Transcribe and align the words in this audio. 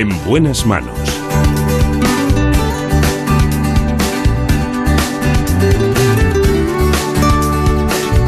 En 0.00 0.08
buenas 0.24 0.64
manos. 0.64 0.98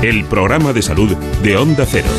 El 0.03 0.27
programa 0.27 0.75
de 0.75 0.82
salud 0.82 1.16
de 1.43 1.57
Onda 1.57 1.86
Cero. 1.89 2.11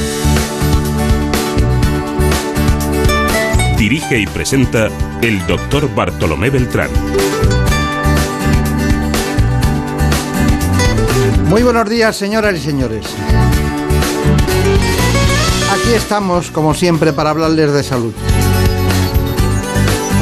Dirige 3.78 4.22
y 4.22 4.26
presenta 4.26 4.90
el 5.22 5.46
doctor 5.46 5.88
Bartolomé 5.94 6.50
Beltrán. 6.50 6.90
Muy 11.48 11.62
buenos 11.62 11.88
días, 11.88 12.16
señoras 12.16 12.56
y 12.56 12.60
señores. 12.60 13.06
Aquí 15.72 15.94
estamos, 15.94 16.50
como 16.50 16.74
siempre, 16.74 17.14
para 17.14 17.30
hablarles 17.30 17.72
de 17.72 17.84
salud. 17.84 18.14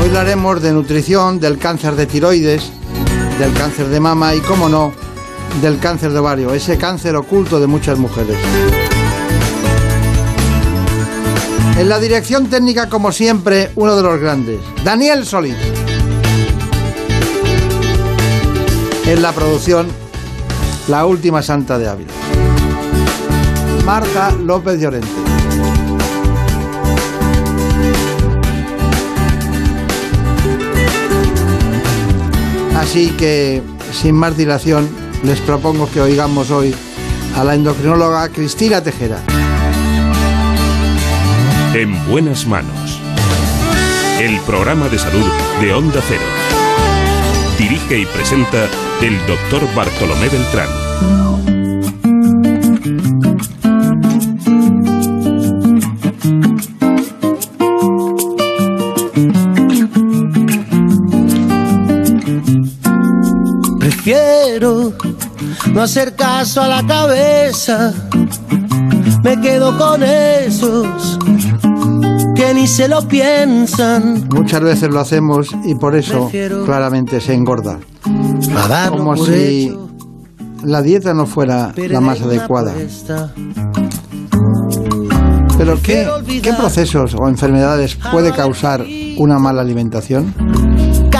Hoy 0.02 0.08
hablaremos 0.08 0.60
de 0.64 0.74
nutrición, 0.74 1.40
del 1.40 1.60
cáncer 1.60 1.96
de 1.96 2.08
tiroides, 2.08 2.72
del 3.38 3.54
cáncer 3.54 3.88
de 3.88 4.00
mama 4.00 4.34
y, 4.34 4.40
como 4.40 4.68
no, 4.68 4.92
del 5.62 5.78
cáncer 5.78 6.12
de 6.12 6.18
ovario, 6.18 6.56
ese 6.56 6.76
cáncer 6.76 7.16
oculto 7.16 7.60
de 7.60 7.68
muchas 7.68 8.00
mujeres. 8.00 8.36
En 11.78 11.88
la 11.88 12.00
dirección 12.00 12.48
técnica, 12.48 12.90
como 12.90 13.12
siempre, 13.12 13.70
uno 13.76 13.96
de 13.96 14.02
los 14.02 14.20
grandes, 14.20 14.60
Daniel 14.84 15.24
Solís. 15.24 15.56
En 19.06 19.22
la 19.22 19.32
producción, 19.34 19.88
la 20.88 21.06
última 21.06 21.44
santa 21.44 21.78
de 21.78 21.88
Ávila. 21.88 22.12
Marta 23.86 24.32
López 24.32 24.82
Llorente. 24.82 25.21
Así 32.92 33.08
que, 33.12 33.62
sin 33.94 34.16
más 34.16 34.36
dilación, 34.36 34.90
les 35.24 35.40
propongo 35.40 35.90
que 35.90 36.02
oigamos 36.02 36.52
hoy 36.52 36.76
a 37.38 37.44
la 37.46 37.56
endocrinóloga 37.56 38.28
Cristina 38.28 38.84
Tejera. 38.84 39.18
En 41.74 42.06
buenas 42.10 42.46
manos. 42.46 43.00
El 44.20 44.38
programa 44.42 44.90
de 44.90 45.00
salud 45.00 45.26
de 45.62 45.74
Onda 45.74 46.02
Cero. 46.06 46.20
Dirige 47.58 48.00
y 48.00 48.06
presenta 48.08 48.68
el 49.02 49.18
doctor 49.26 49.74
Bartolomé 49.74 50.28
Beltrán. 50.28 51.61
No 65.74 65.82
hacer 65.82 66.16
caso 66.16 66.62
a 66.62 66.68
la 66.68 66.86
cabeza. 66.86 67.94
Me 69.24 69.40
quedo 69.40 69.78
con 69.78 70.04
esos 70.04 71.20
que 72.36 72.54
ni 72.54 72.68
se 72.68 72.88
lo 72.88 73.08
piensan. 73.08 74.28
Muchas 74.34 74.62
veces 74.62 74.90
lo 74.90 75.00
hacemos 75.00 75.50
y 75.64 75.76
por 75.76 75.96
eso 75.96 76.24
Prefiero- 76.24 76.66
claramente 76.66 77.22
se 77.22 77.34
engorda. 77.34 77.80
Como 78.90 79.16
si 79.18 79.68
hecho, 79.68 79.90
la 80.64 80.82
dieta 80.82 81.14
no 81.14 81.26
fuera 81.26 81.74
la 81.76 82.02
más 82.02 82.22
adecuada. 82.22 82.74
Pero 85.58 85.80
¿qué. 85.84 86.08
¿qué 86.42 86.54
procesos 86.54 87.16
o 87.20 87.28
enfermedades 87.28 87.96
puede 88.12 88.32
causar 88.32 88.84
una 89.18 89.38
mala 89.38 89.62
alimentación? 89.62 90.34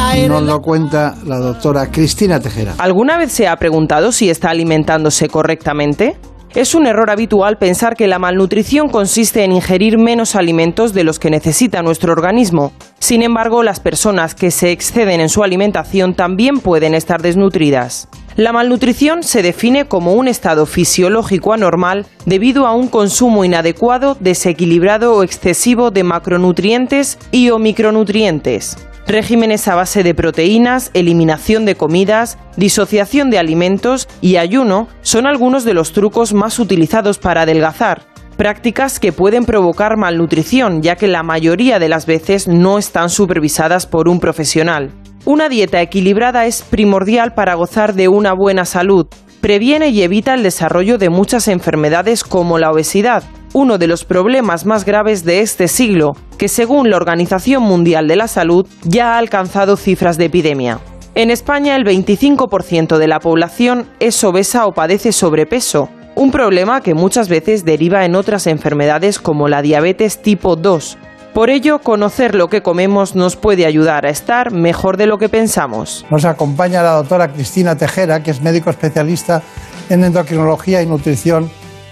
Caer 0.02 0.30
Nos 0.30 0.42
lo 0.42 0.62
cuenta 0.62 1.16
la 1.28 1.38
doctora 1.38 1.92
Cristina 1.92 2.40
Tejera. 2.40 2.74
¿Alguna 2.80 3.18
vez 3.18 3.32
se 3.32 3.48
ha 3.48 3.56
preguntado 3.58 4.12
si 4.12 4.32
está 4.32 4.50
alimentándose 4.50 5.28
correctamente? 5.28 6.18
Es 6.56 6.74
un 6.74 6.88
error 6.88 7.12
habitual 7.12 7.58
pensar 7.60 7.96
que 7.96 8.08
la 8.08 8.18
malnutrición 8.18 8.90
consiste 8.90 9.44
en 9.44 9.52
ingerir 9.52 10.00
menos 10.00 10.36
alimentos 10.36 10.94
de 10.94 11.04
los 11.04 11.20
que 11.20 11.30
necesita 11.30 11.84
nuestro 11.84 12.14
organismo. 12.14 12.74
Sin 12.98 13.22
embargo, 13.22 13.62
las 13.62 13.80
personas 13.80 14.34
que 14.34 14.50
se 14.50 14.72
exceden 14.72 15.22
en 15.22 15.30
su 15.30 15.44
alimentación 15.44 16.16
también 16.16 16.60
pueden 16.60 16.96
estar 16.96 17.22
desnutridas. 17.22 18.10
La 18.36 18.52
malnutrición 18.54 19.22
se 19.22 19.44
define 19.44 19.86
como 19.86 20.14
un 20.14 20.28
estado 20.28 20.66
fisiológico 20.66 21.54
anormal 21.54 22.08
debido 22.26 22.66
a 22.66 22.74
un 22.74 22.88
consumo 22.88 23.46
inadecuado, 23.46 24.18
desequilibrado 24.20 25.14
o 25.14 25.24
excesivo 25.24 25.92
de 25.92 26.04
macronutrientes 26.04 27.20
y 27.32 27.52
o 27.52 27.60
micronutrientes. 27.60 28.78
Regímenes 29.08 29.68
a 29.68 29.76
base 29.76 30.04
de 30.04 30.14
proteínas, 30.14 30.92
eliminación 30.94 31.66
de 31.66 31.76
comidas, 31.76 32.38
disociación 32.56 33.30
de 33.30 33.40
alimentos 33.40 34.08
y 34.22 34.38
ayuno 34.38 34.88
son 35.02 35.26
algunos 35.26 35.66
de 35.66 35.74
los 35.74 35.92
trucos 35.92 36.34
más 36.34 36.60
utilizados 36.60 37.18
para 37.18 37.42
adelgazar. 37.42 38.04
Prácticas 38.38 39.00
que 39.00 39.12
pueden 39.12 39.46
provocar 39.46 39.98
malnutrición, 39.98 40.82
ya 40.82 40.96
que 40.96 41.08
la 41.08 41.24
mayoría 41.24 41.80
de 41.80 41.90
las 41.90 42.06
veces 42.06 42.48
no 42.48 42.78
están 42.78 43.10
supervisadas 43.10 43.86
por 43.86 44.08
un 44.08 44.20
profesional. 44.20 44.92
Una 45.26 45.50
dieta 45.50 45.82
equilibrada 45.82 46.46
es 46.46 46.62
primordial 46.62 47.34
para 47.34 47.56
gozar 47.56 47.94
de 47.94 48.08
una 48.08 48.34
buena 48.34 48.66
salud. 48.66 49.08
Previene 49.42 49.90
y 49.90 50.02
evita 50.04 50.34
el 50.34 50.44
desarrollo 50.44 50.98
de 50.98 51.10
muchas 51.10 51.48
enfermedades 51.48 52.24
como 52.24 52.58
la 52.58 52.72
obesidad, 52.72 53.24
uno 53.54 53.78
de 53.78 53.88
los 53.88 54.06
problemas 54.06 54.66
más 54.66 54.86
graves 54.86 55.24
de 55.26 55.42
este 55.42 55.68
siglo, 55.68 56.16
que 56.38 56.48
según 56.48 56.90
la 56.90 56.98
Organización 56.98 57.64
Mundial 57.64 58.08
de 58.08 58.16
la 58.16 58.28
Salud 58.28 58.68
ya 58.84 59.14
ha 59.14 59.18
alcanzado 59.18 59.78
cifras 59.78 60.18
de 60.18 60.26
epidemia. 60.26 60.80
En 61.14 61.30
España 61.30 61.76
el 61.76 61.84
25% 61.84 62.98
de 62.98 63.08
la 63.08 63.20
población 63.20 63.88
es 64.00 64.24
obesa 64.24 64.66
o 64.66 64.72
padece 64.72 65.12
sobrepeso, 65.12 65.90
un 66.16 66.32
problema 66.32 66.82
que 66.82 66.94
muchas 66.94 67.30
veces 67.30 67.66
deriva 67.66 68.06
en 68.06 68.16
otras 68.16 68.48
enfermedades 68.48 69.20
como 69.20 69.48
la 69.48 69.62
diabetes 69.62 70.22
tipo 70.22 70.56
2. 70.56 70.98
Por 71.34 71.50
ello, 71.50 71.80
conocer 71.80 72.36
lo 72.36 72.50
que 72.50 72.62
comemos 72.62 73.16
nos 73.16 73.38
puede 73.38 73.66
ayudar 73.66 74.06
a 74.06 74.10
estar 74.10 74.52
mejor 74.52 74.98
de 74.98 75.06
lo 75.06 75.18
que 75.18 75.30
pensamos. 75.30 76.06
Nos 76.10 76.26
acompaña 76.26 76.84
la 76.84 76.92
doctora 76.94 77.32
Cristina 77.32 77.78
Tejera, 77.78 78.22
que 78.22 78.32
es 78.32 78.42
médico 78.42 78.70
especialista 78.70 79.42
en 79.90 80.04
endocrinología 80.04 80.82
y 80.82 80.88
nutrición 80.88 81.50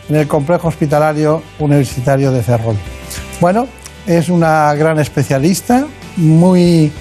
en 0.10 0.16
el 0.16 0.28
Complejo 0.28 0.68
Hospitalario 0.68 1.42
Universitario 1.60 2.32
de 2.32 2.42
Ferrol. 2.42 2.76
Bueno, 3.40 3.68
es 4.08 4.30
una 4.30 4.74
gran 4.74 5.00
especialista, 5.00 5.86
muy, 6.18 6.92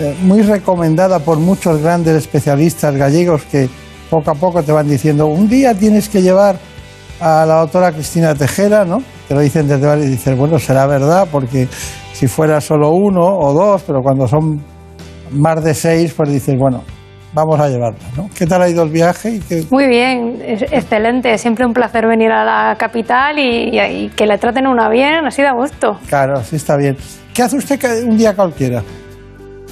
eh, 0.00 0.16
muy 0.22 0.42
recomendada 0.42 1.18
por 1.18 1.38
muchos 1.38 1.80
grandes 1.80 2.16
especialistas 2.16 2.96
gallegos 2.96 3.42
que 3.44 3.68
poco 4.10 4.30
a 4.30 4.34
poco 4.34 4.62
te 4.62 4.72
van 4.72 4.88
diciendo, 4.88 5.26
un 5.26 5.48
día 5.48 5.74
tienes 5.74 6.08
que 6.08 6.22
llevar 6.22 6.56
a 7.20 7.46
la 7.46 7.60
doctora 7.60 7.92
Cristina 7.92 8.34
Tejera, 8.34 8.84
¿no? 8.84 9.02
Te 9.28 9.34
lo 9.34 9.40
dicen 9.40 9.68
desde 9.68 9.86
varios 9.86 10.06
y 10.08 10.10
dices, 10.10 10.36
bueno, 10.36 10.58
será 10.58 10.86
verdad, 10.86 11.28
porque 11.30 11.68
si 12.12 12.26
fuera 12.26 12.60
solo 12.60 12.90
uno 12.90 13.24
o 13.24 13.52
dos, 13.52 13.82
pero 13.86 14.00
cuando 14.02 14.26
son 14.26 14.62
más 15.30 15.62
de 15.62 15.74
seis, 15.74 16.12
pues 16.16 16.30
dices, 16.30 16.56
bueno, 16.58 16.82
vamos 17.34 17.58
a 17.60 17.68
llevarla, 17.68 17.98
¿no? 18.16 18.30
¿Qué 18.36 18.46
tal 18.46 18.62
ha 18.62 18.68
ido 18.68 18.82
el 18.84 18.90
viaje? 18.90 19.30
Y 19.36 19.40
qué- 19.40 19.64
Muy 19.70 19.86
bien, 19.88 20.40
es- 20.46 20.62
excelente. 20.62 21.36
Siempre 21.38 21.66
un 21.66 21.74
placer 21.74 22.06
venir 22.06 22.30
a 22.32 22.44
la 22.44 22.76
capital 22.76 23.38
y, 23.38 23.78
y 23.78 24.08
que 24.16 24.26
le 24.26 24.38
traten 24.38 24.66
una 24.66 24.88
bien, 24.88 25.26
así 25.26 25.42
de 25.42 25.50
gusto. 25.50 25.98
Claro, 26.08 26.42
sí 26.42 26.56
está 26.56 26.76
bien. 26.76 26.96
¿Qué 27.34 27.42
hace 27.42 27.56
usted 27.56 28.04
un 28.06 28.16
día 28.16 28.34
cualquiera? 28.34 28.82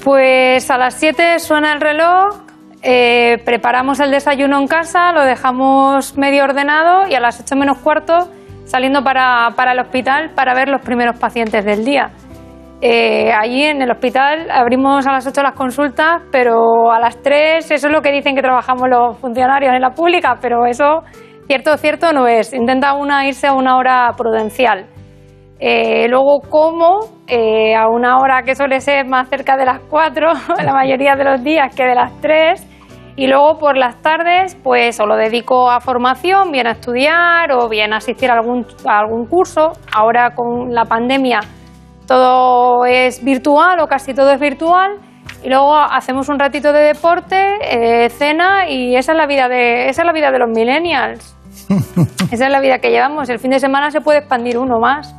Pues 0.05 0.69
a 0.71 0.79
las 0.79 0.95
7 0.95 1.39
suena 1.39 1.73
el 1.73 1.81
reloj, 1.81 2.41
eh, 2.83 3.41
preparamos 3.45 4.01
el 4.01 4.11
desayuno 4.11 4.59
en 4.61 4.67
casa, 4.67 5.13
lo 5.13 5.23
dejamos 5.25 6.17
medio 6.19 6.43
ordenado 6.45 7.07
y 7.09 7.15
a 7.15 7.21
las 7.21 7.39
8 7.41 7.55
menos 7.55 7.79
cuarto 7.79 8.29
saliendo 8.65 9.05
para, 9.05 9.51
para 9.55 9.73
el 9.73 9.79
hospital 9.79 10.31
para 10.35 10.55
ver 10.55 10.69
los 10.69 10.81
primeros 10.81 11.17
pacientes 11.19 11.65
del 11.65 11.85
día. 11.85 12.11
Eh, 12.85 13.31
allí 13.33 13.63
en 13.63 13.81
el 13.81 13.93
hospital 13.93 14.51
abrimos 14.51 15.07
a 15.07 15.13
las 15.13 15.25
8 15.25 15.41
las 15.41 15.53
consultas, 15.53 16.23
pero 16.33 16.91
a 16.91 16.99
las 16.99 17.17
3 17.23 17.71
eso 17.71 17.87
es 17.87 17.93
lo 17.93 18.03
que 18.03 18.11
dicen 18.11 18.35
que 18.35 18.43
trabajamos 18.43 18.89
los 18.89 19.17
funcionarios 19.19 19.73
en 19.73 19.81
la 19.81 19.91
pública, 19.91 20.39
pero 20.41 20.67
eso 20.67 21.05
cierto 21.47 21.77
cierto 21.77 22.13
no 22.13 22.27
es. 22.27 22.53
Intenta 22.53 22.95
una 22.95 23.25
irse 23.25 23.47
a 23.47 23.53
una 23.53 23.77
hora 23.77 24.11
prudencial. 24.17 24.87
Eh, 25.61 26.09
luego 26.09 26.41
como 26.41 27.23
eh, 27.29 27.77
a 27.77 27.87
una 27.87 28.19
hora 28.19 28.43
que 28.43 28.57
suele 28.57 28.81
ser 28.81 29.07
más 29.07 29.29
cerca 29.29 29.57
de 29.57 29.65
las 29.65 29.79
4, 29.89 30.33
la 30.65 30.73
mayoría 30.73 31.15
de 31.15 31.23
los 31.23 31.45
días 31.45 31.73
que 31.77 31.85
de 31.85 31.95
las 31.95 32.21
3. 32.21 32.69
Y 33.15 33.29
luego 33.29 33.59
por 33.59 33.77
las 33.77 34.03
tardes, 34.03 34.57
pues 34.57 34.99
o 34.99 35.07
lo 35.07 35.15
dedico 35.15 35.71
a 35.71 35.79
formación, 35.79 36.51
bien 36.51 36.67
a 36.67 36.73
estudiar 36.73 37.53
o 37.53 37.69
bien 37.69 37.93
a 37.93 37.99
asistir 37.99 38.29
a 38.29 38.35
algún, 38.35 38.67
a 38.89 38.99
algún 38.99 39.27
curso. 39.27 39.71
Ahora 39.95 40.35
con 40.35 40.75
la 40.75 40.85
pandemia 40.85 41.43
todo 42.13 42.85
es 42.85 43.25
virtual 43.25 43.81
o 43.81 43.87
casi 43.87 44.13
todo 44.13 44.31
es 44.33 44.39
virtual. 44.39 44.99
Y 45.43 45.49
luego 45.49 45.75
hacemos 45.75 46.29
un 46.29 46.39
ratito 46.39 46.73
de 46.73 46.81
deporte, 46.81 47.37
eh, 47.63 48.11
cena 48.11 48.69
y 48.69 48.95
esa 48.97 49.13
es 49.13 49.19
la 49.19 49.27
vida 49.27 49.49
de, 49.49 49.89
esa 49.89 50.03
es 50.03 50.07
la 50.07 50.13
vida 50.13 50.31
de 50.31 50.39
los 50.39 50.49
millennials. 50.51 51.35
Esa 52.31 52.47
es 52.47 52.51
la 52.53 52.61
vida 52.61 52.79
que 52.79 52.91
llevamos. 52.91 53.29
El 53.29 53.39
fin 53.39 53.51
de 53.51 53.61
semana 53.61 53.91
se 53.91 54.01
puede 54.01 54.19
expandir 54.21 54.59
uno 54.59 54.79
más, 54.81 55.15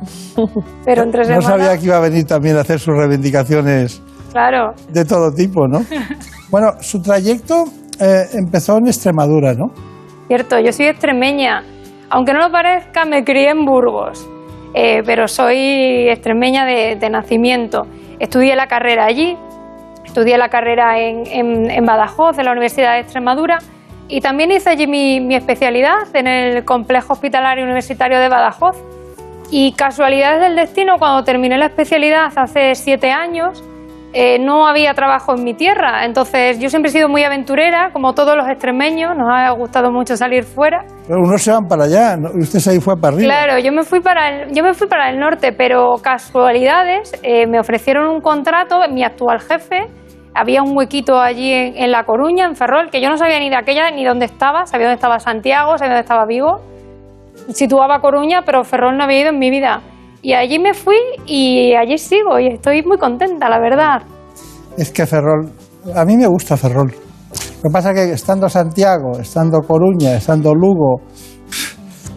pero 0.84 1.02
entre 1.02 1.20
No 1.20 1.26
semanas... 1.40 1.44
sabía 1.44 1.78
que 1.78 1.86
iba 1.86 1.96
a 1.96 2.00
venir 2.00 2.26
también 2.26 2.56
a 2.56 2.60
hacer 2.60 2.78
sus 2.80 2.94
reivindicaciones 2.96 4.02
Claro, 4.32 4.74
de 4.90 5.04
todo 5.04 5.32
tipo, 5.32 5.66
¿no? 5.68 5.80
Bueno, 6.50 6.72
su 6.80 7.00
trayecto 7.00 7.64
eh, 8.00 8.24
empezó 8.34 8.78
en 8.78 8.88
Extremadura, 8.88 9.54
¿no? 9.54 9.66
cierto, 10.28 10.58
yo 10.60 10.72
soy 10.72 10.86
extremeña. 10.86 11.62
Aunque 12.10 12.32
no 12.32 12.40
lo 12.40 12.50
parezca, 12.50 13.04
me 13.04 13.24
crié 13.24 13.50
en 13.50 13.64
Burgos, 13.64 14.28
eh, 14.74 15.02
pero 15.06 15.28
soy 15.28 16.08
extremeña 16.08 16.66
de, 16.66 16.96
de 16.96 17.10
nacimiento. 17.10 17.86
Estudié 18.18 18.56
la 18.56 18.66
carrera 18.66 19.04
allí, 19.06 19.36
estudié 20.04 20.36
la 20.36 20.48
carrera 20.48 20.98
en, 21.00 21.26
en- 21.26 21.70
en 21.70 21.86
Badajoz, 21.86 22.38
en 22.38 22.44
la 22.44 22.52
Universidad 22.52 22.94
de 22.94 23.00
Extremadura, 23.00 23.58
y 24.08 24.20
también 24.20 24.52
hice 24.52 24.68
allí 24.70 24.86
mi, 24.86 25.20
mi 25.20 25.34
especialidad 25.34 26.14
en 26.14 26.26
el 26.26 26.64
Complejo 26.64 27.14
Hospitalario 27.14 27.64
Universitario 27.64 28.18
de 28.18 28.28
Badajoz. 28.28 28.76
Y 29.50 29.72
casualidades 29.72 30.40
del 30.40 30.56
destino, 30.56 30.98
cuando 30.98 31.22
terminé 31.22 31.56
la 31.58 31.66
especialidad 31.66 32.32
hace 32.34 32.74
siete 32.74 33.12
años, 33.12 33.62
eh, 34.14 34.38
no 34.38 34.66
había 34.68 34.94
trabajo 34.94 35.34
en 35.36 35.42
mi 35.42 35.54
tierra. 35.54 36.04
Entonces, 36.04 36.60
yo 36.60 36.68
siempre 36.68 36.90
he 36.90 36.92
sido 36.92 37.08
muy 37.08 37.24
aventurera, 37.24 37.90
como 37.92 38.14
todos 38.14 38.36
los 38.36 38.48
extremeños, 38.48 39.16
nos 39.16 39.28
ha 39.28 39.50
gustado 39.50 39.90
mucho 39.90 40.16
salir 40.16 40.44
fuera. 40.44 40.84
Pero 41.06 41.18
unos 41.20 41.42
se 41.42 41.50
van 41.50 41.66
para 41.66 41.84
allá, 41.84 42.16
usted 42.34 42.60
ahí 42.70 42.80
fue 42.80 42.94
para 42.96 43.16
arriba. 43.16 43.34
Claro, 43.34 43.58
yo 43.58 43.72
me 43.72 43.82
fui 43.82 44.00
para 44.00 44.28
el, 44.30 44.54
yo 44.54 44.62
me 44.62 44.72
fui 44.72 44.86
para 44.86 45.10
el 45.10 45.18
norte, 45.18 45.52
pero 45.52 45.96
casualidades, 46.00 47.12
eh, 47.24 47.46
me 47.48 47.58
ofrecieron 47.58 48.08
un 48.08 48.20
contrato, 48.20 48.80
mi 48.88 49.02
actual 49.02 49.40
jefe, 49.40 49.88
había 50.32 50.62
un 50.62 50.76
huequito 50.76 51.20
allí 51.20 51.52
en, 51.52 51.76
en 51.76 51.90
La 51.90 52.04
Coruña, 52.04 52.46
en 52.46 52.54
Ferrol, 52.54 52.90
que 52.90 53.00
yo 53.00 53.08
no 53.08 53.16
sabía 53.16 53.40
ni 53.40 53.50
de 53.50 53.56
aquella 53.56 53.90
ni 53.90 54.04
dónde 54.04 54.26
estaba, 54.26 54.66
sabía 54.66 54.86
dónde 54.86 54.96
estaba 54.96 55.18
Santiago, 55.18 55.76
sabía 55.76 55.94
dónde 55.94 56.02
estaba 56.02 56.24
Vigo, 56.24 56.60
situaba 57.52 58.00
Coruña, 58.00 58.42
pero 58.46 58.62
Ferrol 58.62 58.96
no 58.96 59.02
había 59.02 59.22
ido 59.22 59.30
en 59.30 59.38
mi 59.38 59.50
vida. 59.50 59.80
Y 60.24 60.32
allí 60.32 60.58
me 60.58 60.72
fui 60.72 60.96
y 61.26 61.74
allí 61.74 61.98
sigo 61.98 62.38
y 62.40 62.46
estoy 62.48 62.82
muy 62.82 62.96
contenta, 62.96 63.46
la 63.50 63.60
verdad. 63.60 64.02
Es 64.78 64.90
que 64.90 65.04
Ferrol, 65.06 65.50
a 65.94 66.02
mí 66.06 66.16
me 66.16 66.26
gusta 66.26 66.56
Ferrol. 66.56 66.90
Lo 66.90 67.62
que 67.62 67.70
pasa 67.70 67.90
es 67.90 67.94
que 67.96 68.12
estando 68.14 68.48
Santiago, 68.48 69.18
estando 69.20 69.58
Coruña, 69.60 70.16
estando 70.16 70.54
Lugo, 70.54 71.02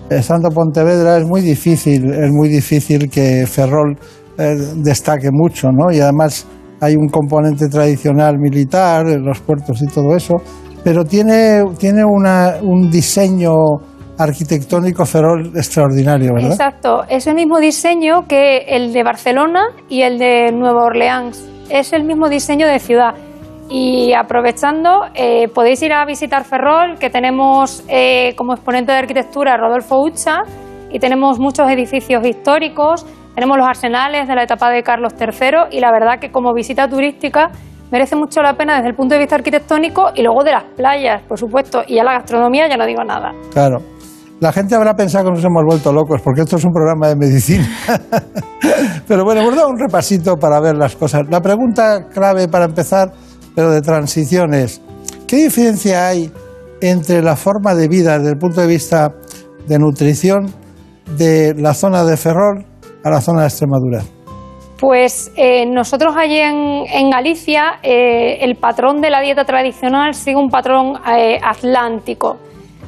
estando 0.10 0.50
Pontevedra, 0.50 1.18
es 1.18 1.26
muy 1.26 1.42
difícil, 1.42 2.10
es 2.14 2.32
muy 2.32 2.48
difícil 2.48 3.10
que 3.10 3.46
Ferrol 3.46 3.98
eh, 4.38 4.56
destaque 4.78 5.28
mucho, 5.30 5.70
¿no? 5.74 5.92
Y 5.92 6.00
además 6.00 6.48
hay 6.80 6.96
un 6.96 7.10
componente 7.10 7.68
tradicional 7.68 8.38
militar 8.40 9.06
los 9.06 9.42
puertos 9.42 9.82
y 9.82 9.88
todo 9.88 10.16
eso, 10.16 10.36
pero 10.82 11.04
tiene, 11.04 11.62
tiene 11.78 12.06
una- 12.06 12.56
un 12.62 12.90
diseño 12.90 13.52
arquitectónico 14.18 15.06
Ferrol 15.06 15.52
extraordinario, 15.56 16.34
¿verdad? 16.34 16.52
Exacto, 16.52 17.04
es 17.08 17.28
el 17.28 17.36
mismo 17.36 17.60
diseño 17.60 18.28
que 18.28 18.66
el 18.68 18.94
de 18.94 19.04
Barcelona 19.04 19.68
y 19.90 20.02
el 20.02 20.18
de 20.18 20.52
Nueva 20.52 20.86
Orleans. 20.86 21.44
Es 21.70 21.94
el 21.94 22.04
mismo 22.04 22.30
diseño 22.30 22.68
de 22.68 22.80
ciudad. 22.80 23.14
Y 23.70 24.14
aprovechando, 24.14 25.02
eh, 25.14 25.50
podéis 25.50 25.82
ir 25.82 25.92
a 25.92 26.06
visitar 26.06 26.46
Ferrol, 26.46 26.98
que 26.98 27.10
tenemos 27.10 27.84
eh, 27.90 28.34
como 28.38 28.54
exponente 28.54 28.94
de 28.94 29.00
arquitectura 29.00 29.58
Rodolfo 29.58 30.02
Ucha 30.02 30.44
y 30.90 31.00
tenemos 31.00 31.38
muchos 31.38 31.70
edificios 31.70 32.26
históricos, 32.26 33.06
tenemos 33.36 33.58
los 33.58 33.68
arsenales 33.68 34.28
de 34.28 34.36
la 34.36 34.44
etapa 34.44 34.70
de 34.72 34.84
Carlos 34.84 35.14
III 35.20 35.76
y 35.78 35.82
la 35.82 35.92
verdad 35.92 36.20
que 36.20 36.32
como 36.32 36.54
visita 36.54 36.88
turística 36.88 37.52
merece 37.92 38.16
mucho 38.16 38.42
la 38.42 38.54
pena 38.54 38.76
desde 38.78 38.90
el 38.90 38.96
punto 38.96 39.16
de 39.16 39.20
vista 39.20 39.36
arquitectónico 39.36 40.12
y 40.16 40.22
luego 40.22 40.44
de 40.44 40.52
las 40.52 40.64
playas, 40.64 41.22
por 41.24 41.38
supuesto, 41.38 41.84
y 41.86 41.96
ya 41.96 42.04
la 42.04 42.14
gastronomía 42.14 42.68
ya 42.70 42.78
no 42.78 42.86
digo 42.86 43.04
nada. 43.04 43.34
Claro. 43.52 43.97
La 44.40 44.52
gente 44.52 44.76
habrá 44.76 44.96
pensado 44.96 45.26
que 45.26 45.32
nos 45.32 45.44
hemos 45.44 45.64
vuelto 45.66 45.92
locos 45.92 46.22
porque 46.22 46.42
esto 46.42 46.58
es 46.58 46.66
un 46.66 46.72
programa 46.72 47.08
de 47.08 47.16
medicina. 47.16 47.68
pero 49.08 49.24
bueno, 49.24 49.42
hemos 49.42 49.56
dado 49.56 49.70
un 49.70 49.80
repasito 49.80 50.36
para 50.36 50.60
ver 50.60 50.76
las 50.76 50.96
cosas. 50.96 51.24
La 51.30 51.42
pregunta 51.42 52.08
clave 52.08 52.48
para 52.48 52.66
empezar, 52.66 53.12
pero 53.56 53.72
de 53.72 53.82
transición 53.82 54.54
es, 54.54 54.80
¿qué 55.28 55.38
diferencia 55.38 56.08
hay 56.08 56.32
entre 56.82 57.24
la 57.24 57.36
forma 57.36 57.74
de 57.74 57.88
vida 57.88 58.20
desde 58.20 58.34
el 58.34 58.38
punto 58.38 58.62
de 58.62 58.68
vista 58.68 59.12
de 59.68 59.80
nutrición 59.80 60.54
de 61.18 61.56
la 61.58 61.74
zona 61.74 62.04
de 62.04 62.16
Ferrol 62.16 62.64
a 63.04 63.10
la 63.10 63.22
zona 63.22 63.42
de 63.42 63.48
Extremadura? 63.48 64.04
Pues 64.80 65.32
eh, 65.36 65.66
nosotros 65.66 66.16
allí 66.16 66.38
en, 66.38 67.10
Galicia 67.10 67.80
eh, 67.82 68.38
el 68.42 68.56
patrón 68.58 69.02
de 69.02 69.10
la 69.10 69.22
dieta 69.22 69.44
tradicional 69.44 70.14
sigue 70.14 70.38
un 70.38 70.50
patrón 70.50 70.94
eh, 71.18 71.40
atlántico. 71.44 72.38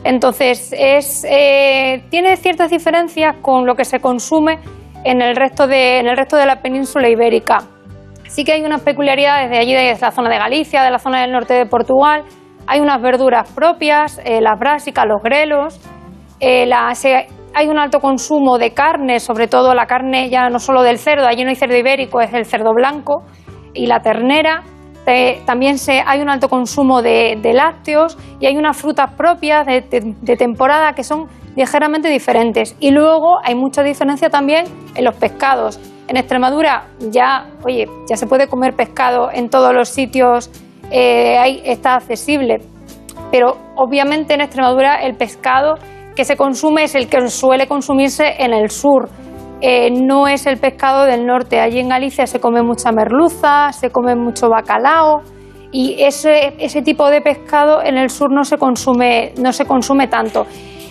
Entonces 0.03 0.73
es, 0.77 1.25
eh, 1.29 2.03
tiene 2.09 2.37
ciertas 2.37 2.71
diferencias 2.71 3.35
con 3.41 3.65
lo 3.65 3.75
que 3.75 3.85
se 3.85 3.99
consume 3.99 4.59
en 5.03 5.21
el 5.21 5.35
resto 5.35 5.67
de, 5.67 5.99
en 5.99 6.07
el 6.07 6.17
resto 6.17 6.37
de 6.37 6.45
la 6.45 6.61
península 6.61 7.09
ibérica. 7.09 7.59
Sí 8.27 8.43
que 8.43 8.53
hay 8.53 8.63
unas 8.63 8.81
peculiaridades 8.81 9.49
de 9.49 9.57
allí, 9.57 9.73
de 9.73 9.97
la 9.99 10.11
zona 10.11 10.29
de 10.29 10.37
Galicia, 10.37 10.83
de 10.83 10.91
la 10.91 10.99
zona 10.99 11.21
del 11.21 11.31
norte 11.31 11.53
de 11.53 11.65
Portugal. 11.65 12.23
Hay 12.67 12.79
unas 12.79 13.01
verduras 13.01 13.51
propias, 13.51 14.21
eh, 14.23 14.39
las 14.41 14.59
brásicas, 14.59 15.05
los 15.07 15.21
grelos. 15.21 15.79
Eh, 16.39 16.69
hay 17.53 17.67
un 17.67 17.79
alto 17.79 17.99
consumo 17.99 18.57
de 18.59 18.73
carne, 18.73 19.19
sobre 19.19 19.47
todo 19.47 19.73
la 19.73 19.87
carne 19.87 20.29
ya 20.29 20.49
no 20.49 20.59
solo 20.59 20.83
del 20.83 20.99
cerdo, 20.99 21.25
allí 21.25 21.43
no 21.43 21.49
hay 21.49 21.55
cerdo 21.55 21.75
ibérico, 21.75 22.21
es 22.21 22.31
el 22.33 22.45
cerdo 22.45 22.73
blanco 22.73 23.23
y 23.73 23.87
la 23.87 24.01
ternera. 24.01 24.61
También 25.45 25.77
se, 25.77 26.01
hay 26.05 26.21
un 26.21 26.29
alto 26.29 26.49
consumo 26.49 27.01
de, 27.01 27.39
lácteos 27.53 28.17
y 28.39 28.45
hay 28.45 28.57
unas 28.57 28.77
frutas 28.77 29.11
propias 29.13 29.65
de, 29.65 30.35
temporada 30.37 30.93
que 30.93 31.03
son 31.03 31.27
ligeramente 31.55 32.09
diferentes. 32.09 32.75
Y 32.79 32.91
luego 32.91 33.39
hay 33.43 33.55
mucha 33.55 33.83
diferencia 33.83 34.29
también 34.29 34.65
en 34.95 35.03
los 35.03 35.15
pescados. 35.15 35.79
En 36.07 36.17
Extremadura 36.17 36.85
ya, 37.11 37.45
oye, 37.63 37.87
ya 38.09 38.15
se 38.15 38.27
puede 38.27 38.47
comer 38.47 38.75
pescado 38.75 39.29
en 39.31 39.49
todos 39.49 39.73
los 39.73 39.89
sitios, 39.89 40.49
eh, 40.91 41.61
está 41.65 41.95
accesible 41.95 42.61
pero 43.31 43.57
obviamente 43.75 44.33
en 44.33 44.41
Extremadura 44.41 44.95
el 45.03 45.15
pescado 45.15 45.75
que 46.15 46.25
se 46.25 46.35
consume 46.35 46.83
es 46.83 46.95
el 46.95 47.07
que 47.07 47.29
suele 47.29 47.67
consumirse 47.67 48.35
en 48.39 48.53
el 48.53 48.69
sur. 48.69 49.09
Eh, 49.61 49.91
no 49.91 50.27
es 50.27 50.45
el 50.45 50.57
pescado 50.57 51.05
del 51.05 51.25
norte. 51.25 51.59
Allí 51.59 51.79
en 51.79 51.89
Galicia 51.89 52.27
se 52.27 52.39
come 52.39 52.61
mucha 52.63 52.91
merluza, 52.91 53.71
se 53.73 53.89
come 53.89 54.15
mucho 54.15 54.49
bacalao 54.49 55.23
y 55.71 55.97
ese, 55.99 56.81
tipo 56.83 57.09
de 57.09 57.21
pescado 57.21 57.83
en 57.83 57.97
el 57.97 58.09
sur 58.09 58.31
no 58.31 58.43
se 58.43 58.57
consume, 58.57 59.33
no 59.37 59.53
se 59.53 59.65
consume 59.65 60.07
tanto. 60.07 60.47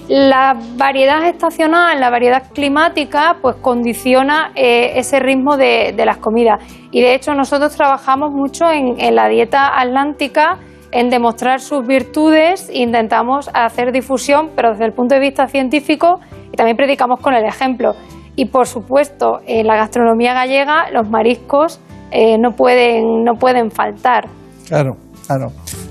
La 0.09 0.57
variedad 0.77 1.25
estacional, 1.27 2.01
la 2.01 2.11
variedad 2.11 2.45
climática, 2.53 3.37
pues 3.43 3.57
condiciona 3.57 4.53
eh, 4.55 4.93
ese 4.97 5.19
ritmo 5.19 5.57
de, 5.57 5.93
las 6.05 6.19
comidas. 6.19 6.63
Y 6.93 7.03
de 7.03 7.15
hecho 7.15 7.35
nosotros 7.35 7.75
trabajamos 7.77 8.31
mucho 8.31 8.71
en, 8.71 8.99
en 8.99 9.15
la 9.15 9.29
dieta 9.29 9.79
atlántica, 9.79 10.59
en 10.93 11.11
demostrar 11.11 11.61
sus 11.61 11.87
virtudes, 11.87 12.71
intentamos 12.73 13.51
hacer 13.53 13.93
difusión, 13.93 14.51
pero 14.57 14.71
desde 14.71 14.87
el 14.87 14.93
punto 14.93 15.15
de 15.15 15.21
vista 15.21 15.47
científico, 15.47 16.21
y 16.51 16.57
también 16.57 16.77
predicamos 16.79 17.21
con 17.21 17.35
el 17.35 17.45
ejemplo. 17.45 17.95
Y 18.39 18.47
por 18.47 18.69
supuesto, 18.69 19.41
en 19.49 19.67
la 19.67 19.75
gastronomía 19.75 20.33
gallega 20.33 20.93
los 20.93 21.11
mariscos 21.11 21.81
eh, 22.13 22.39
no, 22.39 22.53
pueden, 22.53 23.25
no 23.25 23.35
pueden 23.35 23.69
faltar. 23.73 24.29
Claro, 24.69 24.97
claro. 25.27 25.49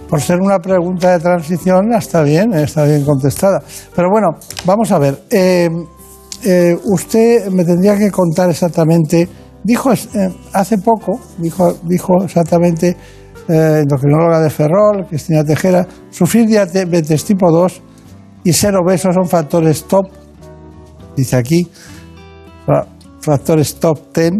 Por 0.07 0.21
ser 0.21 0.39
una 0.39 0.57
pregunta 0.59 1.11
de 1.11 1.19
transición, 1.19 1.93
está 1.93 2.23
bien, 2.23 2.53
está 2.53 2.85
bien 2.85 3.03
contestada. 3.03 3.59
Pero 3.93 4.09
bueno, 4.09 4.29
vamos 4.65 4.89
a 4.93 4.97
ver. 4.97 5.23
eh, 5.29 5.69
eh, 6.45 6.73
usted 6.85 7.49
me 7.49 7.65
tendría 7.65 7.97
que 7.97 8.09
contar 8.11 8.49
exactamente. 8.49 9.27
Dijo 9.61 9.91
eh, 9.91 9.97
hace 10.53 10.77
poco, 10.77 11.19
dijo, 11.39 11.73
dijo 11.83 12.23
exactamente, 12.23 12.95
eh, 13.49 13.79
endocrinóloga 13.81 14.39
de 14.39 14.49
Ferrol, 14.49 15.05
Cristina 15.09 15.43
Tejera, 15.43 15.85
sufrir 16.11 16.47
diabetes 16.47 17.25
tipo 17.25 17.51
2 17.51 17.81
y 18.45 18.53
ser 18.53 18.73
obeso 18.77 19.11
son 19.11 19.27
factores 19.27 19.83
top, 19.83 20.05
dice 21.17 21.35
aquí, 21.35 21.67
factores 23.21 23.79
top 23.79 23.99
10 24.13 24.33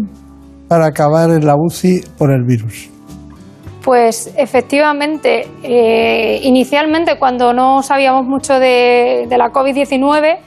para 0.68 0.86
acabar 0.86 1.30
en 1.30 1.46
la 1.46 1.54
UCI 1.56 2.02
por 2.18 2.30
el 2.30 2.44
virus. 2.44 2.90
Pues 3.82 4.32
efectivamente, 4.36 5.48
eh, 5.62 6.40
inicialmente 6.42 7.18
cuando 7.18 7.54
no 7.54 7.82
sabíamos 7.82 8.26
mucho 8.26 8.58
de, 8.58 9.26
la 9.30 9.50
COVID-19, 9.50 10.38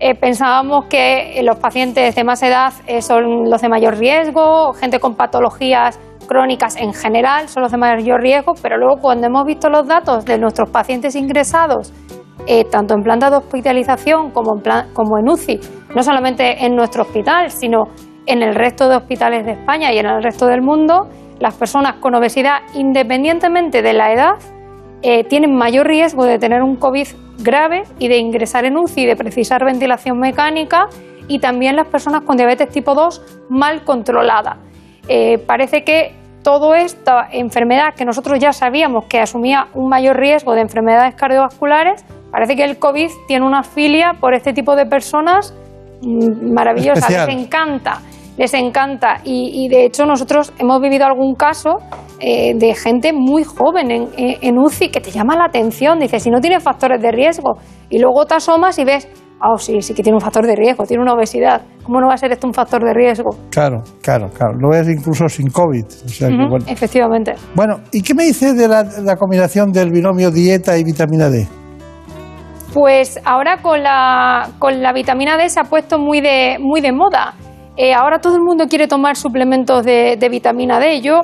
eh, 0.00 0.14
pensábamos 0.16 0.86
que 0.86 1.40
los 1.44 1.56
pacientes 1.58 2.14
de 2.14 2.24
más 2.24 2.42
edad 2.42 2.72
eh, 2.86 3.00
son 3.02 3.48
los 3.48 3.60
de 3.60 3.68
mayor 3.68 3.98
riesgo, 3.98 4.72
gente 4.72 4.98
con 4.98 5.14
patologías 5.14 6.00
crónicas 6.26 6.76
en 6.76 6.94
general 6.94 7.48
son 7.48 7.64
los 7.64 7.72
de 7.72 7.78
mayor 7.78 8.20
riesgo, 8.20 8.54
pero 8.62 8.78
luego 8.78 9.00
cuando 9.00 9.26
hemos 9.26 9.44
visto 9.44 9.68
los 9.68 9.86
datos 9.88 10.24
de 10.24 10.38
nuestros 10.38 10.70
pacientes 10.70 11.16
ingresados, 11.16 11.92
eh, 12.52 12.64
tanto 12.64 12.94
en 12.94 13.04
planta 13.04 13.30
de 13.30 13.36
hospitalización 13.36 14.32
como 14.32 14.58
en, 15.18 15.28
UCI, 15.28 15.60
no 15.94 16.02
solamente 16.02 16.66
en 16.66 16.74
nuestro 16.74 17.02
hospital, 17.02 17.48
sino 17.52 17.84
en 18.26 18.42
el 18.42 18.56
resto 18.56 18.88
de 18.88 18.96
hospitales 18.96 19.46
de 19.46 19.52
España 19.52 19.92
y 19.92 19.98
en 19.98 20.06
el 20.06 20.20
resto 20.20 20.48
del 20.48 20.60
mundo, 20.60 21.08
las 21.38 21.54
personas 21.54 21.98
con 22.00 22.12
obesidad, 22.16 22.62
independientemente 22.74 23.82
de 23.82 23.92
la 23.92 24.12
edad, 24.12 24.32
eh, 25.02 25.22
tienen 25.22 25.54
mayor 25.54 25.86
riesgo 25.86 26.24
de 26.24 26.40
tener 26.40 26.64
un 26.64 26.74
COVID 26.74 27.06
grave 27.38 27.84
y 28.00 28.08
de 28.08 28.18
ingresar 28.18 28.64
en 28.64 28.76
UCI 28.76 29.06
de 29.06 29.14
precisar 29.14 29.64
ventilación 29.64 30.18
mecánica 30.18 30.88
y 31.28 31.38
también 31.38 31.76
las 31.76 31.86
personas 31.86 32.22
con 32.22 32.36
diabetes 32.36 32.68
tipo 32.70 32.96
2 32.96 33.46
mal 33.48 33.84
controlada. 33.84 34.56
Eh, 35.06 35.38
parece 35.38 35.84
que 35.84 36.16
toda 36.42 36.80
esta 36.80 37.28
enfermedad 37.30 37.94
que 37.96 38.04
nosotros 38.04 38.40
ya 38.40 38.52
sabíamos 38.52 39.04
que 39.04 39.20
asumía 39.20 39.68
un 39.74 39.88
mayor 39.88 40.16
riesgo 40.16 40.54
de 40.54 40.62
enfermedades 40.62 41.14
cardiovasculares, 41.14 42.04
parece 42.30 42.56
que 42.56 42.64
el 42.64 42.78
COVID 42.78 43.10
tiene 43.26 43.46
una 43.46 43.62
filia 43.62 44.12
por 44.20 44.34
este 44.34 44.52
tipo 44.52 44.76
de 44.76 44.86
personas 44.86 45.54
mm, 46.02 46.52
maravillosa, 46.52 47.08
les 47.08 47.36
encanta, 47.36 48.00
les 48.36 48.54
encanta. 48.54 49.20
Y, 49.24 49.68
de 49.68 49.86
hecho 49.86 50.06
nosotros 50.06 50.52
hemos 50.58 50.80
vivido 50.80 51.06
algún 51.06 51.34
caso 51.34 51.78
eh, 52.18 52.54
de 52.54 52.74
gente 52.74 53.12
muy 53.12 53.44
joven 53.44 53.90
en, 53.90 54.08
en, 54.16 54.58
UCI 54.58 54.90
que 54.90 55.00
te 55.00 55.10
llama 55.10 55.36
la 55.36 55.44
atención, 55.46 55.98
dice, 55.98 56.20
si 56.20 56.30
no 56.30 56.40
tiene 56.40 56.60
factores 56.60 57.00
de 57.00 57.10
riesgo, 57.10 57.58
y 57.88 57.98
luego 57.98 58.26
te 58.26 58.34
asomas 58.34 58.78
y 58.78 58.84
ves 58.84 59.08
oh, 59.42 59.58
sí, 59.58 59.80
sí 59.80 59.94
que 59.94 60.02
tiene 60.02 60.16
un 60.16 60.20
factor 60.20 60.46
de 60.46 60.54
riesgo, 60.54 60.84
tiene 60.84 61.02
una 61.02 61.14
obesidad. 61.14 61.62
¿Cómo 61.82 62.00
no 62.00 62.08
va 62.08 62.14
a 62.14 62.16
ser 62.16 62.32
esto 62.32 62.46
un 62.46 62.54
factor 62.54 62.84
de 62.84 62.92
riesgo? 62.92 63.30
Claro, 63.50 63.82
claro, 64.02 64.28
claro. 64.30 64.54
Lo 64.58 64.74
es 64.74 64.88
incluso 64.88 65.28
sin 65.28 65.50
COVID. 65.50 65.84
Efectivamente. 66.66 67.34
Bueno, 67.54 67.80
¿y 67.92 68.02
qué 68.02 68.14
me 68.14 68.24
dice 68.24 68.52
de 68.52 68.68
la, 68.68 69.16
combinación 69.16 69.72
del 69.72 69.90
binomio 69.90 70.30
dieta 70.30 70.76
y 70.78 70.84
vitamina 70.84 71.28
D? 71.28 71.46
Pues 72.72 73.20
ahora 73.24 73.58
con 73.62 73.82
la, 73.82 74.50
con 74.58 74.80
la 74.80 74.92
vitamina 74.92 75.36
D 75.36 75.48
se 75.48 75.58
ha 75.58 75.64
puesto 75.64 75.98
muy 75.98 76.20
de, 76.20 76.58
muy 76.60 76.80
de 76.80 76.92
moda. 76.92 77.34
Eh, 77.76 77.94
ahora 77.94 78.20
todo 78.20 78.36
el 78.36 78.42
mundo 78.42 78.66
quiere 78.68 78.86
tomar 78.86 79.16
suplementos 79.16 79.84
de, 79.84 80.28
vitamina 80.30 80.78
D. 80.78 81.00
Yo, 81.00 81.20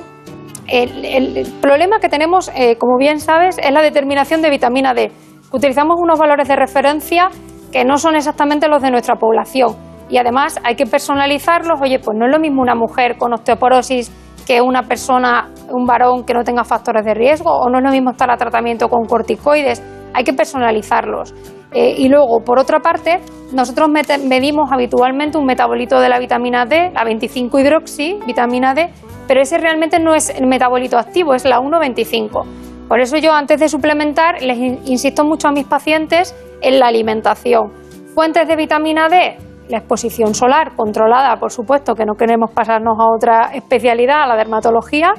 el, 0.67 1.47
problema 1.61 2.01
que 2.01 2.09
tenemos, 2.09 2.51
eh, 2.57 2.77
como 2.79 2.97
bien 2.99 3.21
sabes, 3.21 3.59
es 3.59 3.71
la 3.71 3.83
determinación 3.83 4.43
de 4.43 4.51
vitamina 4.51 4.93
D. 4.93 5.13
Utilizamos 5.53 5.97
unos 6.01 6.19
valores 6.19 6.49
de 6.49 6.57
referencia 6.57 7.29
que 7.71 7.85
no 7.85 7.99
son 7.99 8.17
exactamente 8.17 8.69
los 8.69 8.83
de 8.83 8.91
nuestra 8.91 9.15
población. 9.17 9.77
Y 10.09 10.19
además 10.19 10.59
hay 10.65 10.75
que 10.75 10.87
personalizarlos. 10.87 11.81
Oye, 11.81 12.01
pues 12.01 12.17
no 12.19 12.27
es 12.27 12.33
lo 12.33 12.41
mismo 12.41 12.63
una 12.63 12.75
mujer 12.75 13.19
con 13.19 13.33
osteoporosis 13.33 14.11
que 14.47 14.61
una 14.61 14.83
persona, 14.83 15.51
un 15.71 15.87
varón 15.87 16.25
que 16.25 16.33
no 16.33 16.43
tenga 16.43 16.65
factores 16.65 17.05
de 17.05 17.15
riesgo, 17.15 17.51
o 17.51 17.69
no 17.69 17.79
es 17.79 17.85
lo 17.85 17.91
mismo 17.91 18.11
estar 18.11 18.31
a 18.31 18.37
tratamiento 18.37 18.89
con 18.89 19.05
corticoides. 19.05 19.83
Hay 20.17 20.25
que 20.25 20.33
personalizarlos. 20.33 21.35
Eh, 21.73 21.95
y 21.99 22.09
luego, 22.09 22.41
por 22.41 22.59
otra 22.59 22.81
parte, 22.81 23.21
nosotros 23.53 23.91
medimos 24.25 24.73
habitualmente 24.73 25.37
un 25.37 25.45
metabolito 25.45 26.01
de 26.01 26.09
la 26.09 26.19
vitamina 26.19 26.65
D, 26.65 26.91
la 26.95 27.05
25 27.05 27.59
hidroxi, 27.59 28.19
vitamina 28.27 28.73
D, 28.73 28.89
pero 29.29 29.43
ese 29.43 29.59
realmente 29.59 29.99
no 29.99 30.15
es 30.15 30.31
el 30.31 30.47
metabolito 30.47 30.97
activo, 30.97 31.35
es 31.35 31.45
la 31.45 31.61
1,25. 31.61 32.45
Por 32.89 33.01
eso 33.01 33.19
yo 33.19 33.33
antes 33.33 33.61
de 33.61 33.69
suplementar 33.69 34.41
les 34.41 34.57
insisto 34.89 35.23
mucho 35.23 35.49
a 35.49 35.53
mis 35.53 35.67
pacientes 35.67 36.35
en 36.63 36.79
la 36.79 36.87
alimentación. 36.87 37.73
Fuentes 38.15 38.49
de 38.49 38.57
vitamina 38.57 39.11
D, 39.11 39.37
la 39.69 39.79
exposición 39.79 40.33
solar 40.33 40.75
controlada, 40.77 41.37
por 41.37 41.53
supuesto, 41.53 41.95
que 41.95 42.07
no 42.07 42.15
queremos 42.15 42.53
pasarnos 42.53 42.97
a 42.99 43.15
otra 43.15 43.51
especialidad, 43.53 44.23
a 44.23 44.27
la 44.27 44.37
dermatología. 44.37 45.13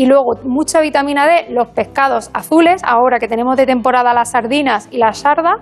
Y 0.00 0.06
luego 0.06 0.32
mucha 0.44 0.80
vitamina 0.80 1.26
D, 1.26 1.50
los 1.50 1.68
pescados 1.68 2.30
azules, 2.32 2.80
ahora 2.86 3.18
que 3.18 3.28
tenemos 3.28 3.54
de 3.58 3.66
temporada 3.66 4.14
las 4.14 4.30
sardinas 4.30 4.88
y 4.90 4.96
la 4.96 5.12
sarda, 5.12 5.56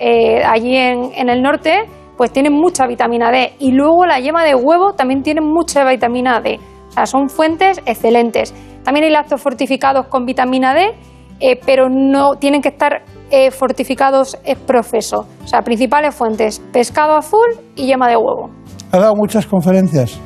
eh, 0.00 0.42
allí 0.44 0.76
en, 0.76 1.28
el 1.28 1.40
norte, 1.40 1.84
pues 2.16 2.32
tienen 2.32 2.54
mucha 2.54 2.88
vitamina 2.88 3.30
D. 3.30 3.52
Y 3.60 3.70
luego 3.70 4.04
la 4.04 4.18
yema 4.18 4.42
de 4.42 4.56
huevo 4.56 4.94
también 4.94 5.22
tiene 5.22 5.42
mucha 5.42 5.88
vitamina 5.88 6.40
D. 6.40 6.58
O 6.88 6.90
sea, 6.90 7.06
son 7.06 7.28
fuentes 7.28 7.80
excelentes. 7.86 8.52
También 8.82 9.04
hay 9.04 9.12
lácteos 9.12 9.40
fortificados 9.40 10.08
con 10.08 10.24
vitamina 10.24 10.74
D, 10.74 10.92
eh, 11.38 11.60
pero 11.64 11.88
no 11.88 12.34
tienen 12.34 12.62
que 12.62 12.70
estar 12.70 13.02
eh, 13.30 13.52
fortificados 13.52 14.36
es 14.44 14.58
profeso. 14.58 15.28
O 15.44 15.46
sea, 15.46 15.62
principales 15.62 16.16
fuentes, 16.16 16.58
pescado 16.72 17.16
azul 17.16 17.46
y 17.76 17.86
yema 17.86 18.08
de 18.08 18.16
huevo. 18.16 18.50
¿Ha 18.90 18.98
dado 18.98 19.14
muchas 19.14 19.46
conferencias? 19.46 20.20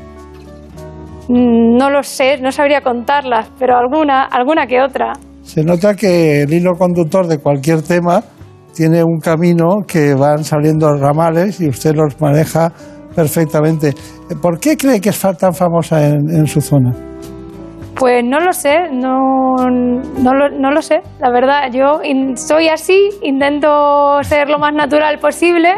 Mm, 1.29 1.77
no 1.77 1.91
lo 1.91 2.03
sé, 2.03 2.39
no 2.41 2.51
sabría 2.51 2.81
contarlas, 2.81 3.51
pero 3.59 3.77
alguna, 3.77 4.25
alguna 4.25 4.67
que 4.67 4.81
otra. 4.81 5.13
Se 5.43 5.63
nota 5.63 5.95
que 5.95 6.43
el 6.43 6.53
hilo 6.53 6.73
conductor 6.73 7.27
de 7.27 7.39
cualquier 7.39 7.83
tema 7.83 8.23
tiene 8.75 9.03
un 9.03 9.19
camino 9.19 9.83
que 9.87 10.15
van 10.15 10.45
saliendo 10.45 10.95
ramales 10.97 11.61
y 11.61 11.69
usted 11.69 11.95
los 11.95 12.21
maneja 12.21 12.73
perfectamente. 13.15 13.95
¿Por 14.41 14.61
qué 14.61 14.77
cree 14.77 15.01
que 15.01 15.09
es 15.09 15.21
tan 15.39 15.55
famosa 15.55 16.07
en 16.07 16.47
su 16.47 16.61
zona? 16.61 16.93
Pues 17.99 18.23
no 18.25 18.39
lo 18.39 18.53
sé, 18.53 18.91
no, 18.93 19.57
no, 19.57 20.33
lo, 20.33 20.51
no 20.51 20.71
lo 20.71 20.83
sé. 20.83 21.01
La 21.19 21.33
verdad, 21.33 21.69
yo 21.73 22.01
soy 22.37 22.69
así, 22.69 23.09
intento 23.23 24.23
ser 24.23 24.49
lo 24.49 24.61
más 24.61 24.73
natural 24.73 25.19
posible. 25.19 25.75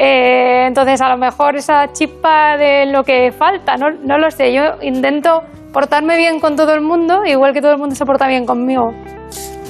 Eh, 0.00 0.66
entonces, 0.68 1.00
a 1.00 1.08
lo 1.08 1.16
mejor 1.16 1.56
esa 1.56 1.92
chispa 1.92 2.56
de 2.56 2.86
lo 2.86 3.02
que 3.02 3.32
falta, 3.32 3.76
no, 3.76 3.90
no 4.04 4.16
lo 4.16 4.30
sé. 4.30 4.52
Yo 4.52 4.62
intento 4.80 5.42
portarme 5.72 6.16
bien 6.16 6.38
con 6.38 6.54
todo 6.54 6.72
el 6.72 6.80
mundo, 6.80 7.24
igual 7.26 7.52
que 7.52 7.60
todo 7.60 7.72
el 7.72 7.78
mundo 7.78 7.96
se 7.96 8.04
porta 8.04 8.28
bien 8.28 8.46
conmigo. 8.46 8.92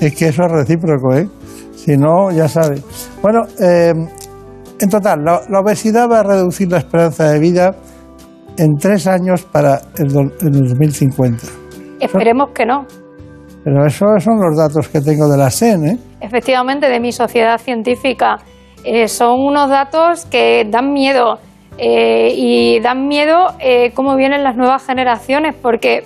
Es 0.00 0.14
que 0.14 0.28
eso 0.28 0.42
es 0.44 0.52
recíproco, 0.52 1.14
¿eh? 1.14 1.26
Si 1.75 1.97
no, 1.97 2.30
ya 2.30 2.47
sabe. 2.47 2.82
Bueno, 3.23 3.40
eh, 3.58 3.94
en 4.80 4.88
total, 4.90 5.25
la, 5.25 5.61
obesidad 5.61 6.06
va 6.11 6.20
a 6.20 6.23
reducir 6.23 6.70
la 6.70 6.78
esperanza 6.78 7.30
de 7.30 7.38
vida 7.38 7.75
en 8.58 8.76
tres 8.76 9.06
años 9.06 9.44
para 9.44 9.80
el, 9.97 10.08
el 10.42 10.68
2050. 10.68 11.47
Esperemos 12.00 12.50
que 12.50 12.66
no. 12.66 12.85
Pero 13.64 13.87
esos 13.87 14.23
son 14.23 14.40
los 14.40 14.56
datos 14.56 14.88
que 14.88 15.00
tengo 15.00 15.26
de 15.28 15.38
la 15.38 15.50
SEN, 15.50 15.87
¿eh? 15.87 15.99
Efectivamente, 16.20 16.88
de 16.88 17.00
mi 17.00 17.12
sociedad 17.12 17.58
científica. 17.58 18.37
Eh, 18.85 19.08
son 19.08 19.40
unos 19.40 19.68
datos 19.68 20.25
que 20.26 20.64
dan 20.68 20.92
miedo. 20.92 21.38
Eh, 21.78 22.32
y 22.35 22.80
dan 22.80 23.06
miedo 23.06 23.54
eh, 23.61 23.92
cómo 23.94 24.16
vienen 24.16 24.42
las 24.42 24.56
nuevas 24.56 24.85
generaciones, 24.85 25.54
porque 25.54 26.04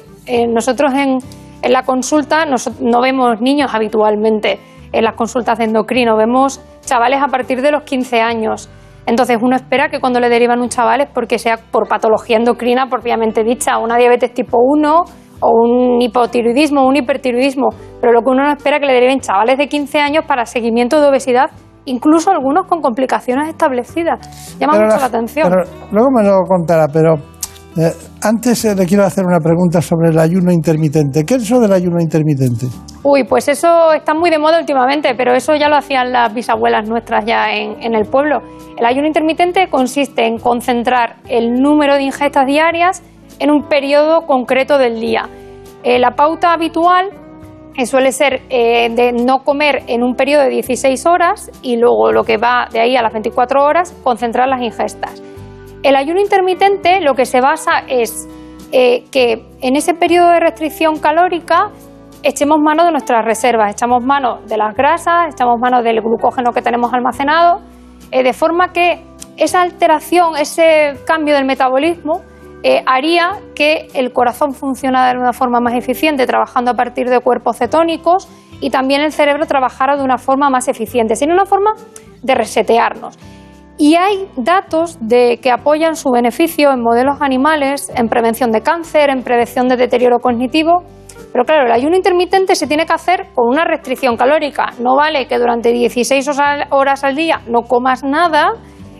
nosotros 0.48 0.92
en, 0.92 1.18
en, 1.62 1.72
la 1.72 1.82
consulta 1.82 2.44
no 2.44 3.00
vemos 3.00 3.40
niños 3.40 3.74
habitualmente 3.74 4.60
en 4.92 5.04
las 5.04 5.14
consultas 5.16 5.58
de 5.58 5.64
endocrino, 5.64 6.16
vemos 6.16 6.60
chavales 6.84 7.20
a 7.22 7.28
partir 7.28 7.62
de 7.62 7.72
los 7.72 7.82
15 7.82 8.20
años. 8.20 8.68
Entonces 9.06 9.38
uno 9.40 9.56
espera 9.56 9.88
que 9.88 9.98
cuando 9.98 10.20
le 10.20 10.28
derivan 10.28 10.60
un 10.60 10.68
chaval 10.68 11.00
es 11.00 11.08
porque 11.08 11.38
sea 11.38 11.56
por 11.56 11.88
patología 11.88 12.36
endocrina 12.36 12.86
propiamente 12.86 13.42
dicha, 13.42 13.78
una 13.78 13.96
diabetes 13.96 14.32
tipo 14.32 14.58
1 14.60 15.04
o 15.40 15.50
un 15.50 16.00
hipotiroidismo 16.00 16.86
un 16.86 16.96
hipertiroidismo, 16.96 17.70
pero 18.00 18.12
lo 18.12 18.20
que 18.22 18.30
uno 18.30 18.44
no 18.44 18.52
espera 18.52 18.76
es 18.76 18.80
que 18.80 18.86
le 18.86 18.92
deriven 18.92 19.20
chavales 19.20 19.58
de 19.58 19.68
15 19.68 19.98
años 19.98 20.24
para 20.24 20.46
seguimiento 20.46 21.00
de 21.00 21.08
obesidad, 21.08 21.50
incluso 21.84 22.30
algunos 22.30 22.66
con 22.66 22.80
complicaciones 22.80 23.48
establecidas. 23.48 24.56
Llama 24.58 24.74
mucho 24.74 24.96
la, 24.96 25.04
atención. 25.04 25.52
luego 25.90 26.10
me 26.10 26.22
lo 26.22 26.42
contará, 26.46 26.88
pero 26.88 27.14
eh, 27.76 27.92
antes 28.22 28.64
eh, 28.64 28.74
le 28.74 28.86
quiero 28.86 29.04
hacer 29.04 29.24
una 29.24 29.40
pregunta 29.40 29.80
sobre 29.80 30.10
el 30.10 30.18
ayuno 30.18 30.52
intermitente. 30.52 31.24
¿Qué 31.24 31.34
es 31.34 31.44
eso 31.44 31.58
del 31.60 31.72
ayuno 31.72 32.00
intermitente? 32.00 32.66
Uy, 33.02 33.24
pues 33.24 33.48
eso 33.48 33.92
está 33.92 34.14
muy 34.14 34.30
de 34.30 34.38
moda 34.38 34.60
últimamente, 34.60 35.14
pero 35.16 35.32
eso 35.32 35.54
ya 35.56 35.68
lo 35.68 35.76
hacían 35.76 36.12
las 36.12 36.32
bisabuelas 36.32 36.88
nuestras 36.88 37.24
ya 37.24 37.50
en, 37.50 37.82
en 37.82 37.94
el 37.94 38.04
pueblo. 38.04 38.40
El 38.78 38.84
ayuno 38.84 39.06
intermitente 39.06 39.68
consiste 39.70 40.26
en 40.26 40.38
concentrar 40.38 41.16
el 41.28 41.54
número 41.60 41.94
de 41.94 42.02
ingestas 42.02 42.46
diarias 42.46 43.02
en 43.38 43.50
un 43.50 43.68
periodo 43.68 44.26
concreto 44.26 44.78
del 44.78 45.00
día. 45.00 45.28
Eh, 45.82 45.98
la 45.98 46.12
pauta 46.12 46.52
habitual 46.52 47.10
suele 47.86 48.12
ser 48.12 48.42
eh, 48.50 48.88
de 48.90 49.12
no 49.12 49.44
comer 49.44 49.82
en 49.86 50.02
un 50.02 50.14
periodo 50.14 50.42
de 50.42 50.50
16 50.50 51.06
horas 51.06 51.50
y 51.62 51.76
luego 51.76 52.12
lo 52.12 52.24
que 52.24 52.36
va 52.36 52.68
de 52.72 52.80
ahí 52.80 52.96
a 52.96 53.02
las 53.02 53.12
24 53.12 53.62
horas, 53.64 53.94
concentrar 54.02 54.48
las 54.48 54.60
ingestas. 54.62 55.22
El 55.82 55.96
ayuno 55.96 56.20
intermitente 56.20 57.00
lo 57.00 57.14
que 57.14 57.24
se 57.24 57.40
basa 57.40 57.80
es 57.88 58.28
que 58.70 59.44
en 59.60 59.76
ese 59.76 59.92
periodo 59.92 60.30
de 60.30 60.40
restricción 60.40 60.98
calórica 60.98 61.70
echemos 62.22 62.58
mano 62.58 62.86
de 62.86 62.92
nuestras 62.92 63.22
reservas, 63.22 63.72
echamos 63.72 64.02
mano 64.02 64.38
de 64.46 64.56
las 64.56 64.74
grasas, 64.74 65.34
echamos 65.34 65.60
mano 65.60 65.82
del 65.82 66.00
glucógeno 66.00 66.52
que 66.52 66.62
tenemos 66.62 66.90
almacenado, 66.94 67.60
de 68.10 68.32
forma 68.32 68.72
que 68.72 69.04
esa 69.36 69.60
alteración, 69.60 70.36
ese 70.36 70.94
cambio 71.06 71.34
del 71.34 71.44
metabolismo, 71.44 72.22
eh, 72.62 72.82
haría 72.86 73.40
que 73.54 73.88
el 73.94 74.12
corazón 74.12 74.54
funcionara 74.54 75.12
de 75.12 75.18
una 75.18 75.32
forma 75.32 75.60
más 75.60 75.74
eficiente, 75.74 76.26
trabajando 76.26 76.70
a 76.70 76.74
partir 76.74 77.08
de 77.08 77.20
cuerpos 77.20 77.58
cetónicos, 77.58 78.28
y 78.60 78.70
también 78.70 79.00
el 79.00 79.12
cerebro 79.12 79.46
trabajara 79.46 79.96
de 79.96 80.04
una 80.04 80.18
forma 80.18 80.48
más 80.48 80.68
eficiente, 80.68 81.16
sino 81.16 81.34
una 81.34 81.46
forma 81.46 81.72
de 82.22 82.34
resetearnos. 82.34 83.18
Y 83.78 83.96
hay 83.96 84.28
datos 84.36 84.96
de 85.00 85.40
que 85.42 85.50
apoyan 85.50 85.96
su 85.96 86.10
beneficio 86.10 86.70
en 86.70 86.82
modelos 86.82 87.20
animales, 87.20 87.90
en 87.96 88.08
prevención 88.08 88.52
de 88.52 88.60
cáncer, 88.60 89.10
en 89.10 89.24
prevención 89.24 89.66
de 89.66 89.76
deterioro 89.76 90.20
cognitivo. 90.20 90.84
Pero 91.32 91.44
claro, 91.44 91.66
el 91.66 91.72
ayuno 91.72 91.96
intermitente 91.96 92.54
se 92.54 92.68
tiene 92.68 92.86
que 92.86 92.92
hacer 92.92 93.28
con 93.34 93.48
una 93.48 93.64
restricción 93.64 94.16
calórica. 94.16 94.66
No 94.78 94.94
vale 94.94 95.26
que 95.26 95.38
durante 95.38 95.72
16 95.72 96.28
horas 96.70 97.02
al 97.02 97.16
día 97.16 97.40
no 97.48 97.62
comas 97.62 98.04
nada 98.04 98.52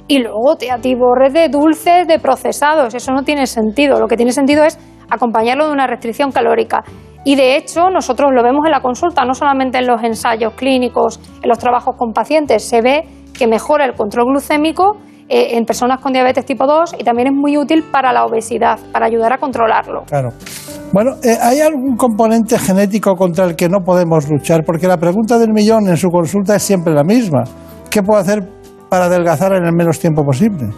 y 0.08 0.18
luego 0.18 0.56
te 0.56 0.70
atiborres 0.70 1.32
de 1.32 1.48
dulces, 1.48 2.06
de 2.06 2.18
procesados. 2.18 2.94
Eso 2.94 3.12
no 3.12 3.22
tiene 3.22 3.46
sentido. 3.46 3.98
Lo 4.00 4.08
que 4.08 4.16
tiene 4.16 4.32
sentido 4.32 4.64
es 4.64 4.78
acompañarlo 5.10 5.66
de 5.66 5.72
una 5.72 5.86
restricción 5.86 6.32
calórica. 6.32 6.82
Y 7.24 7.36
de 7.36 7.56
hecho, 7.56 7.90
nosotros 7.90 8.30
lo 8.34 8.42
vemos 8.42 8.64
en 8.64 8.72
la 8.72 8.80
consulta, 8.80 9.24
no 9.24 9.34
solamente 9.34 9.78
en 9.78 9.86
los 9.86 10.02
ensayos 10.02 10.54
clínicos, 10.54 11.20
en 11.40 11.48
los 11.48 11.58
trabajos 11.58 11.94
con 11.96 12.12
pacientes, 12.12 12.64
se 12.64 12.82
ve 12.82 13.04
que 13.32 13.46
mejora 13.46 13.84
el 13.84 13.94
control 13.94 14.26
glucémico 14.26 14.96
eh, 15.28 15.56
en 15.56 15.64
personas 15.64 16.00
con 16.00 16.12
diabetes 16.12 16.44
tipo 16.44 16.66
2 16.66 16.96
y 16.98 17.04
también 17.04 17.28
es 17.28 17.32
muy 17.32 17.56
útil 17.56 17.84
para 17.92 18.12
la 18.12 18.24
obesidad, 18.24 18.78
para 18.92 19.06
ayudar 19.06 19.32
a 19.32 19.38
controlarlo. 19.38 20.02
Claro. 20.06 20.30
Bueno, 20.92 21.12
eh, 21.22 21.38
¿hay 21.40 21.60
algún 21.60 21.96
componente 21.96 22.58
genético 22.58 23.14
contra 23.14 23.44
el 23.44 23.56
que 23.56 23.68
no 23.68 23.78
podemos 23.84 24.28
luchar? 24.28 24.64
Porque 24.66 24.88
la 24.88 24.98
pregunta 24.98 25.38
del 25.38 25.52
millón 25.52 25.88
en 25.88 25.96
su 25.96 26.10
consulta 26.10 26.56
es 26.56 26.62
siempre 26.62 26.92
la 26.92 27.04
misma. 27.04 27.44
¿Qué 27.88 28.02
puedo 28.02 28.20
hacer 28.20 28.40
para 28.92 29.06
adelgazar 29.06 29.54
en 29.54 29.64
el 29.64 29.72
menos 29.72 29.98
tiempo 29.98 30.22
posible? 30.22 30.68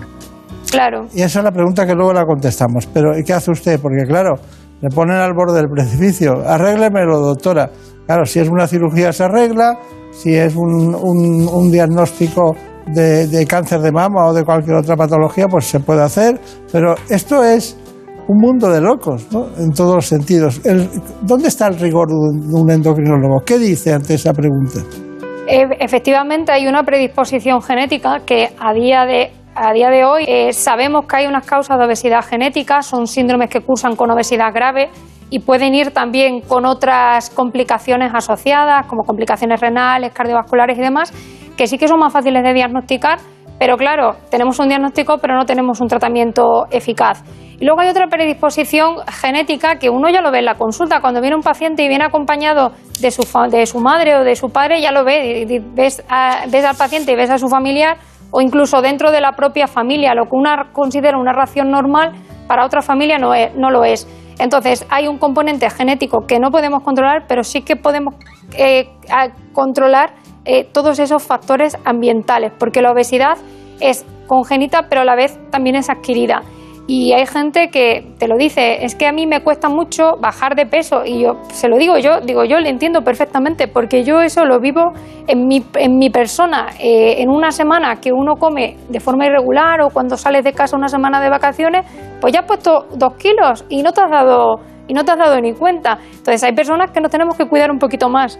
Claro. 0.70 1.06
Y 1.12 1.22
esa 1.22 1.40
es 1.40 1.44
la 1.44 1.50
pregunta 1.50 1.84
que 1.84 1.94
luego 1.96 2.12
la 2.12 2.24
contestamos. 2.24 2.86
Pero 2.86 3.10
¿qué 3.26 3.32
hace 3.32 3.50
usted? 3.50 3.80
Porque 3.80 4.04
claro, 4.06 4.34
le 4.80 4.88
ponen 4.88 5.16
al 5.16 5.32
borde 5.34 5.56
del 5.56 5.68
precipicio. 5.68 6.34
Arréglemelo, 6.46 7.18
doctora. 7.18 7.70
Claro, 8.06 8.24
si 8.24 8.38
es 8.38 8.48
una 8.48 8.68
cirugía 8.68 9.12
se 9.12 9.24
arregla, 9.24 9.76
si 10.12 10.32
es 10.32 10.54
un, 10.54 10.94
un- 10.94 11.48
un 11.52 11.70
diagnóstico 11.72 12.54
de, 12.86 13.26
de 13.26 13.46
cáncer 13.46 13.80
de 13.80 13.90
mama 13.90 14.26
o 14.26 14.32
de 14.32 14.44
cualquier 14.44 14.76
otra 14.76 14.94
patología, 14.96 15.48
pues 15.48 15.64
se 15.64 15.80
puede 15.80 16.02
hacer. 16.04 16.40
Pero 16.70 16.94
esto 17.08 17.42
es 17.42 17.76
un 18.28 18.38
mundo 18.38 18.70
de 18.70 18.80
locos, 18.80 19.26
¿no? 19.32 19.46
En 19.58 19.72
todos 19.72 19.96
los 19.96 20.06
sentidos. 20.06 20.60
El- 20.64 20.88
¿Dónde 21.22 21.48
está 21.48 21.66
el 21.66 21.80
rigor 21.80 22.06
de 22.10 22.14
un 22.14 22.70
endocrinólogo? 22.70 23.40
¿Qué 23.44 23.58
dice 23.58 23.92
ante 23.92 24.14
esa 24.14 24.32
pregunta? 24.32 24.80
E- 25.46 25.76
Efectivamente, 25.80 26.52
hay 26.52 26.66
una 26.66 26.82
predisposición 26.82 27.62
genética 27.62 28.20
que 28.26 28.50
a 28.58 28.72
día 28.72 29.04
de, 29.04 29.30
a 29.54 29.72
día 29.72 29.90
de 29.90 30.04
hoy 30.04 30.24
eh, 30.26 30.52
sabemos 30.52 31.06
que 31.06 31.16
hay 31.16 31.26
unas 31.26 31.46
causas 31.46 31.78
de 31.78 31.84
obesidad 31.84 32.24
genética, 32.24 32.82
son 32.82 33.06
síndromes 33.06 33.50
que 33.50 33.60
cursan 33.60 33.94
con 33.96 34.10
obesidad 34.10 34.52
grave 34.52 34.88
y 35.30 35.40
pueden 35.40 35.74
ir 35.74 35.90
también 35.92 36.40
con 36.40 36.64
otras 36.64 37.30
complicaciones 37.30 38.12
asociadas, 38.14 38.86
como 38.86 39.02
complicaciones 39.04 39.60
renales, 39.60 40.12
cardiovasculares 40.12 40.78
y 40.78 40.80
demás, 40.80 41.12
que 41.56 41.66
sí 41.66 41.76
que 41.78 41.88
son 41.88 41.98
más 41.98 42.12
fáciles 42.12 42.42
de 42.42 42.52
diagnosticar, 42.52 43.18
pero 43.58 43.76
claro, 43.76 44.16
tenemos 44.30 44.58
un 44.58 44.68
diagnóstico, 44.68 45.18
pero 45.18 45.34
no 45.36 45.44
tenemos 45.46 45.80
un 45.80 45.88
tratamiento 45.88 46.66
eficaz. 46.70 47.22
Y 47.58 47.64
luego 47.64 47.80
hay 47.80 47.88
otra 47.88 48.08
predisposición 48.08 48.96
genética 49.06 49.76
que 49.78 49.88
uno 49.88 50.08
ya 50.10 50.20
lo 50.20 50.30
ve 50.32 50.40
en 50.40 50.44
la 50.44 50.56
consulta. 50.56 51.00
Cuando 51.00 51.20
viene 51.20 51.36
un 51.36 51.42
paciente 51.42 51.84
y 51.84 51.88
viene 51.88 52.04
acompañado 52.04 52.72
de 53.00 53.10
su, 53.12 53.22
de 53.50 53.64
su 53.66 53.78
madre 53.78 54.16
o 54.16 54.24
de 54.24 54.34
su 54.34 54.50
padre, 54.50 54.80
ya 54.82 54.90
lo 54.90 55.04
ve. 55.04 55.62
Ves, 55.72 56.02
al 56.08 56.76
paciente 56.76 57.12
y 57.12 57.16
ves 57.16 57.30
a 57.30 57.38
su 57.38 57.48
familiar, 57.48 57.96
o 58.32 58.40
incluso 58.40 58.82
dentro 58.82 59.12
de 59.12 59.20
la 59.20 59.32
propia 59.32 59.68
familia. 59.68 60.14
Lo 60.14 60.24
que 60.24 60.30
una 60.32 60.72
considera 60.72 61.16
una 61.16 61.32
ración 61.32 61.70
normal, 61.70 62.12
para 62.48 62.66
otra 62.66 62.82
familia 62.82 63.18
no, 63.18 63.32
es- 63.34 63.54
no 63.54 63.70
lo 63.70 63.84
es. 63.84 64.06
Entonces, 64.40 64.84
hay 64.90 65.06
un 65.06 65.18
componente 65.18 65.70
genético 65.70 66.26
que 66.26 66.40
no 66.40 66.50
podemos 66.50 66.82
controlar, 66.82 67.26
pero 67.28 67.44
sí 67.44 67.62
que 67.62 67.76
podemos 67.76 68.16
eh, 68.58 68.88
controlar 69.52 70.10
eh, 70.44 70.64
todos 70.64 70.98
esos 70.98 71.22
factores 71.22 71.76
ambientales, 71.84 72.52
porque 72.58 72.82
la 72.82 72.92
obesidad 72.92 73.38
es 73.80 74.04
congénita, 74.26 74.88
pero 74.88 75.02
a 75.02 75.04
la 75.04 75.16
vez 75.16 75.38
también 75.50 75.76
es 75.76 75.90
adquirida. 75.90 76.42
Y 76.86 77.12
hay 77.12 77.24
gente 77.26 77.70
que 77.70 78.12
te 78.18 78.28
lo 78.28 78.36
dice, 78.36 78.84
es 78.84 78.94
que 78.94 79.06
a 79.06 79.12
mí 79.12 79.26
me 79.26 79.42
cuesta 79.42 79.70
mucho 79.70 80.16
bajar 80.20 80.54
de 80.54 80.66
peso 80.66 81.02
y 81.06 81.22
yo 81.22 81.40
se 81.48 81.68
lo 81.68 81.78
digo 81.78 81.96
yo, 81.96 82.20
digo 82.20 82.44
yo 82.44 82.58
le 82.58 82.68
entiendo 82.68 83.00
perfectamente 83.00 83.68
porque 83.68 84.04
yo 84.04 84.20
eso 84.20 84.44
lo 84.44 84.60
vivo 84.60 84.92
en 85.26 85.46
mi, 85.46 85.64
en 85.76 85.96
mi 85.96 86.10
persona. 86.10 86.66
Eh, 86.78 87.22
en 87.22 87.30
una 87.30 87.52
semana 87.52 87.96
que 87.96 88.12
uno 88.12 88.34
come 88.34 88.76
de 88.90 89.00
forma 89.00 89.24
irregular 89.24 89.80
o 89.80 89.88
cuando 89.88 90.18
sales 90.18 90.44
de 90.44 90.52
casa 90.52 90.76
una 90.76 90.88
semana 90.88 91.22
de 91.22 91.30
vacaciones, 91.30 91.86
pues 92.20 92.34
ya 92.34 92.40
has 92.40 92.46
puesto 92.46 92.86
dos 92.94 93.14
kilos 93.14 93.64
y 93.70 93.82
no 93.82 93.92
te 93.92 94.02
has 94.02 94.10
dado, 94.10 94.60
y 94.86 94.92
no 94.92 95.04
te 95.04 95.12
has 95.12 95.18
dado 95.18 95.40
ni 95.40 95.54
cuenta. 95.54 95.98
Entonces 96.10 96.44
hay 96.44 96.52
personas 96.52 96.90
que 96.90 97.00
nos 97.00 97.10
tenemos 97.10 97.34
que 97.38 97.46
cuidar 97.46 97.70
un 97.70 97.78
poquito 97.78 98.10
más. 98.10 98.38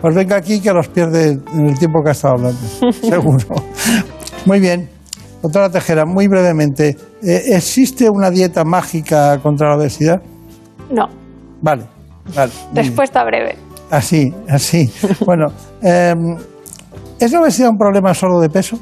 Pues 0.00 0.14
venga 0.14 0.36
aquí 0.36 0.60
que 0.60 0.72
los 0.72 0.88
pierde 0.88 1.38
en 1.54 1.66
el 1.68 1.78
tiempo 1.78 2.02
que 2.02 2.10
ha 2.10 2.12
estado 2.12 2.34
hablando, 2.34 2.58
seguro. 2.92 3.46
Muy 4.44 4.60
bien. 4.60 4.88
Doctora 5.42 5.70
Tejera, 5.70 6.04
muy 6.04 6.28
brevemente, 6.28 6.96
eh, 7.22 7.42
¿existe 7.54 8.08
una 8.10 8.30
dieta 8.30 8.64
mágica 8.64 9.38
contra 9.42 9.68
la 9.70 9.76
obesidad? 9.76 10.20
No, 10.90 11.06
Vale, 11.60 11.84
vale. 12.34 12.52
respuesta 12.74 13.22
breve. 13.24 13.56
Así, 13.90 14.32
así. 14.48 14.90
Bueno, 15.24 15.46
eh, 15.82 16.14
¿es 17.20 17.32
la 17.32 17.40
obesidad 17.40 17.70
un 17.70 17.78
problema 17.78 18.12
solo 18.14 18.40
de 18.40 18.48
peso? 18.48 18.78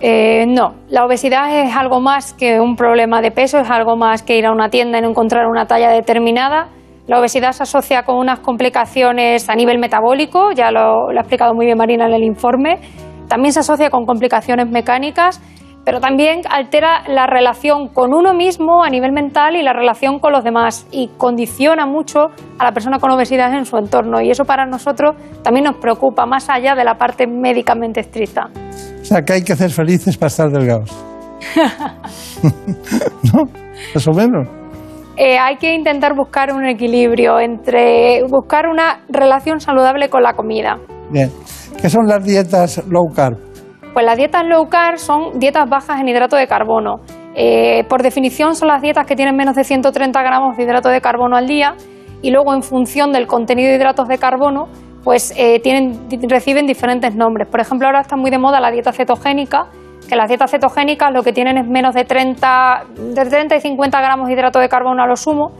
Eh, 0.00 0.46
no, 0.46 0.74
la 0.88 1.04
obesidad 1.04 1.52
es 1.64 1.74
algo 1.74 2.00
más 2.00 2.32
que 2.34 2.60
un 2.60 2.76
problema 2.76 3.20
de 3.20 3.32
peso, 3.32 3.58
es 3.58 3.68
algo 3.68 3.96
más 3.96 4.22
que 4.22 4.38
ir 4.38 4.46
a 4.46 4.52
una 4.52 4.68
tienda 4.70 4.98
y 4.98 5.02
no 5.02 5.08
encontrar 5.10 5.46
una 5.46 5.66
talla 5.66 5.90
determinada. 5.90 6.68
La 7.08 7.18
obesidad 7.18 7.52
se 7.52 7.62
asocia 7.62 8.02
con 8.02 8.16
unas 8.16 8.40
complicaciones 8.40 9.48
a 9.48 9.54
nivel 9.54 9.78
metabólico, 9.78 10.52
ya 10.52 10.70
lo, 10.70 11.10
lo 11.10 11.18
ha 11.18 11.22
explicado 11.22 11.54
muy 11.54 11.64
bien 11.64 11.78
Marina 11.78 12.06
en 12.06 12.12
el 12.12 12.22
informe. 12.22 12.78
También 13.28 13.54
se 13.54 13.60
asocia 13.60 13.88
con 13.88 14.04
complicaciones 14.04 14.68
mecánicas, 14.68 15.40
pero 15.86 16.00
también 16.00 16.42
altera 16.50 17.04
la 17.08 17.26
relación 17.26 17.88
con 17.88 18.12
uno 18.12 18.34
mismo 18.34 18.84
a 18.84 18.90
nivel 18.90 19.12
mental 19.12 19.56
y 19.56 19.62
la 19.62 19.72
relación 19.72 20.18
con 20.18 20.32
los 20.32 20.44
demás 20.44 20.86
y 20.90 21.08
condiciona 21.16 21.86
mucho 21.86 22.26
a 22.58 22.64
la 22.64 22.72
persona 22.72 22.98
con 22.98 23.10
obesidad 23.10 23.54
en 23.54 23.64
su 23.64 23.78
entorno. 23.78 24.20
Y 24.20 24.30
eso 24.30 24.44
para 24.44 24.66
nosotros 24.66 25.16
también 25.42 25.64
nos 25.64 25.76
preocupa, 25.76 26.26
más 26.26 26.50
allá 26.50 26.74
de 26.74 26.84
la 26.84 26.98
parte 26.98 27.26
médicamente 27.26 28.00
estricta. 28.00 28.50
O 29.00 29.04
sea, 29.04 29.22
que 29.22 29.32
hay 29.32 29.42
que 29.42 29.54
hacer 29.54 29.70
felices 29.70 30.18
para 30.18 30.28
estar 30.28 30.50
delgados. 30.50 30.90
¿No? 32.42 33.44
Más 33.94 34.08
o 34.08 34.12
menos. 34.12 34.46
Eh, 35.18 35.36
hay 35.36 35.56
que 35.56 35.74
intentar 35.74 36.14
buscar 36.14 36.52
un 36.52 36.64
equilibrio 36.64 37.40
entre 37.40 38.22
buscar 38.30 38.68
una 38.68 39.00
relación 39.08 39.58
saludable 39.58 40.08
con 40.08 40.22
la 40.22 40.34
comida. 40.34 40.78
Bien. 41.10 41.28
¿Qué 41.80 41.90
son 41.90 42.06
las 42.06 42.24
dietas 42.24 42.84
low 42.88 43.08
carb? 43.12 43.36
Pues 43.92 44.06
las 44.06 44.16
dietas 44.16 44.44
low 44.46 44.68
carb 44.68 44.98
son 44.98 45.40
dietas 45.40 45.68
bajas 45.68 46.00
en 46.00 46.08
hidrato 46.08 46.36
de 46.36 46.46
carbono. 46.46 47.00
Eh, 47.34 47.82
por 47.88 48.02
definición 48.02 48.54
son 48.54 48.68
las 48.68 48.80
dietas 48.80 49.06
que 49.06 49.16
tienen 49.16 49.34
menos 49.34 49.56
de 49.56 49.64
130 49.64 50.22
gramos 50.22 50.56
de 50.56 50.62
hidrato 50.62 50.88
de 50.88 51.00
carbono 51.00 51.36
al 51.36 51.48
día 51.48 51.74
y 52.22 52.30
luego 52.30 52.54
en 52.54 52.62
función 52.62 53.12
del 53.12 53.26
contenido 53.26 53.70
de 53.70 53.76
hidratos 53.76 54.06
de 54.06 54.18
carbono 54.18 54.68
pues 55.02 55.32
eh, 55.36 55.58
tienen, 55.60 55.98
reciben 56.28 56.66
diferentes 56.66 57.16
nombres. 57.16 57.48
Por 57.48 57.58
ejemplo, 57.58 57.88
ahora 57.88 58.02
está 58.02 58.16
muy 58.16 58.30
de 58.30 58.38
moda 58.38 58.60
la 58.60 58.70
dieta 58.70 58.92
cetogénica, 58.92 59.66
que 60.08 60.16
las 60.16 60.28
dietas 60.28 60.50
cetogénicas 60.50 61.12
lo 61.12 61.22
que 61.22 61.32
tienen 61.32 61.58
es 61.58 61.68
menos 61.68 61.94
de 61.94 62.04
30, 62.04 62.84
de 63.14 63.24
30 63.24 63.56
y 63.56 63.60
50 63.60 64.00
gramos 64.00 64.26
de 64.26 64.34
hidrato 64.34 64.58
de 64.58 64.68
carbono 64.68 65.02
a 65.02 65.06
lo 65.06 65.16
sumo, 65.16 65.52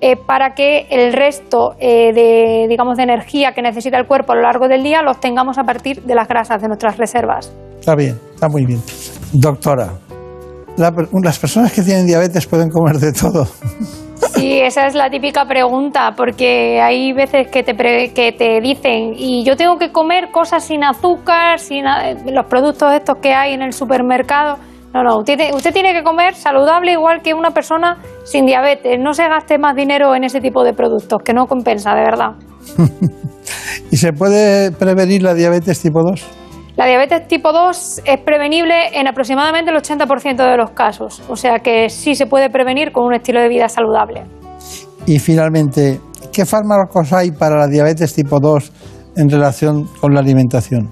eh, 0.00 0.16
para 0.16 0.54
que 0.54 0.86
el 0.90 1.12
resto 1.12 1.74
eh, 1.78 2.12
de, 2.14 2.66
digamos, 2.68 2.96
de 2.96 3.02
energía 3.02 3.52
que 3.52 3.60
necesita 3.60 3.98
el 3.98 4.06
cuerpo 4.06 4.32
a 4.32 4.36
lo 4.36 4.42
largo 4.42 4.66
del 4.66 4.82
día 4.82 5.02
los 5.02 5.20
tengamos 5.20 5.58
a 5.58 5.64
partir 5.64 6.02
de 6.02 6.14
las 6.14 6.26
grasas 6.26 6.62
de 6.62 6.68
nuestras 6.68 6.96
reservas. 6.96 7.52
Está 7.78 7.94
bien, 7.94 8.18
está 8.34 8.48
muy 8.48 8.64
bien. 8.64 8.80
Doctora, 9.32 9.92
la 10.76 10.92
las 11.22 11.38
personas 11.38 11.72
que 11.72 11.82
tienen 11.82 12.06
diabetes 12.06 12.46
pueden 12.46 12.70
comer 12.70 12.96
de 12.96 13.12
todo. 13.12 13.46
Sí, 14.34 14.60
esa 14.60 14.86
es 14.86 14.94
la 14.94 15.08
típica 15.10 15.46
pregunta, 15.46 16.14
porque 16.16 16.80
hay 16.80 17.12
veces 17.12 17.48
que 17.48 17.62
te, 17.62 17.74
pre- 17.74 18.12
que 18.12 18.32
te 18.32 18.60
dicen, 18.60 19.14
y 19.16 19.44
yo 19.44 19.56
tengo 19.56 19.78
que 19.78 19.92
comer 19.92 20.30
cosas 20.30 20.64
sin 20.64 20.84
azúcar, 20.84 21.58
sin 21.58 21.84
los 22.26 22.46
productos 22.46 22.92
estos 22.92 23.16
que 23.18 23.32
hay 23.34 23.54
en 23.54 23.62
el 23.62 23.72
supermercado. 23.72 24.58
No, 24.92 25.02
no, 25.04 25.18
usted, 25.18 25.36
te- 25.38 25.54
usted 25.54 25.72
tiene 25.72 25.92
que 25.92 26.02
comer 26.02 26.34
saludable 26.34 26.92
igual 26.92 27.22
que 27.22 27.32
una 27.32 27.52
persona 27.52 27.98
sin 28.24 28.44
diabetes. 28.46 28.98
No 28.98 29.14
se 29.14 29.26
gaste 29.28 29.56
más 29.56 29.74
dinero 29.76 30.14
en 30.14 30.24
ese 30.24 30.40
tipo 30.40 30.64
de 30.64 30.72
productos, 30.74 31.22
que 31.22 31.32
no 31.32 31.46
compensa, 31.46 31.94
de 31.94 32.02
verdad. 32.02 32.32
¿Y 33.90 33.96
se 33.96 34.12
puede 34.12 34.70
prevenir 34.72 35.22
la 35.22 35.34
diabetes 35.34 35.80
tipo 35.80 36.02
2? 36.02 36.22
La 36.76 36.86
diabetes 36.86 37.26
tipo 37.26 37.52
2 37.52 38.02
es 38.04 38.20
prevenible 38.20 38.74
en 38.92 39.08
aproximadamente 39.08 39.70
el 39.70 39.76
80% 39.76 40.36
de 40.36 40.56
los 40.56 40.70
casos, 40.70 41.22
o 41.28 41.36
sea 41.36 41.58
que 41.58 41.88
sí 41.88 42.14
se 42.14 42.26
puede 42.26 42.48
prevenir 42.50 42.92
con 42.92 43.04
un 43.04 43.14
estilo 43.14 43.40
de 43.40 43.48
vida 43.48 43.68
saludable. 43.68 44.22
Y 45.06 45.18
finalmente, 45.18 46.00
¿qué 46.32 46.46
fármacos 46.46 47.12
hay 47.12 47.32
para 47.32 47.56
la 47.56 47.66
diabetes 47.66 48.14
tipo 48.14 48.38
2 48.38 48.72
en 49.16 49.28
relación 49.28 49.86
con 50.00 50.14
la 50.14 50.20
alimentación? 50.20 50.90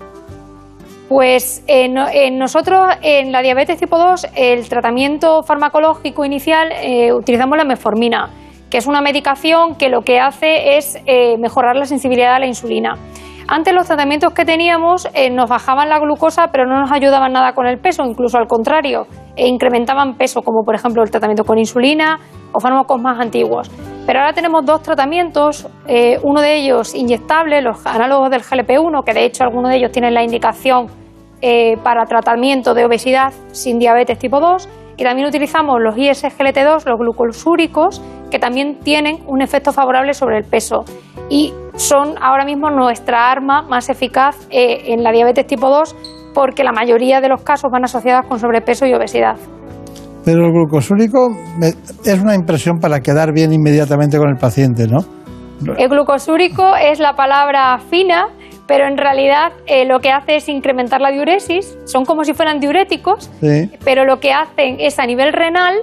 Pues 1.09 1.63
en, 1.67 1.97
en 1.97 2.39
nosotros, 2.39 2.87
en 3.03 3.33
la 3.33 3.41
diabetes 3.41 3.79
tipo 3.79 3.99
2, 3.99 4.27
el 4.35 4.69
tratamiento 4.69 5.43
farmacológico 5.43 6.25
inicial 6.25 6.69
eh, 6.83 7.13
utilizamos 7.13 7.57
la 7.57 7.65
metformina, 7.65 8.29
que 8.69 8.77
es 8.77 8.87
una 8.87 9.01
medicación 9.01 9.77
que 9.77 9.89
lo 9.89 10.03
que 10.03 10.21
hace 10.21 10.77
es 10.77 10.99
eh, 11.07 11.39
mejorar 11.39 11.77
la 11.77 11.87
sensibilidad 11.87 12.35
a 12.35 12.39
la 12.39 12.47
insulina. 12.47 12.97
Antes 13.51 13.73
los 13.73 13.87
tratamientos 13.87 14.35
que 14.35 14.45
teníamos 14.45 15.09
eh, 15.15 15.31
nos 15.31 15.49
bajaban 15.49 15.89
la 15.89 15.99
glucosa, 15.99 16.49
pero 16.53 16.67
no 16.67 16.79
nos 16.81 16.93
ayudaban 16.93 17.33
nada 17.33 17.55
con 17.55 17.67
el 17.67 17.79
peso, 17.79 18.05
incluso 18.05 18.37
al 18.37 18.47
contrario, 18.47 19.07
e 19.37 19.49
incrementaban 19.49 20.19
peso, 20.19 20.43
como 20.43 20.65
por 20.67 20.75
ejemplo 20.75 21.03
el 21.03 21.11
tratamiento 21.11 21.45
con 21.45 21.59
insulina 21.59 22.19
o 22.53 22.61
fármacos 22.61 23.01
más 23.01 23.19
antiguos. 23.19 23.71
Pero 24.07 24.19
ahora 24.19 24.35
tenemos 24.35 24.67
dos 24.67 24.83
tratamientos, 24.83 25.67
eh, 25.87 26.19
uno 26.25 26.43
de 26.43 26.57
ellos 26.57 26.95
inyectable, 26.95 27.63
los 27.63 27.87
análogos 27.87 28.29
del 28.29 28.43
GLP-1, 28.43 29.03
que 29.03 29.15
de 29.15 29.25
hecho 29.25 29.45
algunos 29.45 29.71
de 29.71 29.79
ellos 29.79 29.93
tienen 29.93 30.13
la 30.13 30.23
indicación 30.23 30.89
eh, 31.41 31.79
para 31.83 32.05
tratamiento 32.05 32.75
de 32.75 32.85
obesidad 32.85 33.33
sin 33.53 33.79
diabetes 33.79 34.19
tipo 34.19 34.41
2, 34.41 34.69
y 34.99 35.05
también 35.05 35.27
utilizamos 35.27 35.81
los 35.81 35.97
ISGLT2, 35.97 36.85
los 36.85 36.99
glucosúricos, 36.99 38.03
que 38.31 38.39
también 38.39 38.79
tienen 38.81 39.19
un 39.27 39.43
efecto 39.43 39.73
favorable 39.73 40.15
sobre 40.15 40.39
el 40.39 40.45
peso 40.45 40.85
y 41.31 41.53
son 41.77 42.15
ahora 42.21 42.45
mismo 42.45 42.71
nuestra 42.71 43.31
arma 43.31 43.63
más 43.63 43.89
eficaz 43.89 44.37
eh, 44.51 44.93
en 44.93 45.03
la 45.03 45.13
diabetes 45.13 45.47
tipo 45.47 45.69
2 45.69 45.95
porque 46.35 46.63
la 46.63 46.73
mayoría 46.73 47.21
de 47.21 47.29
los 47.29 47.43
casos 47.43 47.71
van 47.71 47.85
asociados 47.85 48.27
con 48.27 48.39
sobrepeso 48.39 48.87
y 48.87 48.95
obesidad. 48.95 49.37
Pero 50.25 50.47
el 50.47 50.53
glucosúrico 50.53 51.31
es 52.05 52.21
una 52.21 52.35
impresión 52.35 52.79
para 52.79 53.01
quedar 53.01 53.33
bien 53.33 53.53
inmediatamente 53.53 54.19
con 54.19 54.29
el 54.29 54.37
paciente, 54.37 54.87
¿no? 54.87 54.99
El 55.77 55.89
glucosúrico 55.89 56.77
es 56.77 57.01
la 57.01 57.15
palabra 57.15 57.79
fina, 57.79 58.29
pero 58.67 58.87
en 58.87 58.97
realidad 58.97 59.53
eh, 59.67 59.87
lo 59.87 59.99
que 60.01 60.11
hace 60.11 60.37
es 60.37 60.49
incrementar 60.49 61.01
la 61.01 61.11
diuresis. 61.11 61.77
Son 61.85 62.05
como 62.05 62.25
si 62.25 62.35
fueran 62.35 62.61
diuréticos, 62.61 63.31
pero 63.85 64.05
lo 64.05 64.21
que 64.21 64.33
hacen 64.33 64.77
es 64.79 64.99
a 64.99 65.07
nivel 65.07 65.33
renal 65.33 65.75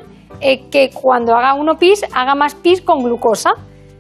eh, 0.42 0.70
que 0.70 0.90
cuando 0.94 1.36
haga 1.36 1.54
uno 1.54 1.76
pis, 1.76 2.06
haga 2.14 2.36
más 2.36 2.56
pis 2.56 2.82
con 2.82 3.04
glucosa. 3.04 3.52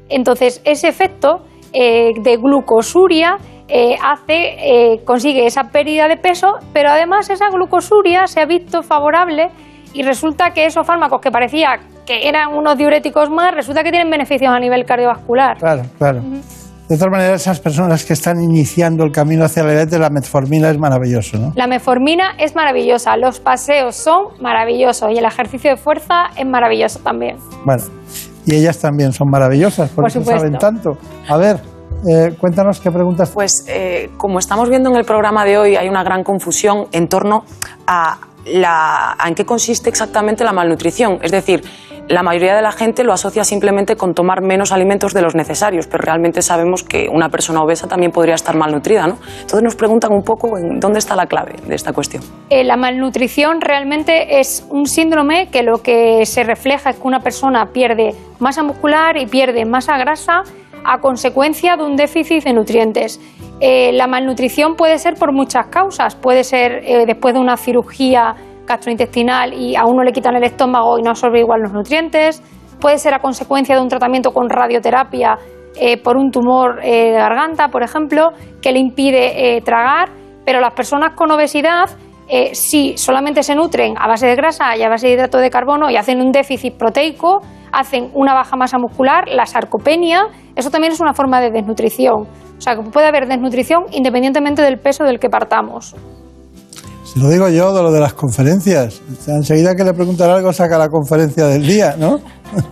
Entonces, 0.10 0.62
ese 0.65 0.88
efecto 0.88 1.41
eh, 1.74 2.12
de 2.21 2.38
glucosuria 2.38 3.38
hace, 4.04 5.02
consigue 5.06 5.48
esa 5.48 5.71
pérdida 5.71 6.08
de 6.08 6.17
peso, 6.17 6.60
pero 6.71 6.91
además 6.91 7.32
esa 7.32 7.50
glucosuria 7.50 8.28
se 8.28 8.39
ha 8.39 8.45
visto 8.45 8.84
favorable 8.84 9.50
y 9.91 10.04
resulta 10.04 10.52
que 10.52 10.67
esos 10.67 10.86
fármacos 10.86 11.19
que 11.19 11.32
parecía 11.32 11.80
que 12.06 12.30
eran 12.30 12.54
unos 12.54 12.78
diuréticos 12.78 13.30
más, 13.30 13.54
resulta 13.54 13.84
que 13.84 13.89
tienen 13.89 14.10
beneficios 14.10 14.52
a 14.52 14.60
nivel 14.60 14.86
cardiovascular. 14.86 15.58
Claro, 15.58 15.82
claro. 15.98 16.21
De 16.88 16.98
todas 16.98 17.12
maneras, 17.12 17.41
esas 17.41 17.60
personas 17.60 18.06
que 18.06 18.13
están 18.13 18.43
iniciando 18.43 19.04
el 19.04 19.12
camino 19.12 19.43
hacia 19.43 19.63
la 19.63 19.71
diabetes, 19.71 20.00
la 20.00 20.12
metformina 20.12 20.69
es 20.69 20.78
maravilloso, 20.78 21.39
¿no? 21.39 21.52
La 21.56 21.65
metformina 21.65 22.36
es 22.38 22.56
maravillosa, 22.56 23.17
los 23.17 23.39
paseos 23.39 23.95
son 23.95 24.39
maravillosos 24.39 25.10
y 25.12 25.17
el 25.17 25.26
ejercicio 25.26 25.71
de 25.71 25.78
fuerza 25.78 26.26
es 26.38 26.45
maravilloso 26.45 27.00
también. 27.00 27.38
Bueno, 27.65 27.84
y 28.45 28.54
ellas 28.54 28.78
también 28.78 29.13
son 29.13 29.30
maravillosas, 29.32 29.89
por, 29.89 30.06
eso 30.06 30.24
saben 30.24 30.60
tanto. 30.60 30.91
A 31.28 31.38
ver, 31.38 31.60
eh, 32.08 32.36
cuéntanos 32.39 32.80
qué 32.80 32.91
preguntas. 32.91 33.32
Pues 33.34 33.65
eh, 33.67 34.12
como 34.17 34.38
estamos 34.38 34.69
viendo 34.69 34.91
en 34.91 34.98
el 34.98 35.06
programa 35.06 35.43
de 35.43 35.58
hoy, 35.58 35.76
hay 35.76 35.89
una 35.89 36.04
gran 36.04 36.24
confusión 36.24 36.86
en 36.91 37.08
torno 37.08 37.45
a, 37.88 38.19
la, 38.45 39.15
a 39.17 39.28
en 39.28 39.34
qué 39.34 39.43
consiste 39.43 39.89
exactamente 39.89 40.43
la 40.43 40.54
malnutrición. 40.54 41.17
Es 41.24 41.32
decir, 41.32 41.63
la 42.08 42.22
mayoría 42.22 42.56
de 42.56 42.62
la 42.62 42.72
gente 42.72 43.04
lo 43.04 43.13
asocia 43.13 43.44
simplemente 43.44 43.96
con 43.96 44.13
tomar 44.13 44.41
menos 44.41 44.72
alimentos 44.72 45.13
de 45.13 45.22
los 45.22 45.36
necesarios, 45.36 45.88
pero 45.88 46.04
realmente 46.04 46.41
sabemos 46.41 46.84
que 46.84 47.08
una 47.12 47.30
persona 47.30 47.62
obesa 47.62 47.88
también 47.88 48.12
podría 48.12 48.36
estar 48.36 48.56
malnutrida. 48.56 49.08
¿no? 49.08 49.18
Entonces 49.41 49.63
nos 49.63 49.76
preguntan 49.76 50.12
un 50.12 50.24
poco 50.24 50.58
en 50.58 50.80
dónde 50.80 51.00
está 51.00 51.15
la 51.15 51.26
clave 51.26 51.54
de 51.65 51.76
esta 51.76 51.94
cuestión. 51.94 52.24
Eh, 52.50 52.63
la 52.63 52.78
malnutrición 52.78 53.62
realmente 53.62 54.39
es 54.39 54.65
un 54.70 54.86
síndrome 54.86 55.50
que 55.50 55.63
lo 55.63 55.82
que 55.82 56.26
se 56.26 56.44
refleja 56.44 56.91
es 56.91 56.98
que 56.98 57.08
una 57.08 57.22
persona 57.22 57.68
pierde 57.74 58.13
masa 58.39 58.63
muscular 58.63 59.18
y 59.18 59.26
pierde 59.26 59.65
masa 59.65 59.98
grasa 59.98 60.44
a 60.84 61.00
consecuencia 61.00 61.76
de 61.76 61.84
un 61.84 61.96
déficit 61.96 62.44
de 62.44 62.54
nutrientes. 62.54 63.20
Eh, 63.60 63.91
la 63.94 64.06
malnutrición 64.06 64.76
puede 64.76 65.00
ser 65.00 65.15
por 65.15 65.32
muchas 65.32 65.68
causas, 65.68 66.15
puede 66.15 66.44
ser 66.44 66.84
eh, 66.84 67.06
después 67.08 67.34
de 67.34 67.39
una 67.39 67.58
cirugía 67.58 68.36
gastrointestinal 68.65 69.54
y 69.54 69.75
a 69.75 69.86
uno 69.86 70.04
le 70.04 70.12
quitan 70.12 70.36
el 70.36 70.43
estómago 70.43 70.97
y 70.97 71.01
no 71.01 71.12
absorbe 71.12 71.39
igual 71.39 71.62
los 71.62 71.73
nutrientes. 71.73 72.41
Puede 72.80 72.97
ser 72.97 73.13
a 73.13 73.19
consecuencia 73.19 73.75
de 73.75 73.82
un 73.82 73.88
tratamiento 73.88 74.32
con 74.32 74.49
radioterapia 74.49 75.38
eh, 75.80 76.01
por 76.01 76.17
un 76.17 76.32
tumor 76.32 76.80
eh, 76.84 77.12
de 77.12 77.17
garganta, 77.17 77.69
por 77.69 77.84
ejemplo, 77.84 78.30
que 78.62 78.71
le 78.71 78.80
impide 78.80 79.58
eh, 79.58 79.62
tragar. 79.62 80.10
Pero 80.45 80.60
las 80.60 80.73
personas 80.73 81.15
con 81.15 81.32
obesidad, 81.32 81.89
si 82.54 82.97
solamente 82.97 83.41
se 83.41 83.56
nutren 83.56 83.95
a 83.97 84.08
base 84.08 84.28
de 84.28 84.36
grasa 84.36 84.78
y 84.78 84.84
a 84.84 84.89
base 84.89 85.08
de 85.08 85.13
hidrato 85.13 85.39
de 85.39 85.49
carbono 85.49 85.89
y 85.89 85.95
hacen 85.95 86.21
un 86.21 86.32
déficit 86.32 86.75
proteico, 86.75 87.41
hacen 87.71 88.12
una 88.13 88.36
baja 88.36 88.56
masa 88.56 88.78
muscular, 88.78 89.28
la 89.28 89.47
sarcopenia, 89.47 90.28
eso 90.56 90.69
también 90.69 90.93
es 90.93 90.99
una 90.99 91.13
forma 91.13 91.41
de 91.41 91.49
desnutrición. 91.49 92.28
O 92.58 92.62
sea, 92.62 92.75
que 92.75 92.84
puede 92.84 93.08
haber 93.08 93.28
desnutrición 93.28 93.86
independientemente 93.91 94.62
del 94.62 94.78
peso 94.78 95.04
del 95.04 95.19
que 95.19 95.30
partamos 95.30 95.95
lo 97.15 97.30
digo 97.30 97.47
yo 97.47 97.73
de 97.73 97.82
lo 97.82 97.91
de 97.91 97.99
las 97.99 98.13
conferencias. 98.13 99.01
enseguida 99.28 99.73
que 99.73 99.84
le 99.84 99.93
preguntan 99.93 100.30
algo 100.30 100.51
saca 100.51 100.78
la 100.78 100.89
conferencia 100.89 101.47
del 101.47 101.65
día, 101.65 101.95
¿no? 101.97 102.19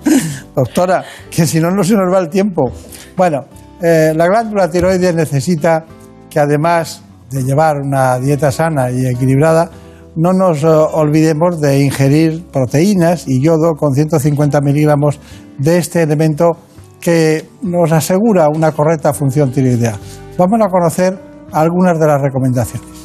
Doctora, 0.56 1.04
que 1.32 1.48
si 1.48 1.60
no, 1.60 1.72
no 1.72 1.84
se 1.84 1.94
nos 1.94 2.14
va 2.14 2.20
el 2.20 2.30
tiempo. 2.30 2.72
Bueno, 3.16 3.46
eh, 3.82 4.14
la 4.16 4.28
glándula 4.28 4.70
tiroides 4.70 5.16
necesita 5.16 5.86
que 6.30 6.40
además 6.40 7.02
de 7.30 7.44
llevar 7.44 7.78
una 7.78 8.20
dieta 8.20 8.52
sana 8.52 8.92
y 8.92 9.08
equilibrada, 9.08 9.70
no 10.16 10.34
nos 10.34 10.64
eh, 10.64 10.68
olvidemos 10.68 11.60
de 11.60 11.82
ingerir 11.82 12.46
proteínas 12.52 13.28
y 13.28 13.42
yodo 13.42 13.74
con 13.74 13.94
150 13.94 14.60
miligramos 14.62 15.20
de 15.58 15.78
este 15.78 16.04
elemento 16.04 16.52
que 17.00 17.46
nos 17.62 17.92
asegura 17.92 18.50
una 18.50 18.72
correcta 18.72 19.14
función 19.14 19.52
tiroidea. 19.52 19.98
Vamos 20.38 20.60
a 20.62 20.70
conocer 20.70 21.18
algunas 21.52 22.00
de 22.00 22.08
las 22.08 22.22
recomendaciones. 22.22 23.03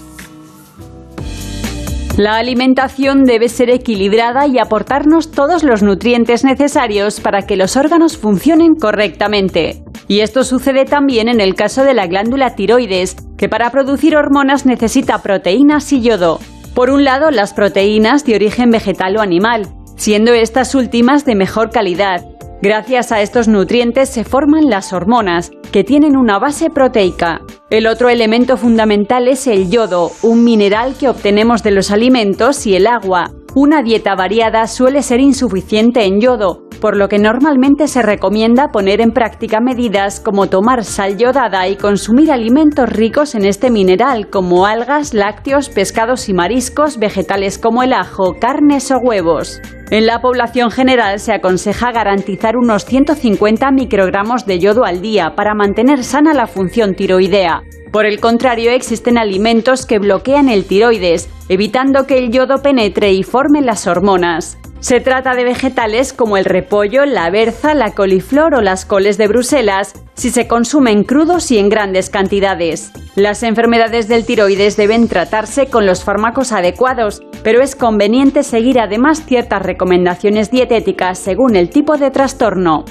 La 2.18 2.34
alimentación 2.34 3.26
debe 3.26 3.48
ser 3.48 3.70
equilibrada 3.70 4.48
y 4.48 4.58
aportarnos 4.58 5.30
todos 5.30 5.62
los 5.62 5.84
nutrientes 5.84 6.42
necesarios 6.42 7.20
para 7.20 7.42
que 7.42 7.54
los 7.54 7.76
órganos 7.76 8.18
funcionen 8.18 8.74
correctamente. 8.74 9.84
Y 10.08 10.18
esto 10.18 10.42
sucede 10.42 10.84
también 10.84 11.28
en 11.28 11.40
el 11.40 11.54
caso 11.54 11.84
de 11.84 11.94
la 11.94 12.08
glándula 12.08 12.56
tiroides, 12.56 13.14
que 13.36 13.48
para 13.48 13.70
producir 13.70 14.16
hormonas 14.16 14.66
necesita 14.66 15.22
proteínas 15.22 15.92
y 15.92 16.00
yodo. 16.00 16.40
Por 16.74 16.90
un 16.90 17.04
lado, 17.04 17.30
las 17.30 17.54
proteínas 17.54 18.24
de 18.24 18.34
origen 18.34 18.72
vegetal 18.72 19.16
o 19.16 19.20
animal, 19.20 19.68
siendo 19.94 20.34
estas 20.34 20.74
últimas 20.74 21.24
de 21.24 21.36
mejor 21.36 21.70
calidad, 21.70 22.24
Gracias 22.60 23.12
a 23.12 23.22
estos 23.22 23.46
nutrientes 23.46 24.08
se 24.08 24.24
forman 24.24 24.68
las 24.68 24.92
hormonas, 24.92 25.52
que 25.70 25.84
tienen 25.84 26.16
una 26.16 26.40
base 26.40 26.70
proteica. 26.70 27.40
El 27.70 27.86
otro 27.86 28.08
elemento 28.08 28.56
fundamental 28.56 29.28
es 29.28 29.46
el 29.46 29.70
yodo, 29.70 30.10
un 30.22 30.42
mineral 30.42 30.96
que 30.98 31.08
obtenemos 31.08 31.62
de 31.62 31.70
los 31.70 31.92
alimentos 31.92 32.66
y 32.66 32.74
el 32.74 32.88
agua. 32.88 33.30
Una 33.54 33.82
dieta 33.82 34.16
variada 34.16 34.66
suele 34.66 35.02
ser 35.02 35.20
insuficiente 35.20 36.04
en 36.04 36.20
yodo, 36.20 36.67
por 36.80 36.96
lo 36.96 37.08
que 37.08 37.18
normalmente 37.18 37.88
se 37.88 38.02
recomienda 38.02 38.68
poner 38.72 39.00
en 39.00 39.12
práctica 39.12 39.60
medidas 39.60 40.20
como 40.20 40.48
tomar 40.48 40.84
sal 40.84 41.16
yodada 41.16 41.68
y 41.68 41.76
consumir 41.76 42.32
alimentos 42.32 42.88
ricos 42.88 43.34
en 43.34 43.44
este 43.44 43.70
mineral, 43.70 44.28
como 44.28 44.66
algas, 44.66 45.14
lácteos, 45.14 45.68
pescados 45.68 46.28
y 46.28 46.34
mariscos, 46.34 46.98
vegetales 46.98 47.58
como 47.58 47.82
el 47.82 47.92
ajo, 47.92 48.36
carnes 48.40 48.90
o 48.90 48.98
huevos. 48.98 49.60
En 49.90 50.04
la 50.04 50.20
población 50.20 50.70
general 50.70 51.18
se 51.18 51.32
aconseja 51.32 51.92
garantizar 51.92 52.56
unos 52.56 52.84
150 52.84 53.70
microgramos 53.70 54.44
de 54.44 54.58
yodo 54.58 54.84
al 54.84 55.00
día 55.00 55.32
para 55.34 55.54
mantener 55.54 56.04
sana 56.04 56.34
la 56.34 56.46
función 56.46 56.94
tiroidea. 56.94 57.62
Por 57.90 58.04
el 58.04 58.20
contrario, 58.20 58.70
existen 58.70 59.16
alimentos 59.16 59.86
que 59.86 59.98
bloquean 59.98 60.50
el 60.50 60.66
tiroides, 60.66 61.30
evitando 61.48 62.06
que 62.06 62.18
el 62.18 62.30
yodo 62.30 62.60
penetre 62.60 63.12
y 63.12 63.22
forme 63.22 63.62
las 63.62 63.86
hormonas. 63.86 64.58
Se 64.80 65.00
trata 65.00 65.34
de 65.34 65.42
vegetales 65.42 66.12
como 66.12 66.36
el 66.36 66.44
repollo, 66.44 67.04
la 67.04 67.28
berza, 67.30 67.74
la 67.74 67.92
coliflor 67.92 68.54
o 68.54 68.60
las 68.60 68.84
coles 68.84 69.18
de 69.18 69.26
Bruselas, 69.26 69.92
si 70.14 70.30
se 70.30 70.46
consumen 70.46 71.02
crudos 71.02 71.50
y 71.50 71.58
en 71.58 71.68
grandes 71.68 72.10
cantidades. 72.10 72.92
Las 73.16 73.42
enfermedades 73.42 74.06
del 74.06 74.24
tiroides 74.24 74.76
deben 74.76 75.08
tratarse 75.08 75.66
con 75.66 75.84
los 75.84 76.04
fármacos 76.04 76.52
adecuados, 76.52 77.22
pero 77.42 77.60
es 77.60 77.74
conveniente 77.74 78.44
seguir 78.44 78.78
además 78.78 79.24
ciertas 79.26 79.62
recomendaciones 79.62 80.52
dietéticas 80.52 81.18
según 81.18 81.56
el 81.56 81.70
tipo 81.70 81.96
de 81.98 82.12
trastorno. 82.12 82.84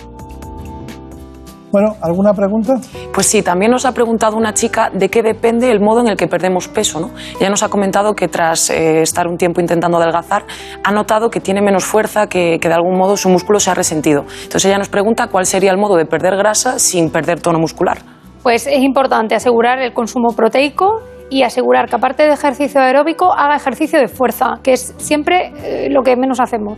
Bueno, 1.71 1.95
¿alguna 2.01 2.33
pregunta? 2.33 2.75
Pues 3.13 3.25
sí, 3.25 3.41
también 3.41 3.71
nos 3.71 3.85
ha 3.85 3.91
preguntado 3.91 4.37
una 4.37 4.53
chica 4.53 4.89
de 4.93 5.09
qué 5.09 5.21
depende 5.21 5.69
el 5.69 5.81
modo 5.81 5.99
en 5.99 6.07
el 6.07 6.15
que 6.15 6.27
perdemos 6.27 6.67
peso. 6.69 6.99
¿no? 6.99 7.09
Ella 7.39 7.49
nos 7.49 7.61
ha 7.61 7.69
comentado 7.69 8.13
que 8.13 8.29
tras 8.29 8.69
eh, 8.69 9.01
estar 9.01 9.27
un 9.27 9.37
tiempo 9.37 9.59
intentando 9.59 9.97
adelgazar, 9.97 10.45
ha 10.83 10.91
notado 10.91 11.29
que 11.29 11.41
tiene 11.41 11.61
menos 11.61 11.83
fuerza, 11.83 12.27
que, 12.27 12.59
que 12.61 12.69
de 12.69 12.73
algún 12.73 12.97
modo 12.97 13.17
su 13.17 13.27
músculo 13.29 13.59
se 13.59 13.69
ha 13.69 13.73
resentido. 13.73 14.25
Entonces 14.43 14.65
ella 14.65 14.77
nos 14.77 14.89
pregunta 14.89 15.27
cuál 15.27 15.45
sería 15.45 15.71
el 15.71 15.77
modo 15.77 15.97
de 15.97 16.05
perder 16.05 16.37
grasa 16.37 16.79
sin 16.79 17.09
perder 17.09 17.41
tono 17.41 17.59
muscular. 17.59 17.97
Pues 18.43 18.65
es 18.65 18.79
importante 18.79 19.35
asegurar 19.35 19.79
el 19.79 19.93
consumo 19.93 20.29
proteico 20.35 21.01
y 21.29 21.43
asegurar 21.43 21.89
que 21.89 21.95
aparte 21.97 22.23
de 22.23 22.33
ejercicio 22.33 22.79
aeróbico 22.79 23.33
haga 23.33 23.57
ejercicio 23.57 23.99
de 23.99 24.07
fuerza, 24.07 24.59
que 24.63 24.73
es 24.73 24.93
siempre 24.97 25.51
eh, 25.63 25.89
lo 25.89 26.01
que 26.01 26.15
menos 26.15 26.39
hacemos. 26.39 26.77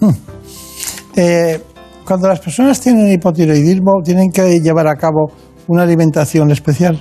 Hmm. 0.00 0.10
Eh, 1.16 1.60
cuando 2.08 2.26
las 2.26 2.40
personas 2.40 2.80
tienen 2.80 3.12
hipotiroidismo, 3.12 4.00
tienen 4.02 4.30
que 4.32 4.60
llevar 4.60 4.88
a 4.88 4.96
cabo 4.96 5.30
una 5.66 5.82
alimentación 5.82 6.50
especial. 6.50 6.98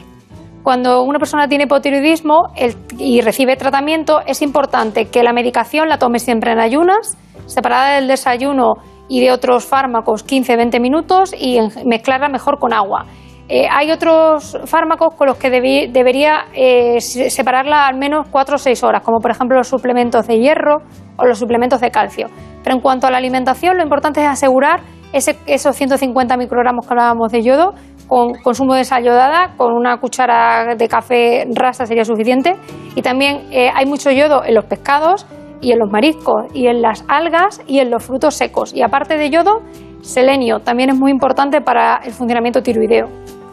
Cuando 0.64 1.04
una 1.04 1.18
persona 1.18 1.48
tiene 1.48 1.64
hipotiroidismo 1.64 2.50
y 2.98 3.22
recibe 3.22 3.56
tratamiento, 3.56 4.20
es 4.28 4.42
importante 4.42 5.06
que 5.06 5.24
la 5.24 5.32
medicación 5.32 5.88
la 5.88 5.98
tome 5.98 6.20
siempre 6.20 6.52
en 6.52 6.60
ayunas, 6.60 7.18
separada 7.46 7.96
del 7.96 8.10
desayuno 8.10 8.74
y 9.08 9.22
de 9.22 9.32
otros 9.32 9.66
fármacos 9.66 10.28
15-20 10.28 10.82
minutos 10.82 11.34
y 11.40 11.58
mezclarla 11.86 12.28
mejor 12.28 12.60
con 12.60 12.74
agua. 12.74 13.06
Eh, 13.48 13.66
hay 13.72 13.92
otros 13.92 14.58
fármacos 14.66 15.16
con 15.16 15.28
los 15.28 15.38
que 15.38 15.50
debería 15.50 16.48
eh, 16.54 17.00
separarla 17.00 17.88
al 17.88 17.98
menos 17.98 18.28
4 18.30 18.56
o 18.56 18.58
6 18.58 18.84
horas, 18.84 19.04
como 19.04 19.20
por 19.20 19.32
ejemplo 19.32 19.58
los 19.58 19.70
suplementos 19.70 20.28
de 20.28 20.38
hierro 20.38 20.80
o 21.16 21.26
los 21.26 21.40
suplementos 21.40 21.80
de 21.80 21.92
calcio. 21.92 22.28
Pero 22.62 22.76
en 22.76 22.82
cuanto 22.82 23.08
a 23.08 23.12
la 23.12 23.18
alimentación, 23.18 23.78
lo 23.78 23.84
importante 23.84 24.22
es 24.22 24.28
asegurar 24.28 24.82
esos 25.14 25.76
150 25.76 26.38
microgramos 26.38 26.86
que 26.86 26.94
hablábamos 26.94 27.32
de 27.32 27.42
yodo, 27.42 27.74
con 28.08 28.34
consumo 28.44 28.74
de 28.74 28.84
sal 28.84 29.04
yodada, 29.04 29.54
con 29.58 29.74
una 29.74 29.98
cuchara 30.00 30.76
de 30.76 30.88
café 30.88 31.48
rasa 31.54 31.86
sería 31.86 32.06
suficiente. 32.06 32.56
Y 32.96 33.02
también 33.02 33.48
eh, 33.52 33.70
hay 33.74 33.86
mucho 33.86 34.12
yodo 34.12 34.44
en 34.46 34.56
los 34.56 34.66
pescados 34.66 35.26
y 35.62 35.72
en 35.72 35.80
los 35.80 35.90
mariscos 35.92 36.46
y 36.54 36.68
en 36.68 36.82
las 36.82 37.04
algas 37.08 37.62
y 37.68 37.80
en 37.80 37.92
los 37.92 38.04
frutos 38.04 38.36
secos. 38.36 38.74
Y 38.74 38.82
aparte 38.82 39.18
de 39.18 39.30
yodo, 39.30 39.62
selenio 40.02 40.60
también 40.60 40.90
es 40.90 40.98
muy 40.98 41.12
importante 41.12 41.62
para 41.62 41.98
el 42.04 42.14
funcionamiento 42.14 42.62
tiroideo. 42.62 43.08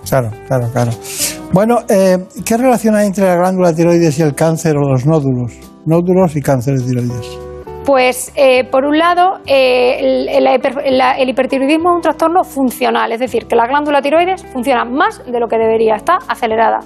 Claro, 0.09 0.31
claro, 0.47 0.69
claro. 0.71 0.91
Bueno, 1.53 1.79
eh, 1.89 2.19
¿qué 2.45 2.57
relación 2.57 2.95
hay 2.95 3.07
entre 3.07 3.25
la 3.25 3.37
glándula 3.37 3.75
tiroides 3.75 4.19
y 4.19 4.23
el 4.23 4.35
cáncer 4.35 4.77
o 4.77 4.89
los 4.91 5.07
nódulos? 5.07 5.53
Nódulos 5.87 6.37
y 6.37 6.43
cáncer 6.43 6.79
de 6.79 6.85
tiroides. 6.85 7.44
Pues, 7.85 8.33
eh, 8.35 8.65
por 8.65 8.87
un 8.87 8.97
lado, 8.97 9.41
eh, 9.47 9.99
el, 10.01 11.29
hipertiroidismo 11.29 11.91
es 11.91 11.97
un 11.97 12.01
trastorno 12.01 12.43
funcional, 12.43 13.13
es 13.13 13.21
decir, 13.21 13.47
que 13.47 13.57
la 13.57 13.67
glándula 13.67 14.01
tiroides 14.01 14.43
funciona 14.47 14.87
más 14.87 15.23
de 15.27 15.39
lo 15.39 15.49
que 15.49 15.59
debería, 15.59 15.95
está 15.97 16.17
acelerada. 16.27 16.79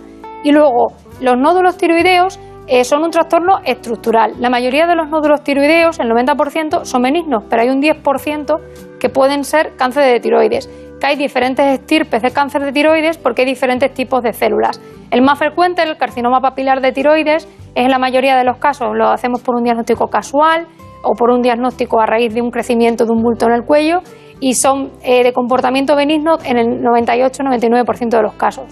Y 0.43 0.51
luego, 0.51 0.89
los 1.21 1.37
nódulos 1.39 1.77
tiroideos 1.77 2.41
eh, 2.67 2.83
son 2.83 3.05
un 3.05 3.13
trastorno 3.13 3.61
estructural. 3.65 4.35
La 4.41 4.51
mayoría 4.51 4.89
de 4.89 4.97
los 4.97 5.09
nódulos 5.09 5.45
tiroideos, 5.45 6.01
el 6.01 6.11
90%, 6.11 6.85
son 6.85 7.03
benignos, 7.03 7.45
pero 7.49 7.63
hay 7.63 7.69
un 7.69 7.81
10% 7.81 8.99
que 8.99 9.09
pueden 9.09 9.45
ser 9.45 9.77
cáncer 9.77 10.03
de 10.03 10.19
tiroides. 10.19 10.69
Hay 11.01 11.15
diferentes 11.15 11.65
estirpes 11.65 12.23
de 12.23 12.33
cáncer 12.33 12.65
de 12.65 12.73
tiroides 12.73 13.19
porque 13.19 13.43
hay 13.43 13.47
diferentes 13.47 13.95
tipos 13.95 14.21
de 14.23 14.33
células. 14.33 14.81
El 15.13 15.23
más 15.23 15.39
frecuente, 15.39 15.83
el 15.83 15.97
carcinoma 15.97 16.41
papilar 16.41 16.81
de 16.81 16.91
tiroides, 16.91 17.45
es 17.45 17.85
en 17.85 17.91
la 17.91 17.99
mayoría 17.99 18.37
de 18.37 18.43
los 18.43 18.59
casos, 18.59 18.89
lo 18.95 19.09
hacemos 19.09 19.41
por 19.43 19.55
un 19.55 19.63
diagnóstico 19.63 20.09
casual, 20.09 20.67
o 21.03 21.15
por 21.15 21.31
un 21.31 21.43
diagnóstico 21.43 22.01
a 22.01 22.07
raíz 22.07 22.35
de 22.35 22.43
un 22.43 22.51
crecimiento 22.51 23.05
de 23.05 23.13
un 23.13 23.23
bulto 23.23 23.47
en 23.47 23.53
el 23.53 23.65
cuello 23.65 24.01
y 24.41 24.55
son 24.55 24.91
eh, 25.03 25.25
de 25.25 25.33
comportamiento 25.33 25.97
benigno 25.97 26.39
en 26.45 26.59
el 26.59 26.67
98-99% 26.83 28.09
de 28.11 28.23
los 28.23 28.35
casos. 28.35 28.65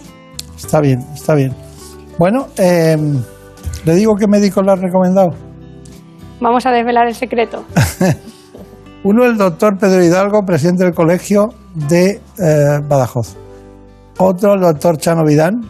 Está 0.57 0.81
bien, 0.81 1.01
está 1.15 1.35
bien. 1.35 1.55
Bueno, 2.19 2.47
em, 2.57 3.21
¿le 3.85 3.95
digo 3.95 4.15
qué 4.19 4.27
médico 4.27 4.63
le 4.63 4.73
ha 4.73 4.77
recomendado? 4.77 5.31
Vamos 6.41 6.67
a 6.67 6.71
desvelar 6.71 7.07
el 7.09 7.15
secreto. 7.15 7.65
Uno, 9.05 9.25
el 9.25 9.37
doctor 9.37 9.77
Pedro 9.79 10.03
Hidalgo, 10.03 10.43
presidente 10.45 10.85
del 10.85 10.95
colegio 10.95 11.49
de 11.75 12.21
eh, 12.39 12.81
Badajoz. 12.89 13.37
Otro, 14.19 14.55
el 14.55 14.61
doctor 14.61 14.97
Chano 14.97 15.25
Vidán, 15.25 15.61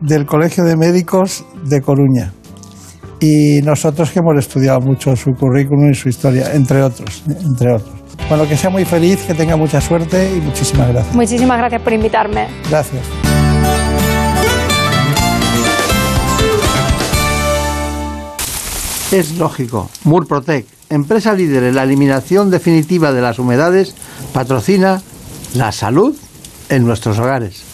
del 0.00 0.26
Colegio 0.26 0.64
de 0.64 0.76
Médicos 0.76 1.44
de 1.64 1.80
Coruña 1.80 2.32
y 3.24 3.62
nosotros 3.62 4.10
que 4.10 4.18
hemos 4.18 4.38
estudiado 4.38 4.80
mucho 4.80 5.16
su 5.16 5.32
currículum 5.32 5.90
y 5.90 5.94
su 5.94 6.10
historia, 6.10 6.52
entre 6.52 6.82
otros, 6.82 7.22
entre 7.26 7.72
otros. 7.72 7.94
Bueno, 8.28 8.46
que 8.46 8.56
sea 8.56 8.68
muy 8.68 8.84
feliz, 8.84 9.22
que 9.26 9.32
tenga 9.32 9.56
mucha 9.56 9.80
suerte 9.80 10.30
y 10.36 10.40
muchísimas 10.40 10.88
gracias. 10.88 11.14
Muchísimas 11.14 11.58
gracias 11.58 11.80
por 11.80 11.92
invitarme. 11.94 12.48
Gracias. 12.68 13.02
Es 19.10 19.38
lógico, 19.38 19.88
Murprotec, 20.04 20.66
empresa 20.90 21.32
líder 21.32 21.62
en 21.62 21.76
la 21.76 21.84
eliminación 21.84 22.50
definitiva 22.50 23.12
de 23.12 23.22
las 23.22 23.38
humedades, 23.38 23.94
patrocina 24.34 25.00
la 25.54 25.72
salud 25.72 26.14
en 26.68 26.84
nuestros 26.84 27.18
hogares. 27.18 27.73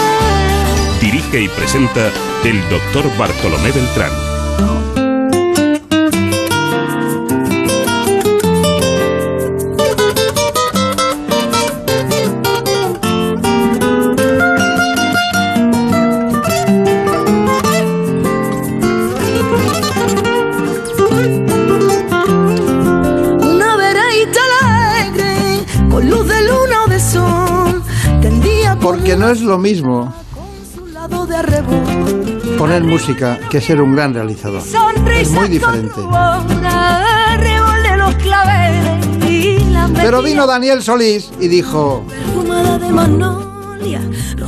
Dirige 1.01 1.41
y 1.41 1.47
presenta 1.47 2.11
el 2.43 2.61
doctor 2.69 3.17
Bartolomé 3.17 3.71
Beltrán. 3.71 4.11
Una 23.41 23.75
veredita 23.75 24.39
alegre, 24.61 25.65
con 25.89 26.07
luz 26.07 26.27
de 26.27 26.41
luna 26.43 26.83
o 26.85 26.87
de 26.87 26.99
sol, 26.99 27.83
tendía 28.21 28.75
por 28.75 28.97
Porque 28.97 29.15
no 29.15 29.29
es 29.29 29.41
lo 29.41 29.57
mismo 29.57 30.13
poner 32.57 32.83
música 32.83 33.39
que 33.49 33.59
ser 33.59 33.81
un 33.81 33.95
gran 33.95 34.13
realizador. 34.13 34.61
Es 35.19 35.31
muy 35.31 35.47
diferente. 35.47 36.01
Pero 39.95 40.21
vino 40.21 40.45
Daniel 40.45 40.83
Solís 40.83 41.31
y 41.39 41.47
dijo, 41.47 42.05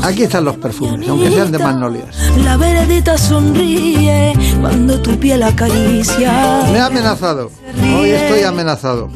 aquí 0.04 0.24
están 0.24 0.46
los 0.46 0.58
perfumes, 0.58 1.08
aunque 1.10 1.32
sean 1.32 1.52
de 1.52 1.60
magnolias. 1.60 2.16
La 2.44 2.58
veredita 2.58 3.18
sonríe 3.18 4.34
cuando 4.62 5.02
tu 5.02 5.18
piel 5.18 5.44
acaricia. 5.44 6.64
Me 6.72 6.80
ha 6.80 6.86
amenazado, 6.88 7.52
hoy 7.98 8.12
estoy 8.12 8.44
amenazado. 8.44 9.10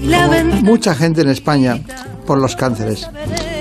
Mucha 0.64 0.96
gente 0.96 1.22
en 1.22 1.30
España 1.30 1.80
por 2.26 2.40
los 2.40 2.56
cánceres. 2.56 3.08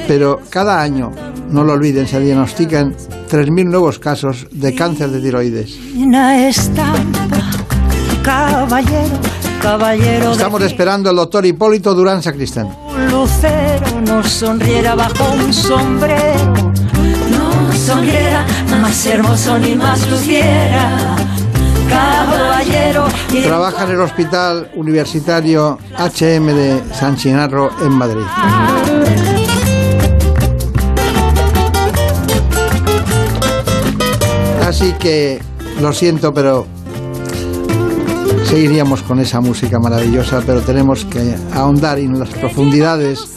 Pero 0.06 0.40
cada 0.50 0.80
año, 0.80 1.10
no 1.50 1.64
lo 1.64 1.72
olviden, 1.72 2.06
se 2.06 2.20
diagnostican 2.20 2.94
3.000 3.30 3.64
nuevos 3.64 3.98
casos 3.98 4.46
de 4.50 4.74
cáncer 4.74 5.10
de 5.10 5.20
tiroides. 5.20 5.78
Estamos 10.32 10.62
esperando 10.62 11.10
al 11.10 11.16
doctor 11.16 11.44
Hipólito 11.44 11.94
Durán 11.94 12.22
Sacristán. 12.22 12.68
un 12.86 13.10
lucero 13.10 14.00
nos 14.06 14.30
sonriera 14.30 14.94
bajo 14.94 15.32
un 15.32 15.52
sombrero. 15.52 16.72
No 17.30 17.72
sonriera 17.72 18.46
más 18.80 19.06
hermoso 19.06 19.58
ni 19.58 19.74
más 19.74 20.08
luciera. 20.08 21.16
Caballero, 21.88 23.06
y 23.32 23.42
Trabaja 23.42 23.84
en 23.84 23.90
el 23.90 24.00
Hospital 24.00 24.70
Universitario 24.74 25.78
HM 25.98 26.46
de 26.46 26.82
San 26.92 27.16
Chinarro 27.16 27.70
en 27.80 27.92
Madrid. 27.92 28.24
Así 34.78 34.92
que 35.00 35.38
lo 35.80 35.90
siento, 35.94 36.34
pero 36.34 36.66
seguiríamos 38.44 39.02
con 39.02 39.18
esa 39.20 39.40
música 39.40 39.78
maravillosa, 39.78 40.42
pero 40.44 40.60
tenemos 40.60 41.06
que 41.06 41.34
ahondar 41.54 41.98
en 41.98 42.18
las 42.18 42.28
profundidades 42.28 43.34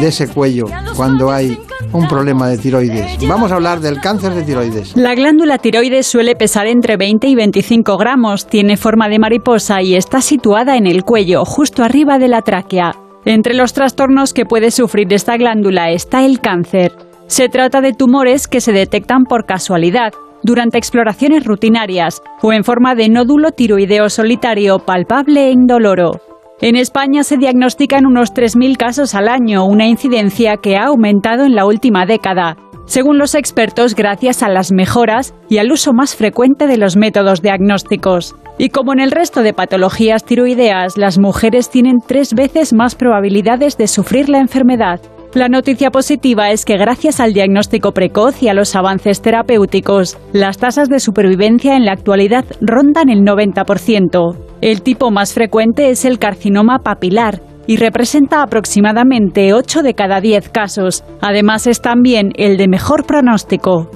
de 0.00 0.06
ese 0.06 0.28
cuello 0.28 0.66
cuando 0.94 1.32
hay 1.32 1.58
un 1.92 2.06
problema 2.06 2.46
de 2.46 2.58
tiroides. 2.58 3.18
Vamos 3.26 3.50
a 3.50 3.56
hablar 3.56 3.80
del 3.80 4.00
cáncer 4.00 4.34
de 4.34 4.44
tiroides. 4.44 4.96
La 4.96 5.16
glándula 5.16 5.58
tiroides 5.58 6.06
suele 6.06 6.36
pesar 6.36 6.68
entre 6.68 6.96
20 6.96 7.26
y 7.26 7.34
25 7.34 7.96
gramos, 7.96 8.46
tiene 8.46 8.76
forma 8.76 9.08
de 9.08 9.18
mariposa 9.18 9.82
y 9.82 9.96
está 9.96 10.20
situada 10.20 10.76
en 10.76 10.86
el 10.86 11.02
cuello, 11.02 11.44
justo 11.44 11.82
arriba 11.82 12.20
de 12.20 12.28
la 12.28 12.42
tráquea. 12.42 12.92
Entre 13.24 13.54
los 13.54 13.72
trastornos 13.72 14.32
que 14.32 14.44
puede 14.44 14.70
sufrir 14.70 15.12
esta 15.12 15.36
glándula 15.38 15.90
está 15.90 16.24
el 16.24 16.38
cáncer. 16.38 16.92
Se 17.26 17.48
trata 17.48 17.80
de 17.80 17.94
tumores 17.94 18.46
que 18.46 18.60
se 18.60 18.70
detectan 18.70 19.24
por 19.24 19.44
casualidad, 19.44 20.12
durante 20.42 20.78
exploraciones 20.78 21.44
rutinarias 21.44 22.22
o 22.42 22.52
en 22.52 22.64
forma 22.64 22.94
de 22.94 23.08
nódulo 23.08 23.50
tiroideo 23.52 24.08
solitario 24.08 24.78
palpable 24.78 25.46
e 25.46 25.52
indoloro. 25.52 26.20
En 26.60 26.74
España 26.74 27.22
se 27.22 27.36
diagnostican 27.36 28.04
unos 28.04 28.34
3.000 28.34 28.76
casos 28.76 29.14
al 29.14 29.28
año, 29.28 29.64
una 29.64 29.86
incidencia 29.86 30.56
que 30.56 30.76
ha 30.76 30.86
aumentado 30.86 31.44
en 31.44 31.54
la 31.54 31.64
última 31.64 32.04
década, 32.04 32.56
según 32.88 33.18
los 33.18 33.34
expertos 33.34 33.94
gracias 33.94 34.42
a 34.42 34.48
las 34.48 34.72
mejoras 34.72 35.34
y 35.48 35.58
al 35.58 35.70
uso 35.70 35.92
más 35.92 36.16
frecuente 36.16 36.66
de 36.66 36.78
los 36.78 36.96
métodos 36.96 37.42
diagnósticos. 37.42 38.34
Y 38.56 38.70
como 38.70 38.92
en 38.92 39.00
el 39.00 39.12
resto 39.12 39.42
de 39.42 39.52
patologías 39.52 40.24
tiroideas, 40.24 40.96
las 40.96 41.18
mujeres 41.18 41.70
tienen 41.70 41.98
tres 42.04 42.34
veces 42.34 42.72
más 42.72 42.94
probabilidades 42.94 43.76
de 43.76 43.86
sufrir 43.86 44.28
la 44.28 44.38
enfermedad. 44.38 45.00
La 45.34 45.48
noticia 45.48 45.90
positiva 45.90 46.50
es 46.50 46.64
que 46.64 46.78
gracias 46.78 47.20
al 47.20 47.34
diagnóstico 47.34 47.92
precoz 47.92 48.42
y 48.42 48.48
a 48.48 48.54
los 48.54 48.74
avances 48.74 49.20
terapéuticos, 49.20 50.16
las 50.32 50.56
tasas 50.56 50.88
de 50.88 51.00
supervivencia 51.00 51.76
en 51.76 51.84
la 51.84 51.92
actualidad 51.92 52.46
rondan 52.62 53.10
el 53.10 53.20
90%. 53.20 54.36
El 54.62 54.82
tipo 54.82 55.10
más 55.10 55.34
frecuente 55.34 55.90
es 55.90 56.06
el 56.06 56.18
carcinoma 56.18 56.78
papilar, 56.78 57.42
y 57.68 57.76
representa 57.76 58.42
aproximadamente 58.42 59.52
8 59.52 59.82
de 59.82 59.92
cada 59.92 60.22
10 60.22 60.48
casos. 60.48 61.04
Además 61.20 61.66
es 61.66 61.82
también 61.82 62.32
el 62.36 62.56
de 62.56 62.66
mejor 62.66 63.04
pronóstico. 63.04 63.90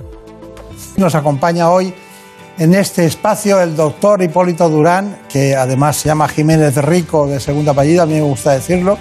Nos 0.98 1.14
acompaña 1.14 1.70
hoy 1.70 1.94
en 2.58 2.74
este 2.74 3.06
espacio 3.06 3.60
el 3.60 3.76
doctor 3.76 4.22
Hipólito 4.22 4.68
Durán, 4.68 5.18
que 5.28 5.56
además 5.56 5.96
se 5.96 6.08
llama 6.08 6.28
Jiménez 6.28 6.76
Rico 6.76 7.26
de 7.26 7.40
segunda 7.40 7.72
apellido, 7.72 8.02
a 8.02 8.06
mí 8.06 8.14
me 8.14 8.22
gusta 8.22 8.52
decirlo, 8.52 8.98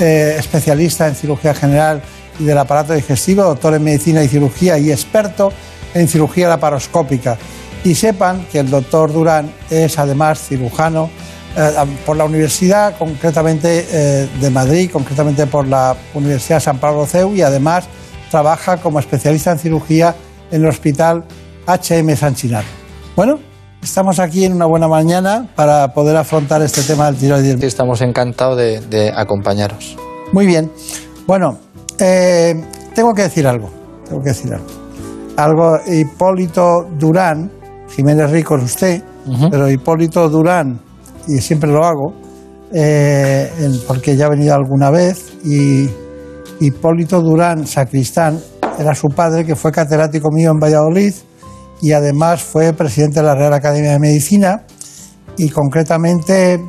eh, 0.00 0.36
especialista 0.38 1.06
en 1.06 1.14
cirugía 1.14 1.54
general 1.54 2.02
y 2.38 2.44
del 2.44 2.58
aparato 2.58 2.92
digestivo, 2.94 3.42
doctor 3.44 3.74
en 3.74 3.84
medicina 3.84 4.22
y 4.22 4.28
cirugía 4.28 4.78
y 4.78 4.90
experto 4.90 5.52
en 5.94 6.08
cirugía 6.08 6.48
laparoscópica. 6.48 7.36
Y 7.84 7.94
sepan 7.94 8.44
que 8.50 8.58
el 8.58 8.70
doctor 8.70 9.12
Durán 9.12 9.52
es 9.70 9.98
además 9.98 10.40
cirujano 10.40 11.08
eh, 11.56 11.70
por 12.04 12.16
la 12.16 12.24
Universidad, 12.24 12.98
concretamente 12.98 13.86
eh, 13.90 14.28
de 14.40 14.50
Madrid, 14.50 14.90
concretamente 14.92 15.46
por 15.46 15.66
la 15.66 15.96
Universidad 16.14 16.60
San 16.60 16.78
Pablo 16.78 17.06
CEU 17.06 17.34
y 17.34 17.42
además 17.42 17.84
trabaja 18.30 18.76
como 18.78 18.98
especialista 18.98 19.52
en 19.52 19.58
cirugía 19.58 20.14
en 20.50 20.62
el 20.62 20.68
Hospital 20.68 21.24
HM 21.66 22.16
San 22.16 22.34
Chinar. 22.34 22.87
Bueno, 23.18 23.40
estamos 23.82 24.20
aquí 24.20 24.44
en 24.44 24.52
una 24.52 24.66
buena 24.66 24.86
mañana 24.86 25.48
para 25.56 25.92
poder 25.92 26.16
afrontar 26.16 26.62
este 26.62 26.82
tema 26.82 27.06
del 27.06 27.16
tiroides. 27.16 27.60
estamos 27.64 28.00
encantados 28.00 28.56
de, 28.56 29.12
acompañaros. 29.12 29.96
Muy 30.32 30.46
bien. 30.46 30.70
Bueno, 31.26 31.58
eh, 31.98 32.54
tengo 32.94 33.14
que 33.14 33.22
decir 33.22 33.44
algo. 33.48 33.70
Tengo 34.08 34.22
que 34.22 34.28
decir 34.28 34.54
algo. 34.54 34.66
Algo, 35.36 35.78
Hipólito 35.88 36.86
Durán, 36.96 37.50
Jiménez 37.88 38.30
Rico 38.30 38.56
es 38.56 38.62
usted, 38.62 39.02
pero 39.50 39.68
Hipólito 39.68 40.28
Durán, 40.28 40.78
y 41.26 41.40
siempre 41.40 41.72
lo 41.72 41.84
hago, 41.84 42.14
eh, 42.72 43.50
porque 43.88 44.14
ya 44.14 44.26
ha 44.26 44.28
venido 44.28 44.54
alguna 44.54 44.90
vez, 44.90 45.32
y 45.44 45.90
Hipólito 46.60 47.20
Durán, 47.20 47.66
sacristán, 47.66 48.38
era 48.78 48.94
su 48.94 49.08
padre, 49.08 49.44
que 49.44 49.56
fue 49.56 49.72
catedrático 49.72 50.30
mío 50.30 50.52
en 50.52 50.60
Valladolid 50.60 51.14
y 51.80 51.92
además 51.92 52.42
fue 52.42 52.72
presidente 52.72 53.20
de 53.20 53.26
la 53.26 53.34
Real 53.34 53.52
Academia 53.52 53.92
de 53.92 53.98
Medicina 53.98 54.64
y 55.36 55.48
concretamente 55.50 56.60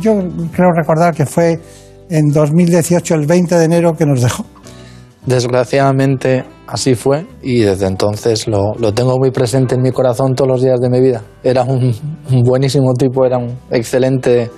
yo 0.00 0.12
creo 0.52 0.70
recordar 0.72 1.14
que 1.14 1.26
fue 1.26 1.60
en 2.10 2.28
2018, 2.28 3.14
el 3.14 3.26
20 3.26 3.54
de 3.54 3.64
enero, 3.64 3.94
que 3.94 4.06
nos 4.06 4.22
dejó. 4.22 4.44
Desgraciadamente 5.26 6.44
así 6.66 6.94
fue 6.94 7.26
y 7.42 7.60
desde 7.60 7.86
entonces 7.86 8.46
lo, 8.46 8.74
lo, 8.78 8.94
tengo 8.94 9.18
muy 9.18 9.30
presente 9.30 9.74
en 9.74 9.82
mi 9.82 9.90
corazón 9.90 10.34
todos 10.34 10.48
los 10.48 10.62
días 10.62 10.80
de 10.80 10.88
mi 10.88 11.00
vida. 11.00 11.22
Era 11.42 11.64
un 11.64 11.92
buenísimo 12.44 12.94
tipo, 12.94 13.26
era 13.26 13.36
un 13.38 13.58
excelente 13.70 14.50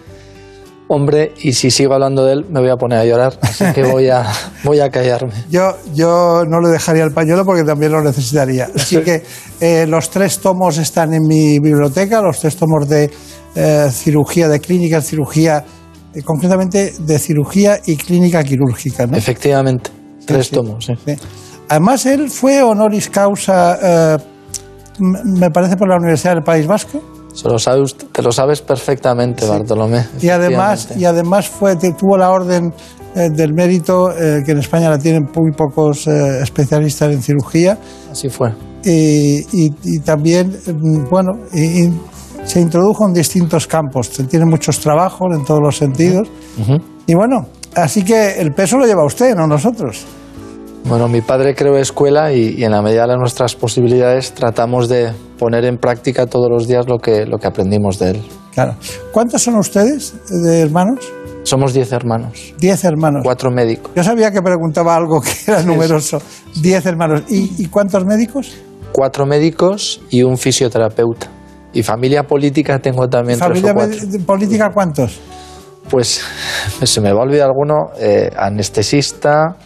hombre 0.91 1.33
y 1.41 1.53
si 1.53 1.71
sigo 1.71 1.95
hablando 1.95 2.25
de 2.25 2.33
él 2.33 2.47
me 2.51 2.59
voy 2.61 2.69
a 2.69 2.77
poner 2.77 2.99
a 2.99 3.05
llorar, 3.05 3.39
así 3.43 3.65
que 3.73 3.85
voy 3.85 4.09
a, 4.09 4.27
voy 4.65 4.81
a 4.81 4.91
callarme. 4.91 5.33
Yo, 5.49 5.77
yo 5.95 6.43
no 6.49 6.61
le 6.61 6.69
dejaría 6.69 7.05
el 7.05 7.13
pañuelo 7.13 7.45
porque 7.45 7.63
también 7.63 7.93
lo 7.93 8.03
necesitaría. 8.03 8.69
Así 8.75 8.99
que 8.99 9.23
eh, 9.61 9.87
los 9.87 10.11
tres 10.11 10.41
tomos 10.41 10.79
están 10.79 11.15
en 11.15 11.23
mi 11.23 11.61
biblioteca, 11.61 12.21
los 12.21 12.41
tres 12.41 12.57
tomos 12.57 12.89
de 12.89 13.09
eh, 13.55 13.89
cirugía, 13.93 14.49
de 14.49 14.59
clínica, 14.59 15.01
cirugía, 15.01 15.65
eh, 16.13 16.23
concretamente 16.23 16.93
de 16.99 17.19
cirugía 17.21 17.79
y 17.87 17.97
clínica 17.97 18.43
quirúrgica. 18.43 19.07
¿no? 19.07 19.17
Efectivamente, 19.17 19.91
tres 20.27 20.51
tomos. 20.51 20.87
Sí. 20.87 21.15
Además, 21.69 22.05
él 22.07 22.29
fue 22.31 22.63
honoris 22.63 23.09
causa, 23.11 24.19
me 24.99 25.51
parece, 25.53 25.77
por 25.77 25.89
la 25.89 25.99
Universidad 25.99 26.35
del 26.35 26.43
País 26.43 26.67
Vasco 26.67 27.01
te 27.33 28.23
lo 28.23 28.33
sabes 28.33 28.61
perfectamente, 28.63 29.47
Bartolomé. 29.47 30.07
Y 30.21 30.29
además, 30.29 30.89
y 30.97 31.05
además 31.05 31.49
fue, 31.49 31.77
tuvo 31.77 32.17
la 32.17 32.31
orden 32.31 32.73
eh, 33.15 33.29
del 33.31 33.53
mérito, 33.55 34.13
eh, 34.13 34.43
que 34.45 34.53
en 34.53 34.59
España 34.59 34.89
la 34.89 34.99
tienen 34.99 35.29
muy 35.35 35.51
pocos 35.53 36.07
eh, 36.07 36.43
especialistas 36.43 37.13
en 37.13 37.23
cirugía. 37.23 37.79
Así 38.11 38.29
fue. 38.29 38.53
Y, 38.85 40.01
también, 40.01 40.49
mm, 40.51 41.09
bueno, 41.11 41.33
se 42.45 42.61
introdujo 42.61 43.07
en 43.07 43.13
distintos 43.13 43.67
campos. 43.67 44.11
Tiene 44.11 44.47
muchos 44.47 44.79
trabajos 44.81 45.29
en 45.35 45.45
todos 45.45 45.61
los 45.61 45.77
sentidos. 45.77 46.29
Y 47.07 47.15
bueno, 47.15 47.47
así 47.75 48.05
que 48.05 48.41
el 48.41 48.53
peso 48.53 48.79
lo 48.79 48.87
lleva 48.87 49.05
usted, 49.05 49.35
no 49.35 49.47
nosotros. 49.47 50.07
Bueno, 50.85 51.09
mi 51.09 51.21
padre 51.21 51.55
creó 51.55 51.77
escuela 51.77 52.33
y, 52.33 52.63
en 52.65 52.71
la 52.71 52.81
medida 52.81 53.07
de 53.07 53.17
nuestras 53.17 53.55
posibilidades 53.55 54.33
tratamos 54.33 54.89
de 54.89 55.13
poner 55.41 55.65
en 55.65 55.79
práctica 55.79 56.27
todos 56.27 56.51
los 56.51 56.69
días 56.69 56.87
lo 56.87 56.99
que, 56.99 57.25
lo 57.25 57.39
que 57.39 57.47
aprendimos 57.47 57.99
de 57.99 58.11
él. 58.11 58.23
Claro. 58.53 58.77
¿Cuántos 59.11 59.43
son 59.43 59.57
ustedes 59.57 60.15
de 60.29 60.61
hermanos? 60.61 61.11
Somos 61.45 61.73
diez 61.73 61.91
hermanos. 61.93 62.53
Diez 62.59 62.85
hermanos. 62.85 63.23
Cuatro 63.25 63.51
médicos. 63.51 63.91
Yo 63.97 64.05
sabía 64.05 64.31
que 64.31 64.43
preguntaba 64.43 64.95
algo 64.95 65.23
que 65.23 65.31
era 65.51 65.63
numeroso. 65.63 66.21
Diez 66.61 66.85
hermanos. 66.85 67.23
¿Y, 67.29 67.65
cuántos 67.69 68.05
médicos? 68.05 68.53
Cuatro 68.93 69.25
médicos 69.25 70.03
y 70.11 70.23
un 70.23 70.37
fisioterapeuta. 70.37 71.29
Y 71.73 71.83
familia 71.83 72.25
política 72.25 72.79
tengo 72.79 73.09
también 73.09 73.39
¿Familia 73.39 73.75
política 74.27 74.69
cuántos? 74.75 75.19
Pues 75.89 76.21
se 76.83 77.01
me 77.01 77.13
va 77.15 77.21
a 77.21 77.23
olvidar 77.23 77.49
alguno. 77.49 77.93
Eh, 77.99 78.31
anestesista, 78.37 79.57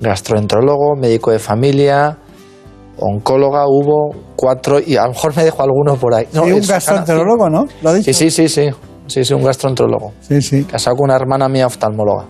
gastroenterólogo, 0.00 0.96
médico 0.96 1.32
de 1.32 1.38
familia, 1.38 2.16
oncóloga, 3.02 3.66
hubo 3.66 4.14
cuatro, 4.36 4.78
y 4.80 4.96
a 4.96 5.02
lo 5.02 5.08
mejor 5.10 5.36
me 5.36 5.44
dejo 5.44 5.62
alguno 5.62 5.96
por 5.96 6.14
ahí. 6.14 6.26
No, 6.32 6.44
sí, 6.44 6.52
un 6.52 6.60
gastroenterólogo, 6.60 7.50
¿no? 7.50 7.64
¿Lo 7.82 7.90
ha 7.90 7.94
dicho? 7.94 8.12
Sí, 8.12 8.30
sí, 8.30 8.48
sí, 8.48 8.70
sí, 9.06 9.24
sí, 9.24 9.34
un 9.34 9.44
gastroenterólogo. 9.44 10.12
Sí, 10.20 10.40
sí. 10.40 10.64
Casado 10.64 10.96
con 10.96 11.04
una 11.10 11.16
hermana 11.16 11.48
mía 11.48 11.66
oftalmóloga. 11.66 12.26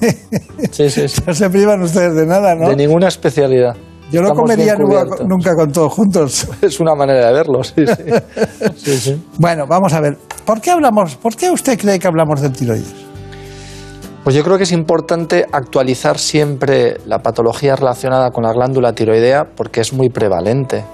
sí, 0.70 0.90
sí, 0.90 1.08
sí. 1.08 1.22
No 1.26 1.34
se 1.34 1.50
privan 1.50 1.82
ustedes 1.82 2.14
de 2.14 2.26
nada, 2.26 2.54
¿no? 2.54 2.68
De 2.68 2.76
ninguna 2.76 3.08
especialidad. 3.08 3.74
Yo 4.10 4.22
no 4.22 4.34
comería 4.34 4.74
nunca, 4.74 5.54
con 5.54 5.70
todos 5.70 5.92
juntos. 5.92 6.48
Es 6.62 6.80
una 6.80 6.94
manera 6.94 7.26
de 7.26 7.32
verlo, 7.32 7.62
sí, 7.62 7.84
sí. 8.76 8.98
sí, 8.98 9.22
Bueno, 9.38 9.66
vamos 9.68 9.92
a 9.92 10.00
ver. 10.00 10.16
¿Por 10.44 10.60
qué 10.60 10.70
hablamos, 10.70 11.16
por 11.16 11.36
qué 11.36 11.50
usted 11.50 11.78
cree 11.78 11.98
que 11.98 12.06
hablamos 12.06 12.40
del 12.40 12.52
tiroides? 12.52 13.07
Pues 14.24 14.34
yo 14.36 14.42
creo 14.44 14.58
que 14.58 14.64
es 14.64 14.72
importante 14.72 15.46
actualizar 15.52 16.18
siempre 16.18 16.98
la 17.06 17.20
patología 17.20 17.76
relacionada 17.76 18.30
con 18.30 18.44
la 18.44 18.52
glándula 18.52 18.92
tiroidea 18.92 19.46
porque 19.56 19.80
es 19.80 19.92
muy 19.92 20.10
prevalente. 20.10 20.84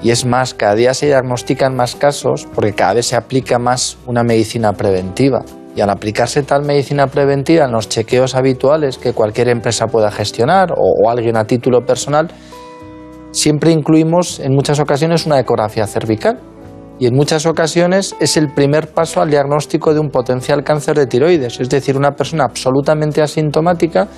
Y 0.00 0.10
es 0.10 0.24
más, 0.24 0.54
cada 0.54 0.74
día 0.74 0.94
se 0.94 1.06
diagnostican 1.06 1.74
más 1.74 1.96
casos 1.96 2.46
porque 2.54 2.72
cada 2.72 2.94
vez 2.94 3.06
se 3.06 3.16
aplica 3.16 3.58
más 3.58 3.98
una 4.06 4.22
medicina 4.22 4.72
preventiva. 4.74 5.40
Y 5.74 5.80
al 5.80 5.90
aplicarse 5.90 6.42
tal 6.42 6.64
medicina 6.64 7.08
preventiva 7.08 7.64
en 7.64 7.72
los 7.72 7.88
chequeos 7.88 8.34
habituales 8.34 8.98
que 8.98 9.12
cualquier 9.12 9.48
empresa 9.48 9.86
pueda 9.86 10.10
gestionar 10.10 10.72
o, 10.76 11.10
alguien 11.10 11.36
a 11.36 11.46
título 11.46 11.84
personal, 11.84 12.28
siempre 13.32 13.72
incluimos 13.72 14.40
en 14.40 14.54
muchas 14.54 14.78
ocasiones 14.78 15.26
una 15.26 15.40
ecografía 15.40 15.86
cervical 15.86 16.38
y 16.98 17.06
en 17.06 17.14
muchas 17.14 17.46
ocasiones 17.46 18.14
es 18.20 18.36
el 18.36 18.52
primer 18.52 18.88
paso 18.88 19.20
al 19.20 19.30
diagnóstico 19.30 19.94
de 19.94 20.00
un 20.00 20.10
potencial 20.10 20.64
cáncer 20.64 20.96
de 20.96 21.06
tiroides, 21.06 21.60
es 21.60 21.68
decir, 21.68 21.96
una 21.96 22.12
persona 22.12 22.44
absolutamente 22.44 23.22
asintomática 23.22 24.08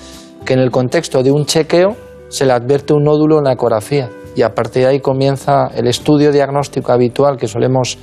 que 0.45 0.53
en 0.53 0.59
el 0.59 0.71
contexto 0.71 1.21
de 1.21 1.31
un 1.31 1.45
chequeo 1.45 1.95
se 2.29 2.45
le 2.45 2.53
advierte 2.53 2.93
un 2.93 3.03
nódulo 3.03 3.37
en 3.37 3.43
la 3.45 3.53
ecografía 3.53 4.09
y 4.35 4.41
a 4.41 4.49
partir 4.49 4.83
de 4.83 4.89
ahí 4.89 4.99
comienza 4.99 5.67
el 5.75 5.87
estudio 5.87 6.31
diagnóstico 6.31 6.91
habitual 6.91 7.37
que 7.37 7.47
solemos 7.47 7.97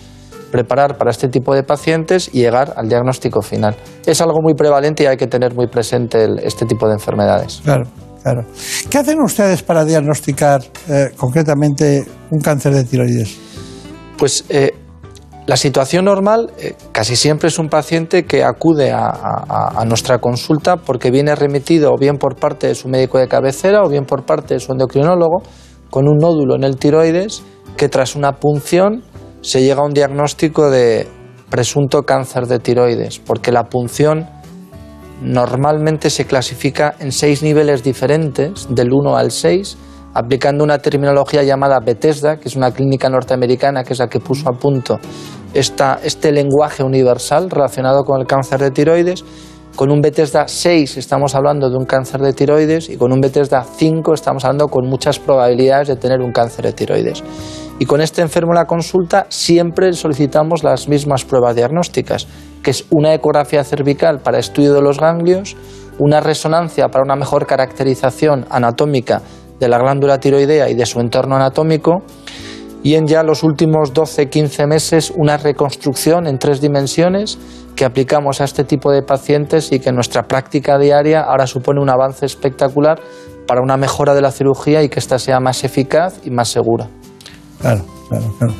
preparar 0.53 0.97
para 0.97 1.11
este 1.11 1.29
tipo 1.29 1.55
de 1.55 1.62
pacientes 1.62 2.31
y 2.33 2.41
llegar 2.41 2.73
al 2.77 2.88
diagnóstico 2.88 3.43
final. 3.43 3.77
Es 4.07 4.21
algo 4.21 4.41
muy 4.43 4.55
prevalente 4.55 5.03
y 5.03 5.07
hay 5.07 5.17
que 5.17 5.27
tener 5.27 5.55
muy 5.55 5.67
presente 5.67 6.27
este 6.43 6.64
tipo 6.67 6.87
de 6.87 6.95
enfermedades. 6.95 7.61
Claro, 7.64 7.85
claro. 8.23 8.47
¿Qué 8.88 8.99
hacen 8.99 9.21
ustedes 9.21 9.62
para 9.62 9.85
diagnosticar 9.85 10.62
eh, 10.88 11.11
concretamente 11.17 12.05
un 12.31 12.41
cáncer 12.41 12.75
de 12.75 12.85
tiroides? 12.85 13.47
Pues 14.18 14.44
eh, 14.48 14.74
la 15.46 15.57
situación 15.57 16.04
normal 16.04 16.52
eh, 16.59 16.74
casi 16.92 17.16
siempre 17.16 17.48
es 17.48 17.59
un 17.59 17.70
paciente 17.70 18.26
que 18.26 18.44
acude 18.44 18.92
a, 18.92 19.83
nuestra 19.87 20.18
consulta 20.18 20.76
porque 20.76 21.11
viene 21.11 21.34
remitido 21.34 21.93
o 21.95 21.97
bien 21.97 22.18
por 22.18 22.36
parte 22.36 22.66
de 22.66 22.74
su 22.74 22.88
médico 22.88 23.16
de 23.16 23.28
cabecera 23.28 23.82
o 23.82 23.88
bien 23.88 24.05
por 24.05 24.26
parte 24.26 24.55
de 24.55 24.61
su 24.61 24.72
endocrinólogo 24.72 25.43
con 25.88 26.07
un 26.07 26.18
nódulo 26.18 26.55
en 26.57 26.64
el 26.64 26.76
tiroides 26.76 27.43
que 27.78 27.88
tras 27.88 28.14
una 28.14 28.32
punción 28.32 29.03
se 29.40 29.62
llega 29.62 29.80
a 29.80 29.86
un 29.86 29.95
diagnóstico 29.95 30.68
de 30.68 31.09
presunto 31.49 32.03
cáncer 32.03 32.47
de 32.47 32.59
tiroides, 32.59 33.18
porque 33.18 33.53
la 33.53 33.64
punción 33.64 34.28
normalmente 35.22 36.11
se 36.11 36.26
clasifica 36.26 36.95
en 36.99 37.11
seis 37.12 37.43
niveles 37.43 37.82
diferentes, 37.82 38.66
del 38.68 38.93
1 38.93 39.16
al 39.16 39.30
6, 39.30 39.76
aplicando 40.19 40.64
una 40.64 40.79
terminología 40.79 41.45
llamada 41.45 41.79
Bethesda, 41.79 42.39
que 42.39 42.49
es 42.49 42.57
una 42.57 42.73
clínica 42.73 43.09
norteamericana 43.09 43.85
que 43.85 43.93
es 43.93 44.01
la 44.01 44.09
que 44.09 44.19
puso 44.19 44.49
a 44.49 44.53
punto 44.53 44.99
este 45.55 46.33
lenguaje 46.33 46.83
universal 46.83 47.49
relacionado 47.49 48.03
con 48.03 48.21
el 48.21 48.27
cáncer 48.27 48.61
de 48.61 48.73
tiroides. 48.73 49.25
Con 49.77 49.93
un 49.93 50.01
Bethesda 50.01 50.49
6 50.49 50.97
estamos 50.97 51.37
hablando 51.37 51.71
de 51.71 51.77
un 51.77 51.85
cáncer 51.85 52.21
de 52.21 52.33
tiroides 52.33 52.91
y 52.91 52.97
con 52.97 53.12
un 53.12 53.21
Bethesda 53.21 53.62
5 53.62 54.12
estamos 54.12 54.45
hablando 54.45 54.66
con 54.66 54.89
muchas 54.89 55.21
probabilidades 55.21 55.87
de 55.87 55.95
tener 55.95 56.21
un 56.21 56.33
cáncer 56.33 56.64
de 56.64 56.73
tiroides. 56.73 57.23
Y 57.79 57.87
con 57.87 58.01
este 58.01 58.21
enfermo 58.21 58.51
en 58.51 58.57
la 58.57 58.66
consulta 58.66 59.27
siempre 59.29 59.93
solicitamos 59.93 60.64
las 60.64 60.89
mismas 60.89 61.25
pruebas 61.25 61.55
diagnósticas, 61.55 62.27
que 62.61 62.73
es 62.73 62.87
una 62.91 63.14
ecografía 63.14 63.62
cervical 63.62 64.19
para 64.19 64.41
estudio 64.41 64.75
de 64.75 64.83
los 64.83 64.99
ganglios, 64.99 65.57
una 66.01 66.21
resonancia 66.21 66.89
para 66.89 67.05
una 67.05 67.14
mejor 67.14 67.47
caracterización 67.47 68.47
anatómica 68.51 69.23
de 69.59 69.68
la 69.68 69.78
glándula 69.78 70.18
tiroidea 70.18 70.68
y 70.68 70.74
de 70.74 70.86
su 70.86 71.00
entorno 71.00 71.36
anatómico, 71.36 72.02
y 72.82 72.94
en 72.94 73.06
ya 73.06 73.22
los 73.22 73.42
últimos 73.42 73.92
12-15 73.92 74.66
meses 74.68 75.12
una 75.16 75.36
reconstrucción 75.36 76.26
en 76.26 76.38
tres 76.38 76.61
dimensiones 76.61 77.38
que 77.74 77.84
aplicamos 77.84 78.40
a 78.40 78.44
este 78.44 78.64
tipo 78.64 78.92
de 78.92 79.02
pacientes 79.02 79.72
y 79.72 79.80
que 79.80 79.92
nuestra 79.92 80.22
práctica 80.24 80.78
diaria 80.78 81.20
ahora 81.20 81.46
supone 81.46 81.80
un 81.80 81.90
avance 81.90 82.26
espectacular 82.26 83.00
para 83.46 83.62
una 83.62 83.76
mejora 83.76 84.14
de 84.14 84.20
la 84.20 84.30
cirugía 84.30 84.82
y 84.82 84.88
que 84.88 84.98
ésta 84.98 85.18
sea 85.18 85.40
más 85.40 85.64
eficaz 85.64 86.20
y 86.24 86.30
más 86.30 86.48
segura. 86.48 86.88
Claro, 87.61 87.84
claro, 88.09 88.34
claro. 88.38 88.54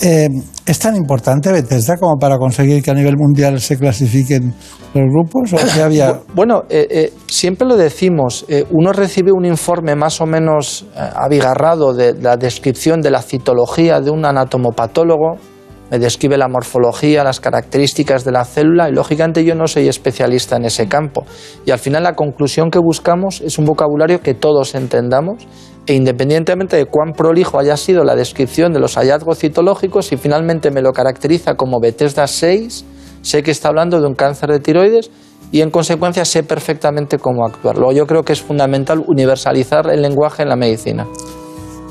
Eh, 0.00 0.28
¿Es 0.64 0.78
tan 0.78 0.96
importante 0.96 1.50
Bethesda 1.50 1.96
como 1.96 2.18
para 2.18 2.38
conseguir 2.38 2.82
que 2.82 2.90
a 2.90 2.94
nivel 2.94 3.16
mundial 3.16 3.60
se 3.60 3.76
clasifiquen 3.76 4.54
los 4.94 5.04
grupos? 5.10 5.52
¿O. 5.52 5.56
Bueno, 6.34 6.62
eh, 6.68 6.86
eh, 6.90 7.12
siempre 7.26 7.66
lo 7.66 7.76
decimos, 7.76 8.46
uno 8.70 8.92
recibe 8.92 9.32
un 9.32 9.44
informe 9.44 9.96
más 9.96 10.20
o 10.20 10.26
menos 10.26 10.86
abigarrado 10.94 11.94
de 11.94 12.14
la 12.14 12.36
descripción 12.36 13.00
de 13.00 13.10
la 13.10 13.22
citología 13.22 14.00
de 14.00 14.10
un 14.10 14.24
anatomopatólogo, 14.24 15.36
me 15.92 15.98
describe 15.98 16.38
la 16.38 16.48
morfología, 16.48 17.22
las 17.22 17.38
características 17.38 18.24
de 18.24 18.32
la 18.32 18.46
célula 18.46 18.88
y 18.88 18.92
lógicamente 18.92 19.44
yo 19.44 19.54
no 19.54 19.66
soy 19.66 19.88
especialista 19.88 20.56
en 20.56 20.64
ese 20.64 20.88
campo. 20.88 21.26
Y 21.66 21.70
al 21.70 21.78
final 21.78 22.04
la 22.04 22.14
conclusión 22.14 22.70
que 22.70 22.78
buscamos 22.78 23.42
es 23.42 23.58
un 23.58 23.66
vocabulario 23.66 24.22
que 24.22 24.32
todos 24.32 24.74
entendamos 24.74 25.46
e 25.86 25.94
independientemente 25.94 26.76
de 26.76 26.86
cuán 26.86 27.12
prolijo 27.12 27.58
haya 27.58 27.76
sido 27.76 28.04
la 28.04 28.14
descripción 28.14 28.72
de 28.72 28.80
los 28.80 28.96
hallazgos 28.96 29.38
citológicos, 29.38 30.06
si 30.06 30.16
finalmente 30.16 30.70
me 30.70 30.80
lo 30.80 30.92
caracteriza 30.92 31.54
como 31.54 31.80
Bethesda 31.80 32.26
6, 32.26 32.84
sé 33.22 33.42
que 33.42 33.50
está 33.50 33.68
hablando 33.68 34.00
de 34.00 34.06
un 34.06 34.14
cáncer 34.14 34.50
de 34.50 34.60
tiroides 34.60 35.10
y 35.50 35.60
en 35.60 35.70
consecuencia 35.70 36.24
sé 36.24 36.42
perfectamente 36.44 37.18
cómo 37.18 37.44
actuar. 37.44 37.76
Luego 37.76 37.92
yo 37.92 38.06
creo 38.06 38.22
que 38.22 38.32
es 38.32 38.40
fundamental 38.40 39.02
universalizar 39.06 39.90
el 39.90 40.02
lenguaje 40.02 40.42
en 40.42 40.48
la 40.48 40.56
medicina. 40.56 41.06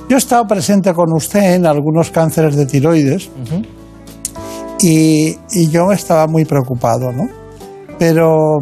Yo 0.09 0.15
he 0.15 0.19
estado 0.19 0.45
presente 0.45 0.93
con 0.93 1.13
usted 1.13 1.55
en 1.55 1.65
algunos 1.65 2.11
cánceres 2.11 2.55
de 2.55 2.65
tiroides 2.65 3.29
y, 4.81 5.37
yo 5.69 5.91
estaba 5.91 6.27
muy 6.27 6.43
preocupado, 6.43 7.11
¿no? 7.11 7.29
Pero, 7.99 8.57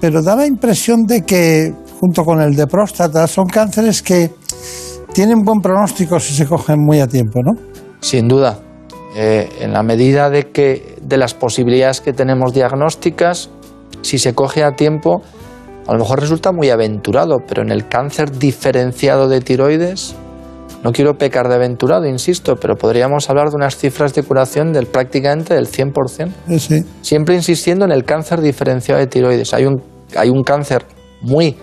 pero 0.00 0.22
da 0.22 0.34
la 0.34 0.46
impresión 0.46 1.04
de 1.04 1.22
que, 1.22 1.72
junto 2.00 2.24
con 2.24 2.40
el 2.40 2.56
de 2.56 2.66
próstata, 2.66 3.26
son 3.28 3.46
cánceres 3.46 4.02
que 4.02 4.30
tienen 5.14 5.42
buen 5.42 5.60
pronóstico 5.60 6.20
si 6.20 6.34
se 6.34 6.46
cogen 6.46 6.84
muy 6.84 7.00
a 7.00 7.06
tiempo, 7.06 7.40
¿no? 7.42 7.52
Sin 8.00 8.28
duda. 8.28 8.58
Eh, 9.16 9.48
en 9.60 9.72
la 9.72 9.82
medida 9.82 10.28
de 10.28 10.50
que 10.50 10.96
de 11.00 11.16
las 11.16 11.34
posibilidades 11.34 12.00
que 12.00 12.12
tenemos 12.12 12.52
diagnósticas, 12.52 13.48
si 14.02 14.18
se 14.18 14.34
coge 14.34 14.64
a 14.64 14.72
tiempo, 14.72 15.22
a 15.86 15.92
lo 15.92 16.00
mejor 16.00 16.20
resulta 16.20 16.50
muy 16.52 16.70
aventurado, 16.70 17.38
pero 17.46 17.62
en 17.62 17.70
el 17.70 17.88
cáncer 17.88 18.38
diferenciado 18.38 19.28
de 19.28 19.40
tiroides 19.40 20.16
no 20.82 20.92
quiero 20.92 21.16
pecar 21.16 21.48
de 21.48 21.54
aventurado, 21.54 22.06
insisto, 22.06 22.56
pero 22.56 22.74
podríamos 22.74 23.30
hablar 23.30 23.48
de 23.48 23.56
unas 23.56 23.76
cifras 23.76 24.14
de 24.14 24.22
curación 24.22 24.72
del 24.72 24.86
prácticamente 24.86 25.54
del 25.54 25.66
100%. 25.66 26.58
Sí. 26.58 26.84
Siempre 27.00 27.34
insistiendo 27.34 27.86
en 27.86 27.92
el 27.92 28.04
cáncer 28.04 28.42
diferenciado 28.42 29.00
de 29.00 29.06
tiroides. 29.06 29.54
Hay 29.54 29.64
un, 29.64 29.80
hay 30.14 30.28
un 30.28 30.42
cáncer 30.42 30.84
muy 31.22 31.56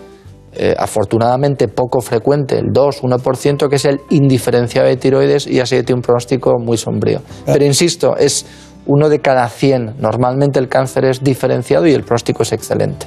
eh, 0.54 0.74
afortunadamente 0.76 1.68
poco 1.68 2.00
frecuente, 2.00 2.58
el 2.58 2.66
2-1%, 2.66 3.68
que 3.68 3.76
es 3.76 3.84
el 3.86 4.00
indiferenciado 4.10 4.86
de 4.86 4.96
tiroides 4.96 5.46
y 5.46 5.60
así 5.60 5.82
tiene 5.82 6.00
un 6.00 6.02
pronóstico 6.02 6.58
muy 6.58 6.76
sombrío. 6.76 7.22
Pero 7.46 7.64
insisto, 7.64 8.16
es 8.16 8.44
uno 8.86 9.08
de 9.08 9.20
cada 9.20 9.48
100. 9.48 9.96
Normalmente 9.98 10.58
el 10.58 10.68
cáncer 10.68 11.06
es 11.06 11.22
diferenciado 11.22 11.86
y 11.86 11.92
el 11.92 12.02
pronóstico 12.02 12.42
es 12.42 12.52
excelente. 12.52 13.06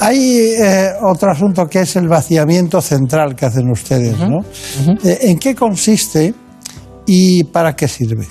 Hay 0.00 0.38
eh, 0.60 0.90
otro 1.02 1.30
asunto 1.30 1.66
que 1.66 1.80
es 1.80 1.96
el 1.96 2.08
vaciamiento 2.08 2.80
central 2.80 3.34
que 3.34 3.46
hacen 3.46 3.70
ustedes, 3.70 4.18
¿no? 4.18 4.40
Eh, 5.04 5.18
¿En 5.22 5.38
qué 5.38 5.54
consiste 5.54 6.34
y 7.06 7.44
para 7.44 7.74
qué 7.74 7.88
sirve? 7.88 8.26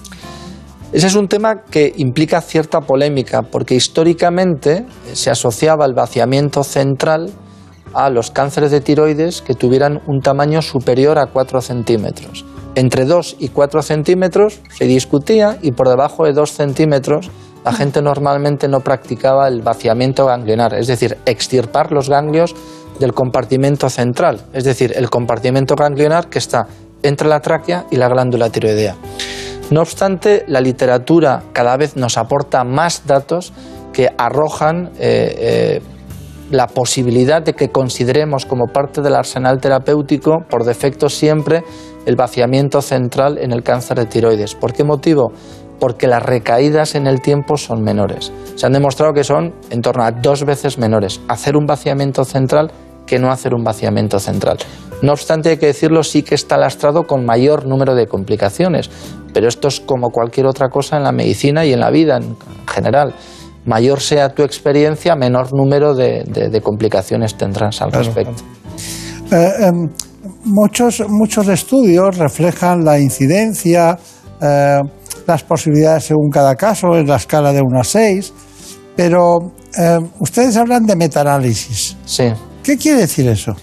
Ese 0.91 1.07
es 1.07 1.15
un 1.15 1.27
tema 1.27 1.63
que 1.69 1.93
implica 1.97 2.39
cierta 2.41 2.81
polémica, 2.81 3.41
porque 3.41 3.75
históricamente 3.75 4.85
se 5.13 5.29
asociaba 5.29 5.85
el 5.85 5.93
vaciamiento 5.93 6.63
central 6.63 7.31
a 7.95 8.09
los 8.09 8.29
cánceres 8.29 8.71
de 8.71 8.81
tiroides 8.81 9.41
que 9.41 9.55
tuvieran 9.55 10.01
un 10.05 10.19
tamaño 10.19 10.61
superior 10.61 11.17
a 11.17 11.27
4 11.27 11.61
centímetros. 11.61 12.45
Entre 12.75 13.05
2 13.05 13.37
y 13.39 13.47
4 13.49 13.81
centímetros 13.81 14.59
se 14.69 14.85
discutía 14.85 15.57
y 15.61 15.71
por 15.71 15.87
debajo 15.87 16.25
de 16.25 16.33
2 16.33 16.51
centímetros 16.51 17.31
la 17.63 17.71
gente 17.71 18.01
normalmente 18.01 18.67
no 18.67 18.81
practicaba 18.81 19.47
el 19.47 19.61
vaciamiento 19.61 20.25
ganglionar, 20.25 20.75
es 20.75 20.87
decir, 20.87 21.17
extirpar 21.25 21.91
los 21.91 22.09
ganglios 22.09 22.53
del 22.99 23.13
compartimento 23.13 23.89
central, 23.89 24.41
es 24.53 24.65
decir, 24.65 24.93
el 24.95 25.09
compartimento 25.09 25.75
ganglionar 25.75 26.27
que 26.27 26.37
está 26.37 26.67
entre 27.01 27.27
la 27.27 27.39
tráquea 27.39 27.85
y 27.89 27.95
la 27.95 28.09
glándula 28.09 28.49
tiroidea. 28.49 28.95
No 29.71 29.81
obstante, 29.81 30.43
la 30.47 30.61
literatura 30.61 31.43
cada 31.53 31.75
vez 31.77 31.95
nos 31.95 32.17
aporta 32.17 32.63
más 32.63 33.07
datos 33.07 33.51
que 33.93 34.09
arrojan 34.17 34.91
eh, 34.99 35.79
eh, 35.79 35.81
la 36.55 36.67
posibilidad 36.67 37.41
de 37.41 37.53
que 37.53 37.69
consideremos 37.69 38.45
como 38.45 38.67
parte 38.67 39.01
del 39.01 39.15
arsenal 39.15 39.59
terapéutico, 39.59 40.45
por 40.49 40.63
defecto 40.63 41.09
siempre, 41.09 41.63
el 42.05 42.15
vaciamiento 42.15 42.81
central 42.81 43.37
en 43.37 43.51
el 43.51 43.63
cáncer 43.63 43.97
de 43.97 44.05
tiroides. 44.05 44.55
¿Por 44.55 44.73
qué 44.73 44.83
motivo? 44.83 45.31
porque 45.79 46.07
las 46.07 46.23
recaídas 46.23 46.95
en 46.95 47.05
el 47.05 47.21
tiempo 47.21 47.57
son 47.57 47.83
menores. 47.83 48.31
Se 48.55 48.65
han 48.65 48.71
demostrado 48.71 49.13
que 49.13 49.23
son 49.23 49.53
en 49.69 49.81
torno 49.81 50.03
a 50.03 50.11
dos 50.11 50.45
veces 50.45 50.77
menores 50.77 51.19
hacer 51.27 51.57
un 51.57 51.65
vaciamiento 51.65 52.23
central 52.23 52.71
que 53.05 53.19
no 53.19 53.31
hacer 53.31 53.53
un 53.53 53.63
vaciamiento 53.63 54.19
central. 54.19 54.57
No 55.01 55.11
obstante, 55.11 55.49
hay 55.49 55.57
que 55.57 55.67
decirlo, 55.67 56.03
sí 56.03 56.23
que 56.23 56.35
está 56.35 56.57
lastrado 56.57 57.03
con 57.03 57.25
mayor 57.25 57.67
número 57.67 57.93
de 57.93 58.07
complicaciones, 58.07 58.89
pero 59.33 59.47
esto 59.47 59.67
es 59.67 59.79
como 59.79 60.09
cualquier 60.09 60.47
otra 60.47 60.69
cosa 60.69 60.97
en 60.97 61.03
la 61.03 61.11
medicina 61.11 61.65
y 61.65 61.73
en 61.73 61.81
la 61.81 61.91
vida 61.91 62.17
en 62.17 62.37
general. 62.65 63.13
Mayor 63.66 63.99
sea 63.99 64.30
tu 64.30 64.43
experiencia, 64.43 65.16
menor 65.16 65.53
número 65.53 65.95
de, 65.95 66.61
complicaciones 66.63 67.36
tendrás 67.36 67.82
al 67.82 67.91
respecto. 67.91 68.43
Eh, 69.32 69.51
em, 69.61 69.89
muchos, 70.43 71.03
muchos 71.09 71.47
estudios 71.47 72.18
reflejan 72.18 72.86
la 72.86 72.99
incidencia, 72.99 73.97
eh, 74.39 74.80
las 75.26 75.43
posibilidades 75.43 76.05
según 76.05 76.30
cada 76.30 76.55
caso, 76.55 76.95
en 76.95 77.07
la 77.07 77.16
escala 77.16 77.51
de 77.51 77.61
1 77.61 77.80
a 77.80 77.84
6, 77.84 78.34
pero 78.95 79.51
eh, 79.78 79.97
ustedes 80.20 80.55
hablan 80.57 80.86
de 80.86 80.95
metaanálisis. 80.95 81.97
Sí. 82.05 82.32
¿Qué 82.63 82.78
quiere 82.78 83.01
decir 83.01 83.28
eso? 83.28 83.53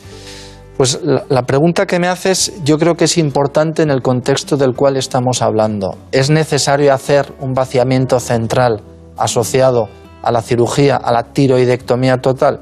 Pues 0.77 0.99
la, 1.03 1.43
pregunta 1.43 1.87
que 1.87 2.01
me 2.01 2.09
haces 2.09 2.53
yo 2.65 2.79
creo 2.79 2.97
que 2.97 3.05
es 3.05 3.19
importante 3.19 3.83
en 3.83 3.91
el 3.91 4.03
contexto 4.03 4.57
del 4.57 4.75
cual 4.75 4.97
estamos 4.97 5.43
hablando. 5.43 5.97
¿Es 6.11 6.31
necesario 6.31 6.93
hacer 6.93 7.33
un 7.41 7.53
vaciamiento 7.53 8.19
central 8.19 8.83
asociado 9.17 9.89
a 10.23 10.31
la 10.31 10.43
cirugía, 10.43 10.97
a 10.97 11.13
la 11.13 11.25
tiroidectomía 11.25 12.19
total? 12.19 12.61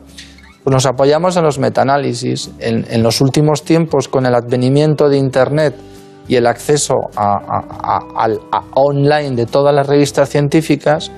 Pues 0.62 0.72
nos 0.72 0.86
apoyamos 0.86 1.36
en 1.36 1.44
los 1.44 1.59
metaanálisis. 1.59 2.51
en 2.59 3.03
los 3.03 3.20
últimos 3.20 3.62
tiempos, 3.62 4.09
con 4.09 4.26
el 4.26 4.34
advenimiento 4.34 5.09
de 5.09 5.16
Internet, 5.16 5.74
y 6.30 6.36
el 6.36 6.46
acceso 6.46 6.94
a, 7.16 7.98
online 8.74 9.32
de 9.32 9.46
todas 9.46 9.74
las 9.74 9.88
revistas 9.88 10.28
científicas, 10.28 11.11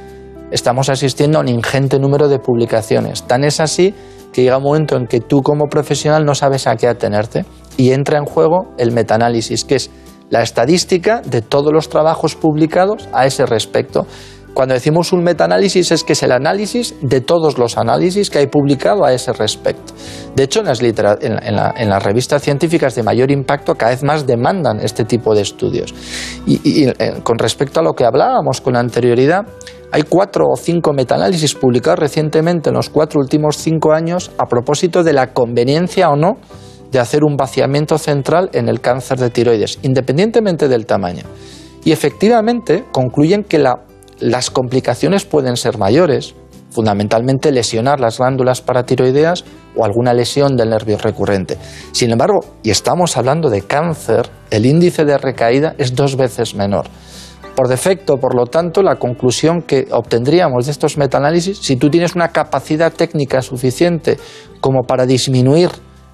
estamos 0.51 0.89
asistiendo 0.89 1.37
a 1.37 1.43
un 1.43 1.49
ingente 1.49 1.99
número 1.99 2.29
de 2.29 2.39
publicaciones. 2.39 3.23
Tan 3.25 3.45
es 3.45 3.61
así 3.61 3.95
que 4.33 4.43
llega 4.43 4.57
un 4.57 4.63
momento 4.63 4.97
en 4.97 5.07
que 5.07 5.21
tú 5.21 5.43
como 5.43 5.67
profesional 5.67 6.25
no 6.25 6.35
sabes 6.35 6.67
a 6.67 6.77
qué 6.77 6.89
atenerte 6.89 7.45
y 7.77 7.91
entra 7.91 8.17
en 8.17 8.25
juego 8.25 8.73
el 8.79 8.93
metaanálisis, 8.93 9.67
que 9.67 9.75
es 9.75 9.91
la 10.31 10.41
estadística 10.41 11.21
de 11.21 11.43
todos 11.43 11.75
los 11.75 11.91
trabajos 11.91 12.35
publicados 12.35 13.07
a 13.13 13.27
ese 13.27 13.45
respecto. 13.45 14.07
Cuando 14.55 14.75
decimos 14.75 15.13
un 15.13 15.23
metaanálisis 15.23 15.93
es 15.93 16.05
que 16.05 16.13
es 16.13 16.23
el 16.23 16.33
análisis 16.33 16.95
de 17.01 17.21
todos 17.21 17.59
los 17.59 17.79
análisis 17.79 18.29
que 18.29 18.39
hay 18.39 18.47
publicado 18.49 19.05
a 19.05 19.13
ese 19.13 19.33
respecto. 19.33 19.95
De 20.37 20.43
hecho, 20.43 20.61
en 20.61 21.89
las, 21.89 22.03
revistas 22.03 22.43
científicas 22.43 22.95
de 22.95 23.03
mayor 23.03 23.31
impacto 23.31 23.75
cada 23.75 23.93
vez 23.93 24.03
más 24.03 24.27
demandan 24.27 24.81
este 24.81 25.05
tipo 25.05 25.35
de 25.35 25.43
estudios. 25.43 25.95
Y, 26.47 26.87
eh, 26.87 26.95
con 27.23 27.39
respecto 27.39 27.81
a 27.81 27.83
lo 27.83 27.95
que 27.95 28.05
hablábamos 28.05 28.61
con 28.61 28.77
anterioridad, 28.77 29.47
hay 29.91 30.03
cuatro 30.03 30.45
o 30.51 30.57
cinco 30.57 30.93
metaanálisis 30.93 31.55
publicados 31.55 31.99
recientemente 31.99 32.71
en 32.71 32.77
los 32.77 32.91
cuatro 32.91 33.21
últimos 33.21 33.57
cinco 33.57 33.93
años 33.93 34.31
a 34.39 34.47
propósito 34.47 35.03
de 35.03 35.13
la 35.13 35.33
conveniencia 35.33 36.11
o 36.11 36.17
no 36.17 36.37
de 36.91 36.99
hacer 36.99 37.25
un 37.25 37.37
vaciamiento 37.37 37.97
central 37.97 38.51
en 38.53 38.69
el 38.69 38.81
cáncer 38.81 39.19
de 39.19 39.31
tiroides, 39.31 39.79
independientemente 39.83 40.69
del 40.69 40.85
tamaño. 40.85 41.23
Y 41.85 41.93
efectivamente 41.93 42.85
concluyen 42.93 43.45
que 43.45 43.59
la 43.59 43.81
las 44.23 44.51
complicaciones 44.51 45.25
pueden 45.25 45.57
ser 45.57 45.79
mayores, 45.79 46.35
fundamentalmente 46.71 47.51
lesionar 47.51 47.99
las 47.99 48.19
glándulas 48.19 48.61
paratiroideas 48.61 49.45
o 49.77 49.85
alguna 49.85 50.15
lesión 50.15 50.57
del 50.57 50.71
nervio 50.71 50.97
recurrente. 50.97 51.59
Sin 51.91 52.11
embargo, 52.11 52.41
y 52.63 52.71
estamos 52.71 53.17
hablando 53.17 53.51
de 53.51 53.63
cáncer, 53.63 54.31
el 54.51 54.65
índice 54.65 55.05
de 55.05 55.19
recaída 55.19 55.75
es 55.77 55.95
dos 55.95 56.17
veces 56.17 56.55
menor. 56.55 56.87
Por 57.57 57.69
defecto, 57.69 58.17
por 58.17 58.35
lo 58.35 58.47
tanto, 58.47 58.81
la 58.83 58.97
conclusión 58.97 59.63
que 59.63 59.89
obtendríamos 59.91 60.67
de 60.67 60.73
estos 60.73 60.97
metaanálisis, 60.97 61.59
si 61.59 61.77
tú 61.77 61.91
tienes 61.91 62.15
una 62.15 62.29
capacidad 62.29 62.93
técnica 62.93 63.43
suficiente 63.43 64.19
como 64.61 64.85
para 64.85 65.05
disminuir 65.05 65.71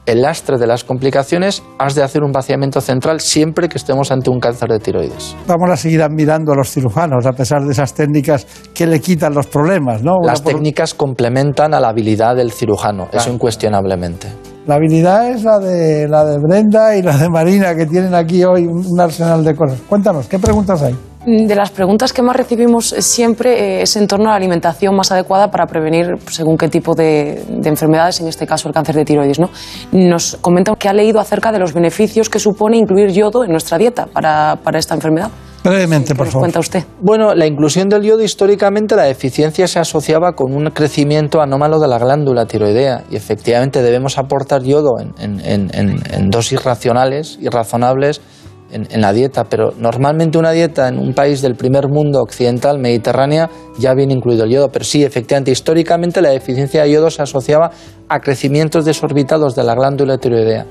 el 0.09 0.23
lastre 0.23 0.57
de 0.57 0.67
las 0.67 0.85
complicaciones, 0.85 1.63
has 1.79 1.95
de 1.95 2.03
hacer 2.03 2.23
un 2.23 2.33
vaciamiento 2.33 2.81
central 2.81 3.21
siempre 3.21 3.69
que 3.69 3.77
estemos 3.77 4.11
ante 4.11 4.31
un 4.31 4.41
cáncer 4.41 4.71
de 4.71 4.79
tiroides. 4.79 5.37
Vamos 5.47 5.71
a 5.71 5.77
seguir 5.77 6.03
admirando 6.03 6.53
a 6.53 6.57
los 6.57 6.71
cirujanos, 6.71 7.27
a 7.27 7.33
pesar 7.33 7.63
de 7.63 7.73
esas 7.73 7.93
técnicas 7.93 8.47
que 8.73 8.87
le 8.87 9.01
quitan 9.01 9.35
los 9.35 9.47
problemas, 9.47 10.03
¿no? 10.03 10.17
Las 10.25 10.43
técnicas 10.43 10.95
complementan 10.95 11.75
a 11.75 11.81
la 11.81 11.91
habilidad 11.91 12.37
del 12.37 12.53
cirujano, 12.53 13.09
eso 13.13 13.31
incuestionablemente. 13.31 14.29
La 14.67 14.77
habilidad 14.77 15.31
es 15.31 15.45
la 15.45 15.59
de, 15.59 16.09
la 16.09 16.25
de 16.25 16.39
Brenda 16.39 16.97
y 16.97 17.03
la 17.03 17.17
de 17.17 17.29
Marina, 17.29 17.75
que 17.75 17.87
tienen 17.87 18.15
aquí 18.15 18.45
hoy 18.45 18.67
un 18.67 18.99
arsenal 19.01 19.45
de 19.45 19.55
cosas. 19.55 19.81
Cuéntanos, 19.89 20.27
¿qué 20.27 20.39
preguntas 20.39 20.83
hay? 20.83 20.95
De 21.29 21.55
las 21.55 21.71
preguntas 21.71 22.15
que 22.15 22.23
más 22.23 22.35
recibimos 22.35 22.87
siempre 23.01 23.81
eh, 23.81 23.83
es 23.83 23.97
en 23.97 24.07
torno 24.07 24.29
a 24.29 24.31
la 24.31 24.37
alimentación 24.37 24.97
más 24.97 25.13
adecuada 25.13 25.51
para 25.51 25.67
prevenir 25.67 26.17
según 26.31 26.57
qué 26.57 26.69
tipo 26.69 26.95
de, 26.95 27.45
enfermedades, 27.65 28.21
en 28.21 28.29
este 28.29 28.47
caso 28.47 28.67
el 28.67 28.73
cáncer 28.73 28.95
de 28.95 29.05
tiroides. 29.05 29.39
¿no? 29.39 29.51
Nos 29.93 30.39
comenta 30.41 30.75
que 30.77 30.89
ha 30.89 30.95
leído 30.95 31.21
acerca 31.21 31.53
de 31.53 31.59
los 31.59 31.75
beneficios 31.75 32.31
que 32.31 32.39
supone 32.39 32.79
incluir 32.79 33.11
yodo 33.11 33.45
en 33.45 33.51
nuestra 33.51 33.77
dieta 33.77 34.07
para, 34.07 34.57
para 34.65 34.79
esta 34.79 34.95
enfermedad. 34.95 35.31
Brevemente, 35.63 36.15
por 36.15 36.29
favor. 36.29 36.43
cuenta 36.43 36.61
usted? 36.61 36.85
Bueno, 37.03 37.35
la 37.35 37.47
inclusión 37.47 37.91
del 37.91 38.05
yodo 38.05 38.23
históricamente 38.23 38.97
la 38.97 39.03
deficiencia 39.03 39.69
se 39.69 39.79
asociaba 39.79 40.33
con 40.33 40.55
un 40.55 40.71
crecimiento 40.71 41.43
anómalo 41.43 41.79
de 41.79 41.89
la 41.89 41.99
glándula 41.99 42.47
tiroidea 42.47 43.05
y 43.11 43.17
efectivamente 43.17 43.83
debemos 43.83 44.17
aportar 44.17 44.63
yodo 44.63 44.99
en, 44.99 45.13
en, 45.19 45.71
en, 45.75 46.01
en 46.11 46.31
dosis 46.31 46.65
racionales 46.65 47.39
y 47.39 47.49
razonables 47.49 48.23
en, 48.71 49.01
la 49.01 49.13
dieta, 49.13 49.45
pero 49.45 49.73
normalmente 49.79 50.39
una 50.39 50.51
dieta 50.51 50.89
en 50.89 50.99
un 50.99 51.15
país 51.15 51.41
del 51.41 51.55
primer 51.55 51.89
mundo 51.89 52.21
occidental, 52.21 52.79
mediterránea, 52.79 53.49
ya 53.79 53.95
viene 53.95 54.15
incluido 54.15 54.45
el 54.45 54.51
yodo. 54.51 54.69
Pero 54.71 54.85
sí, 54.85 55.05
efectivamente, 55.05 55.51
históricamente 55.51 56.21
la 56.21 56.31
deficiencia 56.31 56.83
de 56.83 56.93
yodo 56.93 57.11
se 57.11 57.23
asociaba 57.23 57.71
a 58.09 58.21
crecimientos 58.21 58.85
desorbitados 58.85 59.55
de 59.55 59.65
la 59.65 59.75
glándula 59.75 60.19
tiroidea. 60.19 60.67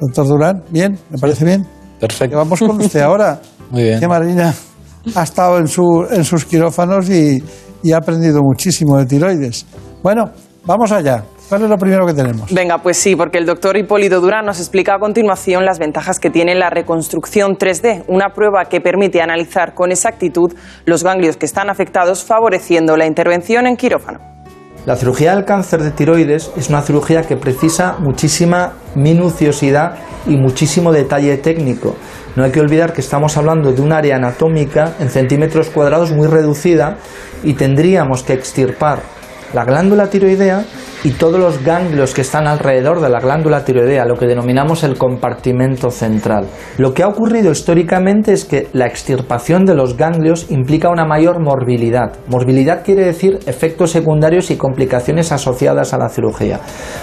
Doctor 0.00 0.26
Durán, 0.26 0.62
bien, 0.70 0.98
me 1.10 1.18
parece 1.18 1.44
bien. 1.44 1.66
Perfecto. 2.00 2.36
Vamos 2.36 2.58
con 2.58 2.80
usted 2.80 3.00
ahora. 3.00 3.40
Muy 3.70 3.84
bien. 3.84 4.00
Que 4.00 4.08
Marina 4.08 4.54
ha 5.14 5.22
estado 5.22 5.58
en, 5.58 5.68
su, 5.68 6.06
en 6.10 6.24
sus 6.24 6.44
quirófanos 6.44 7.08
y, 7.08 7.42
y 7.82 7.92
ha 7.92 7.98
aprendido 7.98 8.40
muchísimo 8.42 8.98
de 8.98 9.06
tiroides. 9.06 9.66
Bueno, 10.02 10.30
vamos 10.64 10.90
allá. 10.92 11.24
¿Cuál 11.48 11.64
es 11.64 11.68
lo 11.68 11.76
primero 11.76 12.06
que 12.06 12.14
tenemos? 12.14 12.52
Venga, 12.52 12.78
pues 12.78 12.96
sí, 12.96 13.14
porque 13.14 13.38
el 13.38 13.46
doctor 13.46 13.76
Hipólito 13.76 14.20
Durán 14.20 14.46
nos 14.46 14.58
explica 14.58 14.94
a 14.94 14.98
continuación 14.98 15.64
las 15.64 15.78
ventajas 15.78 16.18
que 16.18 16.30
tiene 16.30 16.54
la 16.54 16.70
reconstrucción 16.70 17.56
3D, 17.58 18.04
una 18.08 18.30
prueba 18.30 18.64
que 18.66 18.80
permite 18.80 19.20
analizar 19.20 19.74
con 19.74 19.90
exactitud 19.90 20.54
los 20.86 21.04
ganglios 21.04 21.36
que 21.36 21.46
están 21.46 21.68
afectados, 21.68 22.24
favoreciendo 22.24 22.96
la 22.96 23.06
intervención 23.06 23.66
en 23.66 23.76
quirófano. 23.76 24.20
La 24.86 24.96
cirugía 24.96 25.36
del 25.36 25.44
cáncer 25.44 25.80
de 25.80 25.92
tiroides 25.92 26.50
es 26.56 26.68
una 26.68 26.82
cirugía 26.82 27.22
que 27.22 27.36
precisa 27.36 27.98
muchísima 28.00 28.72
minuciosidad 28.96 29.96
y 30.26 30.36
muchísimo 30.36 30.90
detalle 30.90 31.36
técnico. 31.36 31.94
No 32.34 32.42
hay 32.42 32.50
que 32.50 32.60
olvidar 32.60 32.92
que 32.92 33.00
estamos 33.00 33.36
hablando 33.36 33.72
de 33.72 33.80
un 33.80 33.92
área 33.92 34.16
anatómica 34.16 34.94
en 34.98 35.08
centímetros 35.08 35.70
cuadrados 35.70 36.10
muy 36.10 36.26
reducida 36.26 36.96
y 37.44 37.54
tendríamos 37.54 38.24
que 38.24 38.32
extirpar 38.32 39.02
la 39.52 39.64
glándula 39.64 40.08
tiroidea 40.08 40.64
y 41.04 41.10
todos 41.10 41.38
los 41.38 41.64
ganglios 41.64 42.14
que 42.14 42.20
están 42.20 42.46
alrededor 42.46 43.00
de 43.00 43.08
la 43.08 43.20
glándula 43.20 43.64
tiroidea, 43.64 44.04
lo 44.04 44.16
que 44.16 44.26
denominamos 44.26 44.84
el 44.84 44.96
compartimento 44.96 45.90
central. 45.90 46.46
Lo 46.78 46.94
que 46.94 47.02
ha 47.02 47.08
ocurrido 47.08 47.50
históricamente 47.50 48.32
es 48.32 48.44
que 48.44 48.68
la 48.72 48.86
extirpación 48.86 49.64
de 49.64 49.74
los 49.74 49.96
ganglios 49.96 50.50
implica 50.50 50.90
una 50.90 51.04
mayor 51.04 51.40
morbilidad. 51.40 52.12
Morbilidad 52.28 52.84
quiere 52.84 53.04
decir 53.04 53.40
efectos 53.46 53.90
secundarios 53.90 54.50
y 54.50 54.56
complicaciones 54.56 55.32
asociadas 55.32 55.92
a 55.92 55.98
la 55.98 56.08
cirugía. 56.08 56.60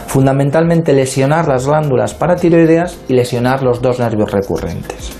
Fundamentalmente 0.07 0.93
lesionar 0.93 1.47
las 1.47 1.67
glándulas 1.67 2.13
paratiroideas 2.13 2.99
y 3.09 3.13
lesionar 3.13 3.63
los 3.63 3.81
dos 3.81 3.99
nervios 3.99 4.31
recurrentes. 4.31 5.11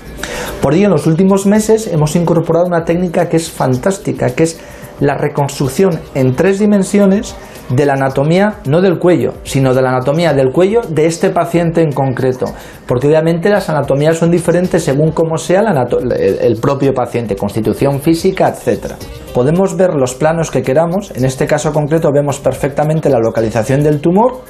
Por 0.62 0.74
ello, 0.74 0.86
en 0.86 0.92
los 0.92 1.06
últimos 1.06 1.46
meses 1.46 1.86
hemos 1.86 2.14
incorporado 2.16 2.66
una 2.66 2.84
técnica 2.84 3.28
que 3.28 3.38
es 3.38 3.50
fantástica, 3.50 4.34
que 4.34 4.42
es 4.42 4.60
la 5.00 5.16
reconstrucción 5.16 5.98
en 6.14 6.34
tres 6.34 6.58
dimensiones 6.58 7.34
de 7.70 7.86
la 7.86 7.94
anatomía, 7.94 8.56
no 8.66 8.80
del 8.80 8.98
cuello, 8.98 9.34
sino 9.44 9.74
de 9.74 9.82
la 9.82 9.90
anatomía 9.90 10.32
del 10.32 10.50
cuello 10.50 10.80
de 10.88 11.06
este 11.06 11.30
paciente 11.30 11.82
en 11.82 11.92
concreto. 11.92 12.46
Porque 12.86 13.06
obviamente 13.06 13.48
las 13.48 13.68
anatomías 13.70 14.18
son 14.18 14.30
diferentes 14.30 14.82
según 14.82 15.12
cómo 15.12 15.36
sea 15.36 15.60
el 15.60 16.56
propio 16.60 16.92
paciente, 16.92 17.36
constitución 17.36 18.00
física, 18.00 18.48
etc. 18.48 18.94
Podemos 19.32 19.76
ver 19.76 19.94
los 19.94 20.14
planos 20.14 20.50
que 20.50 20.62
queramos, 20.62 21.12
en 21.14 21.24
este 21.24 21.46
caso 21.46 21.72
concreto 21.72 22.10
vemos 22.12 22.40
perfectamente 22.40 23.08
la 23.08 23.20
localización 23.20 23.82
del 23.82 24.00
tumor, 24.00 24.40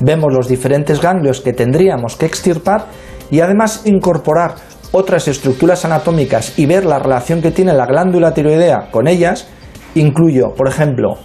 vemos 0.00 0.32
los 0.32 0.48
diferentes 0.48 1.00
ganglios 1.00 1.40
que 1.40 1.52
tendríamos 1.52 2.16
que 2.16 2.26
extirpar 2.26 2.86
y 3.30 3.40
además 3.40 3.82
incorporar 3.86 4.54
otras 4.92 5.26
estructuras 5.26 5.84
anatómicas 5.84 6.58
y 6.58 6.66
ver 6.66 6.84
la 6.84 6.98
relación 6.98 7.40
que 7.42 7.50
tiene 7.50 7.72
la 7.72 7.86
glándula 7.86 8.34
tiroidea 8.34 8.90
con 8.90 9.08
ellas, 9.08 9.48
incluyo, 9.94 10.54
por 10.54 10.68
ejemplo, 10.68 11.16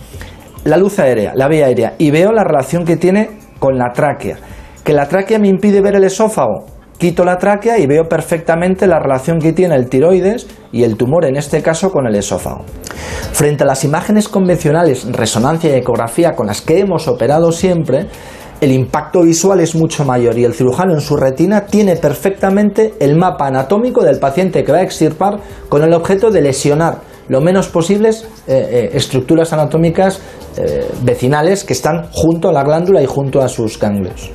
la 0.64 0.78
luz 0.78 1.00
aérea, 1.00 1.34
la 1.36 1.48
vía 1.48 1.68
aérea, 1.68 1.96
y 1.98 2.12
veo 2.12 2.32
la 2.32 2.44
relación 2.44 2.86
que 2.86 2.98
tiene 2.98 3.30
con 3.60 3.78
la 3.78 3.92
tráquea. 3.94 4.38
Que 4.84 4.94
la 4.94 5.08
tráquea 5.08 5.40
me 5.40 5.48
impide 5.48 5.82
ver 5.82 5.96
el 5.96 6.04
esófago. 6.04 6.66
Quito 6.98 7.24
la 7.24 7.38
tráquea 7.38 7.78
y 7.78 7.86
veo 7.86 8.10
perfectamente 8.10 8.88
la 8.88 9.00
relación 9.00 9.38
que 9.38 9.54
tiene 9.54 9.76
el 9.76 9.88
tiroides 9.88 10.48
y 10.72 10.84
el 10.84 10.98
tumor, 10.98 11.26
en 11.26 11.36
este 11.36 11.62
caso, 11.62 11.92
con 11.92 12.08
el 12.08 12.16
esófago. 12.16 12.66
Frente 13.34 13.64
a 13.64 13.68
las 13.68 13.84
imágenes 13.84 14.28
convencionales, 14.28 15.06
resonancia 15.12 15.70
y 15.70 15.80
ecografía 15.80 16.36
con 16.36 16.48
las 16.48 16.62
que 16.62 16.80
hemos 16.80 17.08
operado 17.08 17.52
siempre, 17.52 18.08
el 18.60 18.72
impacto 18.72 19.22
visual 19.22 19.60
es 19.60 19.76
mucho 19.76 20.04
mayor 20.06 20.36
y 20.40 20.44
el 20.44 20.56
cirujano 20.56 20.96
en 20.96 21.02
su 21.02 21.16
retina 21.16 21.68
tiene 21.68 21.96
perfectamente 21.96 22.96
el 23.00 23.16
mapa 23.16 23.46
anatómico 23.46 24.04
del 24.04 24.18
paciente 24.18 24.64
que 24.64 24.72
va 24.72 24.80
a 24.80 24.84
extirpar 24.84 25.40
con 25.70 25.84
el 25.84 25.94
objeto 25.94 26.32
de 26.32 26.42
lesionar 26.42 26.98
lo 27.30 27.42
menos 27.42 27.68
posibles 27.68 28.24
eh, 28.48 28.70
eh, 28.72 28.90
estructuras 28.94 29.54
anatómicas 29.54 30.22
eh, 30.58 30.90
vecinales 31.04 31.64
que 31.64 31.74
están 31.74 32.10
junto 32.12 32.50
a 32.50 32.54
la 32.54 32.64
glándula 32.64 33.02
y 33.02 33.06
junto 33.06 33.42
a 33.42 33.48
sus 33.48 33.80
ganglios. 33.80 34.32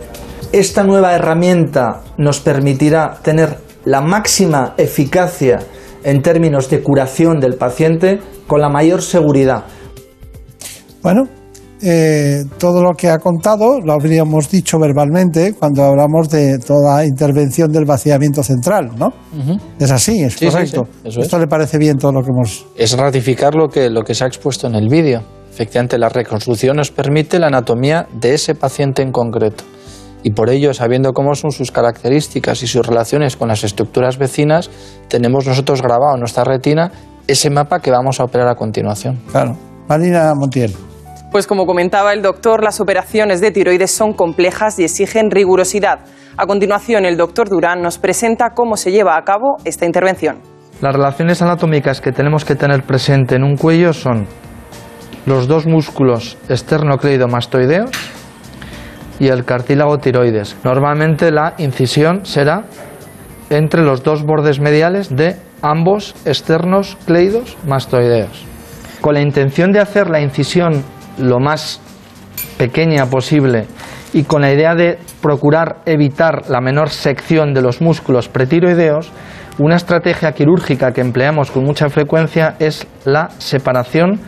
Esta 0.53 0.85
nueva 0.85 1.15
herramienta 1.15 2.03
nos 2.19 2.41
permitirá 2.41 3.19
tener 3.23 3.57
la 3.85 4.01
máxima 4.01 4.75
eficacia 4.77 5.61
en 6.05 6.21
términos 6.23 6.69
de 6.69 6.83
curación 6.83 7.41
del 7.41 7.55
paciente 7.55 8.21
con 8.47 8.61
la 8.61 8.69
mayor 8.69 9.03
seguridad. 9.03 9.65
Bueno, 11.03 11.29
eh, 11.83 12.45
todo 12.59 12.83
lo 12.83 12.93
que 12.97 13.11
ha 13.11 13.19
contado 13.19 13.81
lo 13.81 13.93
habríamos 13.93 14.49
dicho 14.49 14.79
verbalmente 14.79 15.55
cuando 15.55 15.85
hablamos 15.85 16.29
de 16.29 16.59
toda 16.59 17.05
intervención 17.05 17.73
del 17.73 17.85
vaciamiento 17.85 18.43
central, 18.43 18.91
¿no? 18.97 19.13
Es 19.79 19.91
así, 19.91 20.23
es 20.23 20.37
correcto. 20.37 20.87
¿Esto 21.05 21.39
le 21.39 21.47
parece 21.47 21.79
bien 21.79 21.99
todo 21.99 22.13
lo 22.13 22.23
que 22.23 22.31
hemos...? 22.31 22.67
Es 22.77 22.97
ratificar 22.97 23.55
lo 23.55 23.69
que, 23.69 23.91
lo 23.91 24.03
que 24.03 24.15
se 24.15 24.25
ha 24.25 24.27
expuesto 24.27 24.67
en 24.67 24.75
el 24.75 24.89
vídeo. 24.89 25.23
Efectivamente, 25.51 25.99
la 25.99 26.09
reconstrucción 26.09 26.77
nos 26.77 26.91
permite 26.91 27.39
la 27.39 27.49
anatomía 27.49 28.07
de 28.19 28.35
ese 28.35 28.55
paciente 28.55 29.03
en 29.03 29.13
concreto. 29.13 29.65
Y 30.23 30.31
por 30.31 30.51
ello, 30.51 30.73
sabiendo 30.73 31.13
cómo 31.13 31.35
son 31.35 31.51
sus 31.51 31.73
características 31.73 32.63
y 32.63 32.69
sus 32.69 32.87
relaciones 32.87 33.37
con 33.37 33.49
las 33.49 33.65
estructuras 33.65 34.19
vecinas, 34.19 34.71
tenemos 35.09 35.47
nosotros 35.47 35.83
grabado 35.83 36.15
en 36.15 36.21
nuestra 36.21 36.45
retina 36.45 36.93
ese 37.27 37.51
mapa 37.51 37.81
que 37.81 37.91
vamos 37.91 38.21
a 38.21 38.25
operar 38.25 38.49
a 38.49 38.55
continuación. 38.55 39.21
Claro. 39.31 39.57
Marina 39.89 40.33
Montiel. 40.35 40.75
Pues 41.33 41.47
como 41.47 41.65
comentaba 41.65 42.13
el 42.13 42.21
doctor, 42.21 42.63
las 42.63 42.79
operaciones 42.79 43.41
de 43.41 43.51
tiroides 43.51 43.91
son 43.91 44.13
complejas 44.13 44.79
y 44.79 44.85
exigen 44.85 45.31
rigurosidad. 45.31 46.01
A 46.37 46.45
continuación, 46.47 47.07
el 47.07 47.17
doctor 47.17 47.49
Durán 47.49 47.81
nos 47.81 47.97
presenta 47.97 48.51
cómo 48.51 48.77
se 48.77 48.93
lleva 48.93 49.17
a 49.17 49.25
cabo 49.25 49.57
esta 49.65 49.87
intervención. 49.87 50.41
Las 50.83 50.95
relaciones 50.95 51.41
anatómicas 51.41 52.03
que 52.03 52.13
tenemos 52.13 52.45
que 52.45 52.55
tener 52.55 52.83
presente 52.83 53.37
en 53.37 53.45
un 53.45 53.57
cuello 53.57 53.95
son 53.95 54.27
los 55.25 55.49
dos 55.49 55.67
músculos 55.67 56.37
esternocleidomastoideos 56.51 57.91
y 59.19 59.29
el 59.29 59.47
cartílago 59.47 59.97
tiroides. 59.97 60.59
Normalmente 60.65 61.31
la 61.31 61.55
incisión 61.57 62.27
será 62.27 62.65
entre 63.49 63.81
los 63.81 64.03
dos 64.03 64.23
bordes 64.23 64.61
mediales 64.61 65.09
de 65.09 65.37
ambos 65.63 66.15
externos 66.27 66.99
cleidos 67.07 67.57
mastoideos. 67.67 68.45
Con 69.01 69.15
la 69.15 69.23
intención 69.23 69.73
de 69.73 69.81
hacer 69.81 70.11
la 70.11 70.21
incisión 70.21 70.85
lo 71.23 71.39
más 71.39 71.81
pequeña 72.59 73.07
posible 73.07 73.67
y 74.13 74.25
con 74.25 74.43
la 74.43 74.53
idea 74.53 74.75
de 74.75 74.99
procurar 75.21 75.79
evitar 75.87 76.51
la 76.51 76.61
menor 76.61 76.91
sección 76.91 77.55
de 77.55 77.63
los 77.63 77.81
músculos 77.81 78.29
pretiroideos, 78.29 79.11
una 79.59 79.77
estrategia 79.77 80.33
quirúrgica 80.33 80.93
que 80.93 81.01
empleamos 81.01 81.51
con 81.51 81.65
mucha 81.65 81.89
frecuencia 81.89 82.57
es 82.59 82.87
la 83.05 83.31
separación 83.39 84.21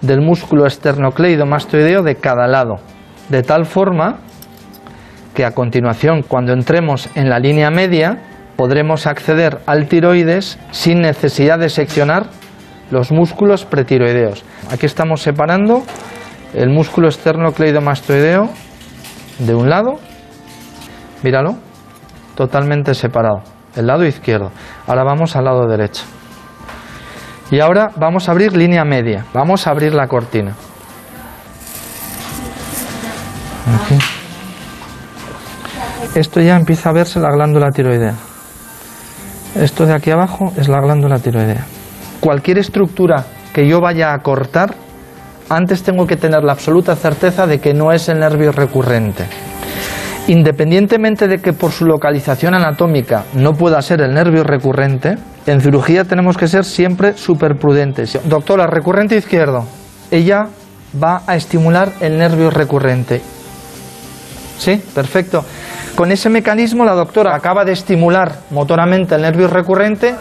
del 0.00 0.20
músculo 0.20 0.66
esternocleidomastoideo 0.66 2.02
de 2.02 2.16
cada 2.16 2.46
lado, 2.46 2.76
de 3.28 3.42
tal 3.42 3.66
forma 3.66 4.18
que 5.34 5.44
a 5.44 5.52
continuación, 5.52 6.22
cuando 6.22 6.52
entremos 6.52 7.08
en 7.14 7.30
la 7.30 7.38
línea 7.38 7.70
media, 7.70 8.22
podremos 8.56 9.06
acceder 9.06 9.58
al 9.66 9.88
tiroides 9.88 10.58
sin 10.72 11.00
necesidad 11.00 11.58
de 11.58 11.70
seccionar 11.70 12.26
los 12.90 13.10
músculos 13.10 13.64
pretiroideos. 13.64 14.44
Aquí 14.70 14.84
estamos 14.86 15.22
separando 15.22 15.82
el 16.54 16.70
músculo 16.70 17.08
externo 17.08 17.52
cleidomastoideo 17.52 18.50
de 19.38 19.54
un 19.54 19.68
lado, 19.68 19.98
míralo, 21.22 21.56
totalmente 22.34 22.94
separado, 22.94 23.42
el 23.76 23.86
lado 23.86 24.04
izquierdo. 24.04 24.50
Ahora 24.86 25.04
vamos 25.04 25.36
al 25.36 25.44
lado 25.44 25.66
derecho. 25.66 26.04
Y 27.50 27.60
ahora 27.60 27.90
vamos 27.96 28.28
a 28.28 28.32
abrir 28.32 28.56
línea 28.56 28.84
media, 28.84 29.26
vamos 29.34 29.66
a 29.66 29.70
abrir 29.70 29.94
la 29.94 30.06
cortina. 30.06 30.54
Aquí. 33.74 33.98
Esto 36.14 36.40
ya 36.40 36.56
empieza 36.56 36.90
a 36.90 36.92
verse 36.92 37.20
la 37.20 37.30
glándula 37.30 37.70
tiroidea. 37.70 38.14
Esto 39.54 39.86
de 39.86 39.94
aquí 39.94 40.10
abajo 40.10 40.52
es 40.56 40.68
la 40.68 40.80
glándula 40.80 41.18
tiroidea. 41.18 41.64
Cualquier 42.20 42.58
estructura 42.58 43.24
que 43.52 43.66
yo 43.66 43.80
vaya 43.80 44.12
a 44.12 44.18
cortar, 44.20 44.74
antes 45.56 45.82
tengo 45.82 46.06
que 46.06 46.16
tener 46.16 46.42
la 46.42 46.52
absoluta 46.52 46.96
certeza 46.96 47.46
de 47.46 47.60
que 47.60 47.74
no 47.74 47.92
es 47.92 48.08
el 48.08 48.20
nervio 48.20 48.52
recurrente. 48.52 49.24
Independientemente 50.28 51.28
de 51.28 51.40
que 51.40 51.52
por 51.52 51.72
su 51.72 51.84
localización 51.84 52.54
anatómica 52.54 53.24
no 53.34 53.52
pueda 53.52 53.82
ser 53.82 54.00
el 54.00 54.14
nervio 54.14 54.44
recurrente, 54.44 55.16
en 55.46 55.60
cirugía 55.60 56.04
tenemos 56.04 56.36
que 56.36 56.48
ser 56.48 56.64
siempre 56.64 57.16
súper 57.16 57.56
prudentes. 57.56 58.18
Doctora, 58.24 58.66
recurrente 58.66 59.16
izquierdo, 59.16 59.66
ella 60.10 60.46
va 61.02 61.22
a 61.26 61.36
estimular 61.36 61.92
el 62.00 62.18
nervio 62.18 62.50
recurrente. 62.50 63.20
¿Sí? 64.58 64.80
Perfecto. 64.94 65.44
Con 65.96 66.12
ese 66.12 66.30
mecanismo 66.30 66.84
la 66.84 66.94
doctora 66.94 67.34
acaba 67.34 67.64
de 67.64 67.72
estimular 67.72 68.32
motoramente 68.50 69.16
el 69.16 69.22
nervio 69.22 69.48
recurrente 69.48 70.14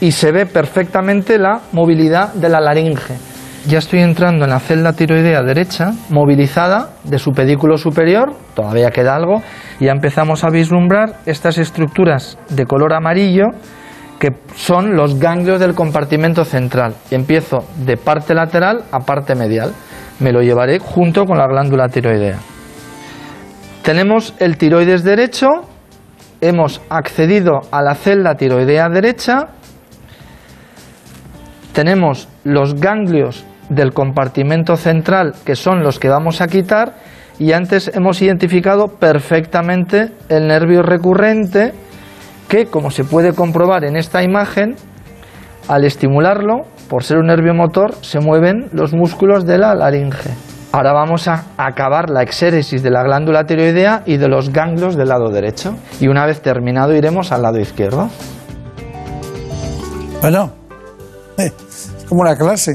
y 0.00 0.10
se 0.10 0.32
ve 0.32 0.46
perfectamente 0.46 1.38
la 1.38 1.60
movilidad 1.72 2.34
de 2.34 2.48
la 2.48 2.60
laringe. 2.60 3.33
Ya 3.66 3.78
estoy 3.78 4.00
entrando 4.00 4.44
en 4.44 4.50
la 4.50 4.60
celda 4.60 4.92
tiroidea 4.92 5.42
derecha, 5.42 5.92
movilizada 6.10 6.90
de 7.02 7.18
su 7.18 7.32
pedículo 7.32 7.78
superior, 7.78 8.34
todavía 8.54 8.90
queda 8.90 9.16
algo, 9.16 9.42
y 9.80 9.86
ya 9.86 9.92
empezamos 9.92 10.44
a 10.44 10.50
vislumbrar 10.50 11.20
estas 11.24 11.56
estructuras 11.56 12.36
de 12.50 12.66
color 12.66 12.92
amarillo 12.92 13.46
que 14.18 14.32
son 14.54 14.96
los 14.96 15.18
ganglios 15.18 15.60
del 15.60 15.74
compartimento 15.74 16.44
central. 16.44 16.94
Y 17.10 17.14
empiezo 17.14 17.64
de 17.76 17.96
parte 17.96 18.34
lateral 18.34 18.84
a 18.92 19.00
parte 19.00 19.34
medial. 19.34 19.72
Me 20.20 20.30
lo 20.30 20.42
llevaré 20.42 20.78
junto 20.78 21.24
con 21.24 21.38
la 21.38 21.46
glándula 21.46 21.88
tiroidea. 21.88 22.38
Tenemos 23.82 24.34
el 24.40 24.58
tiroides 24.58 25.04
derecho, 25.04 25.48
hemos 26.42 26.82
accedido 26.90 27.62
a 27.70 27.80
la 27.80 27.94
celda 27.94 28.34
tiroidea 28.34 28.88
derecha, 28.90 29.48
tenemos 31.72 32.28
los 32.44 32.74
ganglios 32.74 33.44
del 33.68 33.92
compartimento 33.92 34.76
central 34.76 35.34
que 35.44 35.56
son 35.56 35.82
los 35.82 35.98
que 35.98 36.08
vamos 36.08 36.40
a 36.40 36.48
quitar 36.48 36.94
y 37.38 37.52
antes 37.52 37.90
hemos 37.94 38.22
identificado 38.22 38.88
perfectamente 38.88 40.12
el 40.28 40.46
nervio 40.46 40.82
recurrente 40.82 41.72
que, 42.48 42.66
como 42.66 42.90
se 42.90 43.04
puede 43.04 43.32
comprobar 43.32 43.84
en 43.84 43.96
esta 43.96 44.22
imagen, 44.22 44.76
al 45.66 45.84
estimularlo, 45.84 46.66
por 46.88 47.02
ser 47.02 47.18
un 47.18 47.26
nervio 47.26 47.54
motor, 47.54 47.94
se 48.02 48.20
mueven 48.20 48.68
los 48.72 48.92
músculos 48.92 49.46
de 49.46 49.58
la 49.58 49.74
laringe. 49.74 50.30
Ahora 50.72 50.92
vamos 50.92 51.28
a 51.28 51.44
acabar 51.56 52.10
la 52.10 52.22
exéresis 52.22 52.82
de 52.82 52.90
la 52.90 53.02
glándula 53.02 53.46
tiroidea 53.46 54.02
y 54.06 54.16
de 54.16 54.28
los 54.28 54.50
ganglios 54.50 54.96
del 54.96 55.08
lado 55.08 55.30
derecho. 55.30 55.76
Y 56.00 56.08
una 56.08 56.26
vez 56.26 56.42
terminado 56.42 56.94
iremos 56.94 57.32
al 57.32 57.42
lado 57.42 57.58
izquierdo. 57.58 58.10
Bueno, 60.20 60.50
eh, 61.38 61.52
es 61.68 62.06
como 62.08 62.22
una 62.22 62.36
clase. 62.36 62.72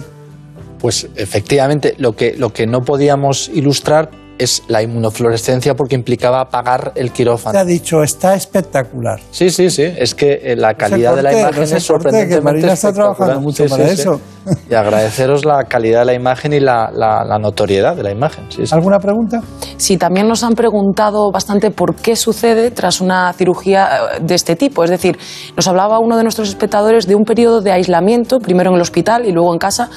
Pues 0.80 1.08
efectivamente, 1.16 1.96
lo 1.98 2.14
que, 2.14 2.36
lo 2.38 2.50
que 2.52 2.66
no 2.66 2.82
podíamos 2.82 3.50
ilustrar 3.50 4.10
es 4.38 4.64
la 4.70 4.82
inmunofluorescencia 4.82 5.76
porque 5.76 5.96
implicaba 5.96 6.40
apagar 6.40 6.94
el 6.96 7.12
quirófano. 7.12 7.52
Te 7.52 7.58
ha 7.58 7.66
dicho, 7.66 8.02
está 8.02 8.36
espectacular. 8.36 9.20
Sí, 9.32 9.50
sí, 9.50 9.70
sí. 9.70 9.84
Es 9.84 10.16
que 10.16 10.40
eh, 10.42 10.56
la 10.56 10.76
calidad 10.76 11.14
de 11.18 11.24
la 11.24 11.34
imagen 11.38 11.64
es 11.64 11.86
que 12.30 12.40
Marina 12.42 12.72
está 12.72 12.94
trabajando 12.94 13.42
mucho 13.42 13.66
Sí, 13.66 13.70
para 13.70 13.90
sí, 13.90 13.96
sí. 13.98 14.02
eso. 14.04 14.22
Y 14.70 14.74
agradeceros 14.76 15.44
la 15.44 15.66
calidad 15.66 16.00
de 16.00 16.06
la 16.06 16.14
imagen 16.14 16.54
y 16.54 16.62
la, 16.62 16.90
la- 16.94 17.26
la 17.26 17.38
notoriedad 17.38 17.98
de 17.98 18.04
la 18.04 18.12
imagen. 18.12 18.46
Sí, 18.50 18.66
sí. 18.66 18.74
¿Alguna 18.74 18.98
pregunta? 19.00 19.42
Sí, 19.76 19.98
también 19.98 20.26
nos 20.30 20.42
han 20.46 20.54
preguntado 20.54 21.30
bastante 21.34 21.70
por 21.72 21.96
qué 21.96 22.16
sucede 22.16 22.72
tras 22.72 23.02
una 23.02 23.34
cirugía 23.34 23.90
eh, 24.16 24.20
de 24.22 24.36
este 24.36 24.56
tipo. 24.56 24.86
Es 24.86 24.90
decir, 24.90 25.20
nos 25.58 25.68
hablaba 25.68 26.00
uno 26.00 26.16
de 26.16 26.24
nuestros 26.24 26.48
espectadores 26.48 27.08
de 27.08 27.16
un 27.16 27.26
periodo 27.26 27.60
de 27.60 27.74
aislamiento, 27.74 28.40
primero 28.40 28.70
en 28.70 28.78
el 28.78 28.82
hospital 28.82 29.26
y 29.26 29.34
luego 29.34 29.52
en 29.52 29.60
casa, 29.60 29.90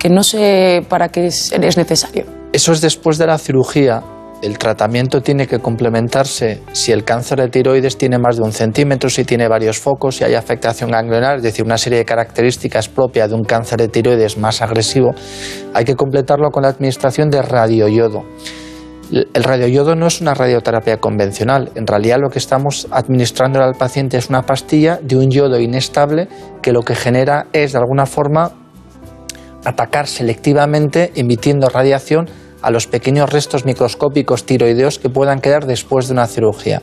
que 0.00 0.08
no 0.08 0.22
sé 0.24 0.82
para 0.88 1.10
qué 1.10 1.26
es, 1.26 1.52
es 1.52 1.76
necesario. 1.76 2.24
Eso 2.52 2.72
es 2.72 2.80
después 2.80 3.18
de 3.18 3.26
la 3.26 3.36
cirugía. 3.36 4.02
El 4.42 4.56
tratamiento 4.56 5.20
tiene 5.20 5.46
que 5.46 5.58
complementarse 5.58 6.62
si 6.72 6.90
el 6.90 7.04
cáncer 7.04 7.40
de 7.40 7.48
tiroides 7.48 7.98
tiene 7.98 8.18
más 8.18 8.38
de 8.38 8.42
un 8.42 8.52
centímetro, 8.52 9.10
si 9.10 9.24
tiene 9.24 9.46
varios 9.46 9.78
focos, 9.78 10.16
si 10.16 10.24
hay 10.24 10.34
afectación 10.34 10.90
ganglionar, 10.90 11.36
es 11.36 11.42
decir, 11.42 11.66
una 11.66 11.76
serie 11.76 11.98
de 11.98 12.06
características 12.06 12.88
propias 12.88 13.28
de 13.28 13.34
un 13.34 13.44
cáncer 13.44 13.78
de 13.78 13.88
tiroides 13.88 14.38
más 14.38 14.62
agresivo. 14.62 15.10
Hay 15.74 15.84
que 15.84 15.94
completarlo 15.94 16.50
con 16.50 16.62
la 16.62 16.70
administración 16.70 17.28
de 17.28 17.42
radioyodo. 17.42 18.24
El 19.10 19.44
radioyodo 19.44 19.96
no 19.96 20.06
es 20.06 20.22
una 20.22 20.32
radioterapia 20.32 20.96
convencional. 20.96 21.72
En 21.74 21.86
realidad 21.86 22.16
lo 22.22 22.30
que 22.30 22.38
estamos 22.38 22.88
administrando 22.90 23.62
al 23.62 23.74
paciente 23.74 24.16
es 24.16 24.30
una 24.30 24.42
pastilla 24.42 24.98
de 25.02 25.16
un 25.16 25.30
yodo 25.30 25.60
inestable 25.60 26.28
que 26.62 26.72
lo 26.72 26.80
que 26.82 26.94
genera 26.94 27.48
es 27.52 27.72
de 27.72 27.78
alguna 27.78 28.06
forma 28.06 28.52
atacar 29.64 30.06
selectivamente 30.06 31.12
emitiendo 31.14 31.68
radiación 31.68 32.28
a 32.62 32.70
los 32.70 32.86
pequeños 32.86 33.30
restos 33.30 33.64
microscópicos 33.64 34.44
tiroideos 34.44 34.98
que 34.98 35.08
puedan 35.08 35.40
quedar 35.40 35.66
después 35.66 36.08
de 36.08 36.12
una 36.14 36.26
cirugía. 36.26 36.82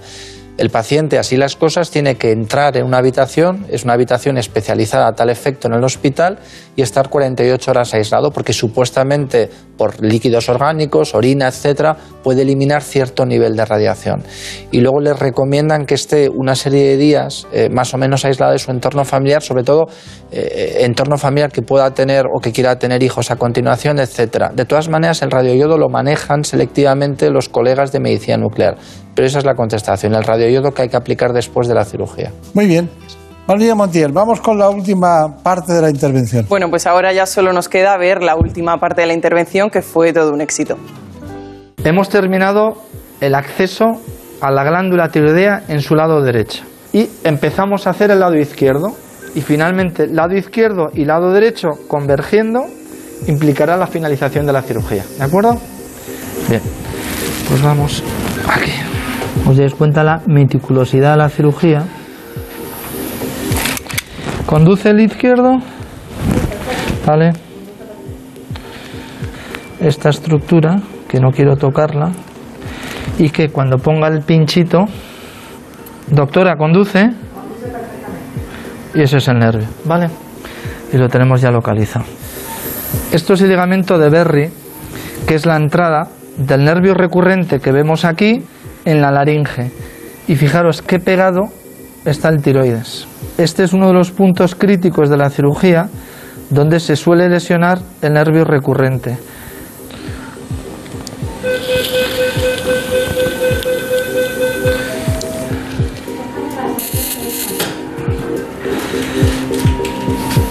El 0.58 0.72
paciente, 0.72 1.20
así 1.20 1.38
las 1.38 1.56
cosas, 1.56 1.92
tiene 1.92 2.16
que 2.16 2.32
entrar 2.32 2.78
en 2.78 2.86
una 2.86 2.98
habitación, 2.98 3.66
es 3.70 3.84
una 3.84 3.94
habitación 3.94 4.38
especializada 4.38 5.08
a 5.08 5.14
tal 5.14 5.30
efecto 5.30 5.68
en 5.68 5.76
el 5.76 5.84
hospital, 5.84 6.40
y 6.76 6.82
estar 6.82 7.10
48 7.10 7.72
horas 7.72 7.94
aislado, 7.94 8.32
porque 8.32 8.54
supuestamente 8.54 9.50
por 9.78 10.04
líquidos 10.04 10.50
orgánicos, 10.50 11.14
orina, 11.14 11.48
etcétera, 11.48 11.96
puede 12.24 12.42
eliminar 12.42 12.82
cierto 12.82 13.26
nivel 13.26 13.56
de 13.56 13.66
radiación. 13.66 14.24
Y 14.72 14.82
luego 14.82 15.00
les 15.00 15.18
recomiendan 15.18 15.86
que 15.86 15.94
esté 15.94 16.28
una 16.30 16.56
serie 16.56 16.84
de 16.84 16.98
días 16.98 17.48
eh, 17.52 17.70
más 17.70 17.94
o 17.94 17.98
menos 17.98 18.26
aislado 18.26 18.54
de 18.54 18.60
su 18.60 18.72
entorno 18.72 19.06
familiar, 19.06 19.44
sobre 19.44 19.64
todo 19.64 19.86
eh, 20.32 20.78
entorno 20.82 21.18
familiar 21.18 21.52
que 21.52 21.62
pueda 21.62 21.92
tener 21.92 22.26
o 22.26 22.40
que 22.40 22.52
quiera 22.52 22.78
tener 22.80 23.04
hijos 23.04 23.30
a 23.30 23.36
continuación, 23.36 24.00
etcétera. 24.00 24.52
De 24.54 24.66
todas 24.66 24.90
maneras, 24.90 25.22
el 25.22 25.30
radioyodo 25.30 25.78
lo 25.78 25.90
manejan 25.90 26.44
selectivamente 26.44 27.30
los 27.30 27.50
colegas 27.50 27.92
de 27.92 28.00
medicina 28.00 28.38
nuclear. 28.38 28.78
Pero 29.18 29.26
esa 29.26 29.40
es 29.40 29.46
la 29.46 29.56
contestación, 29.56 30.14
el 30.14 30.24
radioyodo 30.24 30.72
que 30.76 30.84
hay 30.84 30.90
que 30.90 30.96
aplicar 30.96 31.34
después 31.34 31.68
de 31.68 31.74
la 31.74 31.84
cirugía. 31.86 32.32
Muy 32.54 32.68
bien. 32.68 32.88
Marina 33.48 33.74
Montiel, 33.74 34.12
vamos 34.12 34.40
con 34.42 34.60
la 34.60 34.70
última 34.70 35.38
parte 35.42 35.74
de 35.74 35.82
la 35.82 35.90
intervención. 35.90 36.46
Bueno, 36.48 36.70
pues 36.70 36.86
ahora 36.86 37.12
ya 37.14 37.26
solo 37.26 37.52
nos 37.52 37.68
queda 37.68 37.98
ver 37.98 38.22
la 38.22 38.36
última 38.36 38.78
parte 38.78 39.02
de 39.02 39.08
la 39.08 39.14
intervención, 39.14 39.72
que 39.72 39.82
fue 39.82 40.14
todo 40.14 40.32
un 40.32 40.42
éxito. 40.42 40.78
Hemos 41.84 42.10
terminado 42.10 42.84
el 43.20 43.34
acceso 43.34 43.86
a 44.40 44.52
la 44.52 44.64
glándula 44.64 45.10
tiroidea 45.10 45.64
en 45.68 45.82
su 45.82 45.96
lado 45.96 46.22
derecho. 46.22 46.64
Y 46.94 47.10
empezamos 47.24 47.88
a 47.88 47.90
hacer 47.90 48.12
el 48.12 48.20
lado 48.20 48.36
izquierdo. 48.36 48.96
Y 49.34 49.42
finalmente, 49.42 50.06
lado 50.06 50.38
izquierdo 50.38 50.90
y 50.94 51.06
lado 51.06 51.32
derecho 51.32 51.70
convergiendo 51.88 52.66
implicará 53.26 53.78
la 53.78 53.88
finalización 53.88 54.46
de 54.46 54.54
la 54.54 54.62
cirugía. 54.62 55.04
¿De 55.18 55.24
acuerdo? 55.24 55.58
Bien, 56.48 56.62
pues 57.50 57.64
vamos 57.64 58.04
aquí. 58.48 58.74
Os 59.48 59.56
dais 59.56 59.74
cuenta 59.74 60.04
la 60.04 60.22
meticulosidad 60.28 61.12
de 61.12 61.18
la 61.18 61.30
cirugía. 61.30 61.84
Conduce 64.46 64.90
el 64.90 65.00
izquierdo. 65.00 65.60
Vale. 67.06 67.32
Esta 69.80 70.10
estructura, 70.10 70.82
que 71.08 71.22
no 71.22 71.32
quiero 71.32 71.56
tocarla, 71.56 72.12
y 73.18 73.30
que 73.30 73.48
cuando 73.48 73.78
ponga 73.78 74.10
el 74.10 74.22
pinchito, 74.22 74.86
doctora, 76.08 76.58
conduce. 76.58 77.10
Y 78.96 79.02
ese 79.02 79.18
es 79.18 79.28
el 79.30 79.40
nervio, 79.40 79.68
¿vale? 79.86 80.10
Y 80.92 80.98
lo 80.98 81.08
tenemos 81.08 81.40
ya 81.40 81.52
localizado. 81.52 82.06
Esto 83.14 83.36
es 83.36 83.42
el 83.42 83.50
ligamento 83.50 83.98
de 83.98 84.10
Berry, 84.10 84.50
que 85.26 85.36
es 85.36 85.46
la 85.46 85.56
entrada 85.56 86.10
del 86.36 86.66
nervio 86.66 86.94
recurrente 86.94 87.60
que 87.60 87.72
vemos 87.72 88.04
aquí 88.04 88.44
en 88.88 89.02
la 89.02 89.12
laringe. 89.12 89.70
Y 90.30 90.36
fijaros 90.36 90.82
qué 90.82 91.00
pegado 91.00 91.50
está 92.06 92.30
el 92.30 92.42
tiroides. 92.42 93.06
Este 93.38 93.64
es 93.66 93.74
uno 93.74 93.88
de 93.88 93.94
los 93.94 94.12
puntos 94.12 94.56
críticos 94.56 95.10
de 95.10 95.18
la 95.18 95.30
cirugía 95.30 95.90
donde 96.50 96.80
se 96.80 96.96
suele 96.96 97.28
lesionar 97.28 97.80
el 98.02 98.14
nervio 98.14 98.46
recurrente. 98.46 99.18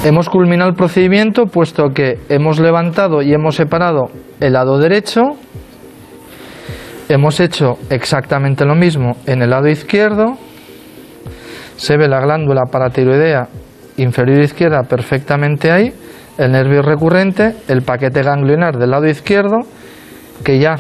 Hemos 0.05 0.29
culminado 0.29 0.71
el 0.71 0.77
procedimiento 0.77 1.47
puesto 1.47 1.89
que 1.95 2.19
hemos 2.29 2.61
levantado 2.61 3.23
y 3.23 3.33
hemos 3.33 3.57
separado 3.57 4.11
el 4.41 4.53
lado 4.53 4.79
derecho. 4.79 5.23
Hemos 7.09 7.39
hecho 7.39 7.79
exactamente 7.89 8.65
lo 8.65 8.75
mismo 8.75 9.17
en 9.27 9.41
el 9.41 9.51
lado 9.51 9.69
izquierdo. 9.69 10.37
Se 11.77 11.97
ve 11.97 12.09
la 12.09 12.21
glándula 12.21 12.63
paratiroidea 12.71 13.49
inferior 13.97 14.41
izquierda 14.41 14.83
perfectamente 14.83 15.71
ahí, 15.71 15.93
el 16.37 16.51
nervio 16.51 16.83
recurrente, 16.83 17.55
el 17.69 17.83
paquete 17.83 18.23
ganglionar 18.23 18.77
del 18.77 18.91
lado 18.91 19.07
izquierdo, 19.07 19.59
que 20.45 20.59
ya 20.59 20.77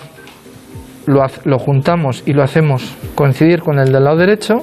lo, 1.07 1.59
juntamos 1.59 2.25
y 2.27 2.33
lo 2.33 2.43
hacemos 2.43 2.97
coincidir 3.15 3.61
con 3.61 3.79
el 3.79 3.93
del 3.93 4.03
lado 4.03 4.17
derecho 4.17 4.55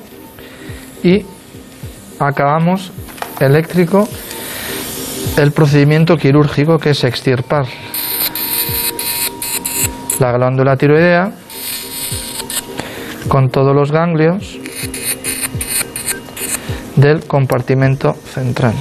y 1.02 1.26
acabamos 2.20 2.92
eléctrico 3.40 4.08
el 5.38 5.52
procedimiento 5.54 6.18
quirúrgico 6.18 6.78
que 6.78 6.90
es 6.90 7.04
extirpar 7.06 7.66
la 10.20 10.32
glándula 10.34 10.76
tiroidea 10.76 11.32
con 13.28 13.50
todos 13.50 13.76
los 13.76 13.92
ganglios 13.92 14.60
del 16.96 17.26
compartimento 17.26 18.14
central. 18.14 18.74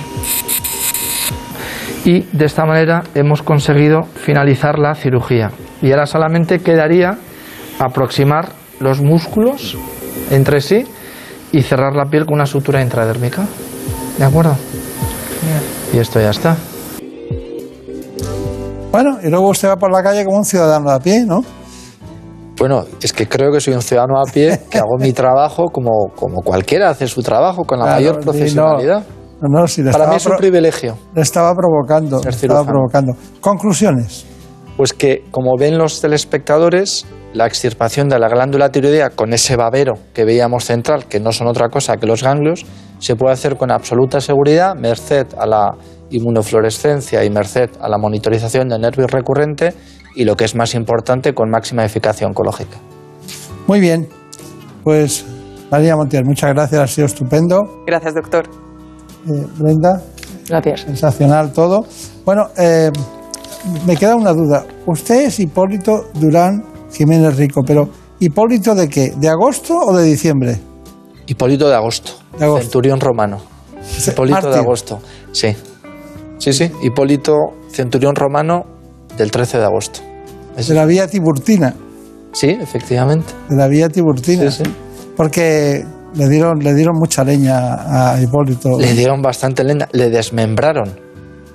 Y 2.05 2.22
de 2.32 2.45
esta 2.45 2.64
manera 2.64 3.05
hemos 3.14 3.43
conseguido 3.43 4.03
finalizar 4.03 4.78
la 4.78 4.95
cirugía. 4.95 5.51
Y 5.80 5.90
ahora 5.93 6.07
solamente 6.07 6.59
quedaría 6.59 7.18
aproximar 7.78 8.51
los 8.80 9.01
músculos 9.01 9.76
entre 10.30 10.61
sí 10.61 10.84
y 11.53 11.62
cerrar 11.62 11.95
la 11.95 12.07
piel 12.07 12.24
con 12.24 12.34
una 12.34 12.47
sutura 12.47 12.82
intradérmica. 12.82 13.47
¿De 14.18 14.24
acuerdo? 14.24 14.57
Y 15.93 15.99
esto 15.99 16.20
ya 16.20 16.30
está. 16.30 16.57
Bueno, 18.90 19.18
y 19.22 19.30
luego 19.30 19.49
usted 19.49 19.68
va 19.68 19.76
por 19.76 19.90
la 19.90 20.03
calle 20.03 20.24
como 20.24 20.38
un 20.38 20.45
ciudadano 20.45 20.90
a 20.90 21.01
pie, 21.01 21.24
¿no? 21.24 21.43
Bueno, 22.59 22.84
es 23.00 23.12
que 23.12 23.26
creo 23.28 23.50
que 23.50 23.61
soy 23.61 23.74
un 23.74 23.82
ciudadano 23.82 24.18
a 24.18 24.30
pie, 24.30 24.61
que 24.70 24.78
hago 24.78 24.96
mi 24.98 25.12
trabajo 25.12 25.64
como, 25.72 26.12
como 26.14 26.42
cualquiera 26.42 26.90
hace 26.90 27.07
su 27.09 27.22
trabajo, 27.22 27.64
con 27.64 27.78
la 27.78 27.84
Claro, 27.84 28.00
mayor 28.00 28.20
profesionalidad. 28.20 29.05
No, 29.40 29.61
no, 29.61 29.66
si 29.66 29.82
le 29.82 29.90
Para 29.90 30.07
mí 30.07 30.16
es 30.16 30.26
un 30.26 30.36
privilegio. 30.36 30.96
Le 31.14 31.22
estaba 31.22 31.53
provocando. 31.55 32.20
Le 32.22 32.30
estaba 32.30 32.64
provocando. 32.64 33.12
Conclusiones. 33.40 34.26
Pues 34.76 34.92
que, 34.92 35.24
como 35.30 35.57
ven 35.59 35.76
los 35.78 36.00
telespectadores, 36.00 37.05
la 37.34 37.46
extirpación 37.46 38.09
de 38.09 38.18
la 38.18 38.28
glándula 38.28 38.70
tiroidea 38.70 39.11
con 39.11 39.32
ese 39.32 39.57
babero 39.57 39.94
que 40.14 40.24
veíamos 40.24 40.64
central, 40.64 41.07
que 41.07 41.18
no 41.20 41.32
son 41.32 41.48
otra 41.48 41.68
cosa 41.68 41.96
que 41.96 42.07
los 42.07 42.22
ganglios, 42.22 42.64
se 42.98 43.16
puede 43.16 43.32
hacer 43.32 43.57
con 43.57 43.70
absoluta 43.70 44.20
seguridad, 44.20 44.74
merced 44.76 45.26
a 45.36 45.46
la 45.46 45.74
inmunofluorescencia 46.11 47.24
y 47.24 47.30
merced 47.30 47.70
a 47.80 47.88
la 47.88 47.98
monitorización 47.98 48.68
del 48.68 48.80
nervio 48.80 49.07
recurrente 49.07 49.74
y, 50.14 50.24
lo 50.24 50.36
que 50.36 50.44
es 50.44 50.54
más 50.54 50.74
importante, 50.74 51.34
con 51.34 51.50
máxima 51.50 51.84
eficacia 51.84 52.26
oncológica. 52.26 52.76
Muy 53.66 53.80
bien. 53.80 54.08
Pues, 54.84 55.24
María 55.70 55.96
Montiel, 55.96 56.24
muchas 56.24 56.52
gracias. 56.52 56.80
Ha 56.80 56.86
sido 56.86 57.06
estupendo. 57.06 57.84
Gracias, 57.86 58.14
doctor. 58.14 58.48
Eh, 59.28 59.46
Brenda, 59.58 60.02
Gracias. 60.48 60.80
sensacional 60.82 61.52
todo. 61.52 61.86
Bueno, 62.24 62.48
eh, 62.58 62.90
me 63.86 63.96
queda 63.96 64.16
una 64.16 64.32
duda. 64.32 64.66
Usted 64.86 65.26
es 65.26 65.38
Hipólito 65.40 66.10
Durán 66.14 66.64
Jiménez 66.92 67.36
Rico, 67.36 67.62
pero 67.66 67.88
¿Hipólito 68.22 68.76
de 68.76 68.88
qué? 68.88 69.12
¿De 69.16 69.28
agosto 69.28 69.74
o 69.76 69.96
de 69.96 70.04
diciembre? 70.04 70.60
Hipólito 71.26 71.68
de 71.68 71.74
agosto, 71.74 72.12
De 72.38 72.44
agosto. 72.44 72.62
centurión 72.62 73.00
romano. 73.00 73.38
Hipólito 74.06 74.48
de 74.48 74.58
agosto, 74.58 75.00
sí. 75.32 75.56
Sí, 76.38 76.52
sí, 76.52 76.70
Hipólito, 76.82 77.34
centurión 77.68 78.14
romano 78.14 78.64
del 79.16 79.30
13 79.30 79.58
de 79.58 79.64
agosto. 79.64 80.00
De 80.56 80.74
la 80.74 80.84
vía 80.84 81.06
Tiburtina. 81.08 81.74
Sí, 82.32 82.48
efectivamente. 82.48 83.32
De 83.48 83.56
la 83.56 83.68
vía 83.68 83.88
Tiburtina. 83.88 84.50
Sí, 84.50 84.62
sí. 84.64 84.70
Porque 85.16 85.84
le 86.14 86.28
dieron, 86.28 86.58
le 86.60 86.74
dieron 86.74 86.96
mucha 86.98 87.24
leña 87.24 88.12
a 88.14 88.20
Hipólito. 88.20 88.78
Le 88.78 88.92
dieron 88.94 89.22
bastante 89.22 89.64
leña, 89.64 89.88
le 89.92 90.10
desmembraron 90.10 90.98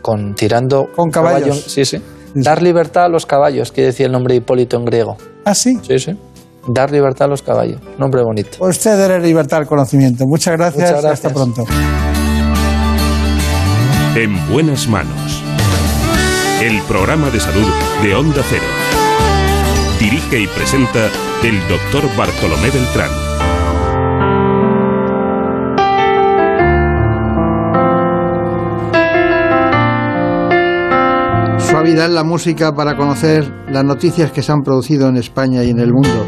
con 0.01 0.35
tirando 0.35 0.87
Con 0.95 1.09
caballos. 1.09 1.47
caballo- 1.49 1.69
sí, 1.69 1.85
sí. 1.85 2.01
Dar 2.35 2.61
libertad 2.61 3.05
a 3.05 3.09
los 3.09 3.25
caballos, 3.25 3.71
que 3.71 3.81
decía 3.83 4.05
el 4.05 4.11
nombre 4.11 4.33
de 4.33 4.37
Hipólito 4.39 4.77
en 4.77 4.85
griego. 4.85 5.17
Ah, 5.45 5.55
sí. 5.55 5.77
Sí, 5.81 5.97
sí. 5.99 6.11
Dar 6.67 6.91
libertad 6.91 7.25
a 7.25 7.29
los 7.29 7.41
caballos. 7.41 7.79
Nombre 7.97 8.21
bonito. 8.23 8.57
Usted 8.63 8.97
debe 8.97 9.19
libertad 9.25 9.59
al 9.59 9.67
conocimiento. 9.67 10.25
Muchas 10.27 10.55
gracias. 10.57 10.91
Muchas 10.91 11.03
y 11.03 11.07
Hasta 11.07 11.29
gracias. 11.29 11.33
pronto. 11.33 11.63
En 14.15 14.51
buenas 14.51 14.87
manos. 14.87 15.43
El 16.59 16.81
programa 16.87 17.29
de 17.29 17.39
salud 17.39 17.67
de 18.01 18.15
Onda 18.15 18.41
Cero. 18.49 18.63
Dirige 19.99 20.41
y 20.41 20.47
presenta 20.47 21.05
el 21.43 21.59
doctor 21.69 22.03
Bartolomé 22.17 22.71
Beltrán. 22.71 23.11
Suavidad 31.59 32.07
en 32.07 32.15
la 32.15 32.23
música 32.23 32.71
para 32.71 32.97
conocer 32.97 33.53
las 33.69 33.83
noticias 33.83 34.31
que 34.31 34.41
se 34.41 34.51
han 34.51 34.61
producido 34.61 35.09
en 35.09 35.17
España 35.17 35.63
y 35.63 35.69
en 35.69 35.79
el 35.79 35.93
mundo. 35.93 36.25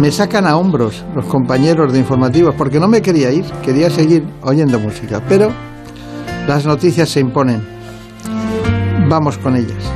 Me 0.00 0.10
sacan 0.10 0.48
a 0.48 0.56
hombros 0.56 1.04
los 1.14 1.26
compañeros 1.26 1.92
de 1.92 2.00
informativos 2.00 2.56
porque 2.56 2.80
no 2.80 2.88
me 2.88 3.00
quería 3.00 3.30
ir, 3.30 3.44
quería 3.62 3.88
seguir 3.88 4.24
oyendo 4.42 4.80
música, 4.80 5.22
pero 5.28 5.52
las 6.48 6.66
noticias 6.66 7.08
se 7.08 7.20
imponen. 7.20 7.79
Vamos 9.10 9.38
con 9.38 9.56
ellas. 9.56 9.92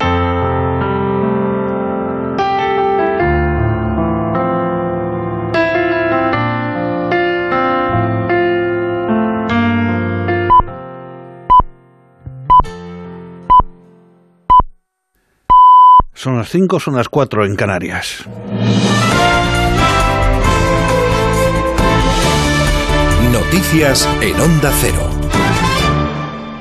Son 16.12 16.38
las 16.38 16.48
5, 16.48 16.80
son 16.80 16.96
las 16.96 17.08
4 17.08 17.46
en 17.46 17.54
Canarias. 17.54 18.24
Noticias 23.30 24.08
en 24.20 24.40
Onda 24.40 24.72
Cero. 24.80 25.13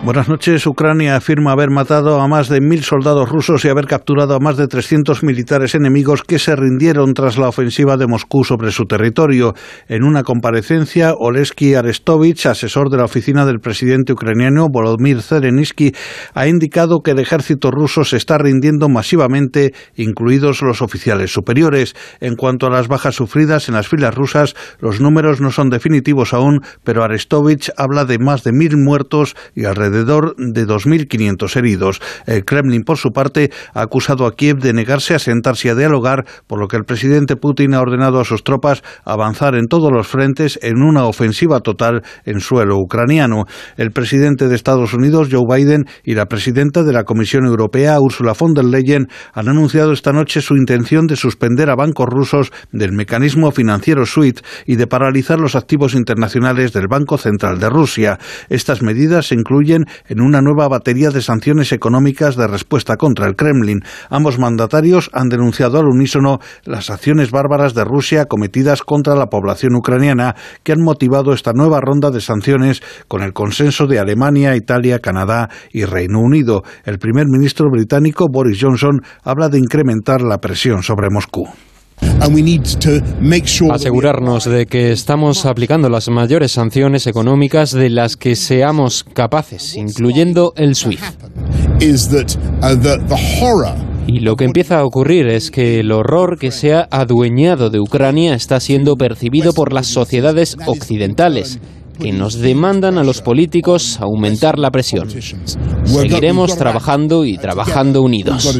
Buenas 0.03 0.27
noches. 0.27 0.67
Ucrania 0.67 1.15
afirma 1.15 1.53
haber 1.53 1.69
matado 1.69 2.19
a 2.19 2.27
más 2.27 2.49
de 2.49 2.59
mil 2.59 2.83
soldados 2.83 3.29
rusos 3.29 3.63
y 3.63 3.69
haber 3.69 3.85
capturado 3.85 4.35
a 4.35 4.39
más 4.39 4.57
de 4.57 4.67
300 4.67 5.23
militares 5.23 5.75
enemigos 5.75 6.23
que 6.23 6.39
se 6.39 6.57
rindieron 6.57 7.13
tras 7.13 7.37
la 7.37 7.47
ofensiva 7.47 7.95
de 7.95 8.05
Moscú 8.05 8.43
sobre 8.43 8.71
su 8.71 8.83
territorio. 8.83 9.53
En 9.87 10.03
una 10.03 10.23
comparecencia, 10.23 11.13
Oleski 11.17 11.75
Arestovich, 11.75 12.45
asesor 12.47 12.89
de 12.89 12.97
la 12.97 13.05
oficina 13.05 13.45
del 13.45 13.61
presidente 13.61 14.11
ucraniano 14.11 14.67
Volodymyr 14.69 15.21
Zelensky, 15.21 15.93
ha 16.33 16.47
indicado 16.47 16.99
que 16.99 17.11
el 17.11 17.19
ejército 17.19 17.71
ruso 17.71 18.03
se 18.03 18.17
está 18.17 18.37
rindiendo 18.37 18.89
masivamente, 18.89 19.73
incluidos 19.95 20.61
los 20.63 20.81
oficiales 20.81 21.31
superiores. 21.31 21.95
En 22.19 22.35
cuanto 22.35 22.67
a 22.67 22.71
las 22.71 22.89
bajas 22.89 23.15
sufridas 23.15 23.69
en 23.69 23.75
las 23.75 23.87
filas 23.87 24.13
rusas, 24.13 24.53
los 24.81 24.99
números 24.99 25.39
no 25.39 25.49
son 25.49 25.69
definitivos 25.69 26.33
aún, 26.33 26.59
pero 26.83 27.05
Arestovich 27.05 27.71
habla 27.77 28.03
de 28.03 28.19
más 28.19 28.43
de 28.43 28.51
mil 28.51 28.75
muertos 28.75 29.37
y 29.55 29.63
alrededor 29.63 29.92
de 29.93 30.05
2.500 30.05 31.55
heridos. 31.55 32.01
El 32.25 32.45
Kremlin, 32.45 32.83
por 32.83 32.97
su 32.97 33.11
parte, 33.11 33.51
ha 33.73 33.81
acusado 33.81 34.25
a 34.25 34.35
Kiev 34.35 34.57
de 34.57 34.73
negarse 34.73 35.15
a 35.15 35.19
sentarse 35.19 35.69
a 35.69 35.75
dialogar, 35.75 36.25
por 36.47 36.59
lo 36.59 36.67
que 36.67 36.77
el 36.77 36.83
presidente 36.83 37.35
Putin 37.35 37.73
ha 37.73 37.81
ordenado 37.81 38.19
a 38.19 38.25
sus 38.25 38.43
tropas 38.43 38.83
avanzar 39.05 39.55
en 39.55 39.67
todos 39.67 39.91
los 39.91 40.07
frentes 40.07 40.59
en 40.61 40.81
una 40.81 41.05
ofensiva 41.05 41.59
total 41.59 42.03
en 42.25 42.39
suelo 42.39 42.77
ucraniano. 42.77 43.45
El 43.77 43.91
presidente 43.91 44.47
de 44.47 44.55
Estados 44.55 44.93
Unidos, 44.93 45.29
Joe 45.31 45.45
Biden, 45.47 45.85
y 46.03 46.15
la 46.15 46.25
presidenta 46.25 46.83
de 46.83 46.93
la 46.93 47.03
Comisión 47.03 47.45
Europea, 47.45 47.99
Ursula 47.99 48.33
von 48.37 48.53
der 48.53 48.65
Leyen, 48.65 49.07
han 49.33 49.47
anunciado 49.47 49.91
esta 49.91 50.11
noche 50.11 50.41
su 50.41 50.55
intención 50.55 51.07
de 51.07 51.15
suspender 51.15 51.69
a 51.69 51.75
bancos 51.75 52.07
rusos 52.07 52.51
del 52.71 52.91
mecanismo 52.91 53.51
financiero 53.51 54.05
SWIFT 54.05 54.43
y 54.65 54.75
de 54.75 54.87
paralizar 54.87 55.39
los 55.39 55.55
activos 55.55 55.95
internacionales 55.95 56.73
del 56.73 56.87
Banco 56.87 57.17
Central 57.17 57.59
de 57.59 57.69
Rusia. 57.69 58.19
Estas 58.49 58.81
medidas 58.81 59.27
se 59.27 59.35
en 60.07 60.21
una 60.21 60.41
nueva 60.41 60.67
batería 60.67 61.09
de 61.09 61.21
sanciones 61.21 61.71
económicas 61.71 62.35
de 62.35 62.47
respuesta 62.47 62.95
contra 62.97 63.27
el 63.27 63.35
Kremlin. 63.35 63.81
Ambos 64.09 64.39
mandatarios 64.39 65.09
han 65.13 65.29
denunciado 65.29 65.79
al 65.79 65.87
unísono 65.87 66.39
las 66.63 66.89
acciones 66.89 67.31
bárbaras 67.31 67.73
de 67.73 67.83
Rusia 67.83 68.25
cometidas 68.25 68.81
contra 68.83 69.15
la 69.15 69.27
población 69.27 69.75
ucraniana 69.75 70.35
que 70.63 70.71
han 70.71 70.81
motivado 70.81 71.33
esta 71.33 71.53
nueva 71.53 71.79
ronda 71.81 72.11
de 72.11 72.21
sanciones 72.21 72.81
con 73.07 73.23
el 73.23 73.33
consenso 73.33 73.87
de 73.87 73.99
Alemania, 73.99 74.55
Italia, 74.55 74.99
Canadá 74.99 75.49
y 75.71 75.85
Reino 75.85 76.19
Unido. 76.19 76.63
El 76.85 76.99
primer 76.99 77.25
ministro 77.27 77.69
británico 77.69 78.27
Boris 78.31 78.59
Johnson 78.61 79.01
habla 79.23 79.49
de 79.49 79.59
incrementar 79.59 80.21
la 80.21 80.39
presión 80.39 80.83
sobre 80.83 81.09
Moscú. 81.09 81.47
Asegurarnos 83.73 84.45
de 84.45 84.65
que 84.65 84.91
estamos 84.91 85.45
aplicando 85.45 85.89
las 85.89 86.09
mayores 86.09 86.53
sanciones 86.53 87.07
económicas 87.07 87.71
de 87.71 87.89
las 87.89 88.17
que 88.17 88.35
seamos 88.35 89.03
capaces, 89.03 89.75
incluyendo 89.75 90.53
el 90.55 90.75
SWIFT. 90.75 91.03
Y 94.07 94.19
lo 94.19 94.35
que 94.35 94.45
empieza 94.45 94.79
a 94.79 94.85
ocurrir 94.85 95.27
es 95.27 95.49
que 95.49 95.79
el 95.79 95.91
horror 95.91 96.37
que 96.37 96.51
se 96.51 96.73
ha 96.73 96.87
adueñado 96.91 97.69
de 97.69 97.79
Ucrania 97.79 98.35
está 98.35 98.59
siendo 98.59 98.95
percibido 98.95 99.53
por 99.53 99.71
las 99.71 99.87
sociedades 99.87 100.57
occidentales 100.65 101.59
que 101.99 102.11
nos 102.11 102.39
demandan 102.39 102.97
a 102.97 103.03
los 103.03 103.21
políticos 103.21 103.99
aumentar 104.01 104.57
la 104.59 104.71
presión. 104.71 105.09
Seguiremos 105.83 106.57
trabajando 106.57 107.23
y 107.25 107.37
trabajando 107.37 108.01
unidos. 108.01 108.59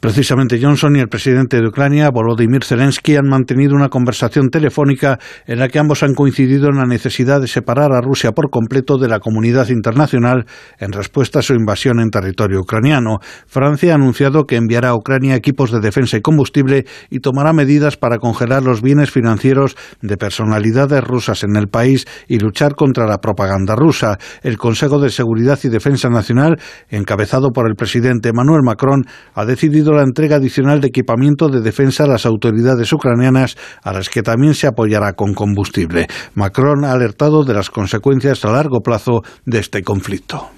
Precisamente 0.00 0.60
Johnson 0.60 0.96
y 0.96 1.00
el 1.00 1.08
presidente 1.08 1.60
de 1.60 1.68
Ucrania, 1.68 2.10
Volodymyr 2.10 2.64
Zelensky, 2.64 3.16
han 3.16 3.28
mantenido 3.28 3.74
una 3.74 3.88
conversación 3.88 4.50
telefónica 4.50 5.18
en 5.46 5.58
la 5.58 5.68
que 5.68 5.78
ambos 5.78 6.02
han 6.02 6.14
coincidido 6.14 6.68
en 6.68 6.76
la 6.76 6.84
necesidad 6.84 7.40
de 7.40 7.48
separar 7.48 7.92
a 7.92 8.02
Rusia 8.02 8.32
por 8.32 8.50
completo 8.50 8.98
de 8.98 9.08
la 9.08 9.20
comunidad 9.20 9.68
internacional 9.68 10.44
en 10.78 10.92
respuesta 10.92 11.38
a 11.38 11.42
su 11.42 11.54
invasión 11.54 12.00
en 12.00 12.10
territorio 12.10 12.60
ucraniano. 12.60 13.18
Francia 13.46 13.92
ha 13.92 13.94
anunciado 13.94 14.44
que 14.44 14.56
enviará 14.56 14.90
a 14.90 14.96
Ucrania 14.96 15.34
equipos 15.34 15.70
de 15.70 15.80
defensa 15.80 16.18
y 16.18 16.20
combustible 16.20 16.84
y 17.10 17.20
tomará 17.20 17.52
medidas 17.52 17.96
para 17.96 18.18
congelar 18.18 18.62
los 18.62 18.82
bienes 18.82 19.10
financieros 19.10 19.76
de 20.02 20.16
personalidades 20.16 21.02
rusas 21.02 21.42
en 21.42 21.56
el 21.56 21.68
país 21.68 22.06
y 22.28 22.38
luchar 22.38 22.74
contra 22.74 23.06
la 23.06 23.18
propaganda 23.18 23.74
rusa. 23.74 24.18
El 24.42 24.58
Consejo 24.58 24.98
de 24.98 25.10
Seguridad 25.10 25.58
y 25.62 25.68
Defensa 25.68 26.10
Nacional, 26.10 26.60
encabezado 26.90 27.50
por 27.50 27.66
el 27.66 27.76
presidente 27.76 28.28
Emmanuel 28.28 28.62
Macron, 28.62 29.04
ha 29.34 29.44
decidido 29.44 29.85
la 29.92 30.02
entrega 30.02 30.36
adicional 30.36 30.80
de 30.80 30.88
equipamiento 30.88 31.48
de 31.48 31.60
defensa 31.60 32.04
a 32.04 32.08
las 32.08 32.26
autoridades 32.26 32.92
ucranianas, 32.92 33.56
a 33.82 33.92
las 33.92 34.08
que 34.08 34.22
también 34.22 34.54
se 34.54 34.66
apoyará 34.66 35.12
con 35.14 35.34
combustible. 35.34 36.06
Macron 36.34 36.84
ha 36.84 36.92
alertado 36.92 37.44
de 37.44 37.54
las 37.54 37.70
consecuencias 37.70 38.44
a 38.44 38.50
largo 38.50 38.80
plazo 38.80 39.22
de 39.44 39.58
este 39.58 39.82
conflicto. 39.82 40.50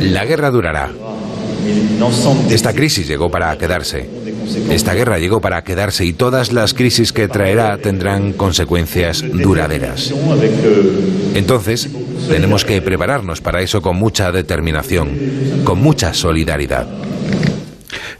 La 0.00 0.24
guerra 0.24 0.50
durará. 0.50 0.90
Esta 2.50 2.74
crisis 2.74 3.08
llegó 3.08 3.30
para 3.30 3.56
quedarse. 3.56 4.08
Esta 4.70 4.92
guerra 4.94 5.18
llegó 5.18 5.40
para 5.40 5.62
quedarse 5.64 6.04
y 6.04 6.12
todas 6.12 6.52
las 6.52 6.74
crisis 6.74 7.12
que 7.12 7.28
traerá 7.28 7.78
tendrán 7.78 8.34
consecuencias 8.34 9.24
duraderas. 9.32 10.12
Entonces, 11.34 11.88
tenemos 12.28 12.64
que 12.64 12.82
prepararnos 12.82 13.40
para 13.40 13.62
eso 13.62 13.80
con 13.80 13.96
mucha 13.96 14.30
determinación, 14.30 15.62
con 15.64 15.80
mucha 15.80 16.12
solidaridad. 16.12 16.86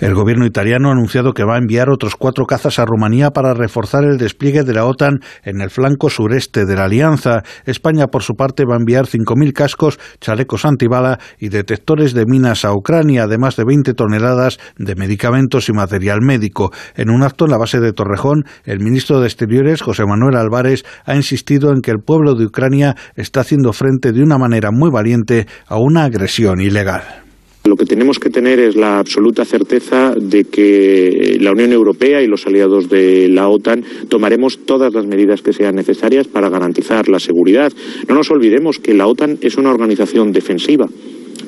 El 0.00 0.14
gobierno 0.14 0.46
italiano 0.46 0.88
ha 0.88 0.92
anunciado 0.92 1.32
que 1.32 1.44
va 1.44 1.54
a 1.54 1.58
enviar 1.58 1.88
otros 1.88 2.16
cuatro 2.16 2.46
cazas 2.46 2.78
a 2.78 2.84
Rumanía 2.84 3.30
para 3.30 3.54
reforzar 3.54 4.04
el 4.04 4.18
despliegue 4.18 4.64
de 4.64 4.74
la 4.74 4.84
OTAN 4.84 5.20
en 5.44 5.60
el 5.60 5.70
flanco 5.70 6.10
sureste 6.10 6.64
de 6.66 6.74
la 6.74 6.84
alianza. 6.84 7.42
España, 7.64 8.08
por 8.08 8.22
su 8.22 8.34
parte, 8.34 8.64
va 8.64 8.74
a 8.74 8.78
enviar 8.78 9.06
5.000 9.06 9.52
cascos, 9.52 9.98
chalecos 10.20 10.64
antibala 10.64 11.18
y 11.38 11.48
detectores 11.48 12.14
de 12.14 12.26
minas 12.26 12.64
a 12.64 12.72
Ucrania, 12.72 13.24
además 13.24 13.56
de 13.56 13.64
20 13.64 13.94
toneladas 13.94 14.58
de 14.76 14.94
medicamentos 14.96 15.68
y 15.68 15.72
material 15.72 16.20
médico. 16.22 16.72
En 16.96 17.10
un 17.10 17.22
acto 17.22 17.44
en 17.44 17.52
la 17.52 17.58
base 17.58 17.80
de 17.80 17.92
Torrejón, 17.92 18.44
el 18.64 18.80
ministro 18.80 19.20
de 19.20 19.26
Exteriores, 19.26 19.82
José 19.82 20.04
Manuel 20.06 20.36
Álvarez, 20.36 20.84
ha 21.04 21.14
insistido 21.14 21.70
en 21.70 21.80
que 21.80 21.90
el 21.90 21.98
pueblo 22.04 22.34
de 22.34 22.46
Ucrania 22.46 22.96
está 23.16 23.40
haciendo 23.40 23.72
frente 23.72 24.12
de 24.12 24.22
una 24.22 24.38
manera 24.38 24.70
muy 24.72 24.90
valiente 24.90 25.46
a 25.66 25.78
una 25.78 26.04
agresión 26.04 26.60
ilegal. 26.60 27.23
Lo 27.66 27.76
que 27.76 27.86
tenemos 27.86 28.18
que 28.18 28.28
tener 28.28 28.60
es 28.60 28.76
la 28.76 28.98
absoluta 28.98 29.46
certeza 29.46 30.14
de 30.14 30.44
que 30.44 31.38
la 31.40 31.52
Unión 31.52 31.72
Europea 31.72 32.20
y 32.20 32.26
los 32.26 32.46
aliados 32.46 32.90
de 32.90 33.26
la 33.28 33.48
OTAN 33.48 33.82
tomaremos 34.10 34.66
todas 34.66 34.92
las 34.92 35.06
medidas 35.06 35.40
que 35.40 35.54
sean 35.54 35.74
necesarias 35.74 36.28
para 36.28 36.50
garantizar 36.50 37.08
la 37.08 37.18
seguridad. 37.18 37.72
No 38.06 38.16
nos 38.16 38.30
olvidemos 38.30 38.80
que 38.80 38.92
la 38.92 39.06
OTAN 39.06 39.38
es 39.40 39.56
una 39.56 39.70
organización 39.70 40.32
defensiva 40.32 40.88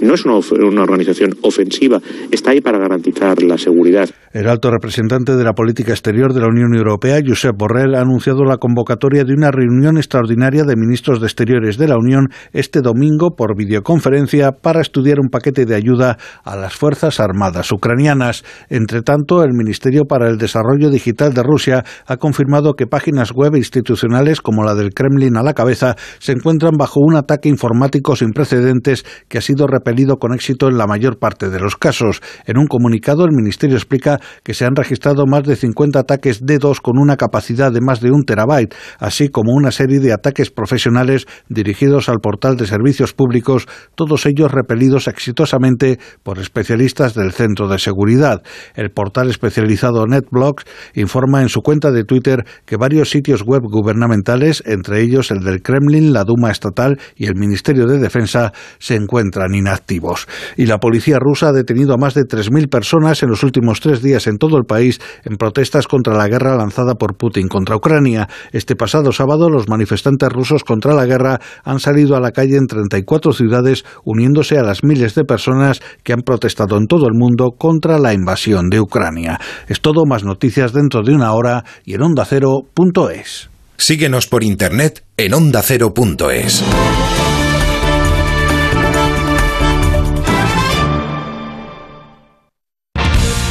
no 0.00 0.14
es 0.14 0.24
una, 0.24 0.82
organización 0.82 1.34
ofensiva, 1.42 2.00
está 2.30 2.50
ahí 2.50 2.60
para 2.60 2.78
garantizar 2.78 3.42
la 3.42 3.58
seguridad. 3.58 4.08
El 4.32 4.48
alto 4.48 4.70
representante 4.70 5.34
de 5.34 5.44
la 5.44 5.54
política 5.54 5.92
exterior 5.92 6.34
de 6.34 6.40
la 6.40 6.48
Unión 6.48 6.74
Europea, 6.74 7.20
Josep 7.26 7.56
Borrell, 7.56 7.94
ha 7.94 8.02
anunciado 8.02 8.44
la 8.44 8.58
convocatoria 8.58 9.24
de 9.24 9.32
una 9.32 9.50
reunión 9.50 9.96
extraordinaria 9.96 10.64
de 10.64 10.76
ministros 10.76 11.20
de 11.20 11.26
Exteriores 11.26 11.78
de 11.78 11.88
la 11.88 11.96
Unión 11.96 12.28
este 12.52 12.82
domingo 12.82 13.34
por 13.34 13.56
videoconferencia 13.56 14.52
para 14.52 14.80
estudiar 14.80 15.20
un 15.20 15.28
paquete 15.28 15.64
de 15.64 15.74
ayuda 15.74 16.18
a 16.44 16.56
las 16.56 16.74
Fuerzas 16.74 17.20
Armadas 17.20 17.72
ucranianas. 17.72 18.44
Entre 18.68 19.02
tanto, 19.02 19.42
el 19.42 19.52
Ministerio 19.54 20.04
para 20.04 20.28
el 20.28 20.36
Desarrollo 20.36 20.90
Digital 20.90 21.32
de 21.32 21.42
Rusia 21.42 21.84
ha 22.06 22.16
confirmado 22.18 22.74
que 22.74 22.86
páginas 22.86 23.32
web 23.32 23.56
institucionales 23.56 24.40
como 24.40 24.64
la 24.64 24.74
del 24.74 24.92
Kremlin 24.92 25.36
a 25.36 25.42
la 25.42 25.54
cabeza 25.54 25.96
se 26.18 26.32
encuentran 26.32 26.74
bajo 26.78 27.00
un 27.00 27.16
ataque 27.16 27.48
informático 27.48 28.16
sin 28.16 28.32
precedentes 28.32 29.04
que 29.28 29.38
ha 29.38 29.40
sido 29.42 29.66
repelido 29.76 30.16
con 30.16 30.32
éxito 30.32 30.68
en 30.68 30.78
la 30.78 30.86
mayor 30.86 31.18
parte 31.18 31.50
de 31.50 31.60
los 31.60 31.76
casos. 31.76 32.22
En 32.46 32.58
un 32.58 32.66
comunicado, 32.66 33.24
el 33.24 33.32
Ministerio 33.32 33.76
explica 33.76 34.18
que 34.42 34.54
se 34.54 34.64
han 34.64 34.74
registrado 34.74 35.26
más 35.26 35.44
de 35.44 35.56
50 35.56 35.98
ataques 35.98 36.42
D2 36.42 36.80
con 36.80 36.98
una 36.98 37.16
capacidad 37.16 37.70
de 37.70 37.80
más 37.80 38.00
de 38.00 38.10
un 38.10 38.24
terabyte, 38.24 38.74
así 38.98 39.28
como 39.28 39.52
una 39.52 39.70
serie 39.70 40.00
de 40.00 40.12
ataques 40.12 40.50
profesionales 40.50 41.26
dirigidos 41.48 42.08
al 42.08 42.20
portal 42.20 42.56
de 42.56 42.66
servicios 42.66 43.12
públicos, 43.12 43.66
todos 43.94 44.26
ellos 44.26 44.50
repelidos 44.50 45.08
exitosamente 45.08 45.98
por 46.22 46.38
especialistas 46.38 47.14
del 47.14 47.32
Centro 47.32 47.68
de 47.68 47.78
Seguridad. 47.78 48.42
El 48.74 48.90
portal 48.90 49.28
especializado 49.28 50.06
NetBlocks 50.06 50.64
informa 50.94 51.42
en 51.42 51.48
su 51.48 51.60
cuenta 51.60 51.90
de 51.90 52.04
Twitter 52.04 52.44
que 52.64 52.76
varios 52.76 53.10
sitios 53.10 53.42
web 53.42 53.62
gubernamentales, 53.62 54.62
entre 54.66 55.02
ellos 55.02 55.30
el 55.30 55.40
del 55.40 55.62
Kremlin, 55.62 56.12
la 56.12 56.24
Duma 56.24 56.50
Estatal 56.50 56.98
y 57.16 57.26
el 57.26 57.34
Ministerio 57.34 57.86
de 57.86 57.98
Defensa, 57.98 58.52
se 58.78 58.94
encuentran 58.94 59.54
inactivos 59.66 59.86
activos. 59.86 60.26
Y 60.56 60.66
la 60.66 60.78
policía 60.78 61.18
rusa 61.20 61.48
ha 61.48 61.52
detenido 61.52 61.94
a 61.94 61.98
más 61.98 62.14
de 62.14 62.22
3.000 62.22 62.68
personas 62.68 63.22
en 63.22 63.28
los 63.30 63.42
últimos 63.42 63.80
tres 63.80 64.02
días 64.02 64.26
en 64.26 64.38
todo 64.38 64.56
el 64.56 64.64
país 64.64 65.00
en 65.24 65.36
protestas 65.36 65.86
contra 65.86 66.16
la 66.16 66.28
guerra 66.28 66.56
lanzada 66.56 66.94
por 66.94 67.16
Putin 67.16 67.48
contra 67.48 67.76
Ucrania. 67.76 68.28
Este 68.52 68.74
pasado 68.74 69.12
sábado, 69.12 69.48
los 69.48 69.68
manifestantes 69.68 70.28
rusos 70.30 70.64
contra 70.64 70.94
la 70.94 71.06
guerra 71.06 71.38
han 71.62 71.78
salido 71.78 72.16
a 72.16 72.20
la 72.20 72.32
calle 72.32 72.56
en 72.56 72.66
34 72.66 73.32
ciudades, 73.32 73.84
uniéndose 74.04 74.58
a 74.58 74.62
las 74.62 74.82
miles 74.82 75.14
de 75.14 75.24
personas 75.24 75.80
que 76.02 76.12
han 76.12 76.22
protestado 76.22 76.76
en 76.76 76.86
todo 76.86 77.06
el 77.06 77.14
mundo 77.14 77.50
contra 77.56 77.98
la 77.98 78.12
invasión 78.12 78.68
de 78.70 78.80
Ucrania. 78.80 79.38
Es 79.68 79.80
todo, 79.80 80.04
más 80.06 80.24
noticias 80.24 80.72
dentro 80.72 81.02
de 81.02 81.14
una 81.14 81.32
hora 81.32 81.64
y 81.84 81.94
en 81.94 82.02
ondacero.es. 82.02 83.50
Síguenos 83.76 84.26
por 84.26 84.42
internet 84.42 85.04
en 85.16 85.34
ondacero.es. 85.34 86.64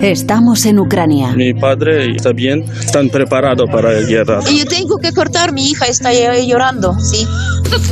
Estamos 0.00 0.64
en 0.64 0.78
Ucrania. 0.78 1.32
Mi 1.36 1.52
padre 1.52 2.16
está 2.16 2.32
bien, 2.32 2.64
están 2.80 3.10
preparados 3.10 3.68
para 3.70 3.92
la 3.92 4.00
guerra. 4.00 4.40
Yo 4.40 4.64
tengo 4.64 4.96
que 4.96 5.12
cortar, 5.12 5.52
mi 5.52 5.68
hija 5.68 5.84
está 5.86 6.10
llorando, 6.12 6.98
sí. 6.98 7.26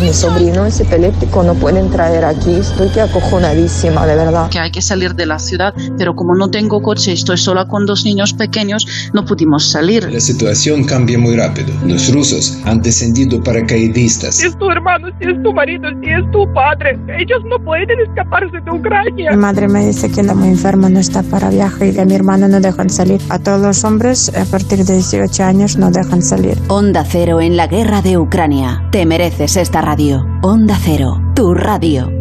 Mi 0.00 0.12
sobrino 0.12 0.66
es 0.66 0.80
epiléptico, 0.80 1.42
no 1.42 1.54
pueden 1.54 1.90
traer 1.90 2.24
aquí. 2.24 2.54
Estoy 2.54 2.88
que 2.88 3.00
acojonadísima, 3.00 4.06
de 4.06 4.16
verdad. 4.16 4.48
Que 4.50 4.58
hay 4.58 4.70
que 4.70 4.82
salir 4.82 5.14
de 5.14 5.26
la 5.26 5.38
ciudad, 5.38 5.74
pero 5.96 6.16
como 6.16 6.34
no 6.34 6.50
tengo 6.50 6.80
coche, 6.82 7.12
estoy 7.12 7.36
sola 7.36 7.66
con 7.66 7.86
dos 7.86 8.04
niños 8.04 8.32
pequeños, 8.32 9.10
no 9.12 9.24
pudimos 9.24 9.70
salir. 9.70 10.10
La 10.10 10.20
situación 10.20 10.84
cambia 10.84 11.18
muy 11.18 11.36
rápido. 11.36 11.68
Los 11.86 12.12
rusos 12.12 12.58
han 12.64 12.80
descendido 12.80 13.40
paracaidistas. 13.42 14.36
Si 14.36 14.46
es 14.46 14.58
tu 14.58 14.70
hermano, 14.70 15.08
si 15.20 15.28
es 15.28 15.42
tu 15.42 15.52
marido, 15.52 15.88
si 16.02 16.10
es 16.10 16.30
tu 16.32 16.52
padre, 16.54 16.98
ellos 17.18 17.42
no 17.48 17.62
pueden 17.64 18.00
escaparse 18.00 18.58
de 18.64 18.70
Ucrania. 18.70 19.30
Mi 19.30 19.36
madre 19.36 19.68
me 19.68 19.86
dice 19.86 20.10
que 20.10 20.22
la 20.22 20.34
muy 20.34 20.48
enferma 20.48 20.88
no 20.88 20.98
está 20.98 21.22
para 21.22 21.50
viaje 21.50 21.97
y 21.98 22.00
que 22.00 22.02
a 22.02 22.04
mi 22.04 22.14
hermano 22.14 22.48
no 22.48 22.60
dejan 22.60 22.90
salir. 22.90 23.20
A 23.28 23.38
todos 23.38 23.60
los 23.60 23.84
hombres 23.84 24.32
a 24.34 24.44
partir 24.44 24.84
de 24.84 24.94
18 24.94 25.44
años 25.44 25.76
no 25.76 25.90
dejan 25.90 26.22
salir. 26.22 26.58
Onda 26.68 27.04
Cero 27.04 27.40
en 27.40 27.56
la 27.56 27.66
guerra 27.66 28.02
de 28.02 28.18
Ucrania. 28.18 28.84
Te 28.90 29.06
mereces 29.06 29.56
esta 29.56 29.80
radio. 29.80 30.26
Onda 30.42 30.78
Cero, 30.82 31.20
tu 31.34 31.54
radio. 31.54 32.17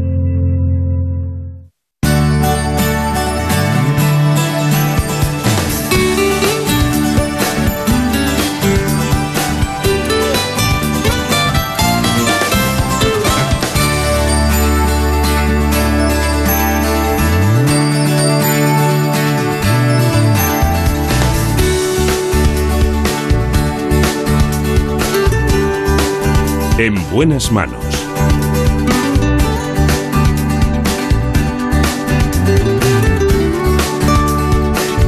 En 26.80 26.94
buenas 27.10 27.52
manos. 27.52 27.84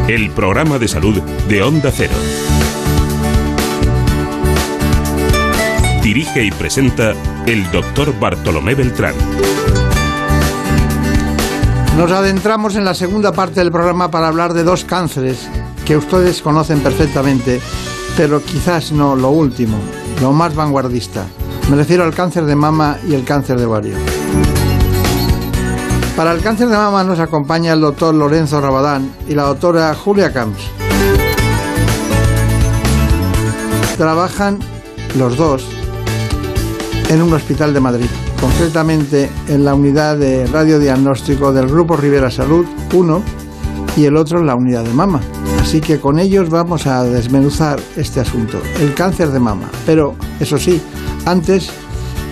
El 0.08 0.32
programa 0.32 0.80
de 0.80 0.88
salud 0.88 1.22
de 1.48 1.62
Onda 1.62 1.92
Cero. 1.92 2.16
Dirige 6.02 6.44
y 6.44 6.50
presenta 6.50 7.14
el 7.46 7.70
doctor 7.72 8.20
Bartolomé 8.20 8.74
Beltrán. 8.74 9.14
Nos 11.98 12.12
adentramos 12.12 12.78
en 12.78 12.86
la 12.86 12.96
segunda 12.96 13.32
parte 13.32 13.60
del 13.60 13.72
programa 13.72 14.10
para 14.10 14.28
hablar 14.28 14.54
de 14.54 14.64
dos 14.64 14.86
cánceres 14.86 15.48
que 15.86 15.98
ustedes 15.98 16.42
conocen 16.42 16.80
perfectamente, 16.80 17.62
pero 18.18 18.44
quizás 18.44 18.92
no 18.92 19.16
lo 19.16 19.30
último, 19.30 19.78
lo 20.20 20.32
más 20.32 20.56
vanguardista. 20.56 21.28
Me 21.70 21.76
refiero 21.76 22.04
al 22.04 22.16
cáncer 22.16 22.46
de 22.46 22.56
mama 22.56 22.98
y 23.08 23.14
el 23.14 23.24
cáncer 23.24 23.60
de 23.60 23.66
ovario. 23.66 23.96
Para 26.16 26.32
el 26.32 26.42
cáncer 26.42 26.68
de 26.68 26.76
mama 26.76 27.04
nos 27.04 27.20
acompaña 27.20 27.74
el 27.74 27.82
doctor 27.82 28.16
Lorenzo 28.16 28.60
Rabadán 28.60 29.12
y 29.28 29.36
la 29.36 29.44
doctora 29.44 29.94
Julia 29.94 30.34
Camps. 30.34 30.64
Trabajan 33.98 34.58
los 35.16 35.38
dos 35.38 35.64
en 37.08 37.22
un 37.22 37.34
hospital 37.34 37.72
de 37.72 37.80
Madrid, 37.80 38.10
concretamente 38.42 39.30
en 39.48 39.64
la 39.64 39.76
unidad 39.76 40.18
de 40.18 40.48
radiodiagnóstico 40.48 41.54
del 41.54 41.68
Grupo 41.68 41.96
Rivera 41.96 42.32
Salud 42.32 42.66
1 42.96 43.22
y 43.96 44.06
el 44.06 44.18
otro 44.18 44.40
en 44.40 44.48
la 44.48 44.56
unidad 44.56 44.84
de 44.84 44.94
mama. 44.94 45.22
Así 45.62 45.82
que 45.82 46.00
con 46.00 46.18
ellos 46.18 46.50
vamos 46.50 46.88
a 46.88 47.04
desmenuzar 47.04 47.80
este 47.96 48.22
asunto, 48.22 48.60
el 48.80 48.96
cáncer 48.96 49.30
de 49.30 49.40
mama. 49.40 49.70
Pero, 49.86 50.16
eso 50.40 50.58
sí, 50.58 50.82
antes 51.30 51.72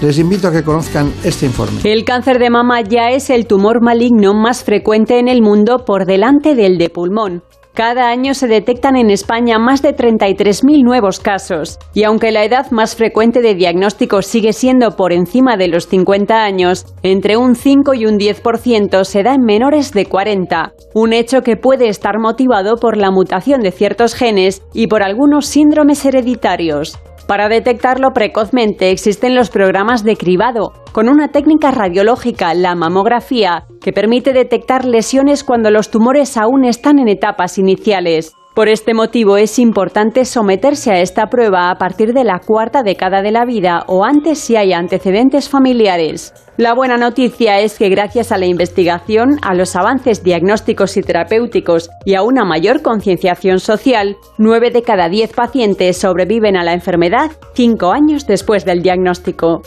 les 0.02 0.20
invito 0.20 0.48
a 0.48 0.52
que 0.52 0.64
conozcan 0.64 1.12
este 1.24 1.46
informe. 1.46 1.80
El 1.84 2.06
cáncer 2.06 2.40
de 2.40 2.50
mama 2.50 2.82
ya 2.82 3.10
es 3.10 3.30
el 3.30 3.48
tumor 3.48 3.82
maligno 3.82 4.34
más 4.34 4.64
frecuente 4.64 5.20
en 5.20 5.28
el 5.28 5.42
mundo 5.42 5.86
por 5.86 6.06
delante 6.06 6.56
del 6.56 6.78
de 6.78 6.90
pulmón. 6.90 7.44
Cada 7.74 8.10
año 8.10 8.34
se 8.34 8.48
detectan 8.48 8.96
en 8.96 9.12
España 9.12 9.60
más 9.60 9.84
de 9.84 9.96
33.000 9.96 10.84
nuevos 10.84 11.20
casos. 11.20 11.78
Y 11.94 12.06
aunque 12.06 12.32
la 12.32 12.44
edad 12.44 12.72
más 12.72 12.96
frecuente 12.96 13.44
de 13.44 13.54
diagnóstico 13.54 14.24
sigue 14.24 14.52
siendo 14.54 14.96
por 14.96 15.14
encima 15.14 15.58
de 15.58 15.68
los 15.68 15.88
50 15.88 16.44
años, 16.44 16.88
entre 17.04 17.38
un 17.38 17.56
5 17.56 17.94
y 17.94 18.08
un 18.08 18.18
10% 18.18 19.04
se 19.04 19.22
da 19.22 19.36
en 19.36 19.42
menores 19.42 19.94
de 19.94 20.08
40. 20.08 20.74
Un 20.96 21.14
hecho 21.14 21.42
que 21.44 21.56
puede 21.56 21.88
estar 21.88 22.18
motivado 22.18 22.78
por 22.78 22.98
la 22.98 23.12
mutación 23.12 23.62
de 23.62 23.72
ciertos 23.72 24.16
genes 24.16 24.64
y 24.74 24.88
por 24.88 25.04
algunos 25.04 25.46
síndromes 25.46 26.04
hereditarios. 26.04 26.98
Para 27.28 27.50
detectarlo 27.50 28.14
precozmente 28.14 28.90
existen 28.90 29.36
los 29.36 29.50
programas 29.50 30.06
de 30.06 30.16
cribado, 30.16 30.72
con 30.94 31.10
una 31.10 31.28
técnica 31.28 31.72
radiológica, 31.72 32.54
la 32.54 32.74
mamografía, 32.74 33.66
que 33.82 33.92
permite 33.92 34.32
detectar 34.32 34.86
lesiones 34.86 35.44
cuando 35.44 35.70
los 35.70 35.92
tumores 35.92 36.38
aún 36.38 36.64
están 36.64 37.00
en 37.00 37.10
etapas 37.10 37.58
iniciales. 37.58 38.34
Por 38.58 38.70
este 38.70 38.96
motivo 38.96 39.38
es 39.38 39.60
importante 39.60 40.26
someterse 40.26 40.90
a 40.90 41.00
esta 41.00 41.28
prueba 41.28 41.70
a 41.70 41.76
partir 41.76 42.12
de 42.16 42.24
la 42.24 42.40
cuarta 42.40 42.82
década 42.82 43.22
de 43.22 43.30
la 43.30 43.46
vida 43.46 43.84
o 43.86 44.04
antes 44.04 44.40
si 44.40 44.56
hay 44.56 44.74
antecedentes 44.74 45.48
familiares. 45.48 46.34
La 46.58 46.74
buena 46.74 46.98
noticia 46.98 47.60
es 47.60 47.78
que 47.78 47.90
gracias 47.90 48.32
a 48.32 48.40
la 48.40 48.48
investigación, 48.48 49.38
a 49.44 49.54
los 49.54 49.76
avances 49.76 50.24
diagnósticos 50.24 50.98
y 50.98 51.04
terapéuticos 51.04 51.92
y 52.04 52.16
a 52.16 52.24
una 52.24 52.46
mayor 52.46 52.82
concienciación 52.82 53.60
social, 53.60 54.18
9 54.40 54.72
de 54.72 54.82
cada 54.82 55.08
10 55.08 55.34
pacientes 55.34 56.00
sobreviven 56.00 56.58
a 56.58 56.64
la 56.64 56.74
enfermedad 56.74 57.30
5 57.54 57.92
años 57.92 58.26
después 58.26 58.66
del 58.66 58.82
diagnóstico. 58.82 59.62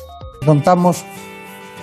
Contamos 0.44 1.04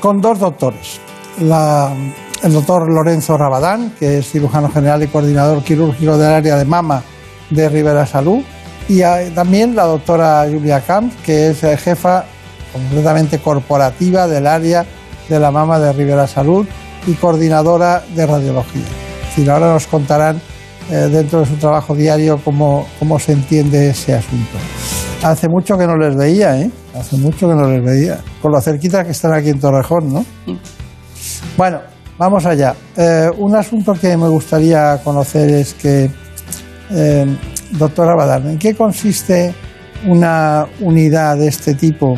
con 0.02 0.20
dos 0.20 0.42
doctores. 0.42 1.00
La- 1.40 1.96
el 2.44 2.54
doctor 2.54 2.92
Lorenzo 2.92 3.38
Rabadán, 3.38 3.94
que 4.00 4.20
es 4.20 4.32
cirujano 4.32 4.70
general 4.70 5.04
y 5.04 5.08
coordinador 5.08 5.64
quirúrgico 5.64 6.18
del 6.18 6.32
área 6.32 6.58
de 6.58 6.66
mama 6.66 7.04
de 7.50 7.70
Rivera 7.70 8.06
Salud, 8.06 8.44
y 8.90 9.02
también 9.36 9.76
la 9.76 9.84
doctora 9.84 10.46
Julia 10.50 10.82
Camps, 10.82 11.16
que 11.24 11.50
es 11.50 11.64
eh, 11.64 11.76
jefa 11.78 12.26
completamente 12.72 13.40
corporativa 13.40 14.28
del 14.28 14.48
área 14.48 14.86
de 15.28 15.40
la 15.40 15.52
mama 15.52 15.80
de 15.80 15.92
Rivera 15.92 16.28
Salud 16.28 16.66
y 17.06 17.14
coordinadora 17.14 18.04
de 18.16 18.26
radiología. 18.26 18.86
Es 19.22 19.36
decir, 19.36 19.52
ahora 19.52 19.74
nos 19.74 19.88
contarán 19.88 20.40
eh, 20.90 21.10
dentro 21.12 21.42
de 21.42 21.48
su 21.48 21.56
trabajo 21.56 21.96
diario 21.96 22.40
cómo, 22.44 22.88
cómo 22.98 23.20
se 23.20 23.34
entiende 23.34 23.90
ese 23.90 24.16
asunto. 24.16 24.58
Hace 25.24 25.50
mucho 25.50 25.78
que 25.78 25.86
no 25.86 25.98
les 25.98 26.16
veía, 26.16 26.60
¿eh? 26.62 26.72
Hace 26.96 27.18
mucho 27.18 27.48
que 27.48 27.56
no 27.56 27.68
les 27.68 27.84
veía. 27.84 28.20
Con 28.42 28.52
lo 28.52 28.62
cerquita 28.62 29.04
que 29.04 29.12
están 29.12 29.34
aquí 29.34 29.50
en 29.50 29.60
Torrejón, 29.60 30.14
¿no? 30.14 30.26
Bueno, 31.58 31.80
vamos 32.18 32.46
allá. 32.46 32.76
Eh, 32.96 33.30
un 33.38 33.56
asunto 33.56 33.94
que 33.94 34.16
me 34.18 34.28
gustaría 34.28 34.98
conocer 35.04 35.50
es 35.50 35.74
que, 35.74 36.10
eh, 36.92 37.38
doctora 37.72 38.16
Badal, 38.16 38.48
¿en 38.48 38.58
qué 38.58 38.76
consiste 38.76 39.54
una 40.06 40.66
unidad 40.82 41.38
de 41.38 41.48
este 41.48 41.74
tipo 41.74 42.16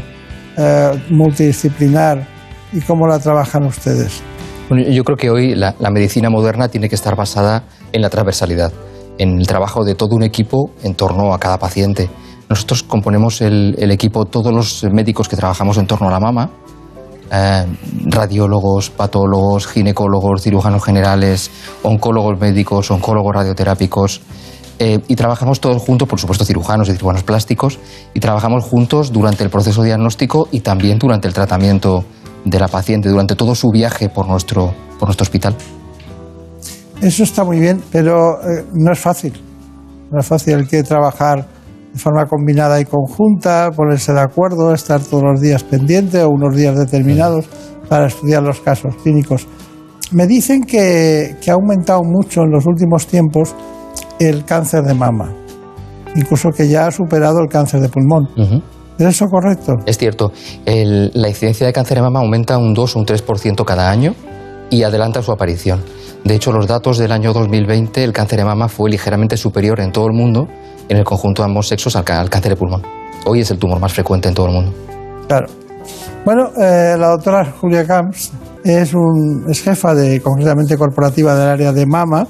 eh, 0.58 0.91
multidisciplinar 1.10 2.28
y 2.74 2.82
cómo 2.82 3.08
la 3.08 3.20
trabajan 3.20 3.66
ustedes? 3.66 4.22
Bueno, 4.70 4.88
yo 4.89 5.04
creo 5.04 5.18
que 5.18 5.30
hoy 5.30 5.56
la, 5.56 5.76
la 5.80 5.89
medicina 5.89 6.30
moderna 6.30 6.68
tiene 6.68 6.89
que 6.89 6.95
estar 6.95 7.16
basada 7.16 7.64
en 7.91 8.02
la 8.02 8.10
transversalidad, 8.10 8.72
en 9.18 9.39
el 9.39 9.47
trabajo 9.47 9.84
de 9.84 9.95
todo 9.95 10.16
un 10.16 10.24
equipo 10.24 10.72
en 10.84 10.93
torno 10.93 11.34
a 11.34 11.39
cada 11.39 11.58
paciente. 11.58 12.10
Nosotros 12.50 12.84
componemos 12.84 13.41
el, 13.41 13.76
el 13.80 13.91
equipo, 13.91 14.26
todos 14.26 14.54
los 14.54 14.84
médicos 14.91 15.28
que 15.28 15.36
trabajamos 15.36 15.78
en 15.78 15.88
torno 15.88 16.08
a 16.08 16.12
la 16.12 16.20
mama, 16.20 16.50
eh, 17.32 17.66
radiólogos, 18.06 18.90
patólogos, 18.90 19.68
ginecólogos, 19.68 20.42
cirujanos 20.42 20.84
generales, 20.84 21.52
oncólogos 21.84 22.40
médicos, 22.40 22.92
oncólogos 22.92 23.36
radioterápicos, 23.36 24.22
eh, 24.82 25.00
y 25.10 25.16
trabajamos 25.16 25.60
todos 25.60 25.82
juntos, 25.82 26.08
por 26.08 26.20
supuesto 26.20 26.46
cirujanos 26.46 26.88
y 26.88 26.94
cirujanos 26.94 27.24
plásticos, 27.24 27.80
y 28.14 28.22
trabajamos 28.22 28.64
juntos 28.64 29.12
durante 29.12 29.44
el 29.44 29.50
proceso 29.50 29.84
diagnóstico 29.84 30.48
y 30.52 30.62
también 30.62 30.98
durante 31.00 31.28
el 31.28 31.34
tratamiento 31.34 32.06
de 32.46 32.60
la 32.60 32.70
paciente, 32.70 33.10
durante 33.10 33.36
todo 33.36 33.56
su 33.56 33.70
viaje 33.72 34.08
por 34.08 34.28
nuestro, 34.28 34.74
por 34.98 35.10
nuestro 35.10 35.24
hospital. 35.24 35.56
Eso 37.02 37.24
está 37.24 37.44
muy 37.44 37.60
bien, 37.60 37.84
pero 37.92 38.42
eh, 38.42 38.66
no 38.74 38.92
es 38.94 39.00
fácil. 39.00 39.34
No 40.12 40.20
es 40.20 40.26
fácil, 40.26 40.56
hay 40.56 40.66
que 40.66 40.84
trabajar 40.84 41.46
de 41.94 42.00
forma 42.00 42.26
combinada 42.26 42.80
y 42.80 42.86
conjunta, 42.86 43.70
ponerse 43.76 44.14
de 44.14 44.22
acuerdo, 44.22 44.74
estar 44.74 45.02
todos 45.02 45.24
los 45.24 45.42
días 45.42 45.64
pendiente 45.64 46.22
o 46.24 46.30
unos 46.30 46.56
días 46.56 46.78
determinados 46.78 47.46
para 47.88 48.08
estudiar 48.08 48.44
los 48.44 48.60
casos 48.62 48.96
clínicos. 49.04 49.48
Me 50.12 50.28
dicen 50.28 50.64
que, 50.64 51.36
que 51.42 51.52
ha 51.52 51.56
aumentado 51.56 52.02
mucho 52.04 52.42
en 52.42 52.52
los 52.52 52.66
últimos 52.66 53.08
tiempos 53.08 53.56
el 54.20 54.44
cáncer 54.46 54.84
de 54.84 54.94
mama, 54.94 55.32
incluso 56.16 56.50
que 56.50 56.68
ya 56.68 56.88
ha 56.88 56.92
superado 56.92 57.40
el 57.42 57.48
cáncer 57.48 57.82
de 57.82 57.90
pulmón. 57.90 58.28
¿Es 58.98 59.06
eso 59.06 59.26
correcto? 59.28 59.74
Es 59.86 59.98
cierto, 59.98 60.32
el- 60.66 61.12
la 61.14 61.30
incidencia 61.30 61.66
de 61.66 61.72
cáncer 61.74 61.98
de 61.98 62.02
mama 62.04 62.20
aumenta 62.20 62.58
un 62.58 62.74
2 62.74 62.96
o 62.96 63.00
un 63.00 63.06
3% 63.06 63.64
cada 63.66 63.90
año 63.90 64.14
y 64.70 64.84
adelanta 64.84 65.22
su 65.22 65.32
aparición. 65.32 65.82
De 66.24 66.36
hecho, 66.36 66.51
los 66.51 66.67
datos 66.67 66.97
del 66.97 67.11
año 67.11 67.34
2020, 67.34 68.03
el 68.03 68.13
cáncer 68.13 68.39
de 68.39 68.45
mama 68.45 68.67
fue 68.67 68.89
ligeramente 68.89 69.38
superior 69.38 69.80
en 69.80 69.91
todo 69.91 70.07
el 70.07 70.13
mundo, 70.13 70.47
en 70.88 70.97
el 70.97 71.03
conjunto 71.03 71.41
de 71.41 71.47
ambos 71.47 71.67
sexos, 71.67 71.95
al, 71.95 72.03
cáncer 72.03 72.51
de 72.51 72.55
pulmón. 72.55 72.82
Hoy 73.26 73.41
es 73.41 73.51
el 73.51 73.57
tumor 73.57 73.80
más 73.80 73.93
frecuente 73.93 74.28
en 74.28 74.36
todo 74.36 74.47
el 74.47 74.53
mundo. 74.53 74.74
Claro. 75.28 75.47
Bueno, 76.26 76.49
eh, 76.61 76.95
la 76.97 77.09
doctora 77.09 77.51
Julia 77.59 77.86
Camps 77.86 78.32
es, 78.63 78.93
un, 78.93 79.45
es 79.49 79.61
jefa 79.63 79.93
de, 79.95 80.22
concretamente 80.22 80.78
corporativa 80.78 81.34
del 81.36 81.47
área 81.47 81.72
de 81.72 81.86
mama 81.86 82.28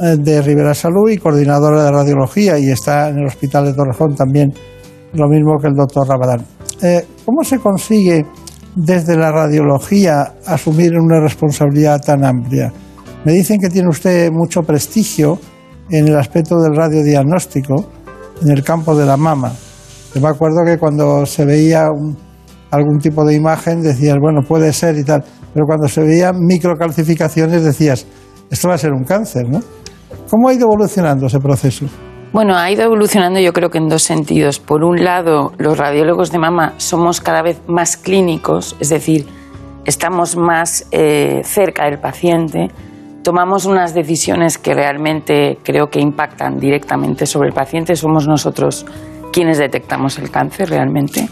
eh, 0.00 0.16
de 0.18 0.40
Rivera 0.40 0.74
Salud 0.74 1.10
y 1.10 1.18
coordinadora 1.18 1.84
de 1.84 1.90
radiología 1.90 2.58
y 2.58 2.70
está 2.70 3.10
en 3.10 3.18
el 3.18 3.26
hospital 3.26 3.66
de 3.66 3.74
Torrejón 3.74 4.14
también, 4.14 4.52
lo 5.12 5.28
mismo 5.28 5.58
que 5.60 5.68
el 5.68 5.74
doctor 5.74 6.08
Rabadán. 6.08 6.44
Eh, 6.82 7.06
¿Cómo 7.26 7.44
se 7.44 7.58
consigue 7.58 8.24
desde 8.74 9.16
la 9.16 9.32
radiología 9.32 10.34
asumir 10.46 10.98
una 10.98 11.20
responsabilidad 11.20 12.00
tan 12.00 12.24
amplia? 12.24 12.72
Me 13.24 13.32
dicen 13.32 13.60
que 13.60 13.68
tiene 13.68 13.88
usted 13.88 14.30
mucho 14.30 14.62
prestigio 14.62 15.38
en 15.90 16.08
el 16.08 16.16
aspecto 16.16 16.60
del 16.60 16.74
radiodiagnóstico 16.74 17.84
en 18.42 18.50
el 18.50 18.62
campo 18.64 18.96
de 18.96 19.06
la 19.06 19.16
mama. 19.16 19.52
Yo 20.14 20.20
me 20.20 20.28
acuerdo 20.28 20.64
que 20.64 20.78
cuando 20.78 21.26
se 21.26 21.44
veía 21.44 21.88
algún 22.70 22.98
tipo 22.98 23.24
de 23.24 23.34
imagen 23.34 23.82
decías, 23.82 24.16
bueno, 24.20 24.40
puede 24.46 24.72
ser 24.72 24.96
y 24.96 25.04
tal, 25.04 25.24
pero 25.52 25.66
cuando 25.66 25.88
se 25.88 26.02
veían 26.02 26.36
microcalcificaciones 26.38 27.62
decías, 27.62 28.06
esto 28.50 28.68
va 28.68 28.74
a 28.74 28.78
ser 28.78 28.92
un 28.92 29.04
cáncer, 29.04 29.48
¿no? 29.48 29.60
¿Cómo 30.28 30.48
ha 30.48 30.54
ido 30.54 30.66
evolucionando 30.66 31.26
ese 31.26 31.38
proceso? 31.38 31.86
Bueno, 32.32 32.56
ha 32.56 32.70
ido 32.70 32.84
evolucionando 32.84 33.40
yo 33.40 33.52
creo 33.52 33.70
que 33.70 33.78
en 33.78 33.88
dos 33.88 34.04
sentidos. 34.04 34.60
Por 34.60 34.84
un 34.84 35.02
lado, 35.02 35.52
los 35.58 35.76
radiólogos 35.76 36.30
de 36.30 36.38
mama 36.38 36.74
somos 36.76 37.20
cada 37.20 37.42
vez 37.42 37.60
más 37.66 37.96
clínicos, 37.96 38.76
es 38.78 38.88
decir, 38.88 39.26
estamos 39.84 40.36
más 40.36 40.86
eh, 40.92 41.40
cerca 41.42 41.86
del 41.86 41.98
paciente, 41.98 42.68
tomamos 43.24 43.66
unas 43.66 43.94
decisiones 43.94 44.58
que 44.58 44.74
realmente 44.74 45.58
creo 45.64 45.88
que 45.90 45.98
impactan 45.98 46.60
directamente 46.60 47.26
sobre 47.26 47.48
el 47.48 47.54
paciente, 47.54 47.96
somos 47.96 48.28
nosotros 48.28 48.86
quienes 49.32 49.58
detectamos 49.58 50.16
el 50.20 50.30
cáncer 50.30 50.70
realmente, 50.70 51.28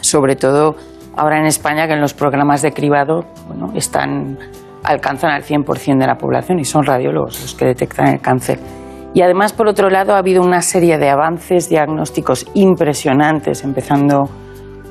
sobre 0.00 0.36
todo 0.36 0.76
ahora 1.18 1.38
en 1.38 1.44
España 1.44 1.86
que 1.86 1.92
en 1.92 2.00
los 2.00 2.14
programas 2.14 2.62
de 2.62 2.72
cribado 2.72 3.26
bueno, 3.46 3.72
están, 3.74 4.38
alcanzan 4.84 5.32
al 5.32 5.42
100% 5.42 5.98
de 5.98 6.06
la 6.06 6.16
población 6.16 6.60
y 6.60 6.64
son 6.64 6.84
radiólogos 6.84 7.42
los 7.42 7.54
que 7.54 7.66
detectan 7.66 8.08
el 8.08 8.20
cáncer. 8.22 8.83
Y 9.14 9.22
además, 9.22 9.52
por 9.52 9.68
otro 9.68 9.90
lado, 9.90 10.14
ha 10.14 10.18
habido 10.18 10.42
una 10.42 10.60
serie 10.60 10.98
de 10.98 11.08
avances 11.08 11.68
diagnósticos 11.68 12.46
impresionantes, 12.54 13.62
empezando 13.62 14.28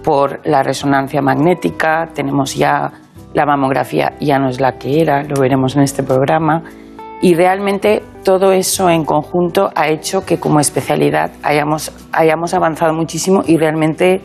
por 0.01 0.39
la 0.45 0.63
resonancia 0.63 1.21
magnética, 1.21 2.09
tenemos 2.13 2.55
ya 2.55 2.91
la 3.33 3.45
mamografía, 3.45 4.13
ya 4.21 4.39
no 4.39 4.47
es 4.47 4.61
la 4.61 4.77
que 4.77 5.01
era, 5.01 5.23
lo 5.23 5.41
veremos 5.41 5.75
en 5.75 5.83
este 5.83 6.03
programa, 6.03 6.63
y 7.21 7.35
realmente 7.35 8.01
todo 8.23 8.53
eso 8.53 8.89
en 8.89 9.03
conjunto 9.05 9.69
ha 9.75 9.87
hecho 9.89 10.25
que 10.25 10.39
como 10.39 10.59
especialidad 10.59 11.31
hayamos, 11.41 11.91
hayamos 12.11 12.53
avanzado 12.53 12.93
muchísimo 12.93 13.43
y 13.45 13.57
realmente 13.57 14.21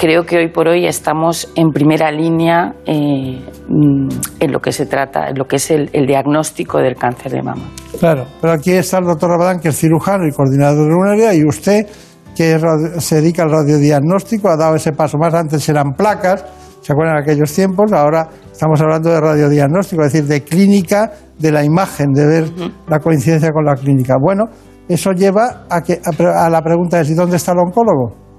creo 0.00 0.24
que 0.24 0.38
hoy 0.38 0.48
por 0.48 0.66
hoy 0.66 0.86
estamos 0.86 1.52
en 1.54 1.72
primera 1.72 2.10
línea 2.10 2.74
eh, 2.86 3.38
en 3.68 4.50
lo 4.52 4.60
que 4.60 4.72
se 4.72 4.86
trata, 4.86 5.28
en 5.28 5.36
lo 5.36 5.44
que 5.44 5.56
es 5.56 5.70
el, 5.70 5.90
el, 5.92 6.06
diagnóstico 6.06 6.78
del 6.78 6.96
cáncer 6.96 7.32
de 7.32 7.42
mama. 7.42 7.64
Claro, 7.98 8.24
pero 8.40 8.54
aquí 8.54 8.72
está 8.72 8.98
el 8.98 9.04
doctor 9.04 9.28
Rabadán, 9.28 9.60
que 9.60 9.68
es 9.68 9.78
cirujano 9.78 10.26
y 10.26 10.32
coordinador 10.32 10.88
de 10.88 10.94
un 10.94 11.06
área, 11.06 11.34
y 11.34 11.44
usted, 11.44 11.86
que 12.34 12.58
se 12.98 13.16
dedica 13.16 13.42
al 13.42 13.50
radiodiagnóstico, 13.50 14.48
ha 14.48 14.56
dado 14.56 14.74
ese 14.74 14.92
paso 14.92 15.18
más. 15.18 15.34
Antes 15.34 15.68
eran 15.68 15.92
placas, 15.92 16.46
¿se 16.80 16.94
acuerdan 16.94 17.16
de 17.16 17.22
aquellos 17.22 17.52
tiempos? 17.52 17.92
Ahora 17.92 18.26
estamos 18.50 18.80
hablando 18.80 19.10
de 19.10 19.20
radiodiagnóstico, 19.20 20.02
es 20.02 20.14
decir, 20.14 20.26
de 20.26 20.42
clínica 20.42 21.12
de 21.38 21.52
la 21.52 21.62
imagen, 21.62 22.06
de 22.14 22.26
ver 22.26 22.44
uh 22.44 22.46
-huh. 22.46 22.72
la 22.88 23.00
coincidencia 23.00 23.50
con 23.52 23.66
la 23.66 23.74
clínica. 23.74 24.14
Bueno, 24.18 24.44
eso 24.88 25.12
lleva 25.12 25.66
a, 25.68 25.82
que, 25.82 26.00
a, 26.02 26.46
a 26.46 26.48
la 26.48 26.62
pregunta 26.62 27.02
de 27.02 27.12
¿y 27.12 27.14
dónde 27.14 27.36
está 27.36 27.52
el 27.52 27.58
oncólogo? 27.58 28.29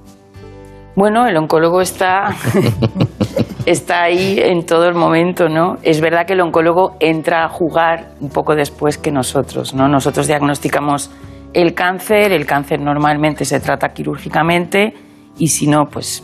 Bueno, 0.96 1.26
el 1.26 1.38
oncólogo 1.38 1.82
está, 1.82 2.36
está 3.66 4.04
ahí 4.04 4.40
en 4.40 4.66
todo 4.66 4.88
el 4.88 4.96
momento, 4.96 5.48
¿no? 5.48 5.78
Es 5.84 6.02
verdad 6.02 6.26
que 6.26 6.34
el 6.34 6.42
oncólogo 6.42 6.98
entra 7.00 7.46
a 7.46 7.50
jugar 7.50 8.12
un 8.20 8.30
poco 8.30 8.56
después 8.56 8.98
que 8.98 9.12
nosotros, 9.12 9.74
¿no? 9.74 9.88
Nosotros 9.88 10.28
diagnosticamos 10.28 11.10
el 11.54 11.74
cáncer, 11.74 12.34
el 12.34 12.46
cáncer 12.46 12.82
normalmente 12.82 13.46
se 13.46 13.60
trata 13.60 13.90
quirúrgicamente 13.90 14.94
y 15.38 15.48
si 15.48 15.68
no, 15.68 15.86
pues 15.86 16.24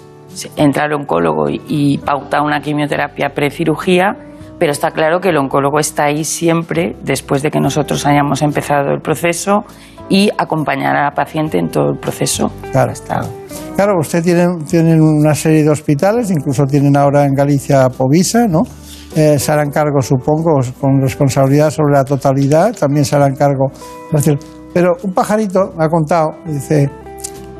entra 0.57 0.86
el 0.86 0.93
oncólogo 0.93 1.49
y, 1.49 1.61
y 1.68 1.97
pauta 1.99 2.41
una 2.41 2.59
quimioterapia 2.59 3.30
precirugía, 3.30 4.15
pero 4.59 4.72
está 4.72 4.91
claro 4.91 5.22
que 5.22 5.30
el 5.30 5.38
oncólogo 5.38 5.80
está 5.80 6.05
ahí 6.05 6.24
siempre 6.24 6.95
después 7.03 7.41
de 7.41 7.51
que 7.51 7.59
nosotros 7.59 8.05
hayamos 8.05 8.41
empezado 8.41 8.91
el 8.91 9.01
proceso 9.01 9.63
y 10.09 10.30
acompañar 10.38 10.95
a 10.95 11.03
la 11.05 11.11
paciente 11.11 11.57
en 11.57 11.70
todo 11.70 11.91
el 11.91 11.99
proceso. 11.99 12.51
Claro, 12.72 12.91
está. 12.91 13.22
Claro, 13.78 14.00
usted 14.00 14.24
tiene, 14.24 14.48
tienen 14.68 15.00
una 15.00 15.36
serie 15.36 15.64
de 15.64 15.70
hospitales, 15.70 16.32
incluso 16.32 16.66
tienen 16.66 16.98
ahora 16.98 17.26
en 17.26 17.36
Galicia 17.36 17.88
Povisa, 17.90 18.48
¿no? 18.48 18.64
Eh, 19.16 19.38
se 19.38 19.52
harán 19.52 19.70
cargo, 19.70 20.02
supongo, 20.02 20.60
con 20.82 21.00
responsabilidad 21.00 21.70
sobre 21.70 21.94
la 21.94 22.04
totalidad, 22.04 22.76
también 22.76 23.06
se 23.06 23.16
harán 23.16 23.36
cargo. 23.36 23.68
Pero 24.74 24.94
un 25.04 25.14
pajarito 25.14 25.74
me 25.78 25.86
ha 25.86 25.90
contado, 25.90 26.30
dice, 26.48 26.90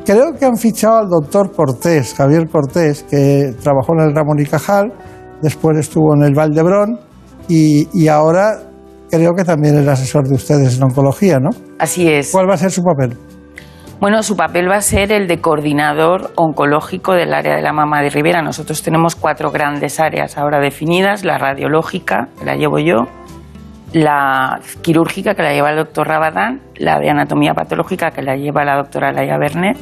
creo 0.04 0.32
que 0.36 0.44
han 0.44 0.56
fichado 0.56 0.98
al 0.98 1.08
doctor 1.08 1.52
Cortés, 1.52 2.12
Javier 2.14 2.48
Cortés, 2.48 3.04
que 3.04 3.54
trabajó 3.62 3.92
en 3.92 4.08
el 4.08 4.12
Ramón 4.12 4.40
y 4.40 4.44
Cajal, 4.44 4.92
después 5.40 5.78
estuvo 5.78 6.16
en 6.16 6.24
el 6.24 6.34
Valdebrón 6.34 6.98
y, 7.46 7.86
y 7.92 8.08
ahora 8.08 8.58
creo 9.08 9.34
que 9.34 9.44
también 9.44 9.78
es 9.78 9.86
asesor 9.86 10.26
de 10.26 10.34
ustedes 10.34 10.78
en 10.78 10.82
oncología, 10.82 11.38
¿no? 11.38 11.50
Así 11.78 12.08
es. 12.08 12.32
¿Cuál 12.32 12.50
va 12.50 12.54
a 12.54 12.58
ser 12.58 12.72
su 12.72 12.82
papel? 12.82 13.16
Bueno, 14.00 14.22
su 14.22 14.36
papel 14.36 14.70
va 14.70 14.76
a 14.76 14.80
ser 14.80 15.10
el 15.10 15.26
de 15.26 15.40
coordinador 15.40 16.30
oncológico 16.36 17.14
del 17.14 17.34
área 17.34 17.56
de 17.56 17.62
la 17.62 17.72
mama 17.72 18.00
de 18.00 18.10
Rivera. 18.10 18.42
Nosotros 18.42 18.80
tenemos 18.84 19.16
cuatro 19.16 19.50
grandes 19.50 19.98
áreas 19.98 20.38
ahora 20.38 20.60
definidas, 20.60 21.24
la 21.24 21.36
radiológica, 21.36 22.28
la 22.44 22.54
llevo 22.54 22.78
yo, 22.78 23.08
la 23.92 24.60
quirúrgica, 24.82 25.34
que 25.34 25.42
la 25.42 25.52
lleva 25.52 25.70
el 25.70 25.78
doctor 25.78 26.06
Rabadán, 26.06 26.60
la 26.76 27.00
de 27.00 27.10
anatomía 27.10 27.54
patológica, 27.54 28.12
que 28.12 28.22
la 28.22 28.36
lleva 28.36 28.64
la 28.64 28.76
doctora 28.76 29.10
Laia 29.10 29.36
Bernet, 29.36 29.76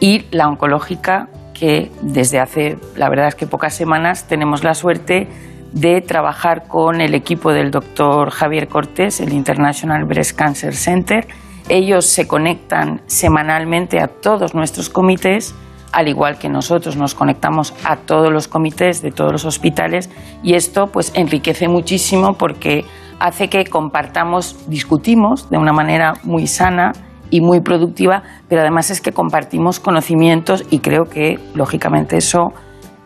y 0.00 0.24
la 0.30 0.48
oncológica, 0.48 1.28
que 1.52 1.90
desde 2.00 2.40
hace, 2.40 2.78
la 2.96 3.10
verdad 3.10 3.28
es 3.28 3.34
que 3.34 3.46
pocas 3.46 3.74
semanas, 3.74 4.26
tenemos 4.26 4.64
la 4.64 4.72
suerte 4.72 5.28
de 5.72 6.00
trabajar 6.00 6.68
con 6.68 7.02
el 7.02 7.14
equipo 7.14 7.52
del 7.52 7.70
doctor 7.70 8.30
Javier 8.30 8.68
Cortés, 8.68 9.20
el 9.20 9.34
International 9.34 10.06
Breast 10.06 10.38
Cancer 10.38 10.74
Center. 10.74 11.26
Ellos 11.68 12.06
se 12.06 12.26
conectan 12.26 13.02
semanalmente 13.06 14.00
a 14.00 14.08
todos 14.08 14.54
nuestros 14.54 14.88
comités, 14.88 15.54
al 15.92 16.08
igual 16.08 16.38
que 16.38 16.48
nosotros 16.48 16.96
nos 16.96 17.14
conectamos 17.14 17.74
a 17.84 17.96
todos 17.96 18.32
los 18.32 18.48
comités 18.48 19.02
de 19.02 19.10
todos 19.10 19.32
los 19.32 19.44
hospitales 19.44 20.10
y 20.42 20.54
esto 20.54 20.86
pues 20.86 21.12
enriquece 21.14 21.68
muchísimo 21.68 22.34
porque 22.34 22.84
hace 23.20 23.48
que 23.48 23.64
compartamos, 23.66 24.68
discutimos 24.68 25.48
de 25.50 25.58
una 25.58 25.72
manera 25.72 26.14
muy 26.24 26.46
sana 26.46 26.92
y 27.30 27.40
muy 27.40 27.60
productiva, 27.60 28.22
pero 28.48 28.62
además 28.62 28.90
es 28.90 29.00
que 29.00 29.12
compartimos 29.12 29.80
conocimientos 29.80 30.64
y 30.70 30.80
creo 30.80 31.04
que 31.04 31.38
lógicamente 31.54 32.16
eso 32.16 32.52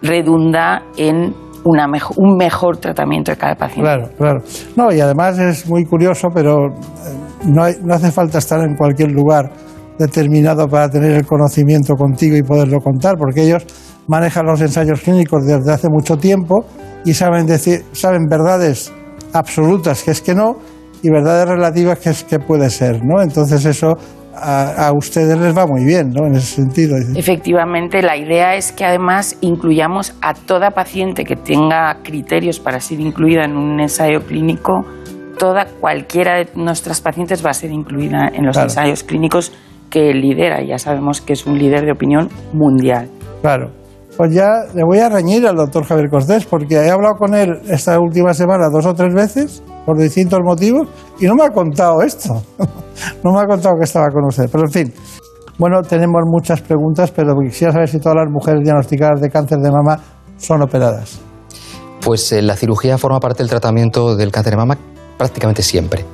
redunda 0.03 0.83
en 0.97 1.35
una 1.65 1.87
mejor, 1.89 2.17
un 2.19 2.37
mejor 2.37 2.79
tratamiento 2.79 3.33
de 3.33 3.37
cada 3.37 3.57
paciente. 3.57 3.83
Claro, 3.83 4.09
claro. 4.17 4.41
No, 4.77 4.93
y 4.93 5.01
además 5.01 5.39
es 5.39 5.69
muy 5.69 5.85
curioso, 5.85 6.29
pero 6.33 6.69
no, 7.47 7.65
hace 7.95 8.11
falta 8.11 8.39
estar 8.39 8.61
en 8.61 8.75
cualquier 8.75 9.13
lugar 9.13 9.51
determinado 9.99 10.69
para 10.69 10.89
tener 10.91 11.13
el 11.13 11.27
conocimiento 11.27 11.95
contigo 11.95 12.37
y 12.37 12.43
poderlo 12.43 12.81
contar, 12.81 13.17
porque 13.17 13.43
ellos 13.43 13.65
manejan 14.07 14.47
los 14.47 14.61
ensayos 14.61 15.01
clínicos 15.01 15.47
desde 15.47 15.73
hace 15.73 15.89
mucho 15.89 16.17
tiempo 16.17 16.65
y 17.05 17.15
saben 17.15 17.47
decir, 17.47 17.85
saben 17.93 18.27
verdades 18.29 18.93
absolutas 19.33 20.03
que 20.03 20.11
es 20.11 20.21
que 20.21 20.35
no 20.35 20.57
y 21.03 21.11
verdades 21.11 21.49
relativas 21.49 21.99
que 21.99 22.11
es 22.11 22.25
que 22.25 22.39
puede 22.39 22.71
ser, 22.71 23.01
¿no? 23.05 23.23
Entonces 23.23 23.65
eso 23.65 23.95
a, 24.35 24.89
a, 24.89 24.93
ustedes 24.93 25.39
les 25.39 25.57
va 25.57 25.67
muy 25.67 25.85
bien, 25.85 26.11
¿no? 26.11 26.27
En 26.27 26.35
ese 26.35 26.57
sentido. 26.57 26.97
Efectivamente, 27.15 28.03
la 28.03 28.17
idea 28.17 28.55
es 28.55 28.73
que 28.73 28.85
además 28.85 29.37
incluyamos 29.41 30.15
a 30.21 30.35
toda 30.35 30.73
paciente 30.73 31.25
que 31.25 31.37
tenga 31.37 32.03
criterios 32.03 32.61
para 32.61 32.81
ser 32.81 33.01
incluida 33.01 33.45
en 33.45 33.57
un 33.57 33.81
ensayo 33.81 34.21
clínico. 34.27 34.85
Toda, 35.39 35.67
cualquiera 35.81 36.37
de 36.37 36.49
nuestras 36.55 37.01
pacientes 37.01 37.45
va 37.45 37.51
a 37.51 37.55
ser 37.55 37.71
incluida 37.71 38.31
en 38.33 38.47
los 38.47 38.55
claro. 38.55 38.69
ensayos 38.69 39.05
clínicos 39.05 39.53
que 39.91 40.13
lidera. 40.15 40.63
Ya 40.63 40.79
sabemos 40.79 41.21
que 41.21 41.35
es 41.35 41.47
un 41.47 41.59
líder 41.59 41.85
de 41.85 41.93
opinión 41.93 42.29
mundial. 42.53 43.09
Claro. 43.43 43.71
Pues 44.17 44.35
ya 44.35 44.49
le 44.75 44.83
voy 44.83 44.99
a 44.99 45.11
reñir 45.11 45.47
al 45.47 45.57
doctor 45.57 45.85
Javier 45.85 46.09
Cortés 46.09 46.47
porque 46.47 46.75
he 46.75 46.91
hablado 46.91 47.17
con 47.19 47.35
él 47.35 47.51
esta 47.69 47.99
última 48.01 48.33
semana 48.33 48.69
dos 48.73 48.87
o 48.87 48.95
tres 48.95 49.13
veces 49.13 49.63
por 49.85 49.99
distintos 49.99 50.41
motivos 50.43 50.89
y 51.21 51.27
no 51.27 51.35
me 51.35 51.45
ha 51.45 51.51
contado 51.51 52.01
esto. 52.01 52.43
no 53.23 53.33
me 53.33 53.41
ha 53.41 53.45
contado 53.45 53.75
que 53.79 53.85
estaba 53.85 54.07
con 54.09 54.25
usted. 54.25 54.49
Pero 54.51 54.65
en 54.65 54.73
fin, 54.73 54.95
bueno, 55.59 55.83
tenemos 55.83 56.23
muchas 56.25 56.63
preguntas, 56.63 57.11
pero 57.11 57.35
quisiera 57.47 57.75
saber 57.75 57.89
si 57.89 57.99
todas 57.99 58.17
las 58.17 58.31
mujeres 58.31 58.63
diagnosticadas 58.65 59.21
de 59.21 59.29
cáncer 59.29 59.59
de 59.59 59.71
mama 59.71 59.99
son 60.39 60.63
operadas. 60.63 61.21
Pues 62.03 62.33
eh, 62.33 62.41
la 62.41 62.57
cirugía 62.57 62.97
forma 62.97 63.21
parte 63.21 63.43
del 63.43 63.51
tratamiento 63.51 64.17
del 64.17 64.31
cáncer 64.31 64.53
de 64.53 64.57
mama 64.57 64.79
prácticamente 65.17 65.63
siempre. 65.63 66.05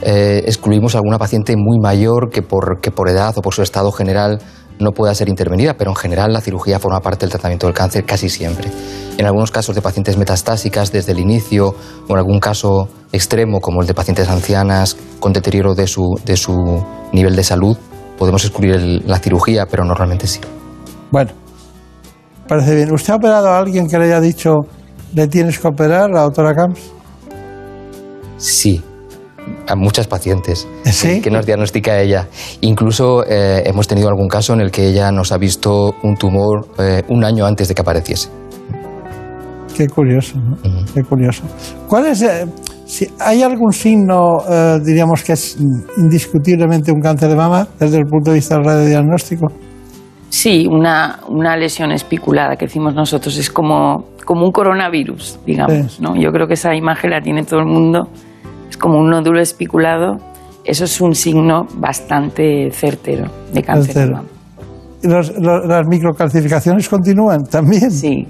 Eh, 0.00 0.42
excluimos 0.46 0.94
a 0.94 0.98
alguna 0.98 1.18
paciente 1.18 1.54
muy 1.56 1.78
mayor 1.78 2.30
que 2.30 2.42
por, 2.42 2.80
que 2.80 2.90
por 2.90 3.08
edad 3.08 3.36
o 3.36 3.42
por 3.42 3.54
su 3.54 3.62
estado 3.62 3.92
general 3.92 4.40
no 4.80 4.90
pueda 4.90 5.14
ser 5.14 5.28
intervenida, 5.28 5.74
pero 5.74 5.90
en 5.90 5.96
general 5.96 6.32
la 6.32 6.40
cirugía 6.40 6.78
forma 6.78 7.00
parte 7.00 7.20
del 7.20 7.30
tratamiento 7.30 7.66
del 7.66 7.74
cáncer 7.74 8.04
casi 8.04 8.28
siempre. 8.28 8.68
En 9.16 9.26
algunos 9.26 9.50
casos 9.50 9.74
de 9.74 9.82
pacientes 9.82 10.16
metastásicas 10.16 10.90
desde 10.90 11.12
el 11.12 11.20
inicio 11.20 11.74
o 12.08 12.12
en 12.12 12.18
algún 12.18 12.40
caso 12.40 12.88
extremo 13.12 13.60
como 13.60 13.82
el 13.82 13.86
de 13.86 13.94
pacientes 13.94 14.28
ancianas 14.28 14.96
con 15.20 15.32
deterioro 15.32 15.74
de 15.74 15.86
su, 15.86 16.18
de 16.24 16.36
su 16.36 16.84
nivel 17.12 17.36
de 17.36 17.44
salud, 17.44 17.76
podemos 18.18 18.44
excluir 18.44 19.02
la 19.06 19.18
cirugía, 19.18 19.66
pero 19.66 19.84
normalmente 19.84 20.26
sí. 20.26 20.40
Bueno, 21.10 21.30
parece 22.48 22.74
bien. 22.74 22.92
¿Usted 22.92 23.12
ha 23.12 23.16
operado 23.16 23.48
a 23.48 23.58
alguien 23.58 23.86
que 23.86 23.98
le 23.98 24.06
haya 24.06 24.20
dicho 24.20 24.62
le 25.14 25.28
tienes 25.28 25.58
que 25.58 25.68
operar, 25.68 26.10
la 26.10 26.22
doctora 26.22 26.54
Camps? 26.54 27.01
Sí, 28.42 28.82
a 29.68 29.76
muchas 29.76 30.08
pacientes 30.08 30.66
que 31.22 31.30
nos 31.30 31.46
diagnostica 31.46 32.00
ella. 32.00 32.26
Incluso 32.60 33.24
eh, 33.24 33.62
hemos 33.66 33.86
tenido 33.86 34.08
algún 34.08 34.26
caso 34.26 34.52
en 34.52 34.60
el 34.60 34.72
que 34.72 34.88
ella 34.88 35.12
nos 35.12 35.30
ha 35.30 35.38
visto 35.38 35.94
un 36.02 36.16
tumor 36.16 36.66
eh, 36.76 37.02
un 37.08 37.24
año 37.24 37.46
antes 37.46 37.68
de 37.68 37.74
que 37.74 37.82
apareciese. 37.82 38.30
Qué 39.76 39.86
curioso, 39.86 40.38
¿no? 40.38 40.56
Qué 40.92 41.02
curioso. 41.02 41.44
¿Cuál 41.88 42.06
es, 42.06 42.22
eh, 42.22 42.46
si 42.84 43.08
hay 43.20 43.42
algún 43.42 43.72
signo, 43.72 44.40
eh, 44.50 44.80
diríamos 44.84 45.22
que 45.22 45.34
es 45.34 45.56
indiscutiblemente 45.96 46.90
un 46.90 47.00
cáncer 47.00 47.28
de 47.28 47.36
mama 47.36 47.68
desde 47.78 47.98
el 47.98 48.06
punto 48.06 48.32
de 48.32 48.38
vista 48.38 48.56
del 48.56 48.64
radiodiagnóstico? 48.64 49.52
Sí, 50.28 50.66
una, 50.66 51.20
una 51.28 51.56
lesión 51.56 51.92
espiculada 51.92 52.56
que 52.56 52.64
decimos 52.64 52.94
nosotros 52.94 53.36
es 53.36 53.50
como, 53.50 54.06
como 54.24 54.46
un 54.46 54.50
coronavirus, 54.50 55.38
digamos. 55.46 56.00
¿no? 56.00 56.16
Yo 56.16 56.30
creo 56.32 56.46
que 56.46 56.54
esa 56.54 56.74
imagen 56.74 57.10
la 57.10 57.20
tiene 57.20 57.44
todo 57.44 57.60
el 57.60 57.66
mundo. 57.66 58.08
Es 58.72 58.78
como 58.78 58.98
un 58.98 59.10
nódulo 59.10 59.38
espiculado. 59.38 60.16
Eso 60.64 60.84
es 60.84 60.98
un 61.02 61.14
signo 61.14 61.66
bastante 61.74 62.70
certero 62.70 63.26
de 63.52 63.62
cáncer 63.62 63.86
de 63.88 63.92
Certero. 64.00 64.16
mama. 64.16 64.28
¿Y 65.02 65.08
los- 65.08 65.38
los- 65.38 65.66
¿Las 65.66 65.86
microcalcificaciones 65.86 66.88
continúan 66.88 67.44
también? 67.44 67.90
Sí. 67.90 68.26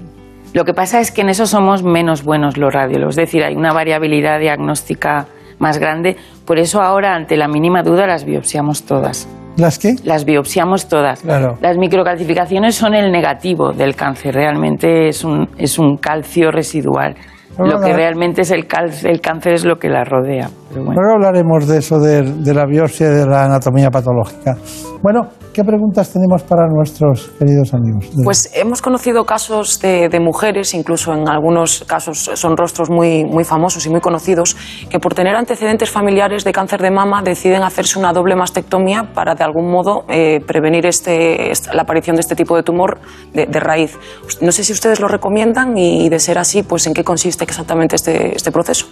Lo 0.53 0.65
que 0.65 0.73
pasa 0.73 0.99
es 0.99 1.11
que 1.11 1.21
en 1.21 1.29
eso 1.29 1.45
somos 1.45 1.81
menos 1.81 2.25
buenos 2.25 2.57
los 2.57 2.73
radiólogos, 2.73 3.17
es 3.17 3.25
decir, 3.27 3.41
hay 3.41 3.55
una 3.55 3.71
variabilidad 3.71 4.37
diagnóstica 4.41 5.27
más 5.59 5.77
grande. 5.77 6.17
Por 6.45 6.59
eso 6.59 6.81
ahora, 6.81 7.15
ante 7.15 7.37
la 7.37 7.47
mínima 7.47 7.81
duda, 7.83 8.05
las 8.05 8.25
biopsiamos 8.25 8.83
todas. 8.83 9.25
¿Las 9.55 9.79
qué? 9.79 9.95
Las 10.03 10.25
biopsiamos 10.25 10.89
todas. 10.89 11.21
Claro. 11.21 11.57
Las 11.61 11.77
microcalcificaciones 11.77 12.75
son 12.75 12.95
el 12.95 13.13
negativo 13.13 13.71
del 13.71 13.95
cáncer, 13.95 14.35
realmente 14.35 15.07
es 15.07 15.23
un, 15.23 15.47
es 15.57 15.79
un 15.79 15.95
calcio 15.95 16.51
residual. 16.51 17.15
Lo 17.59 17.79
que 17.79 17.93
realmente 17.93 18.41
es 18.41 18.51
el, 18.51 18.67
cal- 18.67 18.91
el 19.03 19.21
cáncer 19.21 19.53
es 19.53 19.65
lo 19.65 19.77
que 19.77 19.89
la 19.89 20.03
rodea. 20.03 20.49
Pero 20.73 20.85
bueno. 20.85 20.99
Luego 21.01 21.15
hablaremos 21.15 21.67
de 21.67 21.77
eso, 21.77 21.99
de, 21.99 22.21
de 22.23 22.53
la 22.53 22.65
biopsia 22.65 23.07
y 23.07 23.13
de 23.13 23.25
la 23.27 23.45
anatomía 23.45 23.89
patológica. 23.91 24.55
Bueno, 25.03 25.27
¿qué 25.53 25.63
preguntas 25.63 26.11
tenemos 26.11 26.43
para 26.43 26.65
nuestros 26.67 27.29
queridos 27.37 27.73
amigos? 27.73 28.09
Pues 28.23 28.49
hemos 28.55 28.81
conocido 28.81 29.25
casos 29.25 29.79
de, 29.81 30.07
de 30.09 30.19
mujeres, 30.19 30.73
incluso 30.73 31.13
en 31.13 31.27
algunos 31.27 31.83
casos 31.85 32.31
son 32.33 32.55
rostros 32.57 32.89
muy, 32.89 33.25
muy 33.25 33.43
famosos 33.43 33.85
y 33.85 33.89
muy 33.89 33.99
conocidos, 33.99 34.55
que 34.89 34.99
por 34.99 35.13
tener 35.13 35.35
antecedentes 35.35 35.91
familiares 35.91 36.43
de 36.45 36.51
cáncer 36.53 36.81
de 36.81 36.89
mama 36.89 37.21
deciden 37.21 37.63
hacerse 37.63 37.99
una 37.99 38.13
doble 38.13 38.35
mastectomía 38.35 39.11
para 39.13 39.35
de 39.35 39.43
algún 39.43 39.69
modo 39.69 40.05
eh, 40.07 40.39
prevenir 40.47 40.85
este, 40.85 41.51
esta- 41.51 41.73
la 41.73 41.81
aparición 41.83 42.15
de 42.15 42.21
este 42.21 42.35
tipo 42.35 42.55
de 42.55 42.63
tumor 42.63 42.97
de, 43.33 43.45
de 43.45 43.59
raíz. 43.59 43.97
No 44.41 44.51
sé 44.53 44.63
si 44.63 44.71
ustedes 44.73 44.99
lo 45.01 45.07
recomiendan 45.09 45.77
y, 45.77 46.07
de 46.09 46.19
ser 46.19 46.37
así, 46.37 46.63
pues 46.63 46.87
en 46.87 46.93
qué 46.93 47.03
consiste 47.03 47.43
exactamente 47.43 47.95
este, 47.97 48.35
este 48.35 48.51
proceso. 48.51 48.87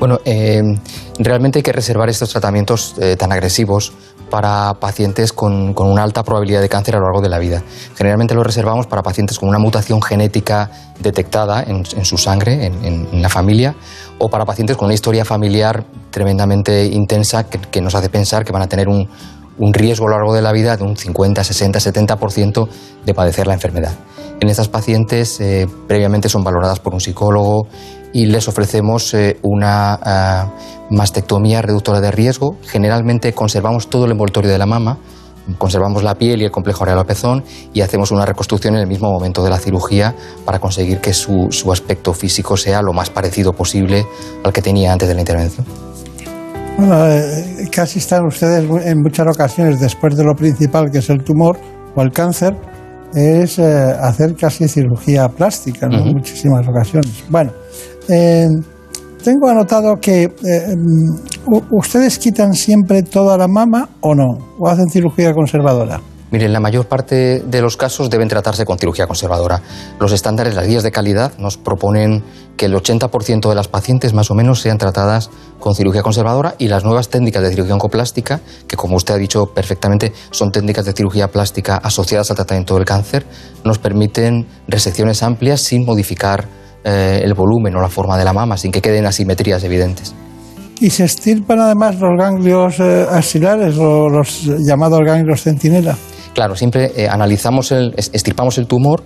Bueno, 0.00 0.18
eh, 0.24 0.62
realmente 1.18 1.58
hay 1.58 1.62
que 1.62 1.72
reservar 1.72 2.08
estos 2.08 2.30
tratamientos 2.30 2.94
eh, 2.98 3.16
tan 3.16 3.30
agresivos 3.32 3.92
para 4.30 4.72
pacientes 4.80 5.32
con, 5.32 5.74
con 5.74 5.88
una 5.88 6.02
alta 6.02 6.22
probabilidad 6.22 6.62
de 6.62 6.68
cáncer 6.70 6.94
a 6.96 6.98
lo 6.98 7.04
largo 7.04 7.20
de 7.20 7.28
la 7.28 7.38
vida. 7.38 7.62
Generalmente 7.96 8.34
lo 8.34 8.42
reservamos 8.42 8.86
para 8.86 9.02
pacientes 9.02 9.38
con 9.38 9.48
una 9.50 9.58
mutación 9.58 10.00
genética 10.00 10.70
detectada 11.00 11.62
en, 11.64 11.84
en 11.96 12.04
su 12.06 12.16
sangre, 12.16 12.64
en, 12.64 12.82
en- 12.84 13.08
en 13.12 13.20
la 13.22 13.28
familia, 13.28 13.74
o 14.18 14.30
para 14.30 14.46
pacientes 14.46 14.76
con 14.78 14.86
una 14.86 14.94
historia 14.94 15.24
familiar 15.26 15.84
tremendamente 16.10 16.86
intensa 16.86 17.44
que, 17.44 17.58
que 17.58 17.80
nos 17.82 17.94
hace 17.94 18.08
pensar 18.08 18.44
que 18.44 18.52
van 18.52 18.62
a 18.62 18.68
tener 18.68 18.88
un, 18.88 19.06
un 19.58 19.74
riesgo 19.74 20.06
a 20.06 20.10
lo 20.12 20.16
largo 20.16 20.34
de 20.34 20.40
la 20.42 20.52
vida 20.52 20.76
de 20.78 20.84
un 20.84 20.96
50, 20.96 21.44
60, 21.44 21.78
70% 21.78 22.68
de 23.04 23.14
padecer 23.14 23.46
la 23.46 23.54
enfermedad. 23.54 23.92
En 24.40 24.48
estas 24.48 24.68
pacientes 24.68 25.38
eh, 25.40 25.66
previamente 25.86 26.30
son 26.30 26.42
valoradas 26.42 26.80
por 26.80 26.94
un 26.94 27.00
psicólogo 27.00 27.66
y 28.12 28.26
les 28.26 28.48
ofrecemos 28.48 29.14
eh, 29.14 29.38
una 29.42 29.98
ah, 30.02 30.52
mastectomía 30.90 31.62
reductora 31.62 32.00
de 32.00 32.10
riesgo. 32.10 32.56
Generalmente 32.62 33.32
conservamos 33.32 33.88
todo 33.88 34.06
el 34.06 34.12
envoltorio 34.12 34.50
de 34.50 34.58
la 34.58 34.66
mama, 34.66 34.98
conservamos 35.58 36.02
la 36.02 36.14
piel 36.14 36.42
y 36.42 36.44
el 36.44 36.50
complejo 36.50 36.84
areolar 36.84 37.06
pezón 37.06 37.44
y 37.72 37.80
hacemos 37.80 38.10
una 38.10 38.26
reconstrucción 38.26 38.74
en 38.74 38.80
el 38.80 38.86
mismo 38.86 39.10
momento 39.10 39.42
de 39.42 39.50
la 39.50 39.58
cirugía 39.58 40.14
para 40.44 40.58
conseguir 40.58 41.00
que 41.00 41.12
su, 41.12 41.48
su 41.50 41.72
aspecto 41.72 42.12
físico 42.12 42.56
sea 42.56 42.82
lo 42.82 42.92
más 42.92 43.10
parecido 43.10 43.52
posible 43.52 44.06
al 44.44 44.52
que 44.52 44.62
tenía 44.62 44.92
antes 44.92 45.08
de 45.08 45.14
la 45.14 45.20
intervención. 45.20 45.66
Bueno, 46.76 47.06
eh, 47.08 47.68
casi 47.70 47.98
están 47.98 48.26
ustedes 48.26 48.64
en 48.86 49.02
muchas 49.02 49.26
ocasiones, 49.26 49.80
después 49.80 50.16
de 50.16 50.24
lo 50.24 50.34
principal 50.34 50.90
que 50.90 50.98
es 50.98 51.10
el 51.10 51.22
tumor 51.22 51.58
o 51.94 52.02
el 52.02 52.10
cáncer, 52.10 52.56
es 53.14 53.58
eh, 53.58 53.96
hacer 54.00 54.34
casi 54.36 54.68
cirugía 54.68 55.28
plástica, 55.28 55.88
¿no? 55.88 55.98
En 55.98 56.14
muchísimas 56.14 56.66
ocasiones. 56.66 57.24
Bueno, 57.28 57.52
eh, 58.10 58.46
tengo 59.22 59.48
anotado 59.48 59.96
que 60.00 60.24
eh, 60.24 60.74
u- 61.46 61.78
ustedes 61.78 62.18
quitan 62.18 62.52
siempre 62.54 63.02
toda 63.02 63.36
la 63.36 63.48
mama 63.48 63.88
o 64.00 64.14
no, 64.14 64.28
o 64.58 64.68
hacen 64.68 64.88
cirugía 64.88 65.32
conservadora. 65.34 66.00
Miren, 66.32 66.52
la 66.52 66.60
mayor 66.60 66.86
parte 66.86 67.40
de 67.44 67.60
los 67.60 67.76
casos 67.76 68.08
deben 68.08 68.28
tratarse 68.28 68.64
con 68.64 68.78
cirugía 68.78 69.08
conservadora. 69.08 69.62
Los 69.98 70.12
estándares, 70.12 70.54
las 70.54 70.64
guías 70.64 70.84
de 70.84 70.92
calidad, 70.92 71.32
nos 71.38 71.56
proponen 71.56 72.22
que 72.56 72.66
el 72.66 72.74
80% 72.74 73.48
de 73.48 73.54
las 73.56 73.66
pacientes 73.66 74.14
más 74.14 74.30
o 74.30 74.34
menos 74.36 74.60
sean 74.60 74.78
tratadas 74.78 75.28
con 75.58 75.74
cirugía 75.74 76.02
conservadora 76.02 76.54
y 76.56 76.68
las 76.68 76.84
nuevas 76.84 77.08
técnicas 77.08 77.42
de 77.42 77.50
cirugía 77.50 77.74
oncoplástica, 77.74 78.38
que 78.68 78.76
como 78.76 78.94
usted 78.94 79.14
ha 79.14 79.18
dicho 79.18 79.46
perfectamente, 79.46 80.12
son 80.30 80.52
técnicas 80.52 80.84
de 80.84 80.92
cirugía 80.92 81.28
plástica 81.32 81.76
asociadas 81.78 82.30
al 82.30 82.36
tratamiento 82.36 82.76
del 82.76 82.84
cáncer, 82.84 83.26
nos 83.64 83.78
permiten 83.78 84.46
resecciones 84.68 85.24
amplias 85.24 85.60
sin 85.62 85.84
modificar 85.84 86.46
eh, 86.84 87.20
el 87.24 87.34
volumen 87.34 87.74
o 87.76 87.80
la 87.80 87.88
forma 87.88 88.16
de 88.18 88.24
la 88.24 88.32
mama, 88.32 88.56
sin 88.56 88.70
que 88.72 88.80
queden 88.80 89.06
asimetrías 89.06 89.62
evidentes. 89.64 90.14
Y 90.80 90.90
se 90.90 91.04
estirpan 91.04 91.60
además 91.60 91.98
los 92.00 92.16
ganglios 92.18 92.80
eh, 92.80 93.06
axilares, 93.10 93.76
o 93.78 94.08
los 94.08 94.44
llamados 94.66 95.00
ganglios 95.04 95.42
centinela. 95.42 95.96
Claro, 96.32 96.54
siempre 96.54 96.92
eh, 96.96 97.08
analizamos 97.08 97.70
el, 97.72 97.92
es- 97.96 98.10
estirpamos 98.14 98.56
el 98.58 98.66
tumor 98.66 99.02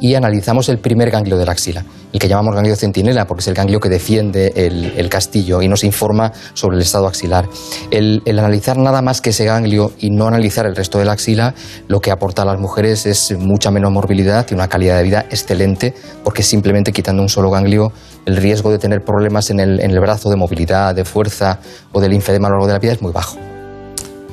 y 0.00 0.14
analizamos 0.14 0.68
el 0.68 0.78
primer 0.78 1.10
ganglio 1.10 1.36
de 1.36 1.46
la 1.46 1.52
axila, 1.52 1.84
el 2.12 2.18
que 2.18 2.28
llamamos 2.28 2.54
ganglio 2.54 2.76
centinela, 2.76 3.26
porque 3.26 3.40
es 3.40 3.48
el 3.48 3.54
ganglio 3.54 3.80
que 3.80 3.88
defiende 3.88 4.52
el, 4.54 5.08
castillo 5.08 5.62
y 5.62 5.68
nos 5.68 5.84
informa 5.84 6.32
sobre 6.52 6.76
el 6.76 6.82
estado 6.82 7.06
axilar. 7.06 7.48
El, 7.90 8.22
analizar 8.26 8.76
nada 8.76 9.02
más 9.02 9.20
que 9.20 9.30
ese 9.30 9.44
ganglio 9.44 9.92
y 9.98 10.10
no 10.10 10.26
analizar 10.26 10.66
el 10.66 10.74
resto 10.74 10.98
de 10.98 11.04
la 11.04 11.12
axila, 11.12 11.54
lo 11.88 12.00
que 12.00 12.10
aporta 12.10 12.42
a 12.42 12.44
las 12.44 12.58
mujeres 12.58 13.06
es 13.06 13.36
mucha 13.38 13.70
menos 13.70 13.92
morbilidad 13.92 14.46
y 14.50 14.54
una 14.54 14.68
calidad 14.68 14.98
de 14.98 15.04
vida 15.04 15.26
excelente, 15.30 15.94
porque 16.24 16.42
simplemente 16.42 16.92
quitando 16.92 17.22
un 17.22 17.28
solo 17.28 17.50
ganglio, 17.50 17.92
el 18.26 18.36
riesgo 18.36 18.70
de 18.70 18.78
tener 18.78 19.02
problemas 19.04 19.50
en 19.50 19.60
el, 19.60 19.80
en 19.80 19.90
el 19.90 20.00
brazo 20.00 20.28
de 20.28 20.36
movilidad, 20.36 20.94
de 20.94 21.04
fuerza 21.04 21.60
o 21.92 22.00
del 22.00 22.10
linfedema 22.10 22.48
a 22.48 22.50
lo 22.50 22.56
largo 22.56 22.66
de 22.66 22.72
la 22.72 22.78
vida 22.78 22.92
es 22.92 23.02
muy 23.02 23.12
bajo. 23.12 23.36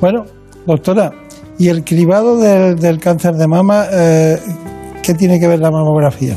Bueno, 0.01 0.25
doctora, 0.65 1.11
¿y 1.57 1.69
el 1.69 1.83
cribado 1.83 2.37
del, 2.37 2.77
del 2.77 2.99
cáncer 2.99 3.35
de 3.35 3.47
mama, 3.47 3.85
eh, 3.91 4.37
qué 5.03 5.13
tiene 5.13 5.39
que 5.39 5.47
ver 5.47 5.59
la 5.59 5.69
mamografía? 5.69 6.35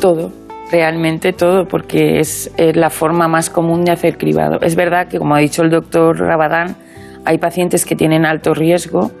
Todo, 0.00 0.32
realmente 0.70 1.32
todo, 1.32 1.66
porque 1.66 2.18
es, 2.18 2.50
eh, 2.56 2.72
la 2.74 2.90
forma 2.90 3.28
más 3.28 3.50
común 3.50 3.82
de 3.84 3.92
hacer 3.92 4.16
cribado. 4.16 4.58
Es 4.62 4.74
verdad 4.74 5.06
que, 5.08 5.18
como 5.18 5.34
ha 5.34 5.38
dicho 5.38 5.62
el 5.62 5.70
doctor 5.70 6.18
Rabadán, 6.18 6.76
hay 7.24 7.38
pacientes 7.38 7.84
que 7.84 7.94
tienen 7.94 8.24
alto 8.24 8.54
riesgo 8.54 9.12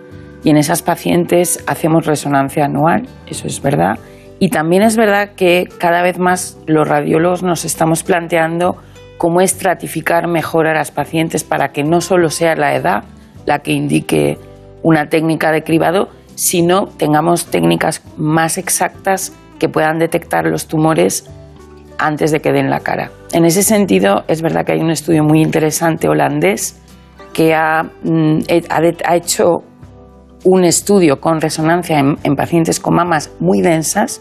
y 0.42 0.50
en 0.50 0.56
esas 0.56 0.82
pacientes 0.82 1.62
hacemos 1.66 2.06
resonancia 2.06 2.64
anual, 2.64 3.06
eso 3.28 3.46
es 3.46 3.62
verdad. 3.62 3.98
Y 4.40 4.48
también 4.48 4.82
es 4.82 4.96
verdad 4.96 5.34
que 5.36 5.68
cada 5.78 6.02
vez 6.02 6.18
más 6.18 6.58
los 6.66 6.88
radiólogos 6.88 7.44
nos 7.44 7.64
estamos 7.64 8.02
planteando 8.02 8.76
cómo 9.18 9.40
estratificar 9.40 10.26
mejor 10.26 10.66
a 10.66 10.74
las 10.74 10.90
pacientes 10.90 11.44
para 11.44 11.68
que 11.68 11.84
no 11.84 12.00
solo 12.00 12.28
sea 12.28 12.56
la 12.56 12.74
edad 12.74 13.04
la 13.46 13.60
que 13.60 13.72
indique 13.72 14.38
una 14.82 15.08
técnica 15.08 15.52
de 15.52 15.62
cribado, 15.62 16.08
sino 16.42 16.88
tengamos 16.88 17.46
técnicas 17.46 18.02
más 18.16 18.58
exactas 18.58 19.32
que 19.60 19.68
puedan 19.68 20.00
detectar 20.00 20.44
los 20.44 20.66
tumores 20.66 21.30
antes 21.98 22.32
de 22.32 22.40
que 22.40 22.50
den 22.50 22.68
la 22.68 22.80
cara. 22.80 23.12
En 23.32 23.44
ese 23.44 23.62
sentido, 23.62 24.24
es 24.26 24.42
verdad 24.42 24.66
que 24.66 24.72
hay 24.72 24.80
un 24.80 24.90
estudio 24.90 25.22
muy 25.22 25.40
interesante 25.40 26.08
holandés 26.08 26.82
que 27.32 27.54
ha, 27.54 27.84
mm, 28.02 28.40
ha 28.68 29.14
hecho 29.14 29.62
un 30.42 30.64
estudio 30.64 31.20
con 31.20 31.40
resonancia 31.40 32.00
en, 32.00 32.16
en 32.24 32.34
pacientes 32.34 32.80
con 32.80 32.96
mamas 32.96 33.30
muy 33.38 33.62
densas 33.62 34.20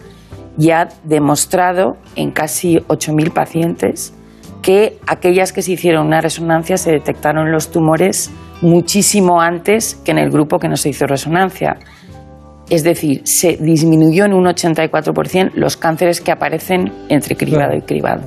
y 0.60 0.70
ha 0.70 0.90
demostrado 1.04 1.98
en 2.16 2.30
casi 2.30 2.78
8.000 2.82 3.34
pacientes 3.34 4.14
que 4.62 5.00
aquellas 5.08 5.54
que 5.54 5.64
se 5.64 5.72
hicieron 5.72 6.06
una 6.06 6.22
resonancia 6.22 6.78
se 6.78 6.92
detectaron 6.92 7.52
los 7.52 7.72
tumores 7.72 8.30
muchísimo 8.62 9.42
antes 9.42 9.96
que 9.96 10.12
en 10.12 10.20
el 10.20 10.30
grupo 10.30 10.60
que 10.60 10.70
no 10.70 10.78
se 10.78 10.90
hizo 10.90 11.08
resonancia. 11.08 11.78
Es 12.72 12.86
decir, 12.86 13.20
se 13.26 13.58
disminuyó 13.58 14.24
en 14.24 14.34
un 14.34 14.46
84% 14.46 15.52
los 15.56 15.76
cánceres 15.76 16.22
que 16.22 16.32
aparecen 16.32 16.90
entre 17.10 17.36
cribado 17.36 17.76
y 17.76 17.82
cribado. 17.82 18.22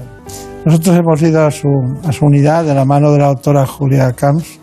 Nosotros 0.66 0.98
hemos 0.98 1.22
ido 1.22 1.46
a 1.46 1.50
su, 1.50 1.66
a 2.06 2.12
su 2.12 2.26
unidad 2.26 2.62
de 2.62 2.74
la 2.74 2.84
mano 2.84 3.10
de 3.10 3.20
la 3.20 3.28
doctora 3.28 3.64
Julia 3.64 4.12
Camps 4.12 4.60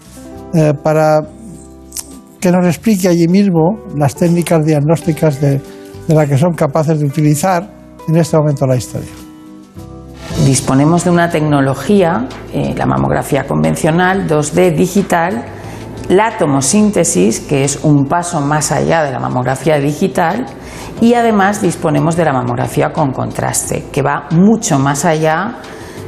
eh, 0.53 0.73
para 0.83 1.21
que 2.39 2.51
nos 2.51 2.63
explique 2.67 3.07
allí 3.07 3.27
mismo 3.27 3.79
las 3.97 4.13
técnicas 4.13 4.63
diagnósticas 4.63 5.41
de, 5.41 5.59
de 6.07 6.13
las 6.13 6.29
que 6.29 6.37
son 6.37 6.53
capaces 6.53 6.99
de 6.99 7.05
utilizar 7.07 7.67
en 8.07 8.17
este 8.17 8.37
momento 8.37 8.67
la 8.67 8.75
historia. 8.75 9.09
Disponemos 10.45 11.05
de 11.05 11.09
una 11.09 11.31
tecnología, 11.31 12.27
eh, 12.53 12.75
la 12.77 12.85
mamografía 12.85 13.47
convencional, 13.47 14.27
2D 14.27 14.75
digital, 14.75 15.43
la 16.11 16.37
tomosíntesis, 16.37 17.39
que 17.39 17.63
es 17.63 17.79
un 17.83 18.05
paso 18.05 18.41
más 18.41 18.73
allá 18.73 19.01
de 19.03 19.11
la 19.11 19.19
mamografía 19.19 19.79
digital, 19.79 20.45
y 20.99 21.13
además 21.13 21.61
disponemos 21.61 22.17
de 22.17 22.25
la 22.25 22.33
mamografía 22.33 22.91
con 22.91 23.13
contraste, 23.13 23.85
que 23.93 24.01
va 24.01 24.27
mucho 24.31 24.77
más 24.77 25.05
allá 25.05 25.59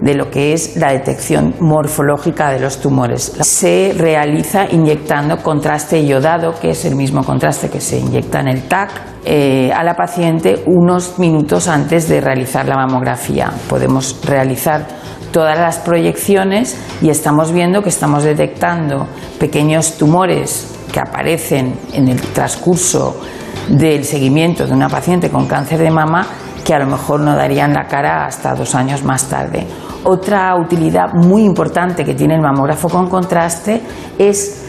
de 0.02 0.14
lo 0.14 0.30
que 0.30 0.52
es 0.52 0.76
la 0.76 0.92
detección 0.92 1.56
morfológica 1.62 2.50
de 2.50 2.60
los 2.60 2.82
tumores. 2.82 3.32
Se 3.40 3.96
realiza 3.98 4.70
inyectando 4.70 5.38
contraste 5.38 6.04
iodado, 6.04 6.54
que 6.60 6.72
es 6.72 6.84
el 6.84 6.98
mismo 6.98 7.24
contraste 7.24 7.70
que 7.70 7.80
se 7.80 7.98
inyecta 8.00 8.42
en 8.42 8.50
el 8.50 8.64
TAC, 8.68 8.90
eh, 9.24 9.72
a 9.74 9.86
la 9.86 9.96
paciente 9.96 10.64
unos 10.66 11.18
minutos 11.18 11.70
antes 11.70 12.10
de 12.10 12.20
realizar 12.20 12.68
la 12.68 12.76
mamografía. 12.76 13.54
Podemos 13.70 14.20
realizar 14.26 14.86
todas 15.34 15.58
las 15.58 15.80
proyecciones 15.80 16.78
y 17.02 17.10
estamos 17.10 17.52
viendo 17.52 17.82
que 17.82 17.90
estamos 17.90 18.24
detectando 18.24 19.08
pequeños 19.40 19.98
tumores 19.98 20.74
que 20.94 21.00
aparecen 21.02 21.78
en 21.92 22.08
el 22.08 22.22
transcurso 22.22 23.20
del 23.68 24.06
seguimiento 24.06 24.66
de 24.66 24.74
una 24.74 24.88
paciente 24.88 25.30
con 25.30 25.48
cáncer 25.48 25.80
de 25.80 25.90
mama 25.90 26.26
que 26.64 26.74
a 26.74 26.80
lo 26.80 26.86
mejor 26.86 27.20
no 27.20 27.36
darían 27.36 27.74
la 27.74 27.88
cara 27.88 28.26
hasta 28.26 28.54
dos 28.54 28.76
años 28.76 29.04
más 29.04 29.28
tarde. 29.28 29.66
Otra 30.06 30.56
utilidad 30.56 31.14
muy 31.14 31.44
importante 31.44 32.06
que 32.06 32.14
tiene 32.14 32.36
el 32.36 32.42
mamógrafo 32.42 32.88
con 32.88 33.10
contraste 33.10 33.82
es 34.18 34.62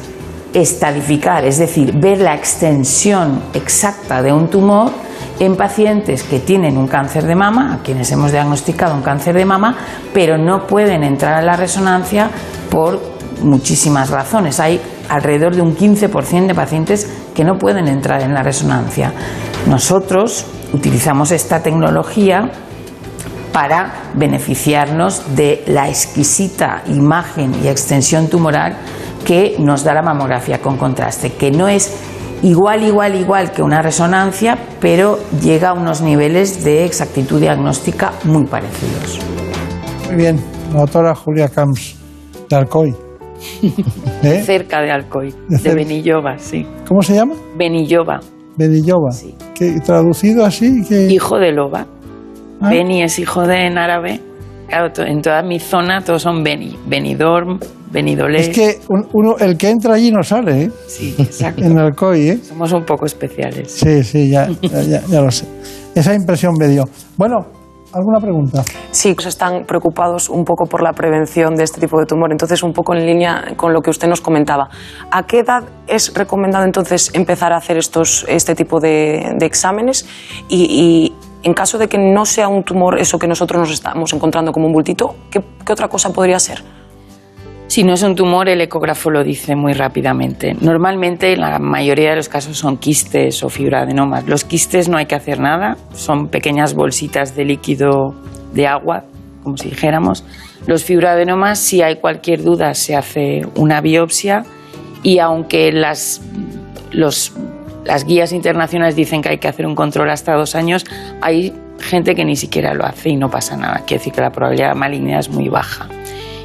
estadificar, 0.55 1.45
es 1.45 1.59
decir, 1.59 1.93
ver 1.99 2.21
la 2.21 2.35
extensión 2.35 3.43
exacta 3.53 4.23
de 4.23 4.33
un 4.33 4.49
tumor 4.49 4.91
en 5.41 5.57
pacientes 5.57 6.23
que 6.23 6.39
tienen 6.41 6.77
un 6.77 6.87
cáncer 6.87 7.25
de 7.25 7.35
mama, 7.35 7.75
a 7.75 7.83
quienes 7.83 8.11
hemos 8.13 8.33
diagnosticado 8.33 8.95
un 8.95 9.03
cáncer 9.03 9.35
de 9.35 9.45
mama, 9.45 9.77
pero 10.13 10.39
no 10.39 10.67
pueden 10.67 11.03
entrar 11.03 11.35
a 11.35 11.43
la 11.43 11.57
resonancia 11.57 12.31
por 12.71 13.01
muchísimas 13.43 14.11
razones. 14.11 14.61
Hay 14.61 14.81
alrededor 15.09 15.55
de 15.55 15.63
un 15.63 15.77
15% 15.77 16.47
de 16.47 16.55
pacientes 16.55 17.11
que 17.35 17.45
no 17.45 17.59
pueden 17.59 17.89
entrar 17.89 18.23
en 18.23 18.33
la 18.33 18.43
resonancia. 18.43 19.13
Nosotros 19.67 20.47
utilizamos 20.73 21.31
esta 21.31 21.63
tecnología 21.63 22.51
para 23.53 24.11
beneficiarnos 24.15 25.37
de 25.37 25.63
la 25.69 25.89
exquisita 25.89 26.83
imagen 26.89 27.55
y 27.63 27.69
extensión 27.69 28.29
tumoral 28.29 28.77
que 29.25 29.57
nos 29.59 29.85
da 29.85 29.95
la 29.95 30.03
mamografía 30.03 30.61
con 30.61 30.77
contraste, 30.77 31.33
que 31.33 31.51
no 31.51 31.69
es 31.69 31.93
igual, 32.45 32.83
igual, 32.85 33.15
igual 33.17 33.51
que 33.51 33.63
una 33.63 33.83
resonancia, 33.83 34.57
pero 34.81 35.19
llega 35.43 35.71
a 35.71 35.73
unos 35.73 36.01
niveles 36.01 36.65
de 36.65 36.85
exactitud 36.85 37.41
diagnóstica 37.41 38.13
muy 38.25 38.45
parecidos. 38.47 39.19
Muy 40.07 40.17
bien, 40.17 40.41
la 40.73 40.81
doctora 40.81 41.15
Julia 41.15 41.49
Camps, 41.49 41.97
de 42.49 42.57
Alcoy. 42.57 42.95
¿Eh? 44.23 44.43
Cerca 44.45 44.81
de 44.81 44.91
Alcoy, 44.91 45.35
De 45.49 45.59
de. 45.59 45.75
Benilloba, 45.75 46.39
sí. 46.39 46.67
¿Cómo 46.87 47.03
se 47.03 47.15
llama? 47.15 47.35
Benilloba, 47.57 48.21
Benilloba. 48.57 49.11
Que, 49.55 49.81
traducido 49.81 50.45
así, 50.45 50.85
que... 50.89 51.09
hijo 51.11 51.39
de 51.39 51.53
loba. 51.53 51.87
Ah. 52.61 52.71
Beni 52.71 53.03
es 53.03 53.19
hijo 53.19 53.47
de 53.47 53.67
en 53.67 53.79
árabe. 53.79 54.21
Claro, 54.69 54.91
en 55.05 55.23
toda 55.23 55.43
mi 55.43 55.59
zona 55.59 56.01
todos 56.03 56.23
son 56.23 56.43
Beni. 56.43 56.77
Benidorm, 56.87 57.59
Benidolé. 57.95 58.41
Es 58.41 58.49
que 58.51 58.81
un- 58.89 59.07
uno, 59.13 59.37
el 59.39 59.57
que 59.57 59.71
entra 59.71 59.95
allí 59.95 60.11
no 60.11 60.23
sale, 60.23 60.65
¿eh? 60.65 60.71
Sí, 60.89 61.15
exacto. 61.19 61.63
En 61.65 61.79
Alcoy, 61.79 62.29
¿eh? 62.29 62.39
Somos 62.43 62.73
un 62.73 62.85
poco 62.85 63.07
especiales. 63.07 63.71
Sí, 63.71 64.03
sí, 64.03 64.29
ya, 64.29 64.49
ya, 64.63 64.83
ya- 64.83 65.03
ya 65.07 65.21
lo 65.21 65.31
sé. 65.31 65.47
Esa 65.95 66.13
impresión 66.13 66.55
me 66.59 66.67
dio. 66.67 66.85
Bueno, 67.17 67.47
¿alguna 67.93 68.19
pregunta? 68.19 68.65
Sí, 68.91 69.15
pues 69.15 69.27
están 69.29 69.65
preocupados 69.65 70.29
un 70.29 70.45
poco 70.45 70.65
por 70.67 70.83
la 70.83 70.93
prevención 70.93 71.55
de 71.55 71.63
este 71.63 71.81
tipo 71.81 72.01
de 72.01 72.07
tumor. 72.07 72.33
Entonces, 72.33 72.65
un 72.65 72.73
poco 72.73 72.95
en 72.97 73.07
línea 73.07 73.55
con 73.57 73.73
lo 73.73 73.81
que 73.81 73.91
usted 73.91 74.09
nos 74.09 74.21
comentaba. 74.21 74.69
¿A 75.13 75.25
qué 75.25 75.39
edad 75.41 75.63
es 75.87 76.13
recomendado 76.15 76.65
entonces 76.65 77.11
empezar 77.15 77.53
a 77.53 77.59
hacer 77.59 77.77
estos, 77.77 78.27
este 78.29 78.57
tipo 78.57 78.81
de, 78.81 79.35
de 79.39 79.47
exámenes? 79.47 80.05
Y, 80.49 80.65
y 80.65 81.13
en 81.47 81.55
caso 81.55 81.79
de 81.79 81.87
que 81.89 81.99
no 81.99 82.25
sea 82.25 82.49
un 82.49 82.65
tumor 82.65 82.99
eso 82.99 83.19
que 83.19 83.29
nosotros 83.29 83.61
nos 83.61 83.71
estamos 83.71 84.13
encontrando 84.13 84.51
como 84.51 84.67
un 84.67 84.73
bultito, 84.73 85.15
¿qué, 85.31 85.41
qué 85.65 85.73
otra 85.73 85.87
cosa 85.89 86.11
podría 86.11 86.41
ser? 86.41 86.63
Si 87.67 87.83
no 87.83 87.95
es 87.95 88.03
un 88.03 88.15
tumor, 88.15 88.49
el 88.49 88.61
ecógrafo 88.61 89.11
lo 89.11 89.25
dice 89.25 89.57
muy 89.57 89.73
rápidamente. 89.73 90.55
Normalmente, 90.61 91.33
en 91.33 91.41
la 91.41 91.59
mayoría 91.59 92.11
de 92.11 92.17
los 92.17 92.29
casos, 92.29 92.59
son 92.59 92.77
quistes 92.77 93.43
o 93.43 93.49
fibroadenomas. 93.49 94.29
Los 94.29 94.45
quistes 94.45 94.89
no 94.89 94.99
hay 94.99 95.07
que 95.07 95.15
hacer 95.15 95.41
nada, 95.41 95.77
son 95.95 96.29
pequeñas 96.29 96.75
bolsitas 96.75 97.35
de 97.35 97.45
líquido 97.45 98.15
de 98.53 98.67
agua, 98.67 99.05
como 99.43 99.57
si 99.57 99.71
dijéramos. 99.71 100.25
Los 100.67 100.85
fibroadenomas, 100.85 101.59
si 101.59 101.83
hay 101.83 101.97
cualquier 101.97 102.43
duda, 102.43 102.75
se 102.75 102.95
hace 102.97 103.43
una 103.57 103.81
biopsia 103.81 104.45
y 105.03 105.19
aunque 105.19 105.73
las, 105.73 106.23
las 106.93 108.05
guías 108.07 108.33
internacionales 108.33 108.95
dicen 108.95 109.21
que 109.21 109.31
hay 109.31 109.39
que 109.39 109.49
hacer 109.49 109.67
un 109.67 109.75
control 109.75 110.11
hasta 110.11 110.35
dos 110.35 110.55
años, 110.55 110.85
hay 111.21 111.53
gente 111.81 112.15
que 112.15 112.25
ni 112.25 112.37
siquiera 112.37 112.73
lo 112.75 112.85
hace 112.85 113.11
y 113.11 113.17
no 113.17 113.29
pasa 113.31 113.57
nada. 113.57 113.83
Quiere 113.87 114.01
decir 114.01 114.13
que 114.13 114.21
la 114.21 114.31
probabilidad 114.31 114.71
de 114.71 114.75
malignidad 114.79 115.21
es 115.21 115.29
muy 115.29 115.49
baja. 115.49 115.89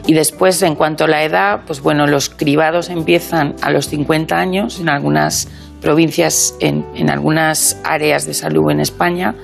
Y 0.10 0.14
después, 0.15 0.60
en 0.64 0.73
cuanto 0.73 1.03
a 1.03 1.07
la 1.07 1.23
edad, 1.23 1.60
pues 1.68 1.81
bueno, 1.81 2.07
los 2.07 2.31
cribados 2.31 2.90
empiezan 2.90 3.53
a 3.61 3.69
los 3.69 3.90
50 3.90 4.36
años 4.36 4.80
en 4.80 4.90
algunas 4.90 5.48
provincias, 5.81 6.56
en, 6.60 6.84
en 6.95 7.11
algunas 7.11 7.80
áreas 7.84 8.26
de 8.26 8.34
salud 8.34 8.72
en 8.72 8.80
España. 8.80 9.36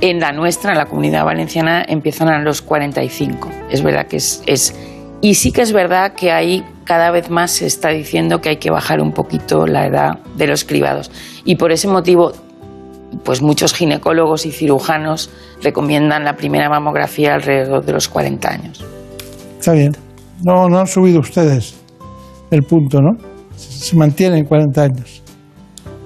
En 0.00 0.18
la 0.18 0.32
nuestra, 0.32 0.72
en 0.72 0.78
la 0.78 0.86
comunidad 0.86 1.24
valenciana, 1.24 1.84
empiezan 1.86 2.30
a 2.30 2.40
los 2.40 2.62
45. 2.62 3.48
Es 3.70 3.84
verdad 3.84 4.08
que 4.08 4.16
es, 4.16 4.42
es... 4.46 4.74
Y 5.20 5.34
sí 5.34 5.52
que 5.52 5.62
es 5.62 5.72
verdad 5.72 6.14
que 6.14 6.32
hay 6.32 6.64
cada 6.82 7.12
vez 7.12 7.30
más 7.30 7.52
se 7.52 7.66
está 7.66 7.90
diciendo 7.90 8.40
que 8.40 8.48
hay 8.48 8.56
que 8.56 8.72
bajar 8.72 9.00
un 9.00 9.12
poquito 9.12 9.68
la 9.68 9.86
edad 9.86 10.18
de 10.34 10.48
los 10.48 10.64
cribados. 10.64 11.12
Y 11.44 11.54
por 11.54 11.70
ese 11.70 11.86
motivo, 11.86 12.32
pues 13.22 13.40
muchos 13.40 13.72
ginecólogos 13.72 14.46
y 14.46 14.50
cirujanos 14.50 15.30
recomiendan 15.62 16.24
la 16.24 16.34
primera 16.34 16.68
mamografía 16.68 17.34
alrededor 17.34 17.84
de 17.84 17.92
los 17.92 18.08
40 18.08 18.50
años. 18.50 18.84
Está 19.62 19.74
bien. 19.74 19.92
No, 20.42 20.68
no 20.68 20.80
han 20.80 20.88
subido 20.88 21.20
ustedes 21.20 21.80
el 22.50 22.64
punto, 22.64 22.98
¿no? 23.00 23.12
Se 23.54 23.96
mantiene 23.96 24.38
en 24.38 24.44
40 24.44 24.82
años. 24.82 25.22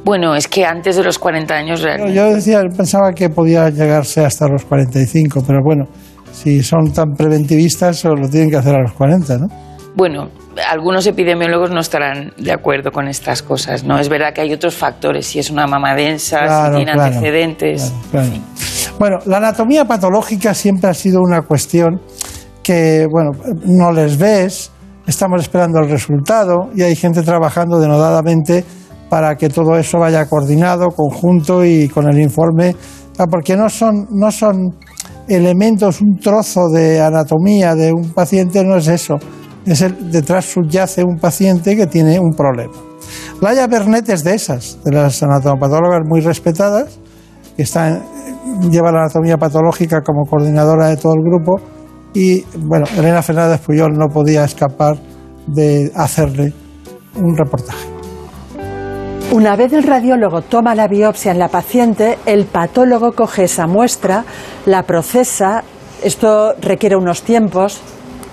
Bueno, 0.04 0.34
es 0.34 0.46
que 0.46 0.66
antes 0.66 0.96
de 0.96 1.02
los 1.02 1.18
40 1.18 1.54
años 1.54 1.80
realmente... 1.80 2.14
yo 2.14 2.34
decía, 2.34 2.60
pensaba 2.76 3.14
que 3.14 3.30
podía 3.30 3.70
llegarse 3.70 4.22
hasta 4.22 4.46
los 4.46 4.66
45, 4.66 5.42
pero 5.46 5.60
bueno, 5.64 5.86
si 6.32 6.62
son 6.62 6.92
tan 6.92 7.14
preventivistas, 7.14 8.04
lo 8.04 8.28
tienen 8.28 8.50
que 8.50 8.56
hacer 8.56 8.74
a 8.74 8.82
los 8.82 8.92
40, 8.92 9.38
¿no? 9.38 9.46
Bueno, 9.94 10.28
algunos 10.70 11.06
epidemiólogos 11.06 11.70
no 11.70 11.80
estarán 11.80 12.34
de 12.36 12.52
acuerdo 12.52 12.90
con 12.92 13.08
estas 13.08 13.42
cosas, 13.42 13.84
¿no? 13.84 13.98
Es 13.98 14.10
verdad 14.10 14.34
que 14.34 14.42
hay 14.42 14.52
otros 14.52 14.74
factores, 14.74 15.28
si 15.28 15.38
es 15.38 15.48
una 15.48 15.66
mama 15.66 15.94
densa, 15.94 16.40
Claro, 16.40 16.72
si 16.72 16.76
tiene 16.76 16.92
claro, 16.92 17.14
antecedentes... 17.14 17.94
Claro. 18.10 18.28
Bueno, 18.98 19.18
la 19.24 19.38
anatomía 19.38 19.86
patológica 19.86 20.52
siempre 20.52 20.90
ha 20.90 20.94
sido 20.94 21.20
una 21.20 21.40
cuestión 21.42 22.00
que, 22.66 23.06
bueno, 23.08 23.30
no 23.64 23.92
les 23.92 24.18
ves, 24.18 24.72
estamos 25.06 25.40
esperando 25.40 25.78
el 25.78 25.88
resultado 25.88 26.68
y 26.74 26.82
hay 26.82 26.96
gente 26.96 27.22
trabajando 27.22 27.78
denodadamente 27.78 28.64
para 29.08 29.36
que 29.36 29.48
todo 29.48 29.78
eso 29.78 30.00
vaya 30.00 30.26
coordinado, 30.26 30.88
conjunto 30.88 31.64
y 31.64 31.88
con 31.88 32.08
el 32.08 32.20
informe, 32.20 32.74
ah, 33.18 33.26
porque 33.30 33.56
no 33.56 33.68
son, 33.68 34.08
no 34.10 34.32
son 34.32 34.74
elementos, 35.28 36.00
un 36.00 36.18
trozo 36.18 36.68
de 36.68 37.00
anatomía 37.00 37.76
de 37.76 37.92
un 37.92 38.10
paciente, 38.10 38.64
no 38.64 38.78
es 38.78 38.88
eso. 38.88 39.14
Es 39.64 39.82
el, 39.82 40.10
detrás 40.10 40.46
subyace 40.46 41.04
un 41.04 41.20
paciente 41.20 41.76
que 41.76 41.86
tiene 41.86 42.18
un 42.18 42.32
problema. 42.32 42.74
Laia 43.40 43.68
Bernet 43.68 44.08
es 44.08 44.24
de 44.24 44.34
esas, 44.34 44.82
de 44.82 44.90
las 44.90 45.22
anatomopatólogas 45.22 46.00
muy 46.04 46.20
respetadas, 46.20 46.98
que 47.56 47.62
está 47.62 48.02
lleva 48.68 48.90
la 48.90 49.02
anatomía 49.02 49.36
patológica 49.36 50.00
como 50.00 50.24
coordinadora 50.24 50.88
de 50.88 50.96
todo 50.96 51.14
el 51.14 51.22
grupo 51.22 51.75
y 52.16 52.46
bueno, 52.56 52.86
Elena 52.96 53.20
Fernández 53.20 53.60
Puyol 53.60 53.92
no 53.92 54.08
podía 54.08 54.42
escapar 54.42 54.96
de 55.46 55.92
hacerle 55.94 56.50
un 57.14 57.36
reportaje. 57.36 57.86
Una 59.32 59.54
vez 59.54 59.74
el 59.74 59.82
radiólogo 59.82 60.40
toma 60.40 60.74
la 60.74 60.88
biopsia 60.88 61.32
en 61.32 61.38
la 61.38 61.48
paciente, 61.48 62.16
el 62.24 62.46
patólogo 62.46 63.12
coge 63.12 63.44
esa 63.44 63.66
muestra, 63.66 64.24
la 64.64 64.84
procesa, 64.84 65.62
esto 66.02 66.54
requiere 66.58 66.96
unos 66.96 67.22
tiempos, 67.22 67.82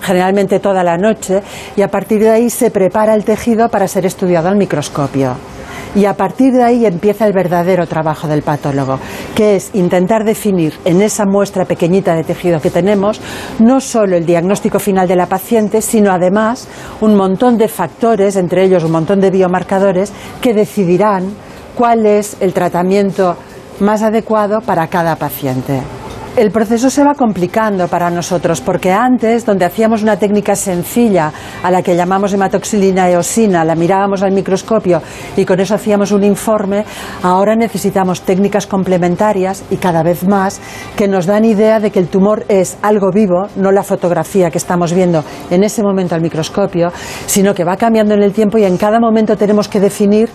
generalmente 0.00 0.60
toda 0.60 0.82
la 0.82 0.96
noche, 0.96 1.42
y 1.76 1.82
a 1.82 1.88
partir 1.88 2.20
de 2.20 2.30
ahí 2.30 2.48
se 2.48 2.70
prepara 2.70 3.14
el 3.14 3.24
tejido 3.24 3.68
para 3.68 3.86
ser 3.86 4.06
estudiado 4.06 4.48
al 4.48 4.56
microscopio. 4.56 5.34
Y 5.94 6.06
a 6.06 6.14
partir 6.14 6.52
de 6.52 6.62
ahí 6.62 6.86
empieza 6.86 7.26
el 7.26 7.32
verdadero 7.32 7.86
trabajo 7.86 8.26
del 8.26 8.42
patólogo, 8.42 8.98
que 9.34 9.56
es 9.56 9.70
intentar 9.74 10.24
definir 10.24 10.74
en 10.84 11.02
esa 11.02 11.24
muestra 11.24 11.64
pequeñita 11.64 12.14
de 12.14 12.24
tejido 12.24 12.60
que 12.60 12.70
tenemos 12.70 13.20
no 13.60 13.80
solo 13.80 14.16
el 14.16 14.26
diagnóstico 14.26 14.78
final 14.78 15.06
de 15.06 15.16
la 15.16 15.26
paciente, 15.26 15.80
sino 15.80 16.10
además 16.10 16.68
un 17.00 17.14
montón 17.14 17.56
de 17.58 17.68
factores, 17.68 18.36
entre 18.36 18.64
ellos 18.64 18.84
un 18.84 18.92
montón 18.92 19.20
de 19.20 19.30
biomarcadores, 19.30 20.12
que 20.40 20.52
decidirán 20.52 21.32
cuál 21.76 22.06
es 22.06 22.36
el 22.40 22.52
tratamiento 22.52 23.36
más 23.80 24.02
adecuado 24.02 24.60
para 24.60 24.86
cada 24.88 25.16
paciente. 25.16 25.80
El 26.36 26.50
proceso 26.50 26.90
se 26.90 27.04
va 27.04 27.14
complicando 27.14 27.86
para 27.86 28.10
nosotros 28.10 28.60
porque 28.60 28.90
antes, 28.90 29.46
donde 29.46 29.66
hacíamos 29.66 30.02
una 30.02 30.16
técnica 30.16 30.56
sencilla 30.56 31.32
a 31.62 31.70
la 31.70 31.80
que 31.80 31.94
llamamos 31.94 32.32
hematoxilina 32.32 33.08
eosina, 33.08 33.64
la 33.64 33.76
mirábamos 33.76 34.20
al 34.24 34.32
microscopio 34.32 35.00
y 35.36 35.44
con 35.44 35.60
eso 35.60 35.76
hacíamos 35.76 36.10
un 36.10 36.24
informe, 36.24 36.84
ahora 37.22 37.54
necesitamos 37.54 38.22
técnicas 38.22 38.66
complementarias 38.66 39.62
y 39.70 39.76
cada 39.76 40.02
vez 40.02 40.26
más 40.26 40.60
que 40.96 41.06
nos 41.06 41.26
dan 41.26 41.44
idea 41.44 41.78
de 41.78 41.92
que 41.92 42.00
el 42.00 42.08
tumor 42.08 42.44
es 42.48 42.78
algo 42.82 43.12
vivo, 43.12 43.46
no 43.54 43.70
la 43.70 43.84
fotografía 43.84 44.50
que 44.50 44.58
estamos 44.58 44.92
viendo 44.92 45.22
en 45.52 45.62
ese 45.62 45.84
momento 45.84 46.16
al 46.16 46.20
microscopio, 46.20 46.92
sino 47.26 47.54
que 47.54 47.62
va 47.62 47.76
cambiando 47.76 48.12
en 48.12 48.24
el 48.24 48.32
tiempo 48.32 48.58
y 48.58 48.64
en 48.64 48.76
cada 48.76 48.98
momento 48.98 49.36
tenemos 49.36 49.68
que 49.68 49.78
definir 49.78 50.28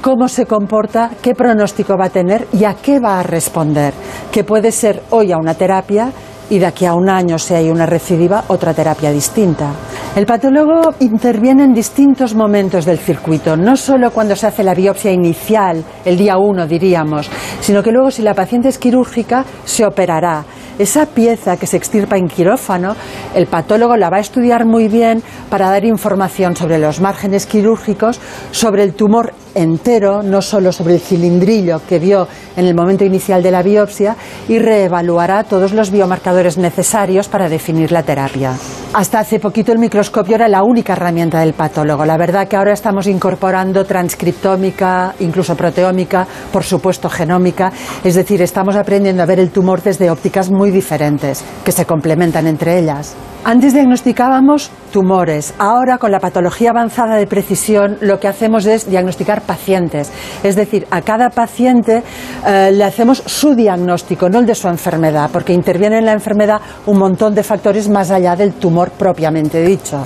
cómo 0.00 0.28
se 0.28 0.46
comporta, 0.46 1.10
qué 1.22 1.34
pronóstico 1.34 1.96
va 1.96 2.06
a 2.06 2.10
tener 2.10 2.46
y 2.52 2.64
a 2.64 2.74
qué 2.74 3.00
va 3.00 3.20
a 3.20 3.22
responder, 3.22 3.92
que 4.30 4.44
puede 4.44 4.72
ser 4.72 5.02
hoy 5.10 5.32
a 5.32 5.38
una 5.38 5.54
terapia 5.54 6.12
y 6.48 6.58
de 6.58 6.66
aquí 6.66 6.84
a 6.86 6.94
un 6.94 7.08
año, 7.08 7.38
si 7.38 7.54
hay 7.54 7.70
una 7.70 7.86
recidiva, 7.86 8.44
otra 8.48 8.72
terapia 8.72 9.10
distinta. 9.10 9.72
El 10.14 10.26
patólogo 10.26 10.94
interviene 11.00 11.64
en 11.64 11.74
distintos 11.74 12.34
momentos 12.34 12.84
del 12.84 12.98
circuito, 12.98 13.56
no 13.56 13.76
solo 13.76 14.10
cuando 14.10 14.36
se 14.36 14.46
hace 14.46 14.62
la 14.62 14.74
biopsia 14.74 15.10
inicial, 15.12 15.84
el 16.04 16.16
día 16.16 16.38
uno 16.38 16.66
diríamos, 16.66 17.28
sino 17.60 17.82
que 17.82 17.92
luego 17.92 18.10
si 18.10 18.22
la 18.22 18.34
paciente 18.34 18.68
es 18.68 18.78
quirúrgica, 18.78 19.44
se 19.64 19.84
operará. 19.84 20.44
Esa 20.78 21.06
pieza 21.06 21.56
que 21.56 21.66
se 21.66 21.78
extirpa 21.78 22.18
en 22.18 22.28
quirófano, 22.28 22.94
el 23.34 23.46
patólogo 23.46 23.96
la 23.96 24.10
va 24.10 24.18
a 24.18 24.20
estudiar 24.20 24.66
muy 24.66 24.88
bien 24.88 25.22
para 25.48 25.70
dar 25.70 25.84
información 25.84 26.54
sobre 26.54 26.78
los 26.78 27.00
márgenes 27.00 27.46
quirúrgicos, 27.46 28.20
sobre 28.50 28.82
el 28.82 28.92
tumor 28.92 29.32
entero, 29.54 30.22
no 30.22 30.42
solo 30.42 30.70
sobre 30.72 30.94
el 30.94 31.00
cilindrillo 31.00 31.80
que 31.88 31.98
vio 31.98 32.28
en 32.56 32.66
el 32.66 32.74
momento 32.74 33.04
inicial 33.04 33.42
de 33.42 33.50
la 33.50 33.62
biopsia, 33.62 34.16
y 34.48 34.58
reevaluará 34.58 35.44
todos 35.44 35.72
los 35.72 35.90
biomarcadores 35.90 36.58
necesarios 36.58 37.28
para 37.28 37.48
definir 37.48 37.90
la 37.90 38.02
terapia. 38.02 38.52
Hasta 38.92 39.20
hace 39.20 39.40
poquito 39.40 39.72
el 39.72 39.78
microscopio 39.78 40.36
era 40.36 40.48
la 40.48 40.62
única 40.62 40.92
herramienta 40.92 41.40
del 41.40 41.54
patólogo. 41.54 42.04
La 42.04 42.18
verdad 42.18 42.48
que 42.48 42.56
ahora 42.56 42.72
estamos 42.72 43.06
incorporando 43.06 43.84
transcriptómica, 43.84 45.14
incluso 45.20 45.56
proteómica, 45.56 46.26
por 46.52 46.64
supuesto 46.64 47.08
genómica, 47.08 47.72
es 48.04 48.14
decir, 48.14 48.42
estamos 48.42 48.76
aprendiendo 48.76 49.22
a 49.22 49.26
ver 49.26 49.40
el 49.40 49.50
tumor 49.50 49.82
desde 49.82 50.10
ópticas 50.10 50.50
muy 50.50 50.65
diferentes, 50.70 51.44
que 51.64 51.72
se 51.72 51.84
complementan 51.84 52.46
entre 52.46 52.78
ellas. 52.78 53.14
Antes 53.44 53.74
diagnosticábamos 53.74 54.70
tumores, 54.92 55.54
ahora 55.58 55.98
con 55.98 56.10
la 56.10 56.18
patología 56.18 56.70
avanzada 56.70 57.16
de 57.16 57.28
precisión 57.28 57.96
lo 58.00 58.18
que 58.18 58.26
hacemos 58.26 58.66
es 58.66 58.90
diagnosticar 58.90 59.42
pacientes, 59.42 60.10
es 60.42 60.56
decir, 60.56 60.86
a 60.90 61.02
cada 61.02 61.30
paciente 61.30 62.02
eh, 62.44 62.72
le 62.72 62.82
hacemos 62.82 63.22
su 63.24 63.54
diagnóstico, 63.54 64.28
no 64.28 64.40
el 64.40 64.46
de 64.46 64.54
su 64.54 64.66
enfermedad, 64.66 65.30
porque 65.32 65.52
interviene 65.52 65.98
en 65.98 66.06
la 66.06 66.12
enfermedad 66.12 66.60
un 66.86 66.98
montón 66.98 67.34
de 67.34 67.44
factores 67.44 67.88
más 67.88 68.10
allá 68.10 68.34
del 68.34 68.54
tumor 68.54 68.90
propiamente 68.90 69.62
dicho. 69.62 70.04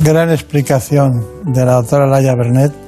Gran 0.00 0.30
explicación 0.30 1.24
de 1.44 1.64
la 1.64 1.74
doctora 1.74 2.06
Laia 2.06 2.34
Bernet. 2.34 2.81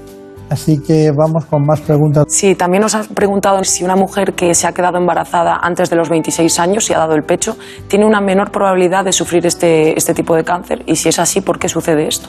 Así 0.51 0.79
que 0.81 1.11
vamos 1.11 1.47
con 1.47 1.67
más 1.67 1.81
preguntas. 1.81 2.25
Sí, 2.29 2.55
también 2.55 2.83
nos 2.83 2.95
han 2.95 3.07
preguntado 3.09 3.65
si 3.65 3.83
una 3.83 3.97
mujer 3.97 4.35
que 4.35 4.55
se 4.55 4.67
ha 4.67 4.73
quedado 4.73 4.99
embarazada 4.99 5.59
antes 5.63 5.91
de 5.91 5.97
los 5.97 6.09
26 6.11 6.61
años 6.61 6.91
y 6.91 6.95
ha 6.95 6.99
dado 6.99 7.15
el 7.15 7.23
pecho 7.23 7.57
tiene 7.89 8.05
una 8.05 8.21
menor 8.21 8.51
probabilidad 8.51 9.05
de 9.05 9.13
sufrir 9.13 9.47
este, 9.47 9.97
este 9.97 10.15
tipo 10.15 10.37
de 10.37 10.45
cáncer 10.45 10.83
y 10.87 10.97
si 10.97 11.09
es 11.09 11.19
así, 11.19 11.41
¿por 11.41 11.59
qué 11.59 11.69
sucede 11.69 12.07
esto? 12.07 12.29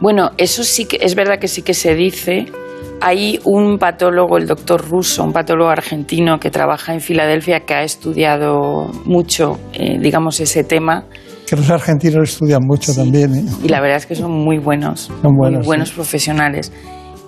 Bueno, 0.00 0.30
eso 0.36 0.64
sí 0.64 0.84
que 0.86 0.98
es 1.00 1.14
verdad 1.14 1.38
que 1.38 1.48
sí 1.48 1.62
que 1.62 1.74
se 1.74 1.94
dice. 1.94 2.46
Hay 3.00 3.40
un 3.44 3.78
patólogo, 3.78 4.38
el 4.38 4.46
doctor 4.46 4.86
Russo, 4.88 5.24
un 5.24 5.32
patólogo 5.32 5.70
argentino 5.70 6.38
que 6.38 6.50
trabaja 6.50 6.94
en 6.94 7.00
Filadelfia, 7.00 7.60
que 7.60 7.74
ha 7.74 7.82
estudiado 7.82 8.90
mucho, 9.04 9.58
eh, 9.72 9.98
digamos, 9.98 10.40
ese 10.40 10.64
tema. 10.64 11.04
Que 11.46 11.56
los 11.56 11.68
argentinos 11.70 12.30
estudian 12.30 12.60
mucho 12.64 12.94
también. 12.94 13.34
¿eh? 13.34 13.44
Y 13.62 13.68
la 13.68 13.80
verdad 13.80 13.98
es 13.98 14.06
que 14.06 14.14
son 14.14 14.32
muy 14.32 14.58
buenos, 14.58 15.10
Son 15.22 15.36
buenos, 15.36 15.58
muy 15.60 15.66
buenos 15.66 15.88
sí. 15.90 15.94
profesionales. 15.94 16.72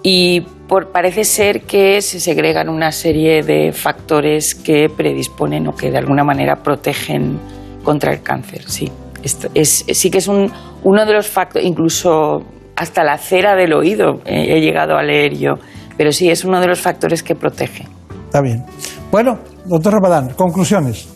Y 0.02 0.40
por- 0.68 0.90
parece 0.92 1.24
ser 1.24 1.62
que 1.62 2.00
se 2.00 2.20
segregan 2.20 2.68
una 2.68 2.92
serie 2.92 3.42
de 3.42 3.72
factores 3.72 4.54
que 4.54 4.88
predisponen 4.88 5.66
o 5.68 5.72
que 5.74 5.90
de 5.90 5.98
alguna 5.98 6.24
manera 6.24 6.56
protegen 6.62 7.38
contra 7.82 8.12
el 8.12 8.22
cáncer. 8.22 8.62
Sí, 8.68 8.90
Esto 9.22 9.48
es, 9.54 9.84
sí 9.92 10.10
que 10.10 10.18
es 10.18 10.28
un, 10.28 10.50
uno 10.84 11.04
de 11.06 11.12
los 11.12 11.26
factores, 11.26 11.66
incluso 11.68 12.42
hasta 12.76 13.02
la 13.04 13.18
cera 13.18 13.54
del 13.56 13.72
oído 13.72 14.20
eh, 14.24 14.56
he 14.56 14.60
llegado 14.60 14.96
a 14.96 15.02
leer 15.02 15.36
yo, 15.36 15.54
pero 15.96 16.12
sí 16.12 16.28
es 16.30 16.44
uno 16.44 16.60
de 16.60 16.68
los 16.68 16.80
factores 16.80 17.22
que 17.22 17.34
protege. 17.34 17.84
Está 18.26 18.40
bien. 18.42 18.64
Bueno, 19.10 19.38
doctor 19.66 19.94
Ramadán, 19.94 20.34
conclusiones. 20.36 21.08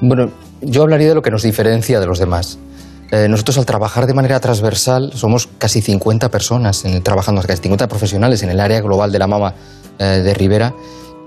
Bueno, 0.00 0.26
yo 0.60 0.82
hablaría 0.82 1.08
de 1.08 1.14
lo 1.14 1.22
que 1.22 1.30
nos 1.30 1.42
diferencia 1.42 2.00
de 2.00 2.06
los 2.06 2.18
demás. 2.18 2.58
Eh, 3.12 3.28
nosotros 3.28 3.56
al 3.58 3.66
trabajar 3.66 4.06
de 4.06 4.14
manera 4.14 4.40
transversal 4.40 5.12
somos 5.14 5.48
casi 5.58 5.80
50 5.80 6.28
personas 6.30 6.84
en- 6.84 7.02
trabajando, 7.02 7.40
casi 7.42 7.62
50 7.62 7.86
profesionales 7.88 8.42
en 8.42 8.50
el 8.50 8.58
área 8.60 8.80
global 8.80 9.12
de 9.12 9.18
la 9.20 9.26
mama 9.28 9.54
eh, 9.98 10.04
de 10.24 10.34
Rivera 10.34 10.74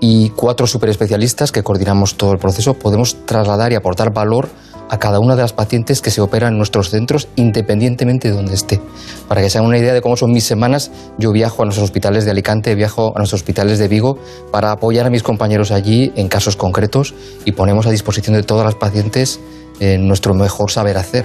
y 0.00 0.30
cuatro 0.30 0.66
superespecialistas 0.66 1.52
que 1.52 1.62
coordinamos 1.62 2.16
todo 2.16 2.32
el 2.32 2.38
proceso. 2.38 2.74
Podemos 2.74 3.16
trasladar 3.26 3.72
y 3.72 3.76
aportar 3.76 4.12
valor 4.12 4.48
a 4.90 4.98
cada 4.98 5.20
una 5.20 5.36
de 5.36 5.42
las 5.42 5.52
pacientes 5.52 6.02
que 6.02 6.10
se 6.10 6.20
operan 6.20 6.52
en 6.52 6.58
nuestros 6.58 6.90
centros 6.90 7.28
independientemente 7.36 8.28
de 8.28 8.34
donde 8.34 8.54
esté. 8.54 8.80
Para 9.28 9.40
que 9.40 9.48
se 9.48 9.58
hagan 9.58 9.68
una 9.68 9.78
idea 9.78 9.94
de 9.94 10.02
cómo 10.02 10.16
son 10.16 10.32
mis 10.32 10.44
semanas, 10.44 10.90
yo 11.16 11.32
viajo 11.32 11.62
a 11.62 11.64
nuestros 11.64 11.84
hospitales 11.84 12.24
de 12.24 12.32
Alicante, 12.32 12.74
viajo 12.74 13.12
a 13.14 13.18
nuestros 13.18 13.40
hospitales 13.40 13.78
de 13.78 13.88
Vigo 13.88 14.18
para 14.50 14.72
apoyar 14.72 15.06
a 15.06 15.10
mis 15.10 15.22
compañeros 15.22 15.70
allí 15.70 16.12
en 16.16 16.28
casos 16.28 16.56
concretos 16.56 17.14
y 17.44 17.52
ponemos 17.52 17.86
a 17.86 17.90
disposición 17.90 18.34
de 18.34 18.42
todas 18.42 18.64
las 18.64 18.74
pacientes 18.74 19.40
eh, 19.78 19.96
nuestro 19.96 20.34
mejor 20.34 20.70
saber 20.70 20.98
hacer. 20.98 21.24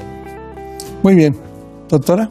Muy 1.02 1.16
bien. 1.16 1.36
Doctora. 1.90 2.30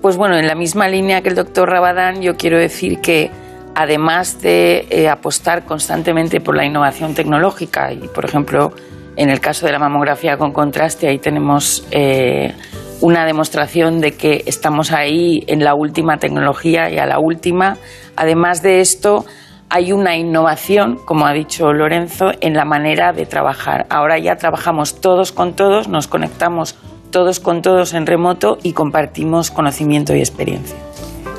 Pues 0.00 0.16
bueno, 0.16 0.36
en 0.36 0.48
la 0.48 0.56
misma 0.56 0.88
línea 0.88 1.22
que 1.22 1.28
el 1.28 1.36
doctor 1.36 1.68
Rabadán, 1.70 2.22
yo 2.22 2.36
quiero 2.36 2.58
decir 2.58 3.00
que 3.00 3.30
además 3.74 4.42
de 4.42 4.86
eh, 4.90 5.08
apostar 5.08 5.64
constantemente 5.64 6.40
por 6.40 6.56
la 6.56 6.66
innovación 6.66 7.14
tecnológica 7.14 7.92
y, 7.92 8.08
por 8.08 8.24
ejemplo, 8.24 8.72
en 9.16 9.30
el 9.30 9.40
caso 9.40 9.66
de 9.66 9.72
la 9.72 9.78
mamografía 9.78 10.36
con 10.36 10.52
contraste, 10.52 11.08
ahí 11.08 11.18
tenemos 11.18 11.86
eh, 11.90 12.54
una 13.00 13.26
demostración 13.26 14.00
de 14.00 14.12
que 14.12 14.42
estamos 14.46 14.92
ahí 14.92 15.44
en 15.46 15.64
la 15.64 15.74
última 15.74 16.18
tecnología 16.18 16.90
y 16.90 16.98
a 16.98 17.06
la 17.06 17.18
última. 17.18 17.76
Además 18.16 18.62
de 18.62 18.80
esto, 18.80 19.24
hay 19.68 19.92
una 19.92 20.16
innovación, 20.16 20.98
como 21.04 21.26
ha 21.26 21.32
dicho 21.32 21.72
Lorenzo, 21.72 22.30
en 22.40 22.54
la 22.54 22.64
manera 22.64 23.12
de 23.12 23.26
trabajar. 23.26 23.86
Ahora 23.90 24.18
ya 24.18 24.36
trabajamos 24.36 25.00
todos 25.00 25.32
con 25.32 25.54
todos, 25.54 25.88
nos 25.88 26.08
conectamos 26.08 26.76
todos 27.10 27.40
con 27.40 27.60
todos 27.62 27.92
en 27.94 28.06
remoto 28.06 28.58
y 28.62 28.72
compartimos 28.72 29.50
conocimiento 29.50 30.14
y 30.14 30.20
experiencia. 30.20 30.76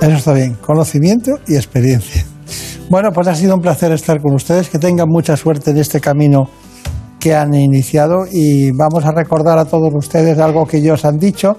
Eso 0.01 0.17
está 0.17 0.33
bien. 0.33 0.55
Conocimiento 0.55 1.31
y 1.47 1.55
experiencia. 1.55 2.25
Bueno, 2.89 3.11
pues 3.11 3.27
ha 3.27 3.35
sido 3.35 3.55
un 3.55 3.61
placer 3.61 3.91
estar 3.91 4.19
con 4.21 4.33
ustedes. 4.35 4.69
Que 4.69 4.77
tengan 4.77 5.07
mucha 5.09 5.35
suerte 5.37 5.71
en 5.71 5.77
este 5.77 5.99
camino 5.99 6.49
que 7.23 7.33
han 7.33 7.53
iniciado 7.53 8.25
y 8.29 8.71
vamos 8.71 9.05
a 9.05 9.13
recordar 9.13 9.57
a 9.57 9.63
todos 9.63 9.93
ustedes 9.95 10.37
algo 10.39 10.65
que 10.65 10.79
ellos 10.79 11.05
han 11.05 11.17
dicho 11.17 11.55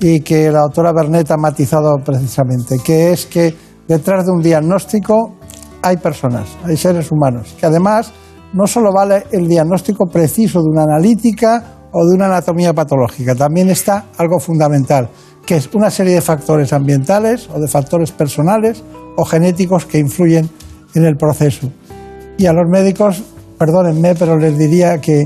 y 0.00 0.22
que 0.22 0.50
la 0.50 0.62
doctora 0.62 0.92
Bernet 0.92 1.30
ha 1.30 1.36
matizado 1.36 1.98
precisamente, 2.04 2.78
que 2.84 3.12
es 3.12 3.26
que 3.26 3.54
detrás 3.86 4.26
de 4.26 4.32
un 4.32 4.42
diagnóstico 4.42 5.36
hay 5.82 5.98
personas, 5.98 6.48
hay 6.64 6.76
seres 6.76 7.12
humanos, 7.12 7.54
que 7.56 7.64
además 7.64 8.12
no 8.54 8.66
solo 8.66 8.90
vale 8.92 9.22
el 9.30 9.46
diagnóstico 9.46 10.06
preciso 10.06 10.58
de 10.58 10.68
una 10.68 10.82
analítica 10.82 11.62
o 11.92 12.04
de 12.04 12.16
una 12.16 12.26
anatomía 12.26 12.72
patológica, 12.72 13.36
también 13.36 13.70
está 13.70 14.06
algo 14.18 14.40
fundamental, 14.40 15.08
que 15.46 15.54
es 15.58 15.70
una 15.74 15.90
serie 15.90 16.14
de 16.14 16.22
factores 16.22 16.72
ambientales 16.72 17.48
o 17.54 17.60
de 17.60 17.68
factores 17.68 18.10
personales 18.10 18.82
o 19.16 19.24
genéticos 19.24 19.86
que 19.86 20.00
influyen 20.00 20.50
en 20.96 21.04
el 21.04 21.14
proceso. 21.14 21.70
Y 22.36 22.46
a 22.46 22.52
los 22.52 22.68
médicos, 22.68 23.22
perdónenme, 23.64 24.14
pero 24.14 24.36
les 24.38 24.58
diría 24.58 24.98
que 24.98 25.24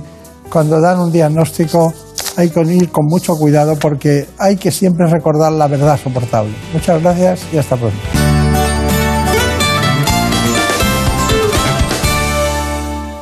cuando 0.51 0.81
dan 0.81 1.01
un 1.01 1.13
diagnóstico 1.13 1.93
hay 2.37 2.51
que 2.51 2.61
ir 2.61 2.91
con 2.91 3.07
mucho 3.07 3.35
cuidado 3.35 3.77
porque 3.77 4.27
hay 4.39 4.57
que 4.57 4.71
siempre 4.71 5.07
recordar 5.09 5.53
la 5.53 5.67
verdad 5.67 5.99
soportable. 5.99 6.53
Muchas 6.73 7.03
gracias 7.03 7.41
y 7.53 7.59
hasta 7.59 7.77
pronto. 7.77 8.18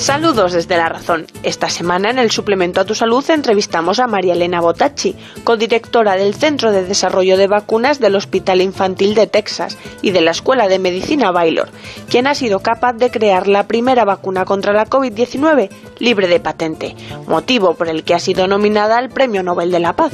Saludos 0.00 0.54
desde 0.54 0.78
La 0.78 0.88
Razón. 0.88 1.26
Esta 1.42 1.68
semana 1.68 2.08
en 2.08 2.18
el 2.18 2.30
suplemento 2.30 2.80
a 2.80 2.86
tu 2.86 2.94
salud 2.94 3.22
entrevistamos 3.28 3.98
a 3.98 4.06
María 4.06 4.32
Elena 4.32 4.62
Botacci, 4.62 5.14
codirectora 5.44 6.16
del 6.16 6.34
Centro 6.34 6.72
de 6.72 6.84
Desarrollo 6.84 7.36
de 7.36 7.46
Vacunas 7.46 8.00
del 8.00 8.16
Hospital 8.16 8.62
Infantil 8.62 9.14
de 9.14 9.26
Texas 9.26 9.76
y 10.00 10.12
de 10.12 10.22
la 10.22 10.30
Escuela 10.30 10.68
de 10.68 10.78
Medicina 10.78 11.32
Baylor, 11.32 11.68
quien 12.08 12.26
ha 12.26 12.34
sido 12.34 12.60
capaz 12.60 12.94
de 12.94 13.10
crear 13.10 13.46
la 13.46 13.68
primera 13.68 14.06
vacuna 14.06 14.46
contra 14.46 14.72
la 14.72 14.86
COVID-19 14.86 15.68
libre 15.98 16.28
de 16.28 16.40
patente, 16.40 16.96
motivo 17.26 17.74
por 17.74 17.90
el 17.90 18.02
que 18.02 18.14
ha 18.14 18.20
sido 18.20 18.48
nominada 18.48 18.96
al 18.96 19.10
Premio 19.10 19.42
Nobel 19.42 19.70
de 19.70 19.80
la 19.80 19.92
Paz. 19.96 20.12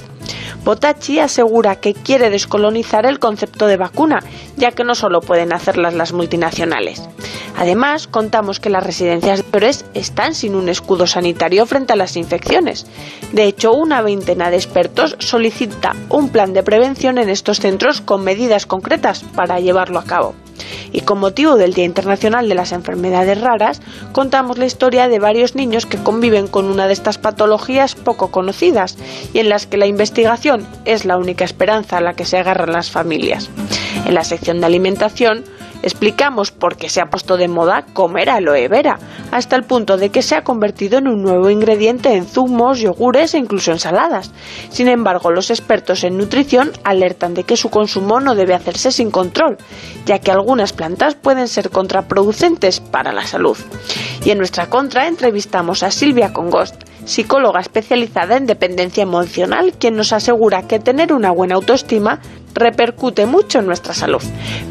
Botacci 0.67 1.21
asegura 1.21 1.77
que 1.77 1.95
quiere 1.95 2.29
descolonizar 2.29 3.07
el 3.07 3.21
concepto 3.21 3.69
de 3.69 3.77
vacuna, 3.77 4.19
ya 4.57 4.73
que 4.73 4.83
no 4.83 4.97
solo 4.97 5.21
pueden 5.21 5.53
hacerlas 5.53 5.95
las 5.95 6.13
multinacionales. 6.13 7.09
Además, 7.57 8.09
contamos 8.09 8.59
que 8.59 8.69
las 8.69 8.83
residencias 8.83 9.39
de 9.39 9.45
mayores 9.45 9.85
están 9.95 10.35
sin 10.35 10.57
un 10.57 10.69
escudo 10.69 11.07
sanitario 11.07 11.67
frente 11.67 11.93
a 11.93 11.97
las 11.97 12.17
infecciones. 12.17 12.85
De 13.31 13.45
hecho, 13.45 13.75
una 13.75 14.03
veintena 14.03 14.51
de 14.51 14.57
expertos 14.57 15.15
solicita 15.21 15.95
un 16.09 16.31
plan 16.31 16.53
de 16.53 16.65
prevención 16.65 17.19
en 17.19 17.29
estos 17.29 17.61
centros 17.61 18.01
con 18.01 18.25
medidas 18.25 18.67
concretas 18.67 19.23
para 19.37 19.61
llevarlo 19.61 20.01
a 20.01 20.05
cabo. 20.05 20.35
Y 20.93 21.03
con 21.03 21.19
motivo 21.19 21.57
del 21.57 21.75
Día 21.75 21.85
Internacional 21.85 22.49
de 22.49 22.55
las 22.55 22.73
Enfermedades 22.73 23.41
Raras, 23.41 23.81
contamos 24.13 24.59
la 24.59 24.67
historia 24.67 25.09
de 25.09 25.19
varios 25.19 25.55
niños 25.55 25.87
que 25.87 26.03
conviven 26.03 26.47
con 26.49 26.67
una 26.67 26.87
de 26.87 26.93
estas 26.93 27.19
patologías 27.19 27.95
poco 27.95 28.31
conocidas 28.31 28.97
y 29.33 29.41
en 29.41 29.49
las 29.49 29.67
que 29.67 29.77
la 29.77 29.87
investigación 29.87 30.67
es 30.85 31.05
la 31.05 31.17
única 31.17 31.45
esperanza 31.45 31.99
a 31.99 32.01
la 32.01 32.15
que 32.15 32.25
se 32.25 32.39
agarran 32.39 32.73
las 32.73 32.91
familias. 32.91 33.51
En 34.07 34.15
la 34.15 34.25
sección 34.25 34.61
de 34.61 34.67
alimentación, 34.67 35.45
explicamos 35.83 36.51
por 36.51 36.77
qué 36.77 36.89
se 36.89 37.01
ha 37.01 37.11
puesto 37.11 37.37
de 37.37 37.49
moda 37.49 37.85
comer 37.93 38.31
aloe 38.31 38.69
vera, 38.69 38.99
hasta 39.31 39.57
el 39.57 39.65
punto 39.65 39.97
de 39.97 40.11
que 40.11 40.23
se 40.23 40.35
ha 40.35 40.45
convertido 40.45 40.99
en 40.99 41.09
un 41.09 41.23
nuevo 41.23 41.51
ingrediente 41.51 42.15
en 42.15 42.27
zumos, 42.27 42.81
yogures 42.81 43.35
e 43.35 43.39
incluso 43.39 43.73
ensaladas. 43.73 44.33
Sin 44.71 44.89
embargo, 44.89 45.31
los 45.31 45.51
expertos 45.51 46.05
en 46.05 46.17
nutrición 46.19 46.73
alertan 46.85 47.35
de 47.35 47.45
que 47.45 47.57
su 47.57 47.71
consumo 47.71 48.21
no 48.21 48.35
debe 48.35 48.55
hacerse 48.55 48.93
sin 48.93 49.11
control, 49.11 49.59
ya 50.05 50.19
que 50.19 50.31
algunas 50.31 50.73
plantas 50.73 51.15
pueden 51.15 51.49
ser 51.49 51.71
contraproducentes 51.71 52.81
para 52.81 53.13
la 53.13 53.27
salud. 53.27 53.57
Y 54.25 54.31
en 54.31 54.39
nuestra 54.39 54.69
contra 54.69 55.07
entrevistamos 55.07 55.83
a 55.83 55.91
Silvia 55.91 56.33
Congost, 56.33 56.83
psicóloga 57.05 57.61
especializada 57.61 58.37
en 58.37 58.47
dependencia 58.47 59.03
emocional, 59.03 59.73
quien 59.79 59.97
nos 59.97 60.13
asegura 60.13 60.67
que 60.67 60.81
tener 60.81 61.13
una 61.13 61.31
buena 61.31 61.55
autoestima 61.55 62.21
repercute 62.57 63.27
mucho 63.27 63.61
en 63.61 63.67
nuestra 63.67 63.95
salud. 63.95 64.23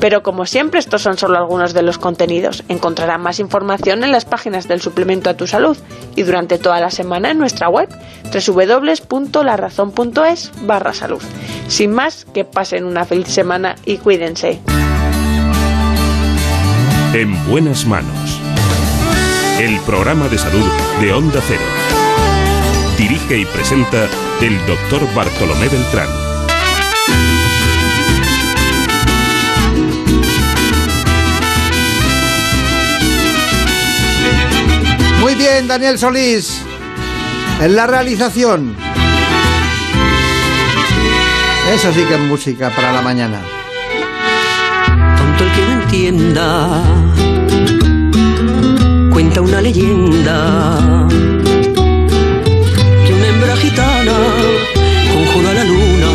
Pero 0.02 0.24
como 0.24 0.46
siempre, 0.46 0.80
estos 0.80 1.04
son 1.04 1.18
solo 1.18 1.38
algunos 1.38 1.74
de 1.74 1.84
los 1.84 1.98
contenidos. 1.98 2.66
Encontrarán 2.68 3.22
más 3.22 3.40
información 3.40 4.04
en 4.04 4.12
las 4.12 4.26
páginas 4.26 4.68
del 4.68 4.82
suplemento 4.82 5.30
a 5.30 5.36
tu 5.36 5.48
salud 5.48 5.78
y 6.16 6.24
durante 6.24 6.58
toda 6.58 6.82
la 6.82 6.92
semana 6.92 7.32
en 7.32 7.38
nuestra 7.38 7.70
web 7.70 7.88
www.larazón.es 8.34 10.52
barra 10.62 10.94
salud. 10.94 11.22
Sin 11.68 11.94
más, 11.94 12.26
que 12.34 12.44
pasen 12.44 12.86
una 12.86 13.06
feliz 13.06 13.28
semana 13.28 13.76
y 13.86 13.98
cuídense. 13.98 14.60
En 17.14 17.48
buenas 17.48 17.86
manos. 17.86 18.42
El 19.60 19.80
programa 19.82 20.28
de 20.28 20.38
salud 20.38 20.66
de 21.00 21.14
Onda 21.14 21.40
Cero. 21.48 21.62
Dirige 22.98 23.38
y 23.38 23.46
presenta 23.46 24.10
el 24.42 24.58
doctor 24.68 25.02
Bartolomé 25.16 25.70
Beltrán. 25.70 26.25
Daniel 35.64 35.98
Solís. 35.98 36.62
En 37.62 37.76
la 37.78 37.88
realización. 37.88 38.76
Eso 41.74 41.94
sí 41.94 42.04
que 42.04 42.16
es 42.16 42.20
música 42.20 42.70
para 42.72 42.92
la 42.92 43.02
mañana. 43.02 43.40
Tonto 45.18 45.46
el 45.46 45.52
que 45.54 45.62
no 45.62 45.72
entienda. 45.82 46.84
Cuenta 49.14 49.40
una 49.42 49.62
leyenda. 49.62 51.08
Que 53.08 53.14
una 53.14 53.28
hembra 53.28 53.56
gitana 53.56 54.14
conjura 55.14 55.54
la 55.54 55.64
luna 55.64 56.08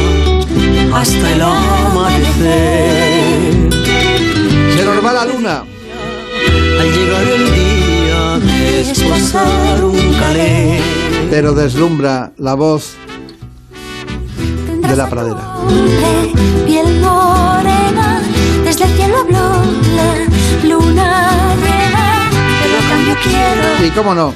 hasta 0.94 1.32
el 1.32 1.40
amanecer. 1.40 2.42
Se 4.76 4.84
nos 4.84 5.02
va 5.02 5.12
la 5.14 5.24
luna. 5.24 5.64
Al 6.78 6.92
llegar 6.92 7.22
el 7.22 7.54
día 7.54 7.79
un 8.82 10.14
calé. 10.18 10.80
Pero 11.28 11.52
deslumbra 11.52 12.32
la 12.38 12.54
voz 12.54 12.94
de 14.88 14.96
la 14.96 15.08
pradera. 15.08 15.54
Piel 16.66 17.00
morena, 17.00 18.22
desde 18.64 18.84
el 18.84 18.90
cielo 18.96 19.18
habló 19.18 19.62
la 19.96 20.14
luna 20.68 21.30
llena. 21.56 22.30
Pero 22.62 22.78
a 22.78 22.88
cambio 22.88 23.16
quiero 23.22 23.86
Y 23.86 23.90
cómo 23.90 24.14
no, 24.14 24.32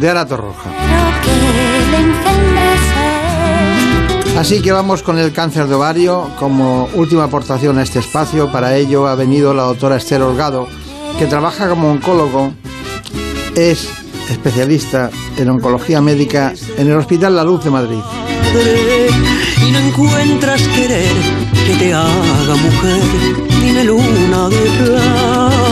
de 0.00 0.10
Arato 0.10 0.36
Roja. 0.36 0.70
que 1.22 1.30
le 1.90 1.98
engendres 1.98 2.80
Así 4.36 4.60
que 4.60 4.72
vamos 4.72 5.02
con 5.02 5.18
el 5.18 5.32
cáncer 5.32 5.66
de 5.66 5.74
ovario 5.76 6.28
como 6.38 6.88
última 6.94 7.24
aportación 7.24 7.78
a 7.78 7.82
este 7.82 8.00
espacio. 8.00 8.50
Para 8.50 8.76
ello 8.76 9.06
ha 9.06 9.14
venido 9.14 9.54
la 9.54 9.62
doctora 9.62 9.96
Esther 9.96 10.22
Holgado, 10.22 10.68
que 11.18 11.26
trabaja 11.26 11.68
como 11.68 11.90
oncólogo, 11.90 12.52
es 13.56 13.88
especialista 14.30 15.10
en 15.36 15.48
oncología 15.48 16.00
médica 16.00 16.52
en 16.76 16.88
el 16.88 16.96
Hospital 16.96 17.34
La 17.34 17.42
Luz 17.42 17.64
de 17.64 17.70
Madrid. 17.70 17.98
Y 19.66 19.70
no 19.72 19.78
encuentras 19.78 20.62
querer 20.68 21.10
que 21.66 21.74
te 21.78 21.94
haga 21.94 22.54
mujer. 22.54 23.02
Dime 23.60 23.84
luna 23.84 24.48
de 24.48 24.84
plata. 24.84 25.65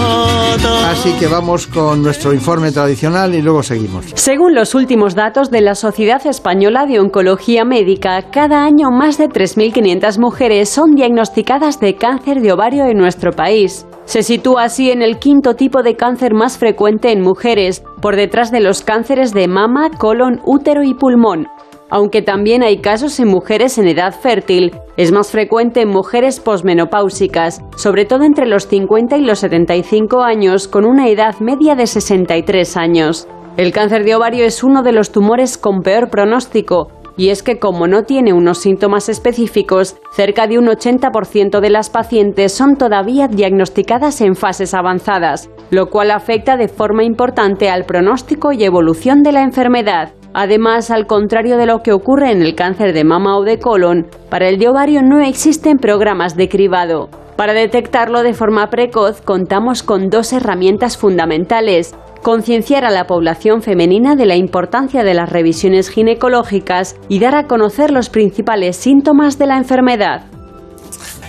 Así 0.65 1.13
que 1.19 1.27
vamos 1.27 1.67
con 1.67 2.03
nuestro 2.03 2.33
informe 2.33 2.71
tradicional 2.71 3.35
y 3.35 3.43
luego 3.43 3.63
seguimos. 3.63 4.07
Según 4.15 4.55
los 4.55 4.75
últimos 4.75 5.15
datos 5.15 5.51
de 5.51 5.61
la 5.61 5.75
Sociedad 5.75 6.27
Española 6.27 6.87
de 6.87 7.01
Oncología 7.01 7.65
Médica, 7.65 8.31
cada 8.31 8.65
año 8.65 8.91
más 8.91 9.19
de 9.19 9.29
3.500 9.29 10.19
mujeres 10.19 10.69
son 10.69 10.95
diagnosticadas 10.95 11.81
de 11.81 11.97
cáncer 11.97 12.41
de 12.41 12.53
ovario 12.53 12.85
en 12.87 12.97
nuestro 12.97 13.33
país. 13.33 13.87
Se 14.05 14.23
sitúa 14.23 14.65
así 14.65 14.91
en 14.91 15.03
el 15.03 15.19
quinto 15.19 15.55
tipo 15.55 15.83
de 15.83 15.97
cáncer 15.97 16.35
más 16.35 16.59
frecuente 16.59 17.11
en 17.13 17.23
mujeres, 17.23 17.83
por 18.01 18.17
detrás 18.17 18.51
de 18.51 18.61
los 18.61 18.83
cánceres 18.83 19.33
de 19.33 19.49
mama, 19.49 19.91
colon, 19.99 20.41
útero 20.45 20.83
y 20.83 20.95
pulmón. 20.95 21.49
Aunque 21.95 22.23
también 22.23 22.65
hay 22.65 22.79
casos 22.79 23.21
en 23.21 23.29
mujeres 23.29 23.79
en 23.79 23.87
edad 23.87 24.13
fértil, 24.13 24.73
es 24.97 25.13
más 25.13 25.31
frecuente 25.31 25.83
en 25.83 25.91
mujeres 25.91 26.41
posmenopáusicas, 26.41 27.63
sobre 27.77 28.05
todo 28.05 28.25
entre 28.25 28.47
los 28.47 28.67
50 28.67 29.17
y 29.17 29.21
los 29.21 29.39
75 29.39 30.21
años, 30.25 30.67
con 30.67 30.87
una 30.87 31.09
edad 31.09 31.39
media 31.39 31.77
de 31.77 31.87
63 31.87 32.77
años. 32.77 33.29
El 33.57 33.71
cáncer 33.71 34.03
de 34.03 34.17
ovario 34.17 34.45
es 34.45 34.65
uno 34.65 34.83
de 34.83 34.91
los 34.91 35.13
tumores 35.13 35.57
con 35.57 35.83
peor 35.83 36.11
pronóstico, 36.11 36.89
y 37.17 37.29
es 37.29 37.43
que 37.43 37.59
como 37.59 37.87
no 37.87 38.03
tiene 38.03 38.33
unos 38.33 38.59
síntomas 38.59 39.09
específicos, 39.09 39.97
cerca 40.13 40.47
de 40.47 40.59
un 40.59 40.67
80% 40.67 41.61
de 41.61 41.71
las 41.71 41.91
pacientes 41.91 42.53
son 42.53 42.77
todavía 42.77 43.29
diagnosticadas 43.29 44.21
en 44.21 44.35
fases 44.35 44.75
avanzadas, 44.75 45.51
lo 45.71 45.91
cual 45.91 46.11
afecta 46.11 46.57
de 46.57 46.69
forma 46.69 47.05
importante 47.05 47.71
al 47.71 47.85
pronóstico 47.85 48.53
y 48.53 48.65
evolución 48.65 49.23
de 49.23 49.33
la 49.33 49.43
enfermedad. 49.43 50.13
Además, 50.33 50.91
al 50.91 51.07
contrario 51.07 51.57
de 51.57 51.67
lo 51.67 51.83
que 51.83 51.93
ocurre 51.93 52.33
en 52.33 52.43
el 52.43 52.57
cáncer 52.57 52.93
de 52.93 53.05
mama 53.05 53.39
o 53.39 53.45
de 53.45 53.61
colon, 53.61 54.09
para 54.31 54.49
el 54.49 54.59
de 54.59 54.69
ovario 54.69 55.01
no 55.03 55.21
existen 55.21 55.79
programas 55.79 56.37
de 56.37 56.49
cribado. 56.49 57.09
Para 57.37 57.53
detectarlo 57.53 58.23
de 58.23 58.33
forma 58.33 58.69
precoz 58.71 59.21
contamos 59.21 59.83
con 59.83 60.09
dos 60.09 60.33
herramientas 60.33 60.97
fundamentales. 60.97 61.95
Concienciar 62.25 62.87
a 62.87 62.91
la 62.91 63.07
población 63.07 63.61
femenina 63.61 64.17
de 64.17 64.25
la 64.25 64.35
importancia 64.35 65.05
de 65.05 65.13
las 65.13 65.29
revisiones 65.29 65.91
ginecológicas 65.91 66.97
y 67.07 67.19
dar 67.19 67.35
a 67.35 67.47
conocer 67.47 67.91
los 67.91 68.09
principales 68.09 68.77
síntomas 68.77 69.39
de 69.39 69.47
la 69.47 69.59
enfermedad. 69.59 70.23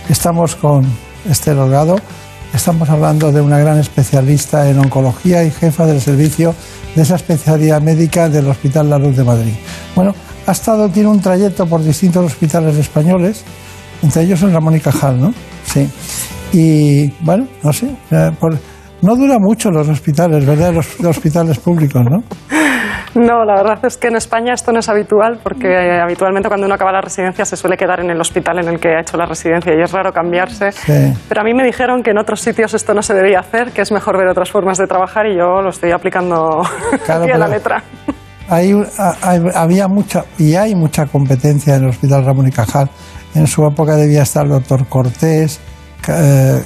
Estamos 0.08 0.56
con 0.56 0.86
Esther 1.28 1.58
Holgado. 1.58 1.96
Estamos 2.54 2.88
hablando 2.88 3.30
de 3.30 3.42
una 3.42 3.58
gran 3.58 3.78
especialista 3.78 4.70
en 4.70 4.78
oncología 4.78 5.44
y 5.44 5.50
jefa 5.50 5.84
del 5.84 6.00
servicio 6.00 6.54
de 6.94 7.02
esa 7.02 7.16
especialidad 7.16 7.82
médica 7.82 8.30
del 8.30 8.48
Hospital 8.48 8.88
La 8.88 8.96
Luz 8.98 9.18
de 9.18 9.24
Madrid. 9.24 9.52
Bueno, 9.94 10.14
ha 10.46 10.52
estado, 10.52 10.88
tiene 10.88 11.10
un 11.10 11.20
trayecto 11.20 11.66
por 11.66 11.84
distintos 11.84 12.24
hospitales 12.24 12.74
españoles, 12.78 13.44
entre 14.02 14.22
ellos 14.22 14.40
el 14.40 14.50
Ramón 14.50 14.76
y 14.76 14.80
Cajal, 14.80 15.20
¿no? 15.20 15.34
Sí. 15.66 15.86
Y 16.54 17.10
bueno, 17.22 17.46
no 17.62 17.70
sé, 17.74 17.90
eh, 18.10 18.30
por- 18.40 18.58
no 19.02 19.14
dura 19.16 19.38
mucho 19.38 19.70
los 19.70 19.88
hospitales, 19.88 20.44
¿verdad? 20.46 20.72
Los, 20.74 20.98
los 21.00 21.16
hospitales 21.16 21.58
públicos, 21.58 22.02
¿no? 22.04 22.22
No, 23.14 23.44
la 23.46 23.54
verdad 23.62 23.78
es 23.84 23.96
que 23.96 24.08
en 24.08 24.16
España 24.16 24.52
esto 24.52 24.72
no 24.72 24.80
es 24.80 24.88
habitual 24.90 25.38
porque 25.42 25.68
eh, 25.68 26.00
habitualmente 26.02 26.48
cuando 26.48 26.66
uno 26.66 26.74
acaba 26.74 26.92
la 26.92 27.00
residencia 27.00 27.46
se 27.46 27.56
suele 27.56 27.76
quedar 27.78 28.00
en 28.00 28.10
el 28.10 28.20
hospital 28.20 28.58
en 28.58 28.68
el 28.68 28.78
que 28.78 28.88
ha 28.90 29.00
hecho 29.00 29.16
la 29.16 29.24
residencia 29.24 29.72
y 29.74 29.80
es 29.82 29.90
raro 29.90 30.12
cambiarse. 30.12 30.70
Sí. 30.72 31.14
Pero 31.26 31.40
a 31.40 31.44
mí 31.44 31.54
me 31.54 31.64
dijeron 31.64 32.02
que 32.02 32.10
en 32.10 32.18
otros 32.18 32.40
sitios 32.40 32.74
esto 32.74 32.92
no 32.92 33.00
se 33.02 33.14
debía 33.14 33.40
hacer, 33.40 33.72
que 33.72 33.80
es 33.80 33.90
mejor 33.90 34.18
ver 34.18 34.28
otras 34.28 34.50
formas 34.50 34.76
de 34.76 34.86
trabajar 34.86 35.26
y 35.26 35.36
yo 35.38 35.62
lo 35.62 35.70
estoy 35.70 35.92
aplicando 35.92 36.60
Claro, 37.06 37.24
a 37.34 37.38
la 37.38 37.48
letra. 37.48 37.82
Hay, 38.50 38.72
hay- 39.22 39.40
había 39.54 39.88
mucha 39.88 40.24
y 40.38 40.54
hay 40.54 40.74
mucha 40.74 41.06
competencia 41.06 41.76
en 41.76 41.84
el 41.84 41.88
Hospital 41.90 42.22
Ramón 42.24 42.48
y 42.48 42.52
Cajal. 42.52 42.90
En 43.34 43.46
su 43.46 43.66
época 43.66 43.96
debía 43.96 44.22
estar 44.22 44.44
el 44.44 44.50
doctor 44.52 44.86
Cortés, 44.88 45.58
eh, 46.08 46.62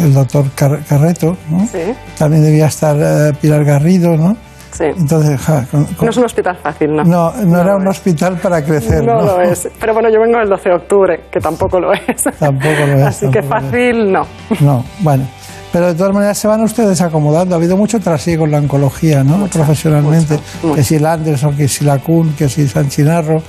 el 0.00 0.14
doctor 0.14 0.46
Car- 0.54 0.80
Carreto, 0.88 1.36
¿no? 1.50 1.66
Sí. 1.66 1.78
también 2.18 2.42
debía 2.42 2.66
estar 2.66 2.96
eh, 2.98 3.32
Pilar 3.40 3.64
Garrido, 3.64 4.16
¿no? 4.16 4.36
Sí. 4.72 4.84
Entonces, 4.84 5.38
ja, 5.40 5.66
con- 5.70 5.84
con- 5.84 6.06
No 6.06 6.10
es 6.10 6.16
un 6.16 6.24
hospital 6.24 6.56
fácil, 6.62 6.96
¿no? 6.96 7.04
no, 7.04 7.32
no 7.44 7.60
era 7.60 7.76
un 7.76 7.86
hospital 7.86 8.36
para 8.38 8.64
crecer, 8.64 9.04
No 9.04 9.16
¿no? 9.16 9.22
lo 9.22 9.40
es. 9.42 9.68
Pero 9.78 9.92
bueno, 9.92 10.08
yo 10.08 10.20
vengo 10.20 10.40
el 10.40 10.48
12 10.48 10.68
de 10.70 10.74
octubre, 10.74 11.20
que 11.30 11.40
tampoco 11.40 11.78
lo 11.78 11.92
es. 11.92 12.00
Tampoco 12.38 12.86
lo 12.86 12.94
es, 12.98 13.02
Así 13.06 13.28
que 13.30 13.42
fácil, 13.42 14.10
no. 14.10 14.26
No, 14.60 14.82
bueno. 15.00 15.28
Pero 15.72 15.86
de 15.86 15.94
todas 15.94 16.12
maneras 16.12 16.36
se 16.36 16.48
van 16.48 16.60
ustedes 16.62 17.00
acomodando. 17.00 17.54
Ha 17.54 17.58
habido 17.58 17.78
mucho 17.78 17.98
trasiego 17.98 18.44
en 18.44 18.50
la 18.50 18.58
oncología, 18.58 19.24
¿no? 19.24 19.46
Profesionalmente. 19.46 20.38
Que 20.74 20.82
si 20.84 20.96
el 20.96 21.06
Anderson, 21.06 21.56
que 21.56 21.66
si 21.66 21.82
la 21.84 21.98
Kuhn, 21.98 22.34
que 22.34 22.48
si 22.50 22.68
San 22.68 22.88
Chinarro. 22.90 23.42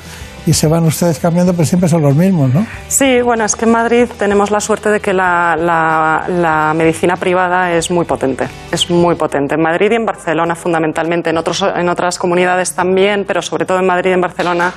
Y 0.45 0.51
se 0.53 0.67
van 0.67 0.83
ustedes 0.83 1.19
cambiando, 1.19 1.53
pero 1.53 1.65
siempre 1.65 1.87
son 1.87 2.01
los 2.01 2.15
mismos, 2.15 2.53
¿no? 2.53 2.65
Sí, 2.89 3.21
bueno, 3.21 3.45
es 3.45 3.55
que 3.55 3.63
en 3.63 3.71
Madrid 3.71 4.07
tenemos 4.19 4.51
la 4.51 4.59
suerte 4.59 4.89
de 4.89 4.99
que 4.99 5.13
la, 5.13 5.55
la- 5.57 6.73
medicina 6.75 7.15
privada 7.15 7.71
es 7.71 7.89
muy 7.89 8.03
potente, 8.05 8.47
es 8.71 8.89
muy 8.89 9.15
potente. 9.15 9.55
En 9.55 9.61
Madrid 9.61 9.91
y 9.91 9.95
en 9.95 10.05
Barcelona 10.05 10.55
fundamentalmente, 10.55 11.29
en, 11.29 11.37
otros, 11.37 11.63
en 11.75 11.87
otras 11.87 12.17
comunidades 12.19 12.73
también, 12.73 13.23
pero 13.25 13.41
sobre 13.41 13.65
todo 13.65 13.79
en 13.79 13.85
Madrid 13.85 14.09
y 14.09 14.13
en 14.13 14.21
Barcelona, 14.21 14.73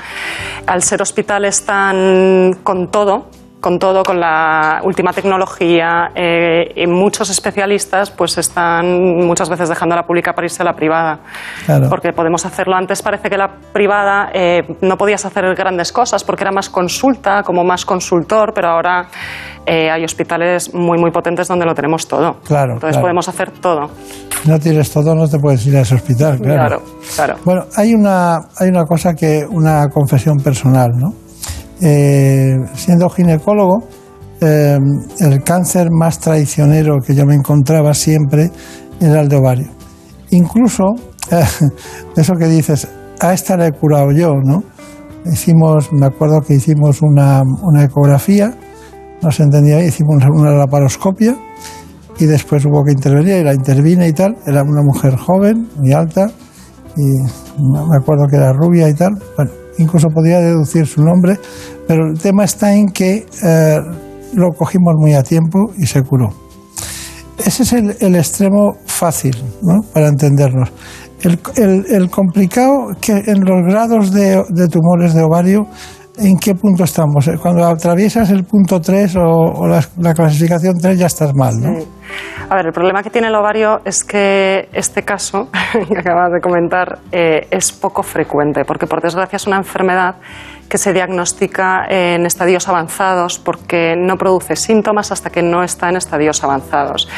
al 0.66 0.82
ser 0.82 1.02
hospitales 1.02 1.64
tan 1.66 2.58
con 2.62 2.88
todo, 2.90 3.28
con 3.60 3.78
todo, 3.78 4.02
con 4.02 4.20
la 4.20 4.80
última 4.84 5.12
tecnología, 5.12 6.10
eh, 6.14 6.72
y 6.76 6.86
muchos 6.86 7.30
especialistas 7.30 8.10
pues 8.10 8.38
están 8.38 9.26
muchas 9.26 9.48
veces 9.48 9.68
dejando 9.68 9.96
la 9.96 10.04
pública 10.04 10.32
para 10.34 10.46
irse 10.46 10.62
a 10.62 10.64
la 10.64 10.74
privada. 10.74 11.20
Claro. 11.64 11.88
Porque 11.88 12.12
podemos 12.12 12.44
hacerlo. 12.44 12.76
Antes 12.76 13.02
parece 13.02 13.28
que 13.28 13.36
la 13.36 13.48
privada 13.72 14.30
eh, 14.32 14.62
no 14.82 14.96
podías 14.96 15.24
hacer 15.24 15.44
grandes 15.54 15.92
cosas 15.92 16.22
porque 16.22 16.44
era 16.44 16.52
más 16.52 16.68
consulta, 16.68 17.42
como 17.42 17.64
más 17.64 17.84
consultor, 17.84 18.52
pero 18.54 18.68
ahora 18.68 19.06
eh, 19.64 19.90
hay 19.90 20.04
hospitales 20.04 20.72
muy, 20.74 20.98
muy 20.98 21.10
potentes 21.10 21.48
donde 21.48 21.64
lo 21.64 21.74
tenemos 21.74 22.06
todo. 22.06 22.36
Claro, 22.44 22.74
Entonces 22.74 22.96
claro. 22.96 23.02
podemos 23.02 23.28
hacer 23.28 23.50
todo. 23.50 23.90
Si 24.42 24.50
no 24.50 24.58
tienes 24.58 24.92
todo, 24.92 25.14
no 25.14 25.26
te 25.26 25.38
puedes 25.38 25.66
ir 25.66 25.76
a 25.76 25.80
ese 25.80 25.94
hospital, 25.94 26.38
claro. 26.40 26.56
Claro, 26.56 26.82
claro. 27.16 27.36
Bueno, 27.44 27.62
hay 27.76 27.94
una, 27.94 28.36
hay 28.58 28.68
una 28.68 28.84
cosa 28.84 29.14
que, 29.14 29.42
una 29.50 29.88
confesión 29.88 30.36
personal, 30.36 30.90
¿no? 30.94 31.25
Eh, 31.80 32.56
siendo 32.74 33.08
ginecólogo, 33.10 33.84
eh, 34.40 34.78
el 35.20 35.42
cáncer 35.42 35.88
más 35.90 36.18
traicionero 36.18 36.96
que 37.04 37.14
yo 37.14 37.24
me 37.26 37.34
encontraba 37.34 37.94
siempre 37.94 38.50
era 39.00 39.20
el 39.20 39.28
de 39.28 39.36
ovario. 39.36 39.68
Incluso, 40.30 40.94
eh, 41.30 41.44
eso 42.16 42.34
que 42.34 42.46
dices, 42.46 42.88
a 43.20 43.32
esta 43.32 43.56
la 43.56 43.66
he 43.66 43.72
curado 43.72 44.10
yo, 44.12 44.34
¿no? 44.42 44.62
Hicimos, 45.24 45.92
me 45.92 46.06
acuerdo 46.06 46.40
que 46.40 46.54
hicimos 46.54 47.02
una, 47.02 47.42
una 47.62 47.84
ecografía, 47.84 48.54
no 49.22 49.30
se 49.30 49.42
entendía, 49.42 49.84
hicimos 49.84 50.22
una 50.32 50.52
laparoscopia 50.52 51.36
y 52.18 52.26
después 52.26 52.64
hubo 52.64 52.84
que 52.84 52.92
intervenir 52.92 53.38
y 53.38 53.44
la 53.44 53.54
intervine 53.54 54.08
y 54.08 54.12
tal. 54.12 54.36
Era 54.46 54.62
una 54.62 54.82
mujer 54.82 55.16
joven, 55.16 55.68
muy 55.76 55.92
alta, 55.92 56.30
y 56.96 57.02
me 57.60 57.96
acuerdo 57.96 58.26
que 58.28 58.36
era 58.36 58.52
rubia 58.52 58.88
y 58.88 58.94
tal. 58.94 59.14
Bueno, 59.36 59.50
incluso 59.78 60.08
podía 60.08 60.40
deducir 60.40 60.86
su 60.86 61.02
nombre, 61.02 61.38
pero 61.86 62.06
el 62.06 62.18
tema 62.18 62.44
está 62.44 62.74
en 62.74 62.88
que 62.88 63.26
eh, 63.42 63.80
lo 64.34 64.52
cogimos 64.52 64.94
muy 64.98 65.14
a 65.14 65.22
tiempo 65.22 65.72
y 65.78 65.86
se 65.86 66.02
curó. 66.02 66.28
Ese 67.44 67.62
es 67.64 67.72
el, 67.72 68.16
extremo 68.16 68.76
fácil, 68.86 69.36
¿no? 69.62 69.82
Para 69.92 70.08
entendernos. 70.08 70.72
El, 71.22 72.10
complicado 72.10 72.96
que 73.00 73.12
en 73.12 73.44
los 73.44 73.62
grados 73.66 74.12
de, 74.12 74.68
tumores 74.70 75.12
de 75.14 75.22
ovario, 75.22 75.66
¿en 76.16 76.38
qué 76.38 76.54
punto 76.54 76.84
estamos? 76.84 77.28
Cuando 77.42 77.66
atraviesas 77.66 78.30
el 78.30 78.44
punto 78.44 78.80
3 78.80 79.16
o, 79.16 79.66
la 79.66 80.14
clasificación 80.14 80.78
3 80.78 80.98
ya 80.98 81.06
estás 81.06 81.32
mal, 81.34 81.54
¿no? 81.60 81.78
A 82.48 82.54
ver, 82.54 82.66
el 82.66 82.72
problema 82.72 83.02
que 83.02 83.10
tiene 83.10 83.28
el 83.28 83.34
ovario 83.34 83.80
es 83.84 84.04
que 84.04 84.68
este 84.72 85.02
caso 85.02 85.48
que 85.72 85.98
acabas 85.98 86.32
de 86.32 86.40
comentar 86.40 86.98
eh, 87.12 87.46
es 87.50 87.72
poco 87.72 88.02
frecuente, 88.02 88.64
porque 88.64 88.86
por 88.86 89.00
desgracia 89.00 89.36
es 89.36 89.46
una 89.46 89.56
enfermedad 89.56 90.16
que 90.68 90.78
se 90.78 90.92
diagnostica 90.92 91.86
en 91.88 92.26
estadios 92.26 92.68
avanzados 92.68 93.38
porque 93.38 93.94
no 93.96 94.16
produce 94.16 94.56
síntomas 94.56 95.12
hasta 95.12 95.30
que 95.30 95.42
no 95.42 95.62
está 95.62 95.88
en 95.88 95.96
estadios 95.96 96.42
avanzados. 96.42 97.08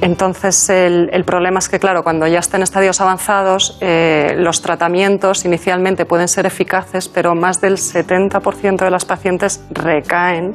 Entonces, 0.00 0.68
el, 0.70 1.10
el 1.12 1.24
problema 1.24 1.58
es 1.58 1.68
que, 1.68 1.78
claro, 1.78 2.02
cuando 2.02 2.26
ya 2.26 2.38
está 2.38 2.56
en 2.56 2.62
estadios 2.62 3.00
avanzados, 3.00 3.78
eh, 3.80 4.34
los 4.38 4.62
tratamientos 4.62 5.44
inicialmente 5.44 6.06
pueden 6.06 6.28
ser 6.28 6.46
eficaces, 6.46 7.08
pero 7.08 7.34
más 7.34 7.60
del 7.60 7.76
70% 7.76 8.84
de 8.84 8.90
las 8.90 9.04
pacientes 9.04 9.62
recaen 9.70 10.54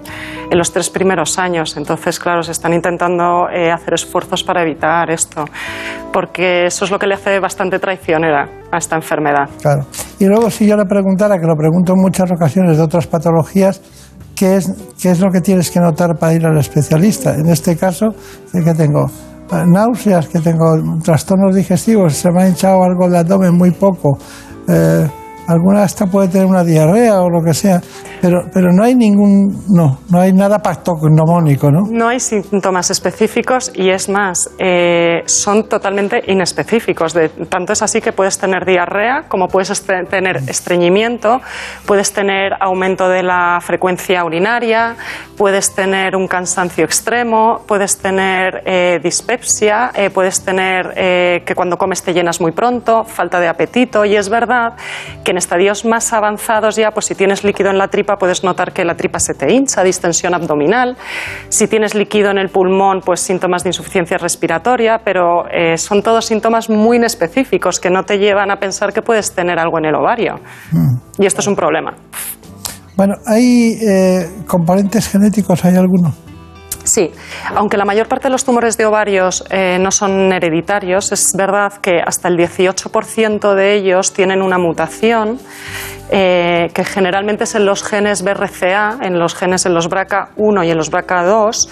en 0.49 0.57
los 0.57 0.71
tres 0.71 0.89
primeros 0.89 1.37
años. 1.37 1.77
Entonces, 1.77 2.19
claro, 2.19 2.43
se 2.43 2.51
están 2.51 2.73
intentando 2.73 3.47
eh, 3.49 3.71
hacer 3.79 3.93
esfuerzos 3.93 4.43
para 4.43 4.63
evitar 4.63 5.09
esto, 5.09 5.45
porque 6.13 6.65
eso 6.65 6.85
es 6.85 6.91
lo 6.91 6.99
que 6.99 7.07
le 7.07 7.15
hace 7.15 7.39
bastante 7.39 7.79
traicionera 7.79 8.47
a 8.71 8.77
esta 8.77 8.95
enfermedad. 8.95 9.49
Claro. 9.61 9.85
Y 10.19 10.25
luego, 10.25 10.49
si 10.49 10.67
yo 10.67 10.75
le 10.75 10.85
preguntara, 10.85 11.37
que 11.37 11.47
lo 11.47 11.55
pregunto 11.55 11.93
en 11.93 12.01
muchas 12.01 12.29
ocasiones 12.31 12.77
de 12.77 12.83
otras 12.83 13.07
patologías, 13.07 13.81
¿qué 14.35 14.57
es, 14.57 14.71
qué 15.01 15.11
es 15.11 15.19
lo 15.19 15.31
que 15.31 15.41
tienes 15.41 15.71
que 15.71 15.79
notar 15.79 16.17
para 16.17 16.33
ir 16.33 16.45
al 16.45 16.57
especialista? 16.57 17.35
En 17.35 17.47
este 17.47 17.75
caso, 17.75 18.07
que 18.51 18.73
tengo 18.73 19.05
eh, 19.51 19.63
náuseas, 19.65 20.27
que 20.27 20.39
tengo 20.39 20.75
trastornos 21.03 21.55
digestivos, 21.55 22.13
se 22.13 22.31
me 22.31 22.43
ha 22.43 22.47
hinchado 22.47 22.83
algo 22.83 23.07
el 23.07 23.15
abdomen 23.15 23.55
muy 23.55 23.71
poco, 23.71 24.17
eh, 24.67 25.07
alguna 25.49 25.83
hasta 25.83 26.05
puede 26.05 26.27
tener 26.29 26.45
una 26.47 26.63
diarrea 26.63 27.19
o 27.21 27.29
lo 27.29 27.41
que 27.43 27.53
sea, 27.53 27.81
pero, 28.21 28.43
pero 28.53 28.71
no 28.71 28.83
hay 28.83 28.95
ningún, 28.95 29.63
no, 29.69 29.99
no 30.09 30.19
hay 30.21 30.31
nada 30.33 30.59
patognomónico, 30.59 31.71
¿no? 31.71 31.81
No 31.89 32.07
hay 32.07 32.19
síntomas 32.19 32.91
específicos 32.91 33.71
y 33.73 33.89
es 33.89 34.09
más, 34.09 34.49
eh, 34.59 35.21
son 35.25 35.67
totalmente 35.67 36.21
inespecíficos. 36.27 37.13
De, 37.13 37.29
tanto 37.49 37.73
es 37.73 37.81
así 37.81 38.01
que 38.01 38.11
puedes 38.11 38.37
tener 38.37 38.65
diarrea, 38.65 39.23
como 39.27 39.47
puedes 39.47 39.71
estre- 39.71 40.07
tener 40.07 40.37
estreñimiento, 40.47 41.41
puedes 41.85 42.13
tener 42.13 42.53
aumento 42.59 43.09
de 43.09 43.23
la 43.23 43.59
frecuencia 43.61 44.23
urinaria, 44.23 44.95
puedes 45.37 45.73
tener 45.73 46.15
un 46.15 46.27
cansancio 46.27 46.83
extremo, 46.85 47.61
puedes 47.67 47.97
tener 47.97 48.61
eh, 48.65 48.99
dispepsia, 49.01 49.91
eh, 49.95 50.09
puedes 50.09 50.43
tener 50.43 50.93
que 51.45 51.53
cuando 51.55 51.77
comes 51.77 52.03
te 52.03 52.13
llenas 52.13 52.41
muy 52.41 52.51
pronto, 52.51 53.03
falta 53.03 53.39
de 53.39 53.47
apetito 53.47 54.05
y 54.05 54.15
es 54.15 54.29
verdad 54.29 54.73
que 55.23 55.31
en 55.31 55.37
estadios 55.39 55.85
más 55.85 56.13
avanzados 56.13 56.75
ya, 56.75 56.91
pues 56.91 57.07
si 57.07 57.15
tienes 57.15 57.43
líquido 57.43 57.71
en 57.71 57.77
la 57.77 57.87
tripa 57.87 58.17
puedes 58.17 58.43
notar 58.43 58.71
que 58.71 58.85
la 58.85 58.95
tripa 58.95 59.19
se 59.19 59.33
te 59.33 59.51
hincha, 59.51 59.83
distensión 59.83 60.35
abdominal. 60.35 60.95
Si 61.49 61.67
tienes 61.67 61.95
líquido 61.95 62.29
en 62.29 62.37
el 62.37 62.49
pulmón, 62.49 63.01
pues 63.03 63.19
síntomas 63.19 63.63
de 63.63 63.69
insuficiencia 63.69 64.17
respiratoria, 64.17 65.01
pero 65.03 65.45
eh, 65.49 65.77
son 65.77 66.03
todos 66.03 66.25
síntomas 66.25 66.69
muy 66.69 66.97
inespecíficos 66.97 67.79
que 67.79 67.89
no 67.89 68.03
te 68.03 68.19
llevan 68.19 68.51
a 68.51 68.57
pensar 68.57 68.93
que 68.93 69.01
puedes 69.01 69.33
tener 69.33 69.57
algo 69.57 69.79
en 69.79 69.85
el 69.85 69.95
ovario. 69.95 70.35
Y 71.17 71.25
esto 71.25 71.41
es 71.41 71.47
un 71.47 71.55
problema. 71.55 71.93
Bueno, 72.95 73.15
¿hay 73.25 73.77
eh, 73.81 74.25
componentes 74.45 75.07
genéticos? 75.07 75.63
¿Hay 75.63 75.75
alguno? 75.75 76.13
Sí, 76.89 77.11
aunque 77.53 77.77
la 77.77 77.85
mayor 77.85 78.07
parte 78.07 78.29
de 78.29 78.31
los 78.31 78.43
tumores 78.43 78.75
de 78.75 78.87
ovarios 78.87 79.43
eh, 79.51 79.77
no 79.79 79.91
son 79.91 80.33
hereditarios, 80.33 81.11
es 81.11 81.35
verdad 81.35 81.73
que 81.73 82.01
hasta 82.03 82.29
el 82.29 82.35
18% 82.35 83.53
de 83.53 83.75
ellos 83.75 84.11
tienen 84.11 84.41
una 84.41 84.57
mutación 84.57 85.37
eh, 86.09 86.71
que 86.73 86.83
generalmente 86.83 87.43
es 87.43 87.53
en 87.53 87.67
los 87.67 87.83
genes 87.83 88.23
BRCA, 88.23 88.97
en 89.03 89.19
los 89.19 89.35
genes 89.35 89.67
en 89.67 89.75
los 89.75 89.87
BRCA1 89.87 90.65
y 90.65 90.71
en 90.71 90.77
los 90.77 90.91
BRCA2, 90.91 91.69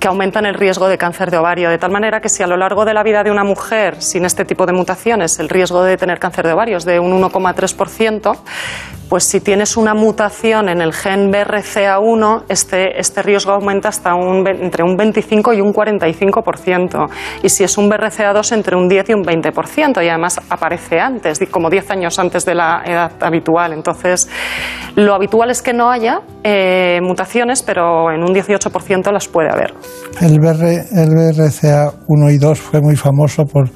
que 0.00 0.08
aumentan 0.08 0.46
el 0.46 0.54
riesgo 0.54 0.88
de 0.88 0.96
cáncer 0.96 1.30
de 1.30 1.36
ovario, 1.36 1.68
de 1.68 1.76
tal 1.76 1.90
manera 1.90 2.20
que 2.22 2.30
si 2.30 2.42
a 2.42 2.46
lo 2.46 2.56
largo 2.56 2.86
de 2.86 2.94
la 2.94 3.02
vida 3.02 3.22
de 3.22 3.30
una 3.30 3.44
mujer 3.44 4.00
sin 4.00 4.24
este 4.24 4.46
tipo 4.46 4.64
de 4.64 4.72
mutaciones 4.72 5.38
el 5.38 5.50
riesgo 5.50 5.82
de 5.82 5.98
tener 5.98 6.18
cáncer 6.18 6.46
de 6.46 6.54
ovario 6.54 6.78
es 6.78 6.86
de 6.86 6.98
un 6.98 7.12
1,3%, 7.12 8.38
pues 9.08 9.24
si 9.24 9.40
tienes 9.40 9.76
una 9.76 9.94
mutación 9.94 10.68
en 10.68 10.80
el 10.80 10.92
gen 10.92 11.30
BRCA1, 11.32 12.44
este, 12.48 12.98
este 12.98 13.22
riesgo 13.22 13.52
aumenta 13.52 13.88
hasta 13.90 14.14
un, 14.14 14.46
entre 14.48 14.82
un 14.82 14.96
25 14.96 15.52
y 15.54 15.60
un 15.60 15.72
45%. 15.72 17.08
Y 17.42 17.48
si 17.48 17.64
es 17.64 17.78
un 17.78 17.88
BRCA2, 17.90 18.52
entre 18.52 18.76
un 18.76 18.88
10 18.88 19.10
y 19.10 19.14
un 19.14 19.22
20%. 19.22 20.04
Y 20.04 20.08
además 20.08 20.40
aparece 20.50 20.98
antes, 20.98 21.38
como 21.50 21.70
10 21.70 21.90
años 21.90 22.18
antes 22.18 22.44
de 22.44 22.54
la 22.54 22.82
edad 22.84 23.12
habitual. 23.20 23.72
Entonces, 23.72 24.28
lo 24.96 25.14
habitual 25.14 25.50
es 25.50 25.62
que 25.62 25.72
no 25.72 25.90
haya 25.90 26.20
eh, 26.42 26.98
mutaciones, 27.02 27.62
pero 27.62 28.10
en 28.10 28.22
un 28.22 28.34
18% 28.34 29.12
las 29.12 29.28
puede 29.28 29.50
haber. 29.50 29.74
El, 30.20 30.40
BR, 30.40 30.64
el 30.92 31.10
BRCA 31.14 31.92
1 32.08 32.30
y 32.30 32.38
2 32.38 32.58
fue 32.60 32.80
muy 32.80 32.96
famoso 32.96 33.44
por 33.44 33.68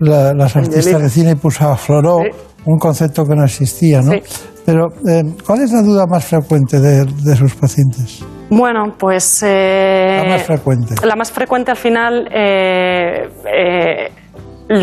la- 0.00 0.32
las 0.32 0.56
artistas 0.56 1.02
de 1.02 1.08
cine 1.10 1.32
y 1.32 1.34
puso 1.34 1.68
a 1.68 1.76
Floró, 1.76 2.20
un 2.64 2.78
concepto 2.78 3.24
que 3.24 3.34
no 3.34 3.44
existía, 3.44 4.00
¿no? 4.00 4.12
Sí. 4.12 4.20
Pero, 4.68 4.88
eh, 5.08 5.22
¿cuál 5.46 5.62
es 5.62 5.72
la 5.72 5.80
duda 5.80 6.04
más 6.06 6.26
frecuente 6.26 6.78
de, 6.78 7.06
de 7.06 7.36
sus 7.36 7.54
pacientes? 7.54 8.22
Bueno, 8.50 8.94
pues... 8.98 9.42
eh, 9.42 10.20
La 10.22 10.28
más 10.28 10.42
frecuente. 10.42 10.94
La 11.06 11.16
más 11.16 11.32
frecuente 11.32 11.70
al 11.70 11.78
final 11.78 12.28
eh, 12.30 13.30
eh, 13.50 14.10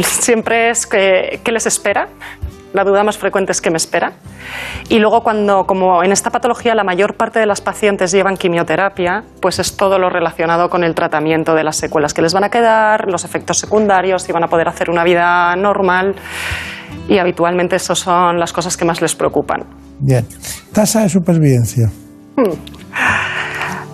siempre 0.01 0.71
es 0.71 0.87
que, 0.87 1.39
¿qué 1.43 1.51
les 1.51 1.67
espera? 1.67 2.07
La 2.75 2.83
duda 2.83 3.05
más 3.05 3.17
frecuente 3.17 3.53
es 3.53 3.61
qué 3.61 3.71
me 3.71 3.77
espera. 3.77 4.11
Y 4.89 4.99
luego 4.99 5.23
cuando, 5.23 5.65
como 5.65 6.03
en 6.03 6.11
esta 6.11 6.29
patología 6.29 6.75
la 6.75 6.83
mayor 6.83 7.15
parte 7.15 7.39
de 7.39 7.45
las 7.45 7.61
pacientes 7.61 8.11
llevan 8.11 8.35
quimioterapia, 8.35 9.23
pues 9.39 9.59
es 9.59 9.77
todo 9.77 9.97
lo 9.97 10.09
relacionado 10.09 10.69
con 10.69 10.83
el 10.83 10.93
tratamiento 10.93 11.55
de 11.55 11.63
las 11.63 11.77
secuelas 11.77 12.13
que 12.13 12.21
les 12.21 12.33
van 12.33 12.43
a 12.43 12.49
quedar, 12.49 13.09
los 13.09 13.23
efectos 13.23 13.59
secundarios, 13.59 14.23
si 14.23 14.33
van 14.33 14.43
a 14.43 14.47
poder 14.47 14.67
hacer 14.67 14.89
una 14.89 15.05
vida 15.05 15.55
normal. 15.55 16.15
Y 17.07 17.17
habitualmente 17.17 17.77
esas 17.77 17.97
son 17.97 18.41
las 18.41 18.51
cosas 18.51 18.75
que 18.75 18.83
más 18.83 19.01
les 19.01 19.15
preocupan. 19.15 19.63
Bien. 20.01 20.27
Tasa 20.73 21.03
de 21.03 21.07
supervivencia. 21.07 21.89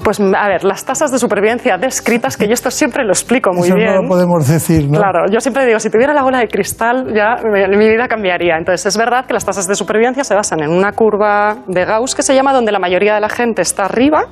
Pues 0.04 0.20
a 0.20 0.48
ver, 0.48 0.64
las 0.64 0.84
tasas 0.84 1.12
de 1.12 1.20
supervivencia 1.20 1.78
descritas, 1.78 2.36
que 2.36 2.48
yo 2.48 2.54
esto 2.54 2.72
siempre 2.72 3.04
lo 3.04 3.12
explico 3.12 3.52
muy 3.54 3.68
Eso 3.68 3.76
bien. 3.76 3.94
no 3.96 4.02
lo 4.02 4.08
podemos 4.08 4.48
decir, 4.48 4.90
¿no? 4.90 4.98
Claro, 4.98 5.26
yo 5.32 5.40
siempre 5.40 5.66
digo, 5.66 5.80
si 5.80 5.90
tuviera 5.90 6.14
la 6.14 6.24
bola 6.24 6.40
de 6.40 6.48
cristal, 6.48 7.14
ya 7.14 7.36
mi, 7.44 7.78
mi 7.78 7.90
vida 7.90 8.08
cambiaría. 8.08 8.58
Entonces, 8.58 8.86
es 8.86 8.98
verdad 8.98 9.26
que 9.26 9.34
las 9.34 9.46
tasas 9.46 9.68
de 9.68 9.76
supervivencia 9.76 10.24
se 10.24 10.34
basan 10.34 10.62
en 10.62 10.72
una 10.72 10.94
curva 10.94 11.58
de 11.68 11.86
Gauss 11.86 12.16
que 12.16 12.24
se 12.24 12.34
llama 12.34 12.52
donde 12.54 12.72
la 12.72 12.80
mayoría 12.80 13.14
de 13.14 13.22
la 13.22 13.30
gente 13.30 13.62
está 13.62 13.86
arriba 13.86 14.26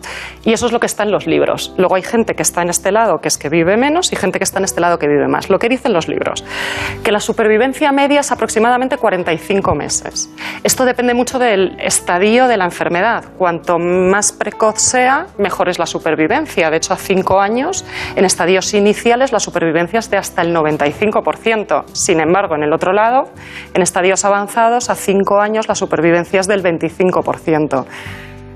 y 0.43 0.53
eso 0.53 0.65
es 0.65 0.71
lo 0.71 0.79
que 0.79 0.87
está 0.87 1.03
en 1.03 1.11
los 1.11 1.27
libros. 1.27 1.73
Luego 1.77 1.95
hay 1.95 2.01
gente 2.01 2.33
que 2.33 2.41
está 2.41 2.61
en 2.63 2.69
este 2.69 2.91
lado, 2.91 3.19
que 3.19 3.27
es 3.27 3.37
que 3.37 3.49
vive 3.49 3.77
menos, 3.77 4.11
y 4.11 4.15
gente 4.15 4.39
que 4.39 4.43
está 4.45 4.57
en 4.59 4.65
este 4.65 4.81
lado 4.81 4.97
que 4.97 5.07
vive 5.07 5.27
más. 5.27 5.49
Lo 5.49 5.59
que 5.59 5.69
dicen 5.69 5.93
los 5.93 6.07
libros, 6.07 6.43
que 7.03 7.11
la 7.11 7.19
supervivencia 7.19 7.91
media 7.91 8.21
es 8.21 8.31
aproximadamente 8.31 8.97
45 8.97 9.75
meses. 9.75 10.29
Esto 10.63 10.85
depende 10.85 11.13
mucho 11.13 11.37
del 11.37 11.77
estadio 11.79 12.47
de 12.47 12.57
la 12.57 12.65
enfermedad. 12.65 13.25
Cuanto 13.37 13.77
más 13.77 14.31
precoz 14.31 14.79
sea, 14.79 15.27
mejor 15.37 15.58
es 15.67 15.79
la 15.79 15.85
supervivencia. 15.85 16.69
De 16.69 16.77
hecho, 16.77 16.93
a 16.93 16.97
5 16.97 17.41
años, 17.41 17.85
en 18.15 18.23
estadios 18.23 18.73
iniciales, 18.73 19.31
la 19.31 19.39
supervivencia 19.39 19.99
es 19.99 20.09
de 20.09 20.17
hasta 20.17 20.41
el 20.41 20.55
95%. 20.55 21.83
Sin 21.91 22.21
embargo, 22.21 22.55
en 22.55 22.63
el 22.63 22.71
otro 22.71 22.93
lado, 22.93 23.29
en 23.73 23.81
estadios 23.81 24.23
avanzados, 24.23 24.89
a 24.89 24.95
5 24.95 25.41
años, 25.41 25.67
la 25.67 25.75
supervivencia 25.75 26.39
es 26.39 26.47
del 26.47 26.63
25%. 26.63 27.85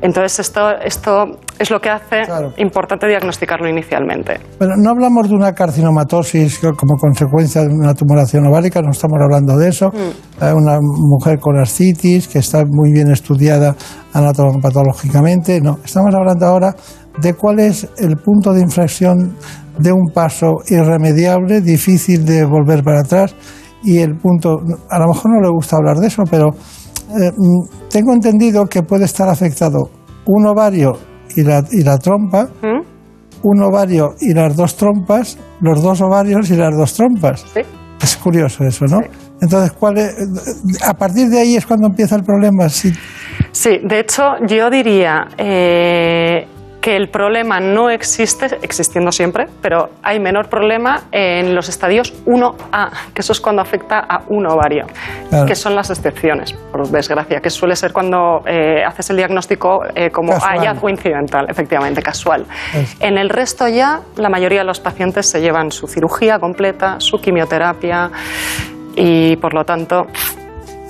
Entonces, 0.06 0.38
esto, 0.40 0.60
esto 0.84 1.26
es 1.58 1.72
lo 1.72 1.80
que 1.80 1.90
hace 1.90 2.24
importante 2.58 3.08
diagnosticarlo 3.08 3.70
inicialmente. 3.70 4.38
Bueno, 4.60 4.74
no 4.78 4.90
hablamos 4.90 5.30
de 5.30 5.36
una 5.36 5.54
carcinomatosis 5.54 6.60
co- 6.60 6.74
como 6.74 6.98
consecuencia 6.98 7.62
de 7.62 7.70
una 7.70 7.94
tumoración 7.94 8.46
ovárica, 8.46 8.82
no 8.82 8.92
estamos 8.92 9.18
hablando 9.24 9.58
de 9.58 9.70
eso. 9.70 9.88
Mm. 9.94 10.44
Eh, 10.44 10.54
Una 10.54 10.78
mujer 10.82 11.40
con 11.40 11.58
ascitis 11.58 12.28
que 12.28 12.40
está 12.40 12.64
muy 12.70 12.92
bien 12.92 13.10
estudiada 13.12 13.76
anatomopatológicamente, 14.14 15.62
no. 15.62 15.78
Estamos 15.86 16.14
hablando 16.14 16.46
ahora 16.46 16.76
de 17.20 17.34
cuál 17.36 17.60
es 17.62 17.88
el 17.98 18.18
punto 18.18 18.52
de 18.54 18.62
inflexión 18.62 19.36
de 19.78 19.92
un 19.92 20.12
paso 20.14 20.56
irremediable, 20.68 21.62
difícil 21.62 22.26
de 22.26 22.44
volver 22.46 22.84
para 22.84 23.00
atrás, 23.00 23.36
y 23.84 24.00
el 24.00 24.18
punto, 24.18 24.58
a 24.90 25.00
lo 25.00 25.08
mejor 25.08 25.32
no 25.32 25.42
le 25.42 25.50
gusta 25.50 25.78
hablar 25.78 25.98
de 25.98 26.08
eso, 26.08 26.24
pero 26.30 26.50
eh, 27.22 27.32
mm, 27.36 27.90
tengo 27.90 28.14
entendido 28.14 28.66
que 28.66 28.82
puede 28.84 29.06
estar 29.06 29.28
afectado 29.30 29.90
un 30.26 30.48
ovario 30.48 30.94
y 31.36 31.44
la, 31.44 31.64
y 31.72 31.84
la 31.84 31.98
trompa, 31.98 32.48
un 33.44 33.62
ovario 33.64 34.16
y 34.22 34.34
las 34.34 34.56
dos 34.56 34.76
trompas, 34.78 35.38
los 35.62 35.82
dos 35.82 36.02
ovarios 36.02 36.50
y 36.50 36.56
las 36.56 36.76
dos 36.78 36.94
trompas. 36.94 37.46
Es 38.02 38.18
curioso 38.18 38.64
eso, 38.66 38.86
¿no? 38.86 39.00
Entonces, 39.42 39.72
¿cuál 39.74 39.98
es- 39.98 40.16
a 40.86 40.94
partir 40.94 41.28
de 41.30 41.40
ahí 41.40 41.56
es 41.56 41.66
cuando 41.66 41.88
empieza 41.88 42.16
el 42.16 42.24
problema. 42.24 42.70
Si, 42.70 42.92
Sí, 43.52 43.80
de 43.84 44.00
hecho, 44.00 44.24
yo 44.48 44.70
diría 44.70 45.28
eh, 45.38 46.48
que 46.84 46.98
el 46.98 47.08
problema 47.08 47.62
no 47.62 47.90
existe, 47.90 48.58
existiendo 48.62 49.10
siempre, 49.14 49.46
pero 49.62 49.90
hay 50.04 50.20
menor 50.20 50.50
problema 50.50 51.04
en 51.14 51.56
los 51.56 51.70
estadios 51.70 52.14
1A, 52.26 52.90
que 53.14 53.22
eso 53.22 53.32
es 53.32 53.40
cuando 53.40 53.62
afecta 53.62 54.00
a 54.00 54.24
un 54.28 54.46
ovario, 54.46 54.86
Claro. 55.30 55.46
que 55.46 55.56
son 55.56 55.76
las 55.78 55.90
excepciones, 55.92 56.52
por 56.52 56.86
desgracia, 56.90 57.40
que 57.40 57.50
suele 57.50 57.78
ser 57.78 57.94
cuando 57.94 58.42
eh, 58.46 58.84
haces 58.86 59.10
el 59.12 59.16
diagnóstico 59.16 59.80
eh, 59.96 60.10
como 60.10 60.34
Casual. 60.34 60.60
hallazgo 60.60 60.90
incidental, 60.90 61.46
efectivamente, 61.50 62.02
casual. 62.02 62.46
Es- 62.74 62.98
En 63.00 63.18
el 63.18 63.30
resto 63.30 63.66
ya, 63.70 64.02
la 64.18 64.28
mayoría 64.28 64.60
de 64.60 64.66
los 64.66 64.82
pacientes 64.82 65.30
se 65.30 65.40
llevan 65.40 65.72
su 65.72 65.88
cirugía 65.88 66.38
completa, 66.38 67.00
su 67.00 67.18
quimioterapia 67.22 68.12
y, 68.98 69.38
por 69.38 69.54
lo 69.54 69.64
tanto, 69.64 70.08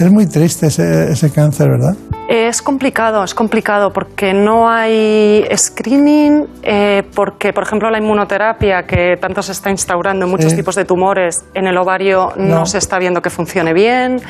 es 0.05 0.11
muy 0.11 0.27
triste 0.27 0.67
ese, 0.67 1.11
ese 1.11 1.31
cáncer, 1.31 1.69
¿verdad? 1.69 1.95
Es 2.29 2.61
complicado, 2.61 3.23
es 3.23 3.33
complicado 3.35 3.91
porque 3.91 4.33
no 4.33 4.69
hay 4.69 5.45
screening, 5.55 6.45
eh, 6.63 7.03
porque, 7.15 7.51
por 7.53 7.63
ejemplo, 7.63 7.89
la 7.91 7.97
inmunoterapia 7.99 8.83
que 8.83 9.15
tanto 9.19 9.41
se 9.41 9.51
está 9.51 9.69
instaurando 9.69 10.25
en 10.25 10.31
muchos 10.31 10.51
Sí. 10.51 10.57
tipos 10.57 10.75
de 10.75 10.85
tumores, 10.85 11.45
en 11.53 11.67
el 11.67 11.77
ovario 11.77 12.29
no. 12.37 12.59
No. 12.59 12.65
se 12.65 12.77
está 12.77 12.97
viendo 12.97 13.21
que 13.21 13.29
funcione 13.29 13.73
bien. 13.73 14.21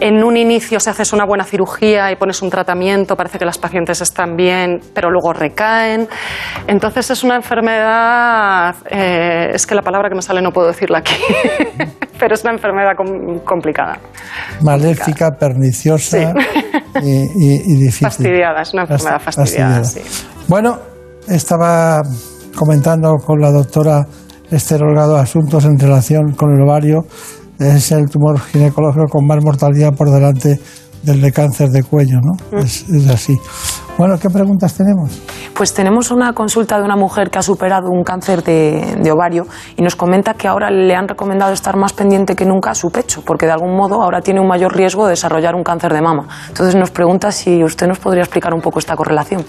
En 0.00 0.22
un 0.22 0.36
inicio, 0.36 0.78
si 0.78 0.88
haces 0.90 1.12
una 1.12 1.24
buena 1.24 1.44
cirugía 1.44 2.10
y 2.12 2.16
pones 2.16 2.40
un 2.42 2.50
tratamiento, 2.50 3.16
parece 3.16 3.38
que 3.38 3.44
las 3.44 3.58
pacientes 3.58 4.00
están 4.00 4.36
bien, 4.36 4.80
pero 4.94 5.10
luego 5.10 5.32
recaen. 5.32 6.08
Entonces 6.68 7.10
es 7.10 7.24
una 7.24 7.36
enfermedad, 7.36 8.76
eh, 8.90 9.50
es 9.54 9.66
que 9.66 9.74
la 9.74 9.82
palabra 9.82 10.08
que 10.08 10.14
me 10.14 10.22
sale 10.22 10.40
no 10.40 10.50
puedo 10.52 10.68
decirla 10.68 10.98
aquí, 10.98 11.14
pero 12.24 12.34
es 12.36 12.42
una 12.42 12.54
enfermedad 12.54 12.92
com- 12.96 13.38
complicada. 13.44 13.98
Maléfica, 14.62 15.30
perniciosa 15.38 16.32
y, 17.02 17.10
y- 17.10 17.62
y 17.66 17.76
difícil. 17.76 18.06
Fastidiada, 18.08 18.62
es 18.62 18.72
una 18.72 18.82
enfermedad 18.84 19.20
Fast- 19.20 19.36
fastidiada, 19.36 19.84
sí. 19.84 20.00
Bueno, 20.48 20.78
estaba 21.28 22.00
comentando 22.56 23.12
con 23.26 23.40
la 23.42 23.50
doctora 23.50 24.06
Esther 24.50 24.82
Holgado 24.84 25.18
asuntos 25.18 25.66
en 25.66 25.78
relación 25.78 26.32
con 26.32 26.54
el 26.54 26.62
ovario. 26.62 27.00
Es 27.58 27.92
el 27.92 28.08
tumor 28.08 28.40
ginecológico 28.40 29.04
con 29.10 29.26
más 29.26 29.44
mortalidad 29.44 29.92
por 29.94 30.10
delante 30.10 30.58
del 31.02 31.20
de 31.20 31.30
cáncer 31.30 31.68
de 31.68 31.82
cuello, 31.82 32.20
¿no? 32.22 32.56
Mm. 32.58 32.62
Es, 32.64 32.88
es 32.88 33.10
así. 33.10 33.36
Bueno, 33.96 34.16
¿qué 34.20 34.28
preguntas 34.28 34.74
tenemos? 34.76 35.22
Pues 35.54 35.72
tenemos 35.72 36.10
una 36.10 36.32
consulta 36.32 36.78
de 36.78 36.84
una 36.84 36.96
mujer 36.96 37.30
que 37.30 37.38
ha 37.38 37.42
superado 37.42 37.90
un 37.90 38.02
cáncer 38.02 38.42
de, 38.42 38.96
de 38.98 39.12
ovario 39.12 39.46
y 39.76 39.82
nos 39.82 39.94
comenta 39.94 40.34
que 40.34 40.48
ahora 40.48 40.68
le 40.68 40.96
han 40.96 41.06
recomendado 41.06 41.52
estar 41.52 41.76
más 41.76 41.92
pendiente 41.92 42.34
que 42.34 42.44
nunca 42.44 42.72
a 42.72 42.74
su 42.74 42.90
pecho, 42.90 43.22
porque 43.24 43.46
de 43.46 43.52
algún 43.52 43.76
modo 43.76 44.02
ahora 44.02 44.20
tiene 44.20 44.40
un 44.40 44.48
mayor 44.48 44.74
riesgo 44.74 45.04
de 45.04 45.10
desarrollar 45.10 45.54
un 45.54 45.62
cáncer 45.62 45.92
de 45.92 46.02
mama. 46.02 46.26
Entonces 46.48 46.74
nos 46.74 46.90
pregunta 46.90 47.30
si 47.30 47.62
usted 47.62 47.86
nos 47.86 48.00
podría 48.00 48.24
explicar 48.24 48.52
un 48.52 48.60
poco 48.60 48.80
esta 48.80 48.96
correlación. 48.96 49.44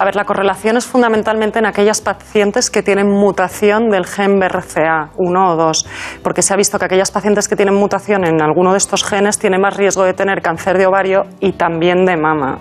A 0.00 0.04
ver, 0.04 0.16
la 0.16 0.24
correlación 0.24 0.76
es 0.76 0.84
fundamentalmente 0.84 1.60
en 1.60 1.66
aquellas 1.66 2.00
pacientes 2.00 2.70
que 2.70 2.82
tienen 2.82 3.08
mutación 3.08 3.88
del 3.88 4.04
gen 4.04 4.40
BRCA 4.40 5.10
1 5.16 5.52
o 5.52 5.56
2, 5.56 5.86
porque 6.24 6.42
se 6.42 6.52
ha 6.52 6.56
visto 6.56 6.76
que 6.80 6.86
aquellas 6.86 7.12
pacientes 7.12 7.46
que 7.46 7.54
tienen 7.54 7.76
mutación 7.76 8.24
en 8.24 8.42
alguno 8.42 8.72
de 8.72 8.78
estos 8.78 9.04
genes 9.04 9.38
tienen 9.38 9.60
más 9.60 9.76
riesgo 9.76 10.02
de 10.02 10.12
tener 10.12 10.42
cáncer 10.42 10.76
de 10.76 10.86
ovario 10.86 11.26
y 11.38 11.52
también 11.52 12.04
de 12.04 12.16
mama. 12.16 12.58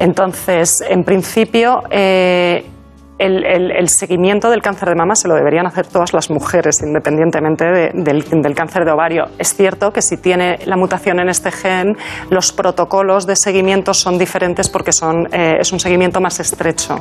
Entonces, 0.00 0.27
en 0.88 1.04
principio, 1.04 1.82
eh, 1.90 2.64
el, 3.18 3.88
seguimiento 3.88 4.50
del 4.50 4.62
cáncer 4.62 4.88
de 4.90 4.94
mama 4.94 5.14
se 5.14 5.28
lo 5.28 5.34
deberían 5.34 5.66
hacer 5.66 5.86
todas 5.86 6.12
las 6.14 6.30
mujeres, 6.30 6.82
independientemente 6.82 7.64
de- 7.64 7.90
del, 7.94 8.54
cáncer 8.54 8.84
de 8.84 8.92
ovario. 8.92 9.24
Es 9.38 9.54
cierto 9.54 9.90
que 9.90 10.02
si 10.02 10.16
tiene 10.16 10.58
la 10.66 10.76
mutación 10.76 11.18
en 11.20 11.28
este 11.28 11.50
gen, 11.50 11.96
los 12.30 12.52
protocolos 12.52 13.26
de 13.26 13.36
seguimiento 13.36 13.92
son 13.94 14.18
diferentes 14.18 14.68
porque 14.68 14.92
son, 14.92 15.26
eh, 15.32 15.56
es 15.60 15.72
un 15.72 15.80
seguimiento 15.80 16.20
más 16.20 16.38
estrecho. 16.40 16.96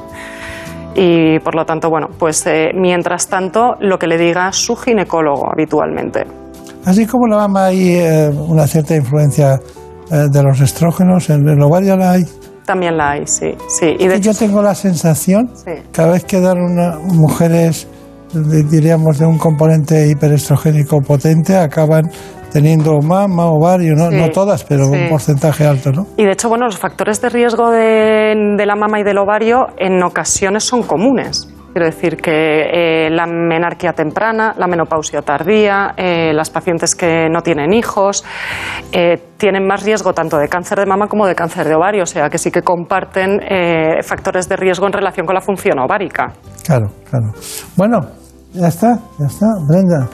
Y 0.95 1.39
por 1.39 1.53
lo 1.53 1.65
tanto, 1.65 1.89
bueno, 1.89 2.07
pues 2.17 2.45
eh, 2.47 2.71
mientras 2.73 3.27
tanto, 3.27 3.75
lo 3.79 3.99
que 3.99 4.07
le 4.07 4.17
diga 4.17 4.51
su 4.51 4.75
ginecólogo 4.75 5.51
habitualmente. 5.51 6.25
Así 6.85 7.05
como 7.05 7.27
la 7.27 7.37
mama 7.37 7.65
hay 7.65 7.99
una 8.49 8.65
cierta 8.65 8.95
influencia 8.95 9.59
de 10.09 10.41
los 10.41 10.61
estrógenos, 10.61 11.29
en 11.29 11.47
el 11.49 11.61
ovario 11.61 11.97
la 11.97 12.11
hay. 12.13 12.23
También 12.67 12.97
la 12.97 13.11
hay, 13.11 13.21
sí. 13.25 13.55
sí. 13.79 13.95
Y 13.97 14.07
de 14.07 14.19
yo 14.19 14.33
tengo 14.33 14.61
la 14.61 14.75
sensación, 14.75 15.49
Sí. 15.55 15.71
cada 15.93 16.11
vez 16.11 16.25
que 16.25 16.39
dan 16.41 16.59
una- 16.61 16.97
mujeres, 16.99 17.87
de- 18.33 18.63
diríamos, 18.63 19.17
de 19.19 19.25
un 19.25 19.37
componente 19.37 20.09
hiperestrogénico 20.09 20.99
potente, 20.99 21.55
acaban 21.57 22.11
teniendo 22.51 22.99
mama, 22.99 23.45
ovario, 23.45 23.93
no, 23.95 24.09
Sí, 24.09 24.17
no 24.17 24.29
todas, 24.31 24.65
pero 24.65 24.85
sí. 24.87 24.91
un 24.97 25.09
porcentaje 25.09 25.65
alto, 25.65 25.91
¿no? 25.93 26.07
Y 26.17 26.25
de 26.25 26.31
hecho, 26.33 26.49
bueno, 26.49 26.65
los 26.65 26.77
factores 26.77 27.21
de 27.21 27.29
riesgo 27.29 27.71
de, 27.71 28.35
de 28.57 28.65
la 28.65 28.75
mama 28.75 28.99
y 28.99 29.03
del 29.03 29.17
ovario 29.17 29.67
en 29.77 30.03
ocasiones 30.03 30.65
son 30.65 30.83
comunes. 30.83 31.47
Quiero 31.77 31.93
decir 31.93 32.17
que 32.17 33.05
eh, 33.05 33.09
la 33.11 33.27
menarquia 33.27 33.93
temprana, 33.93 34.51
la 34.57 34.65
menopausia 34.65 35.21
tardía, 35.21 35.93
eh, 35.95 36.33
las 36.33 36.49
pacientes 36.49 36.95
que 36.95 37.29
no 37.29 37.43
tienen 37.43 37.71
hijos, 37.71 38.25
eh, 38.91 39.21
tienen 39.37 39.67
más 39.67 39.83
riesgo 39.83 40.11
tanto 40.11 40.39
de 40.39 40.47
cáncer 40.47 40.79
de 40.79 40.87
mama 40.87 41.05
como 41.05 41.27
de 41.27 41.35
cáncer 41.35 41.67
de 41.67 41.75
ovario, 41.75 42.01
o 42.01 42.07
sea 42.07 42.31
que 42.31 42.39
sí 42.39 42.49
que 42.49 42.63
comparten 42.63 43.39
eh, 43.43 44.01
factores 44.01 44.49
de 44.49 44.55
riesgo 44.55 44.87
en 44.87 44.93
relación 44.93 45.27
con 45.27 45.35
la 45.35 45.41
función 45.41 45.77
ovárica. 45.77 46.33
Claro, 46.65 46.87
claro. 47.07 47.27
Bueno, 47.75 47.99
ya 48.53 48.69
está, 48.69 48.97
ya 49.19 49.27
está. 49.27 49.45
Brenda, 49.69 50.07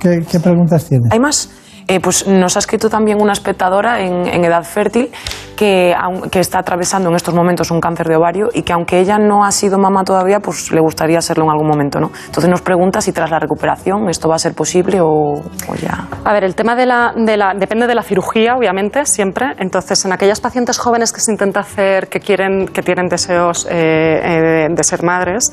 ¿qué, 0.00 0.18
qué 0.28 0.40
preguntas 0.40 0.88
tienes? 0.88 1.12
Hay 1.12 1.20
más. 1.20 1.48
Eh, 1.86 2.00
pues 2.00 2.26
nos 2.26 2.56
ha 2.56 2.60
escrito 2.60 2.88
también 2.88 3.20
una 3.20 3.34
espectadora 3.34 4.00
en, 4.00 4.44
edad 4.44 4.64
fértil 4.64 5.10
que, 5.56 5.94
está 6.32 6.58
atravesando 6.60 7.10
en 7.10 7.14
estos 7.16 7.34
momentos 7.34 7.70
un 7.70 7.80
cáncer 7.80 8.08
de 8.08 8.16
ovario 8.16 8.48
y 8.54 8.62
que 8.62 8.72
aunque 8.72 8.98
ella 9.00 9.18
no 9.18 9.44
ha 9.44 9.52
sido 9.52 9.78
mamá 9.78 10.02
todavía, 10.02 10.40
pues 10.40 10.72
le 10.72 10.80
gustaría 10.80 11.20
serlo 11.20 11.44
en 11.44 11.50
algún 11.50 11.68
momento, 11.68 12.00
¿no? 12.00 12.10
Entonces 12.26 12.48
nos 12.48 12.62
pregunta 12.62 13.00
si 13.00 13.12
tras 13.12 13.30
la 13.30 13.38
recuperación 13.38 14.08
esto 14.08 14.28
va 14.28 14.36
a 14.36 14.38
ser 14.38 14.54
posible 14.54 15.00
o, 15.00 15.06
o 15.08 15.74
ya. 15.80 16.08
A 16.24 16.32
ver, 16.32 16.44
el 16.44 16.54
tema 16.54 16.74
de 16.74 16.86
la, 16.86 17.12
de 17.14 17.36
la- 17.36 17.52
depende 17.54 17.86
de 17.86 17.94
la 17.94 18.02
cirugía, 18.02 18.56
obviamente, 18.56 19.04
siempre. 19.04 19.54
Entonces, 19.58 20.04
en 20.04 20.12
aquellas 20.12 20.40
pacientes 20.40 20.78
jóvenes 20.78 21.12
que 21.12 21.20
se 21.20 21.32
intenta 21.32 21.60
hacer, 21.60 22.08
que 22.08 22.20
quieren, 22.20 22.66
que 22.68 22.82
tienen 22.82 23.08
deseos 23.08 23.66
eh, 23.70 24.20
eh, 24.24 24.68
de 24.70 24.84
ser 24.84 25.02
madres, 25.02 25.52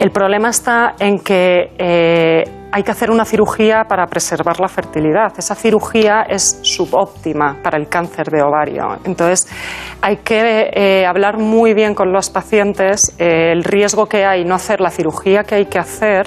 el 0.00 0.10
problema 0.10 0.48
está 0.48 0.94
en 0.98 1.18
que 1.18 2.61
hay 2.74 2.82
que 2.82 2.90
hacer 2.90 3.10
una 3.10 3.26
cirugía 3.26 3.84
para 3.86 4.06
preservar 4.06 4.58
la 4.58 4.68
fertilidad. 4.68 5.32
Esa 5.36 5.54
cirugía 5.54 6.22
es 6.22 6.58
subóptima 6.62 7.58
para 7.62 7.76
el 7.76 7.86
cáncer 7.88 8.30
de 8.30 8.42
ovario. 8.42 8.98
Entonces, 9.04 9.46
hay 10.00 10.16
que 10.16 10.70
eh, 10.72 11.06
hablar 11.06 11.36
muy 11.38 11.74
bien 11.74 11.94
con 11.94 12.12
los 12.12 12.30
pacientes 12.30 13.14
eh, 13.18 13.52
el 13.52 13.62
riesgo 13.62 14.06
que 14.06 14.24
hay 14.24 14.44
no 14.44 14.54
hacer 14.54 14.80
la 14.80 14.90
cirugía 14.90 15.44
que 15.44 15.56
hay 15.56 15.66
que 15.66 15.78
hacer 15.78 16.26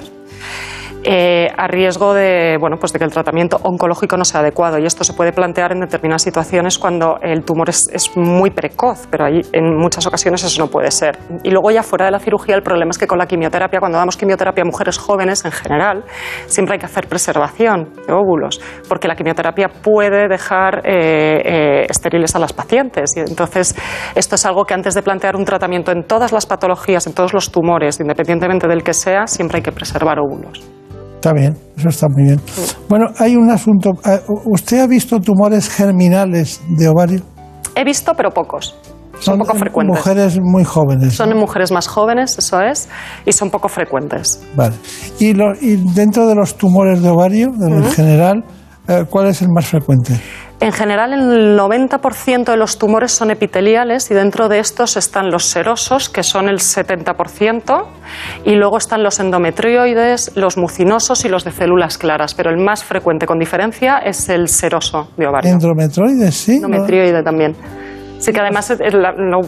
eh, 1.08 1.48
a 1.56 1.68
riesgo 1.68 2.14
de, 2.14 2.56
bueno, 2.58 2.78
pues 2.78 2.92
de 2.92 2.98
que 2.98 3.04
el 3.04 3.12
tratamiento 3.12 3.58
oncológico 3.62 4.16
no 4.16 4.24
sea 4.24 4.40
adecuado. 4.40 4.78
Y 4.78 4.86
esto 4.86 5.04
se 5.04 5.12
puede 5.12 5.32
plantear 5.32 5.70
en 5.70 5.80
determinadas 5.80 6.22
situaciones 6.22 6.78
cuando 6.78 7.18
el 7.22 7.44
tumor 7.44 7.68
es, 7.68 7.88
es 7.92 8.16
muy 8.16 8.50
precoz, 8.50 9.06
pero 9.08 9.26
ahí, 9.26 9.40
en 9.52 9.76
muchas 9.76 10.04
ocasiones 10.06 10.42
eso 10.42 10.60
no 10.60 10.68
puede 10.68 10.90
ser. 10.90 11.18
Y 11.44 11.50
luego 11.50 11.70
ya 11.70 11.84
fuera 11.84 12.06
de 12.06 12.10
la 12.10 12.18
cirugía 12.18 12.56
el 12.56 12.62
problema 12.62 12.90
es 12.90 12.98
que 12.98 13.06
con 13.06 13.18
la 13.18 13.26
quimioterapia, 13.26 13.78
cuando 13.78 13.98
damos 13.98 14.16
quimioterapia 14.16 14.62
a 14.62 14.64
mujeres 14.64 14.98
jóvenes 14.98 15.44
en 15.44 15.52
general, 15.52 16.04
siempre 16.46 16.74
hay 16.74 16.80
que 16.80 16.86
hacer 16.86 17.06
preservación 17.06 17.92
de 18.06 18.12
óvulos, 18.12 18.60
porque 18.88 19.06
la 19.06 19.14
quimioterapia 19.14 19.68
puede 19.68 20.28
dejar 20.28 20.82
eh, 20.84 21.42
eh, 21.44 21.86
estériles 21.88 22.34
a 22.34 22.40
las 22.40 22.52
pacientes. 22.52 23.16
Y 23.16 23.20
entonces 23.20 23.76
esto 24.16 24.34
es 24.34 24.44
algo 24.44 24.64
que 24.64 24.74
antes 24.74 24.94
de 24.94 25.02
plantear 25.02 25.36
un 25.36 25.44
tratamiento 25.44 25.92
en 25.92 26.04
todas 26.04 26.32
las 26.32 26.46
patologías, 26.46 27.06
en 27.06 27.14
todos 27.14 27.32
los 27.32 27.52
tumores, 27.52 28.00
independientemente 28.00 28.66
del 28.66 28.82
que 28.82 28.92
sea, 28.92 29.26
siempre 29.26 29.58
hay 29.58 29.62
que 29.62 29.72
preservar 29.72 30.18
óvulos. 30.18 30.66
Está 31.16 31.32
bien, 31.32 31.56
eso 31.76 31.88
está 31.88 32.06
muy 32.08 32.22
bien. 32.24 32.40
Bueno, 32.88 33.06
hay 33.18 33.34
un 33.36 33.50
asunto. 33.50 33.90
eh, 34.04 34.20
¿Usted 34.44 34.80
ha 34.80 34.86
visto 34.86 35.18
tumores 35.18 35.68
germinales 35.68 36.60
de 36.68 36.88
ovario? 36.88 37.20
He 37.74 37.84
visto, 37.84 38.12
pero 38.16 38.30
pocos. 38.30 38.76
Son, 39.18 39.38
poco 39.38 39.54
en 39.54 39.58
frecuentes. 39.60 39.96
Mujeres 39.96 40.38
muy 40.42 40.62
jóvenes. 40.62 41.14
Son 41.14 41.34
mujeres 41.36 41.72
más 41.72 41.88
jóvenes, 41.88 42.36
eso 42.38 42.60
es, 42.60 42.88
y 43.24 43.32
son 43.32 43.50
poco 43.50 43.68
frecuentes. 43.68 44.40
Vale. 44.54 44.74
Y, 45.18 45.32
lo- 45.32 45.54
y 45.60 45.76
dentro 45.94 46.26
de 46.28 46.34
los 46.34 46.54
tumores 46.56 47.02
de 47.02 47.08
ovario, 47.08 47.48
en 47.60 47.82
general, 47.92 48.44
eh, 48.86 49.04
¿cuál 49.08 49.28
es 49.28 49.40
el 49.42 49.48
más 49.48 49.66
frecuente? 49.66 50.20
En 50.58 50.72
general, 50.72 51.12
el 51.12 51.58
90% 51.58 52.44
de 52.46 52.56
los 52.56 52.78
tumores 52.78 53.12
son 53.12 53.30
epiteliales 53.30 54.10
y 54.10 54.14
dentro 54.14 54.48
de 54.48 54.58
estos 54.58 54.96
están 54.96 55.30
los 55.30 55.44
serosos, 55.44 56.08
que 56.08 56.22
son 56.22 56.48
el 56.48 56.60
70%, 56.60 57.84
y 58.44 58.54
luego 58.54 58.78
están 58.78 59.02
los 59.02 59.20
endometrioides, 59.20 60.32
los 60.34 60.56
mucinosos 60.56 61.26
y 61.26 61.28
los 61.28 61.44
de 61.44 61.52
células 61.52 61.98
claras, 61.98 62.34
pero 62.34 62.50
el 62.50 62.56
más 62.56 62.84
frecuente 62.84 63.26
con 63.26 63.38
diferencia 63.38 63.98
es 63.98 64.30
el 64.30 64.48
seroso 64.48 65.08
de 65.18 65.26
ovario. 65.26 65.52
Endometroides, 65.52 66.34
sí. 66.34 66.56
Endometrioide 66.56 67.22
también. 67.22 67.54
Sí 68.26 68.32
que 68.32 68.40
además, 68.40 68.72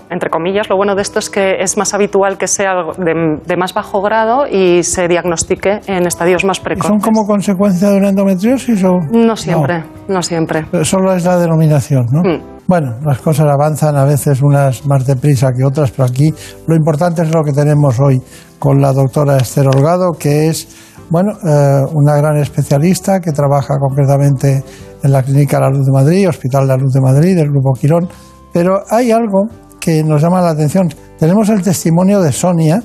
entre 0.09 0.31
comillas, 0.31 0.71
lo 0.71 0.77
bueno 0.77 0.95
de 0.95 1.03
esto 1.03 1.19
es 1.19 1.29
que 1.29 1.57
es 1.59 1.77
más 1.77 1.95
habitual 1.95 2.39
que 2.39 2.47
sea 2.47 2.75
de, 2.97 3.41
de 3.45 3.57
más 3.57 3.75
bajo 3.75 4.01
grado 4.01 4.47
y 4.47 4.85
se 4.85 5.09
diagnostique 5.09 5.81
en 5.89 6.07
estadios 6.07 6.45
más 6.45 6.61
¿Y 6.61 6.63
precoces. 6.63 6.87
¿Son 6.87 7.01
como 7.01 7.27
consecuencia 7.27 7.91
de 7.91 7.97
una 7.97 8.11
endometriosis 8.11 8.85
o...? 8.85 9.01
No 9.11 9.35
siempre, 9.35 9.83
no, 10.07 10.23
siempre. 10.23 10.65
Pero 10.71 10.85
Solo 10.85 11.13
es 11.13 11.25
la 11.25 11.39
denominación, 11.39 12.07
¿no? 12.13 12.21
Mm. 12.21 12.41
Bueno, 12.69 12.95
las 13.05 13.19
cosas 13.19 13.47
avanzan 13.47 13.97
a 13.97 14.05
veces 14.05 14.41
unas 14.43 14.87
más 14.87 15.05
deprisa 15.05 15.51
que 15.51 15.65
otras, 15.65 15.91
pero 15.91 16.05
aquí 16.05 16.33
lo 16.69 16.77
importante 16.77 17.23
es 17.23 17.35
lo 17.35 17.43
que 17.43 17.53
tenemos 17.53 17.99
hoy 17.99 18.23
con 18.61 18.81
la 18.81 18.93
doctora 18.93 19.39
Esther 19.39 19.67
Holgado, 19.67 20.13
que 20.13 20.47
es, 20.51 20.69
bueno, 21.11 21.33
eh, 21.33 21.83
una 21.95 22.15
gran 22.15 22.37
especialista 22.37 23.19
que 23.19 23.33
trabaja 23.33 23.75
concretamente 23.81 24.63
en 25.03 25.11
la 25.11 25.25
Clínica 25.25 25.59
La 25.59 25.69
Luz 25.69 25.85
de 25.85 25.93
Madrid, 25.93 26.29
Hospital 26.29 26.69
La 26.69 26.77
Luz 26.77 26.93
de 26.93 27.01
Madrid, 27.01 27.35
del 27.35 27.49
Grupo 27.49 27.73
Quirón. 27.73 28.09
Pero 28.53 28.81
hay 28.91 29.11
algo 29.11 29.49
que 29.81 30.03
nos 30.03 30.23
llama 30.23 30.41
la 30.41 30.51
atención. 30.51 30.89
Tenemos 31.19 31.49
el 31.49 31.63
testimonio 31.63 32.21
de 32.21 32.33
Sonia, 32.33 32.83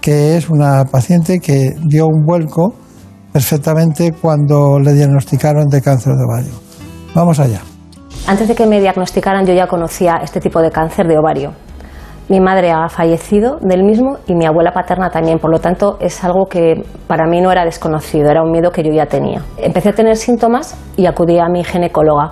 que 0.00 0.36
es 0.36 0.50
una 0.50 0.84
paciente 0.84 1.40
que 1.40 1.74
dio 1.84 2.06
un 2.06 2.24
vuelco 2.24 2.74
perfectamente 3.32 4.12
cuando 4.12 4.78
le 4.78 4.92
diagnosticaron 4.92 5.66
de 5.66 5.82
cáncer 5.82 6.12
de 6.14 6.24
ovario. 6.24 6.52
Vamos 7.14 7.40
allá. 7.40 7.60
Antes 8.26 8.48
de 8.48 8.54
que 8.54 8.66
me 8.66 8.80
diagnosticaran 8.80 9.44
yo 9.44 9.52
ya 9.52 9.66
conocía 9.66 10.20
este 10.22 10.40
tipo 10.40 10.60
de 10.62 10.70
cáncer 10.70 11.06
de 11.08 11.18
ovario. 11.18 11.52
Mi 12.28 12.40
madre 12.40 12.70
ha 12.70 12.88
fallecido 12.88 13.58
del 13.60 13.84
mismo 13.84 14.16
y 14.26 14.34
mi 14.34 14.46
abuela 14.46 14.72
paterna 14.72 15.10
también, 15.10 15.38
por 15.38 15.50
lo 15.50 15.58
tanto 15.58 15.98
es 16.00 16.24
algo 16.24 16.46
que 16.46 16.82
para 17.06 17.26
mí 17.26 17.42
no 17.42 17.52
era 17.52 17.64
desconocido, 17.64 18.30
era 18.30 18.42
un 18.42 18.50
miedo 18.50 18.70
que 18.70 18.82
yo 18.82 18.90
ya 18.94 19.04
tenía. 19.04 19.42
Empecé 19.58 19.90
a 19.90 19.92
tener 19.92 20.16
síntomas 20.16 20.74
y 20.96 21.04
acudí 21.04 21.38
a 21.38 21.48
mi 21.48 21.62
ginecóloga. 21.64 22.30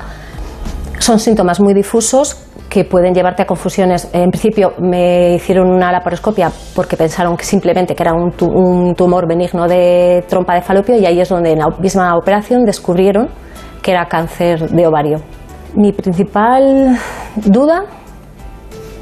Son 0.98 1.18
síntomas 1.18 1.60
muy 1.60 1.74
difusos 1.74 2.42
que 2.72 2.86
pueden 2.86 3.12
llevarte 3.12 3.42
a 3.42 3.46
confusiones. 3.46 4.08
En 4.14 4.30
principio 4.30 4.72
me 4.78 5.34
hicieron 5.34 5.68
una 5.68 5.92
laparoscopia 5.92 6.50
porque 6.74 6.96
pensaron 6.96 7.36
que 7.36 7.44
simplemente 7.44 7.94
que 7.94 8.02
era 8.02 8.14
un, 8.14 8.32
un 8.40 8.94
tumor 8.94 9.28
benigno 9.28 9.68
de 9.68 10.24
trompa 10.26 10.54
de 10.54 10.62
falopio 10.62 10.96
y 10.96 11.04
ahí 11.04 11.20
es 11.20 11.28
donde 11.28 11.52
en 11.52 11.58
la 11.58 11.68
misma 11.68 12.16
operación 12.16 12.64
descubrieron 12.64 13.28
que 13.82 13.90
era 13.90 14.06
cáncer 14.06 14.70
de 14.70 14.86
ovario. 14.86 15.18
Mi 15.74 15.92
principal 15.92 16.96
duda 17.36 17.84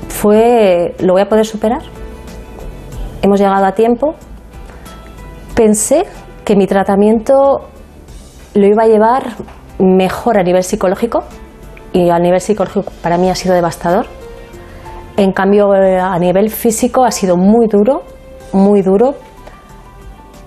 fue, 0.08 0.96
¿lo 0.98 1.12
voy 1.12 1.22
a 1.22 1.28
poder 1.28 1.46
superar? 1.46 1.82
Hemos 3.22 3.38
llegado 3.38 3.64
a 3.66 3.70
tiempo. 3.70 4.16
Pensé 5.54 6.06
que 6.44 6.56
mi 6.56 6.66
tratamiento 6.66 7.68
lo 8.52 8.66
iba 8.66 8.82
a 8.82 8.88
llevar 8.88 9.28
mejor 9.78 10.40
a 10.40 10.42
nivel 10.42 10.64
psicológico 10.64 11.22
y 11.92 12.10
a 12.10 12.18
nivel 12.18 12.40
psicológico 12.40 12.90
para 13.02 13.18
mí 13.18 13.28
ha 13.30 13.34
sido 13.34 13.54
devastador. 13.54 14.06
En 15.16 15.32
cambio, 15.32 15.74
eh, 15.74 15.98
a 15.98 16.18
nivel 16.18 16.50
físico 16.50 17.04
ha 17.04 17.10
sido 17.10 17.36
muy 17.36 17.66
duro, 17.66 18.02
muy 18.52 18.82
duro, 18.82 19.14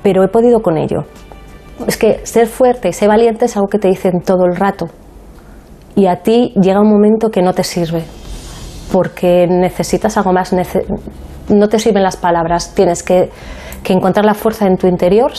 pero 0.02 0.24
he 0.24 0.28
podido 0.28 0.62
con 0.62 0.78
ello. 0.78 1.04
Es 1.88 1.98
que 1.98 2.26
ser 2.26 2.48
fuerte 2.48 2.90
y 2.90 2.94
ser 2.94 3.10
valiente 3.10 3.46
es 3.46 3.56
algo 3.56 3.68
que 3.68 3.78
te 3.80 3.88
dicen 3.88 4.22
todo 4.26 4.46
el 4.46 4.56
rato. 4.56 4.88
Y 5.96 6.08
a 6.08 6.18
ti 6.24 6.54
llega 6.60 6.80
un 6.82 6.90
momento 6.90 7.30
que 7.30 7.42
no 7.42 7.54
te 7.54 7.64
sirve, 7.64 8.04
porque 8.92 9.46
necesitas 9.48 10.18
algo 10.18 10.34
más. 10.34 10.54
nece- 10.54 10.86
no 11.50 11.68
te 11.68 11.78
sirven 11.78 12.04
las 12.04 12.16
palabras, 12.18 12.74
tienes 12.74 13.04
que, 13.04 13.30
que 13.84 13.94
encontrar 13.94 14.26
la 14.26 14.34
fuerza 14.34 14.66
en 14.66 14.78
tu 14.78 14.88
interior. 14.88 15.32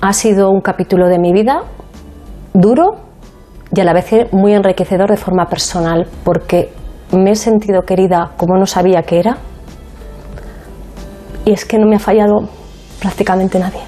Ha 0.00 0.12
sido 0.12 0.50
un 0.50 0.60
capítulo 0.60 1.06
de 1.08 1.18
mi 1.18 1.32
vida 1.32 1.62
duro 2.54 2.96
y 3.74 3.80
a 3.80 3.84
la 3.84 3.92
vez 3.92 4.10
muy 4.32 4.54
enriquecedor 4.54 5.10
de 5.10 5.16
forma 5.16 5.46
personal, 5.46 6.06
porque 6.24 6.72
me 7.12 7.32
he 7.32 7.36
sentido 7.36 7.82
querida 7.82 8.32
como 8.36 8.56
no 8.56 8.66
sabía 8.66 9.02
que 9.02 9.18
era. 9.18 9.36
Y 11.44 11.52
es 11.52 11.64
que 11.64 11.78
no 11.78 11.86
me 11.86 11.96
ha 11.96 11.98
fallado 11.98 12.48
prácticamente 13.00 13.58
nadie. 13.58 13.80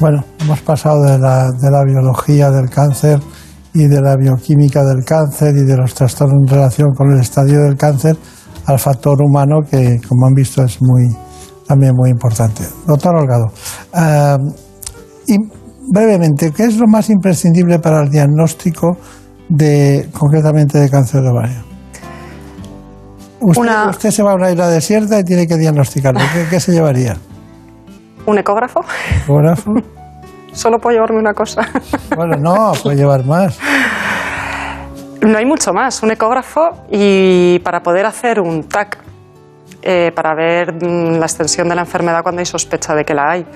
Bueno, 0.00 0.24
hemos 0.40 0.60
pasado 0.62 1.02
de 1.04 1.18
la, 1.18 1.50
de 1.50 1.70
la 1.70 1.84
biología 1.84 2.50
del 2.50 2.68
cáncer 2.68 3.20
y 3.72 3.86
de 3.86 4.00
la 4.00 4.16
bioquímica 4.16 4.82
del 4.82 5.04
cáncer 5.04 5.54
y 5.56 5.64
de 5.64 5.76
los 5.76 5.94
trastornos 5.94 6.42
en 6.42 6.56
relación 6.56 6.88
con 6.96 7.12
el 7.12 7.20
estadio 7.20 7.60
del 7.62 7.76
cáncer 7.76 8.16
al 8.66 8.78
factor 8.78 9.20
humano 9.22 9.60
que, 9.68 10.00
como 10.08 10.26
han 10.26 10.32
visto, 10.32 10.62
es 10.62 10.80
muy, 10.80 11.14
también 11.66 11.92
muy 11.94 12.10
importante. 12.10 12.64
Doctor 12.86 13.16
Holgado, 13.16 13.52
y 15.26 15.36
brevemente, 15.90 16.52
¿qué 16.52 16.64
es 16.64 16.76
lo 16.78 16.86
más 16.86 17.10
imprescindible 17.10 17.78
para 17.78 18.02
el 18.02 18.10
diagnóstico 18.10 18.96
de, 19.48 20.08
concretamente 20.18 20.78
de 20.78 20.88
cáncer 20.90 21.22
de 21.22 21.28
ovario? 21.30 21.64
Usted, 23.40 23.60
Una- 23.62 23.90
usted 23.90 24.10
se 24.10 24.22
va 24.22 24.32
a 24.32 24.34
una 24.34 24.50
isla 24.50 24.68
desierta 24.68 25.18
y 25.20 25.24
tiene 25.24 25.46
que 25.46 25.56
diagnosticarlo. 25.56 26.20
¿Qué, 26.32 26.46
qué 26.48 26.60
se 26.60 26.72
llevaría? 26.72 27.16
¿Un 28.26 28.38
ecógrafo? 28.38 28.80
¿Ecógrafo? 29.24 29.72
Solo 30.52 30.78
puedo 30.78 30.94
llevarme 30.94 31.18
una 31.18 31.34
cosa. 31.34 31.62
Bueno, 32.16 32.36
no, 32.38 32.72
puede 32.82 32.96
llevar 32.96 33.24
más. 33.26 33.58
No 35.20 35.36
hay 35.36 35.44
mucho 35.44 35.72
más. 35.72 36.02
Un 36.02 36.12
ecógrafo 36.12 36.86
y 36.90 37.58
para 37.64 37.82
poder 37.82 38.06
hacer 38.06 38.40
un 38.40 38.62
TAC, 38.64 38.98
eh, 39.82 40.12
para 40.14 40.34
ver 40.34 40.72
mm, 40.74 41.18
la 41.18 41.26
extensión 41.26 41.68
de 41.68 41.74
la 41.74 41.82
enfermedad 41.82 42.22
cuando 42.22 42.38
hay 42.40 42.46
sospecha 42.46 42.94
de 42.94 43.04
que 43.04 43.14
la 43.14 43.30
hay. 43.32 43.46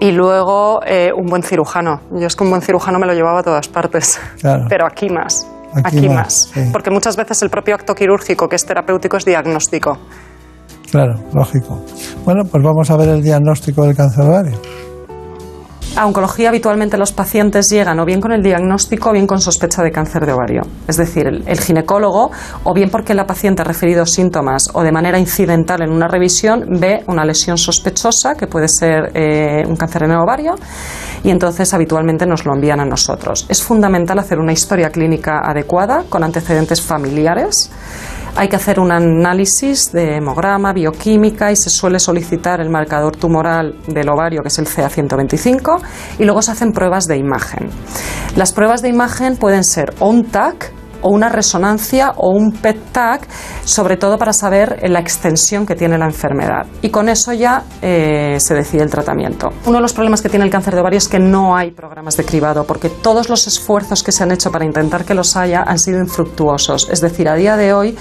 Y 0.00 0.12
luego 0.12 0.80
eh, 0.86 1.10
un 1.16 1.26
buen 1.26 1.42
cirujano. 1.42 2.00
Yo 2.12 2.26
es 2.26 2.36
que 2.36 2.44
un 2.44 2.50
buen 2.50 2.62
cirujano 2.62 2.98
me 2.98 3.06
lo 3.06 3.14
llevaba 3.14 3.40
a 3.40 3.42
todas 3.42 3.68
partes. 3.68 4.20
Claro. 4.40 4.64
Pero 4.68 4.86
aquí 4.86 5.08
más. 5.10 5.46
Aquí 5.74 5.98
Aquí, 5.98 6.08
más, 6.08 6.16
más. 6.16 6.50
sí. 6.54 6.70
Porque 6.72 6.90
muchas 6.90 7.16
veces 7.16 7.42
el 7.42 7.50
propio 7.50 7.74
acto 7.74 7.94
quirúrgico, 7.94 8.48
que 8.48 8.56
es 8.56 8.64
terapéutico, 8.64 9.16
es 9.16 9.24
diagnóstico. 9.24 9.98
Claro, 10.90 11.14
lógico. 11.34 11.82
Bueno, 12.24 12.44
pues 12.50 12.62
vamos 12.62 12.90
a 12.90 12.96
ver 12.96 13.08
el 13.10 13.22
diagnóstico 13.22 13.84
del 13.84 13.94
cáncer 13.94 14.24
ovario. 14.24 14.58
A 15.98 16.06
oncología 16.06 16.50
habitualmente 16.50 16.96
los 16.96 17.10
pacientes 17.10 17.70
llegan 17.70 17.98
o 17.98 18.04
bien 18.04 18.20
con 18.20 18.30
el 18.30 18.40
diagnóstico 18.40 19.10
o 19.10 19.12
bien 19.12 19.26
con 19.26 19.40
sospecha 19.40 19.82
de 19.82 19.90
cáncer 19.90 20.26
de 20.26 20.32
ovario. 20.32 20.62
Es 20.86 20.96
decir, 20.96 21.26
el, 21.26 21.58
ginecólogo, 21.58 22.30
o 22.62 22.72
bien 22.72 22.88
porque 22.88 23.14
la 23.14 23.26
paciente 23.26 23.62
ha 23.62 23.64
referido 23.64 24.06
síntomas 24.06 24.70
o 24.74 24.84
de 24.84 24.92
manera 24.92 25.18
incidental 25.18 25.82
en 25.82 25.90
una 25.90 26.06
revisión, 26.06 26.66
ve 26.78 27.02
una 27.08 27.24
lesión 27.24 27.58
sospechosa, 27.58 28.36
que 28.36 28.46
puede 28.46 28.68
ser 28.68 29.10
eh, 29.12 29.64
un 29.66 29.74
cáncer 29.74 30.04
en 30.04 30.12
el 30.12 30.18
ovario, 30.18 30.54
y 31.24 31.30
entonces 31.30 31.74
habitualmente 31.74 32.26
nos 32.26 32.44
lo 32.44 32.54
envían 32.54 32.78
a 32.78 32.84
nosotros. 32.84 33.46
Es 33.48 33.60
fundamental 33.60 34.20
hacer 34.20 34.38
una 34.38 34.52
historia 34.52 34.90
clínica 34.90 35.40
adecuada 35.40 36.04
con 36.08 36.22
antecedentes 36.22 36.80
familiares. 36.80 37.72
Hay 38.38 38.48
que 38.48 38.54
hacer 38.54 38.78
un 38.78 38.92
análisis 38.92 39.90
de 39.90 40.14
hemograma, 40.14 40.72
bioquímica 40.72 41.50
y 41.50 41.56
se 41.56 41.70
suele 41.70 41.98
solicitar 41.98 42.60
el 42.60 42.70
marcador 42.70 43.16
tumoral 43.16 43.74
del 43.88 44.08
ovario, 44.08 44.42
que 44.42 44.48
es 44.48 44.60
el 44.60 44.66
CA125, 44.68 45.80
y 46.20 46.24
luego 46.24 46.40
se 46.40 46.52
hacen 46.52 46.72
pruebas 46.72 47.08
de 47.08 47.16
imagen. 47.16 47.68
Las 48.36 48.52
pruebas 48.52 48.80
de 48.80 48.90
imagen 48.90 49.36
pueden 49.36 49.64
ser 49.64 49.92
o 49.98 50.08
un 50.08 50.26
TAC 50.26 50.72
o 51.02 51.10
una 51.10 51.28
resonancia 51.28 52.12
o 52.16 52.30
un 52.30 52.52
PET-TAC, 52.52 53.28
sobre 53.64 53.96
todo 53.96 54.18
para 54.18 54.32
saber 54.32 54.80
la 54.88 55.00
extensión 55.00 55.66
que 55.66 55.74
tiene 55.74 55.98
la 55.98 56.06
enfermedad. 56.06 56.66
Y 56.82 56.90
con 56.90 57.08
eso 57.08 57.32
ya 57.32 57.62
eh, 57.82 58.36
se 58.38 58.54
decide 58.54 58.82
el 58.82 58.90
tratamiento. 58.90 59.48
Uno 59.66 59.76
de 59.76 59.82
los 59.82 59.92
problemas 59.92 60.22
que 60.22 60.28
tiene 60.28 60.44
el 60.44 60.50
cáncer 60.50 60.74
de 60.74 60.80
ovario 60.80 60.98
es 60.98 61.08
que 61.08 61.18
no 61.18 61.56
hay 61.56 61.70
programas 61.70 62.16
de 62.16 62.24
cribado, 62.24 62.64
porque 62.64 62.88
todos 62.88 63.28
los 63.28 63.46
esfuerzos 63.46 64.02
que 64.02 64.12
se 64.12 64.22
han 64.22 64.32
hecho 64.32 64.50
para 64.50 64.64
intentar 64.64 65.04
que 65.04 65.14
los 65.14 65.36
haya 65.36 65.62
han 65.62 65.78
sido 65.78 65.98
infructuosos. 65.98 66.88
Es 66.90 67.00
decir, 67.00 67.28
a 67.28 67.34
día 67.34 67.56
de 67.56 67.72
hoy 67.72 67.96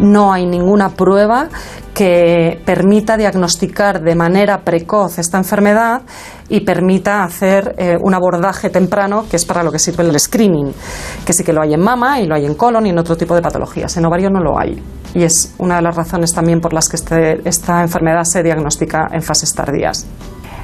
no 0.00 0.32
hay 0.32 0.46
ninguna 0.46 0.90
prueba 0.90 1.48
que 1.94 2.60
permita 2.64 3.16
diagnosticar 3.16 4.00
de 4.02 4.14
manera 4.14 4.62
precoz 4.64 5.18
esta 5.18 5.38
enfermedad 5.38 6.02
y 6.48 6.60
permita 6.60 7.22
hacer 7.22 7.74
eh, 7.78 7.96
un 8.02 8.14
abordaje 8.14 8.70
temprano, 8.70 9.24
que 9.30 9.36
es 9.36 9.44
para 9.44 9.62
lo 9.62 9.70
que 9.70 9.78
sirve 9.78 10.02
el 10.04 10.18
screening, 10.18 10.72
que 11.26 11.32
sí 11.32 11.44
que 11.44 11.52
lo 11.52 11.60
hay 11.62 11.74
en 11.74 11.80
mama 11.80 12.20
y 12.20 12.26
lo 12.26 12.34
hay 12.34 12.46
en 12.46 12.54
colon 12.54 12.86
y 12.86 12.90
en 12.90 12.98
otro 12.98 13.16
tipo 13.16 13.34
de 13.34 13.42
patologías. 13.42 13.96
En 13.96 14.06
ovario 14.06 14.30
no 14.30 14.40
lo 14.40 14.58
hay. 14.58 14.82
Y 15.14 15.22
es 15.24 15.54
una 15.58 15.76
de 15.76 15.82
las 15.82 15.94
razones 15.94 16.32
también 16.32 16.60
por 16.60 16.72
las 16.72 16.88
que 16.88 16.96
este- 16.96 17.46
esta 17.46 17.82
enfermedad 17.82 18.24
se 18.24 18.42
diagnostica 18.42 19.08
en 19.12 19.20
fases 19.20 19.52
tardías. 19.54 20.06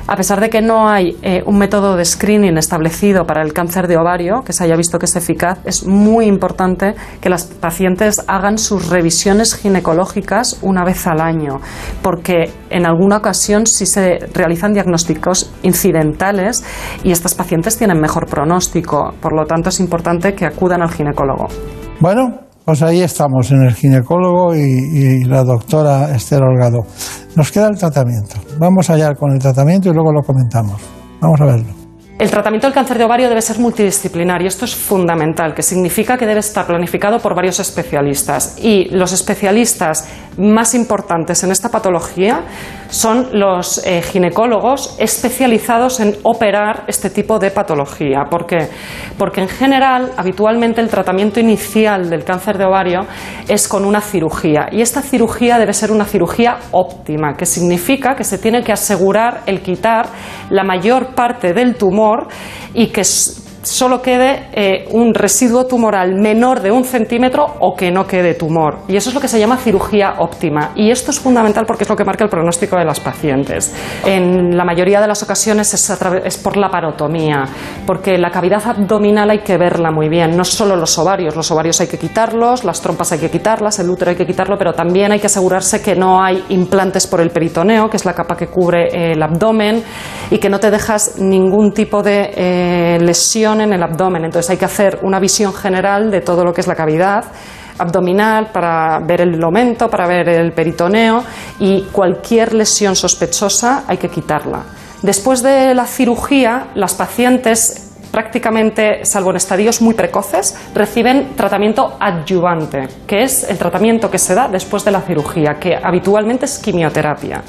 A 0.09 0.17
pesar 0.17 0.41
de 0.41 0.49
que 0.49 0.63
no 0.63 0.89
hay 0.89 1.19
eh, 1.21 1.43
un 1.45 1.59
método 1.59 1.95
de 1.95 2.03
screening 2.03 2.57
establecido 2.57 3.27
para 3.27 3.43
el 3.43 3.53
cáncer 3.53 3.87
de 3.89 3.99
ovario 3.99 4.43
que 4.43 4.55
se 4.55 4.65
haya 4.65 4.75
visto 4.75 4.99
que 4.99 5.05
es 5.05 5.15
eficaz, 5.17 5.59
es 5.67 5.85
muy 5.85 6.25
importante 6.25 6.95
que 7.21 7.29
las 7.29 7.45
pacientes 7.45 8.25
hagan 8.27 8.57
sus 8.57 8.89
revisiones 8.89 9.55
ginecológicas 9.55 10.61
una 10.63 10.83
vez 10.83 11.07
al 11.07 11.21
año, 11.21 11.61
porque 12.01 12.51
en 12.71 12.87
alguna 12.87 13.19
ocasión 13.19 13.67
sí 13.67 13.85
se 13.85 14.19
realizan 14.33 14.73
diagnósticos 14.73 15.53
incidentales 15.63 16.65
y 17.05 17.11
estas 17.11 17.35
pacientes 17.35 17.77
tienen 17.77 18.01
mejor 18.01 18.31
pronóstico. 18.31 19.13
Por 19.21 19.35
lo 19.37 19.45
tanto, 19.45 19.69
es 19.69 19.79
importante 19.79 20.35
que 20.35 20.47
acudan 20.47 20.81
al 20.81 20.91
ginecólogo. 20.91 21.49
Bueno, 22.01 22.48
pues 22.69 22.83
ahí 22.83 23.01
estamos, 23.01 23.51
en 23.51 23.63
el 23.63 23.75
ginecólogo 23.75 24.55
y, 24.55 25.25
la 25.25 25.43
doctora 25.43 26.15
Esther 26.15 26.43
Holgado. 26.43 26.81
Nos 27.35 27.51
queda 27.51 27.69
el 27.69 27.79
tratamiento. 27.79 28.35
Vamos 28.59 28.91
allá 28.91 29.15
con 29.15 29.33
el 29.33 29.39
tratamiento 29.39 29.89
y 29.89 29.95
luego 29.95 30.13
lo 30.13 30.21
comentamos. 30.21 30.79
Vamos 31.19 31.41
a 31.41 31.45
verlo. 31.47 31.88
El 32.19 32.33
tratamiento 32.33 32.67
del 32.67 32.75
cáncer 32.75 32.99
de 32.99 33.05
ovario 33.05 33.29
debe 33.29 33.41
ser 33.41 33.61
multidisciplinario. 33.61 34.49
Esto 34.49 34.65
es 34.65 34.75
fundamental, 34.75 35.55
que 35.55 35.63
significa 35.63 36.19
que 36.19 36.27
debe 36.27 36.41
estar 36.41 36.67
planificado 36.67 37.21
por 37.21 37.33
varios 37.33 37.61
especialistas. 37.61 38.57
Y 38.61 38.87
los 38.87 39.13
especialistas 39.13 40.11
más 40.37 40.75
importantes 40.75 41.45
en 41.45 41.53
esta 41.53 41.69
patología 41.69 42.41
son 42.89 43.29
los 43.39 43.87
eh, 43.87 44.03
ginecólogos 44.03 44.97
especializados 44.99 46.01
en 46.01 46.17
operar 46.25 46.85
este 46.89 47.11
tipo 47.11 47.39
de 47.39 47.53
patología. 47.53 48.25
¿Por 48.29 48.47
qué? 48.47 48.69
Porque 49.17 49.43
en 49.43 49.49
general, 49.49 50.11
habitualmente, 50.17 50.81
el 50.81 50.89
tratamiento 50.89 51.39
inicial 51.39 52.11
del 52.11 52.25
cáncer 52.25 52.59
de 52.59 52.65
ovario 52.65 53.07
es 53.47 53.69
con 53.69 53.85
una 53.85 54.01
cirugía. 54.01 54.69
Y 54.73 54.81
esta 54.81 55.03
cirugía 55.03 55.57
debe 55.57 55.73
ser 55.73 55.93
una 55.93 56.05
cirugía 56.05 56.57
óptima, 56.73 57.35
que 57.37 57.47
significa 57.47 58.17
que 58.17 58.25
se 58.25 58.39
tiene 58.39 58.65
que 58.65 58.73
asegurar 58.73 59.43
el 59.47 59.61
quitar 59.61 60.07
la 60.51 60.65
mayor 60.65 61.15
parte 61.15 61.53
del 61.53 61.77
tumor 61.77 62.08
y 62.75 62.87
que 62.89 63.01
s- 63.03 63.43
solo 63.69 64.03
quede 64.03 64.49
eh, 64.53 64.89
un 64.93 65.15
residuo 65.15 65.67
tumoral 65.67 66.15
menor 66.15 66.61
de 66.61 66.71
un 66.71 66.85
centímetro 66.85 67.47
o 67.61 67.75
que 67.75 67.91
no 67.91 68.07
quede 68.07 68.35
tumor. 68.35 68.79
Y 68.89 68.97
eso 68.97 69.11
es 69.11 69.15
lo 69.15 69.21
que 69.21 69.29
se 69.29 69.39
llama 69.39 69.57
cirugía 69.57 70.15
óptima. 70.19 70.73
Y 70.75 70.91
esto 70.91 71.11
es 71.11 71.21
fundamental 71.21 71.65
porque 71.67 71.85
es 71.85 71.91
lo 71.91 71.97
que 71.97 72.05
marca 72.05 72.25
el 72.25 72.31
pronóstico 72.31 72.77
de 72.77 72.85
las 72.85 73.01
pacientes. 73.01 73.75
En 74.05 74.57
la 74.57 74.65
mayoría 74.65 75.01
de 75.01 75.07
las 75.07 75.23
ocasiones 75.23 75.73
es, 75.75 75.91
es 76.25 76.39
por 76.39 76.57
la 76.57 76.71
parotomía, 76.71 77.45
porque 77.87 78.19
la 78.19 78.31
cavidad 78.31 78.63
abdominal 78.67 79.31
hay 79.31 79.41
que 79.41 79.57
verla 79.57 79.91
muy 79.91 80.09
bien, 80.09 80.37
no 80.37 80.45
solo 80.45 80.77
los 80.77 80.99
ovarios, 80.99 81.37
los 81.37 81.51
ovarios 81.51 81.81
hay 81.81 81.87
que 81.87 81.99
quitarlos, 81.99 82.65
las 82.65 82.81
trompas 82.81 83.13
hay 83.13 83.19
que 83.19 83.31
quitarlas, 83.31 83.79
el 83.79 83.91
útero 83.91 84.11
hay 84.11 84.17
que 84.17 84.27
quitarlo, 84.27 84.57
pero 84.59 84.73
también 84.73 85.13
hay 85.13 85.21
que 85.21 85.27
asegurarse 85.27 85.83
que 85.83 85.95
no 85.95 86.23
hay 86.23 86.45
implantes 86.49 87.07
por 87.07 87.21
el 87.21 87.31
peritoneo, 87.31 87.89
que 87.89 87.97
es 87.97 88.05
la 88.05 88.15
capa 88.15 88.37
que 88.37 88.49
cubre 88.49 88.89
eh, 88.89 89.13
el 89.13 89.23
abdomen, 89.23 89.83
y 90.31 90.39
que 90.39 90.49
no 90.49 90.61
te 90.61 90.71
dejas 90.71 91.19
ningún 91.19 91.73
tipo 91.73 92.03
de 92.03 92.31
eh, 92.35 92.99
lesión 93.01 93.58
en 93.61 93.73
el 93.73 93.83
abdomen. 93.83 94.25
Entonces 94.25 94.51
hay 94.51 94.57
que 94.57 94.65
hacer 94.65 94.99
una 95.03 95.19
visión 95.19 95.53
general 95.53 96.11
de 96.11 96.21
todo 96.21 96.45
lo 96.45 96.53
que 96.53 96.61
es 96.61 96.67
la 96.67 96.75
cavidad 96.75 97.25
abdominal 97.79 98.51
para 98.53 98.99
ver 99.01 99.21
el 99.21 99.39
lomento, 99.39 99.89
para 99.89 100.07
ver 100.07 100.29
el 100.29 100.53
peritoneo 100.53 101.23
y 101.61 101.83
cualquier 101.93 102.55
lesión 102.55 102.97
sospechosa 102.97 103.85
hay 103.87 103.97
que 103.97 104.09
quitarla. 104.09 104.65
Después 105.03 105.43
de 105.43 105.75
la 105.75 105.87
cirugía, 105.87 106.69
las 106.75 106.95
pacientes 106.95 107.85
prácticamente, 108.11 109.05
salvo 109.05 109.31
en 109.31 109.37
estadios 109.37 109.81
muy 109.81 109.95
precoces, 109.95 110.57
reciben 110.75 111.37
tratamiento 111.37 111.97
adyuvante, 112.01 112.89
que 113.07 113.23
es 113.23 113.49
el 113.49 113.59
tratamiento 113.59 114.11
que 114.11 114.19
se 114.19 114.35
da 114.35 114.49
después 114.49 114.85
de 114.85 114.91
la 114.91 115.03
cirugía, 115.03 115.55
que 115.61 115.77
habitualmente 115.77 116.47
es 116.47 116.59
quimioterapia. 116.59 117.43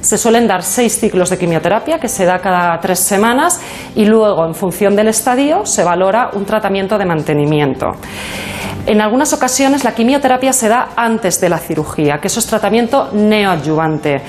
Se 0.00 0.16
suelen 0.16 0.46
dar 0.46 0.62
seis 0.62 0.98
ciclos 0.98 1.30
de 1.30 1.38
quimioterapia 1.38 1.98
que 1.98 2.08
se 2.08 2.24
da 2.24 2.38
cada 2.38 2.78
tres 2.80 3.00
semanas 3.00 3.60
y 3.94 4.04
luego, 4.04 4.46
en 4.46 4.54
función 4.54 4.94
del 4.94 5.08
estadio, 5.08 5.66
se 5.66 5.84
valora 5.84 6.30
un 6.34 6.44
tratamiento 6.44 6.98
de 6.98 7.04
mantenimiento. 7.04 7.86
En 8.86 9.02
algunas 9.02 9.32
ocasiones 9.34 9.84
la 9.84 9.92
quimioterapia 9.92 10.52
se 10.52 10.68
da 10.68 10.90
antes 10.96 11.40
de 11.40 11.48
la 11.50 11.58
cirugía, 11.58 12.18
que 12.20 12.28
eso 12.28 12.40
es 12.40 12.46
tratamiento 12.46 13.10
neoadyuvante, 13.12 14.22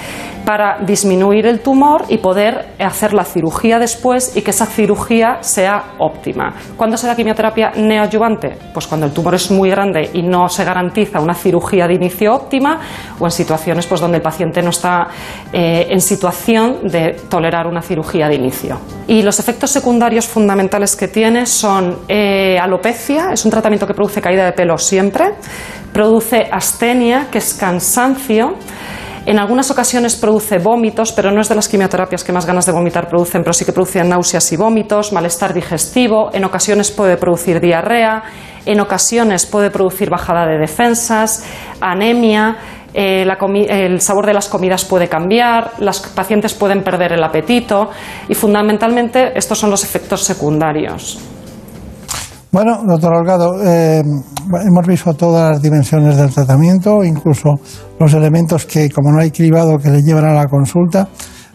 para 0.49 0.79
disminuir 0.79 1.45
el 1.45 1.59
tumor 1.59 2.05
y 2.09 2.17
poder 2.17 2.69
hacer 2.79 3.13
la 3.13 3.23
cirugía 3.23 3.77
después 3.77 4.35
y 4.35 4.41
que 4.41 4.49
esa 4.49 4.65
cirugía 4.65 5.37
sea 5.41 5.93
óptima. 5.99 6.55
¿Cuándo 6.75 6.97
se 6.97 7.05
da 7.05 7.15
quimioterapia 7.15 7.73
neoadyuvante? 7.75 8.57
Pues 8.73 8.87
cuando 8.87 9.05
el 9.05 9.11
tumor 9.13 9.35
es 9.35 9.51
muy 9.51 9.69
grande 9.69 10.09
y 10.11 10.23
no 10.23 10.49
se 10.49 10.63
garantiza 10.63 11.19
una 11.19 11.35
cirugía 11.35 11.87
de 11.87 11.93
inicio 11.93 12.33
óptima 12.33 12.79
o 13.19 13.25
en 13.25 13.31
situaciones 13.31 13.85
pues, 13.85 14.01
donde 14.01 14.17
el 14.17 14.23
paciente 14.23 14.63
no 14.63 14.71
está 14.71 15.09
eh, 15.53 15.85
en 15.87 16.01
situación 16.01 16.79
de 16.87 17.15
tolerar 17.29 17.67
una 17.67 17.83
cirugía 17.83 18.27
de 18.27 18.33
inicio. 18.33 18.79
Y 19.05 19.21
los 19.21 19.39
efectos 19.39 19.69
secundarios 19.69 20.25
fundamentales 20.25 20.95
que 20.95 21.09
tiene 21.09 21.45
son 21.45 21.95
eh, 22.07 22.57
alopecia, 22.59 23.33
es 23.33 23.45
un 23.45 23.51
tratamiento 23.51 23.85
que 23.85 23.93
produce 23.93 24.19
caída 24.19 24.45
de 24.45 24.53
pelo 24.53 24.79
siempre, 24.79 25.25
produce 25.93 26.47
astenia, 26.51 27.27
que 27.29 27.37
es 27.37 27.53
cansancio, 27.53 28.55
en 29.29 29.37
algunas 29.37 29.69
ocasiones 29.69 30.15
produce 30.15 30.57
vómitos, 30.57 31.11
pero 31.11 31.29
no 31.29 31.39
es 31.39 31.47
de 31.47 31.53
las 31.53 31.67
quimioterapias 31.67 32.23
que 32.23 32.33
más 32.33 32.47
ganas 32.47 32.65
de 32.65 32.71
vomitar 32.71 33.07
producen, 33.07 33.43
pero 33.43 33.53
sí 33.53 33.63
que 33.63 33.71
produce 33.71 34.03
náuseas 34.03 34.51
y 34.51 34.57
vómitos, 34.57 35.13
malestar 35.13 35.53
digestivo, 35.53 36.31
en 36.33 36.45
ocasiones 36.45 36.89
puede 36.89 37.15
producir 37.15 37.59
diarrea, 37.59 38.23
en 38.65 38.79
ocasiones 38.79 39.45
puede 39.45 39.69
producir 39.69 40.09
bajada 40.09 40.47
de 40.47 40.57
defensas, 40.57 41.45
anemia, 41.79 42.57
eh, 42.91 43.23
el 43.69 44.01
sabor 44.01 44.25
de 44.25 44.33
las 44.33 44.49
comidas 44.49 44.83
puede 44.83 45.07
cambiar, 45.07 45.73
las 45.77 45.99
pacientes 45.99 46.55
pueden 46.55 46.81
perder 46.81 47.13
el 47.13 47.23
apetito 47.23 47.91
y 48.27 48.33
fundamentalmente 48.33 49.37
estos 49.37 49.59
son 49.59 49.69
los 49.69 49.83
efectos 49.83 50.23
secundarios. 50.23 51.19
Bueno, 52.51 52.81
doctor 52.83 53.13
Holgado, 53.13 53.63
eh, 53.63 53.99
hemos 53.99 54.87
visto 54.87 55.13
todas 55.13 55.51
las 55.51 55.61
dimensiones 55.61 56.17
del 56.17 56.33
tratamiento, 56.33 57.03
incluso 57.03 57.59
los 57.99 58.11
elementos 58.15 58.65
que, 58.65 58.89
como 58.89 59.11
no 59.11 59.21
hay 59.21 59.29
cribado, 59.29 59.77
que 59.77 59.91
le 59.91 60.01
llevan 60.01 60.25
a 60.25 60.33
la 60.33 60.47
consulta. 60.47 61.07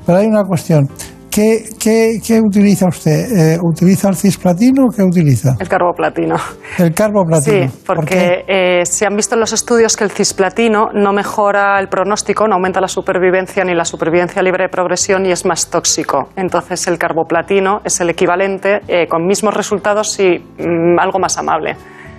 Pero 0.06 0.18
hay 0.18 0.26
una 0.26 0.44
cuestión. 0.44 0.88
¿Qué, 1.34 1.64
qué, 1.80 2.20
qué 2.24 2.38
utiliza 2.40 2.86
usted? 2.86 3.54
Eh, 3.54 3.58
¿Utiliza 3.60 4.08
el 4.08 4.14
cisplatino 4.14 4.84
o 4.84 4.88
qué 4.94 5.02
utiliza? 5.02 5.56
El 5.58 5.68
carboplatino. 5.68 6.36
El 6.78 6.94
carboplatino. 6.94 7.68
Sí, 7.68 7.82
porque 7.84 8.44
eh, 8.46 8.86
se 8.86 9.04
han 9.04 9.16
visto 9.16 9.34
en 9.34 9.40
los 9.40 9.52
estudios 9.52 9.96
que 9.96 10.04
el 10.04 10.10
cisplatino 10.12 10.90
no 10.94 11.12
mejora 11.12 11.80
el 11.80 11.88
pronóstico, 11.88 12.46
no 12.46 12.54
aumenta 12.54 12.80
la 12.80 12.86
supervivencia 12.86 13.64
ni 13.64 13.74
la 13.74 13.84
supervivencia 13.84 14.42
libre 14.42 14.64
de 14.64 14.68
progresión 14.68 15.26
y 15.26 15.32
es 15.32 15.44
más 15.44 15.68
tóxico. 15.70 16.28
Entonces 16.36 16.86
el 16.86 16.98
carboplatino 16.98 17.80
es 17.84 18.00
el 18.00 18.10
equivalente 18.10 18.82
eh, 18.86 19.08
con 19.08 19.26
mismos 19.26 19.54
resultados 19.54 20.16
y 20.20 20.38
mm, 20.38 21.00
algo 21.00 21.18
más 21.18 21.36
amable. 21.36 21.72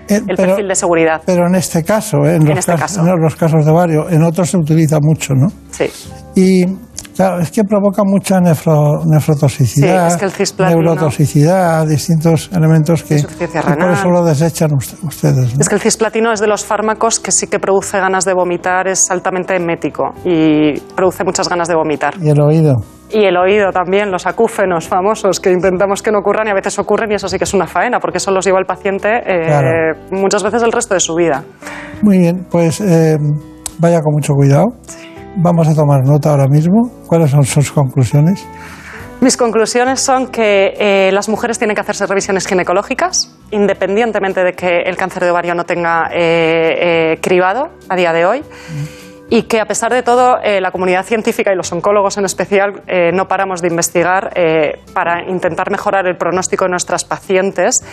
Eh, 0.10 0.16
el 0.28 0.36
pero- 0.36 0.50
perfil 0.50 0.68
de 0.68 0.76
seguridad. 0.76 1.22
Pero 1.26 1.48
en 1.48 1.56
este 1.56 1.84
caso, 1.86 2.18
¿eh? 2.26 2.36
en, 2.36 2.42
En 2.42 2.50
los, 2.50 2.60
este 2.60 2.74
casos, 2.74 2.98
caso. 2.98 3.14
en 3.16 3.22
los 3.22 3.36
casos 3.38 3.66
de 3.66 3.72
varios, 3.72 4.12
en 4.12 4.24
otros 4.24 4.50
se 4.50 4.58
utiliza 4.58 5.00
mucho, 5.02 5.34
¿no? 5.34 5.48
Sí. 5.72 5.86
Y 6.36 6.66
claro, 7.16 7.40
es 7.40 7.50
que 7.52 7.64
provoca 7.64 8.04
mucha 8.04 8.40
nefro- 8.40 9.04
nefrotoxicidad, 9.06 10.10
Sí, 10.10 10.14
es 10.14 10.18
que 10.20 10.26
el 10.26 10.32
cisplatino- 10.32 10.82
neurotoxicidad, 10.82 11.88
distintos 11.88 12.50
elementos 12.54 13.04
que 13.04 13.18
por 13.80 13.92
eso 13.92 14.10
lo 14.10 14.24
desechan 14.26 14.72
ust- 14.72 14.98
ustedes. 15.04 15.56
¿no? 15.56 15.62
Es 15.62 15.70
que 15.70 15.76
el 15.76 15.82
cisplatino 15.82 16.32
es 16.32 16.40
de 16.40 16.48
los 16.48 16.66
fármacos 16.66 17.20
que 17.20 17.32
sí 17.32 17.48
que 17.48 17.60
produce 17.60 18.00
ganas 18.00 18.26
de 18.26 18.34
vomitar, 18.34 18.88
es 18.88 19.10
altamente 19.10 19.56
emético 19.56 20.14
y 20.24 20.80
produce 20.96 21.24
muchas 21.24 21.50
ganas 21.50 21.68
de 21.68 21.76
vomitar. 21.76 22.14
Y 22.22 22.30
el 22.30 22.40
oído. 22.42 22.76
Y 23.12 23.24
el 23.26 23.38
oído 23.38 23.72
también, 23.72 24.12
los 24.12 24.26
acúfenos 24.26 24.88
famosos 24.88 25.40
que 25.40 25.52
intentamos 25.52 26.02
que 26.02 26.12
no 26.12 26.20
ocurran 26.20 26.48
y 26.48 26.50
a 26.50 26.54
veces 26.56 26.78
ocurren 26.80 27.12
y 27.12 27.16
eso 27.16 27.28
sí 27.30 27.38
que 27.38 27.44
es 27.44 27.54
una 27.54 27.68
faena 27.68 28.00
porque 28.00 28.18
eso 28.18 28.32
los 28.32 28.44
lleva 28.46 28.60
el 28.60 28.66
paciente 28.66 29.08
eh, 29.20 29.46
Claro. 29.46 30.00
muchas 30.12 30.42
veces 30.44 30.64
el 30.64 30.72
resto 30.72 30.96
de 30.96 31.00
su 31.00 31.14
vida. 31.16 31.44
Muy 32.02 32.18
bien, 32.18 32.46
pues 32.50 32.82
eh, 32.82 33.18
vaya 33.80 34.02
con 34.02 34.12
mucho 34.14 34.34
cuidado. 34.34 34.66
Vamos 35.38 35.68
a 35.68 35.74
tomar 35.74 36.02
nota 36.06 36.32
ahora 36.32 36.48
mismo. 36.48 36.90
¿Cuáles 37.08 37.32
son 37.32 37.44
sus 37.44 37.72
conclusiones? 37.72 38.48
Mis 39.22 39.38
conclusiones 39.38 40.02
son 40.02 40.28
que 40.28 40.74
eh, 40.78 41.12
las 41.12 41.30
mujeres 41.30 41.58
tienen 41.58 41.76
que 41.76 41.82
hacerse 41.82 42.06
revisiones 42.06 42.48
ginecológicas, 42.48 43.36
independientemente 43.52 44.44
de 44.44 44.54
que 44.54 44.82
el 44.86 44.98
cáncer 44.98 45.24
de 45.24 45.32
ovario 45.32 45.56
no 45.56 45.64
tenga 45.64 46.10
eh, 46.14 47.14
eh, 47.14 47.18
cribado 47.22 47.70
a 47.90 47.96
día 47.96 48.14
de 48.14 48.26
hoy. 48.26 48.44
Y 49.30 49.44
que 49.44 49.60
a 49.60 49.66
pesar 49.66 49.92
de 49.92 50.04
todo, 50.04 50.38
eh, 50.44 50.62
la 50.62 50.72
comunidad 50.72 51.04
científica 51.04 51.52
y 51.52 51.56
los 51.56 51.72
oncólogos 51.72 52.18
en 52.18 52.26
especial 52.26 52.84
eh, 52.88 53.12
no 53.12 53.28
paramos 53.28 53.62
de 53.62 53.70
investigar 53.70 54.32
eh, 54.36 54.84
para 54.94 55.28
intentar 55.28 55.72
mejorar 55.72 56.06
el 56.06 56.16
pronóstico 56.16 56.66
de 56.66 56.72
nuestras 56.72 57.06
pacientes 57.06 57.84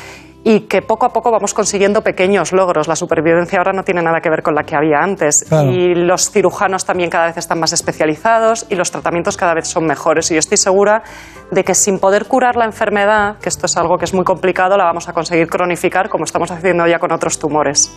y 0.44 0.60
que 0.60 0.82
poco 0.82 1.06
a 1.06 1.10
poco 1.10 1.30
vamos 1.30 1.54
consiguiendo 1.54 2.02
pequeños 2.02 2.52
logros. 2.52 2.88
La 2.88 2.96
supervivencia 2.96 3.58
ahora 3.58 3.72
no 3.72 3.84
tiene 3.84 4.02
nada 4.02 4.20
que 4.20 4.28
ver 4.28 4.42
con 4.42 4.54
la 4.54 4.64
que 4.64 4.74
había 4.74 4.98
antes. 4.98 5.44
Claro. 5.48 5.70
Y 5.70 5.94
los 5.94 6.30
cirujanos 6.30 6.84
también 6.84 7.10
cada 7.10 7.26
vez 7.26 7.36
están 7.36 7.60
más 7.60 7.72
especializados 7.72 8.66
y 8.68 8.74
los 8.74 8.90
tratamientos 8.90 9.36
cada 9.36 9.54
vez 9.54 9.68
son 9.68 9.86
mejores. 9.86 10.30
Y 10.30 10.34
yo 10.34 10.40
estoy 10.40 10.56
segura 10.56 11.02
de 11.50 11.62
que 11.62 11.74
sin 11.74 11.98
poder 11.98 12.26
curar 12.26 12.56
la 12.56 12.64
enfermedad, 12.64 13.36
que 13.38 13.48
esto 13.48 13.66
es 13.66 13.76
algo 13.76 13.98
que 13.98 14.04
es 14.04 14.14
muy 14.14 14.24
complicado, 14.24 14.76
la 14.76 14.84
vamos 14.84 15.08
a 15.08 15.12
conseguir 15.12 15.46
cronificar 15.46 16.08
como 16.08 16.24
estamos 16.24 16.50
haciendo 16.50 16.86
ya 16.86 16.98
con 16.98 17.12
otros 17.12 17.38
tumores. 17.38 17.92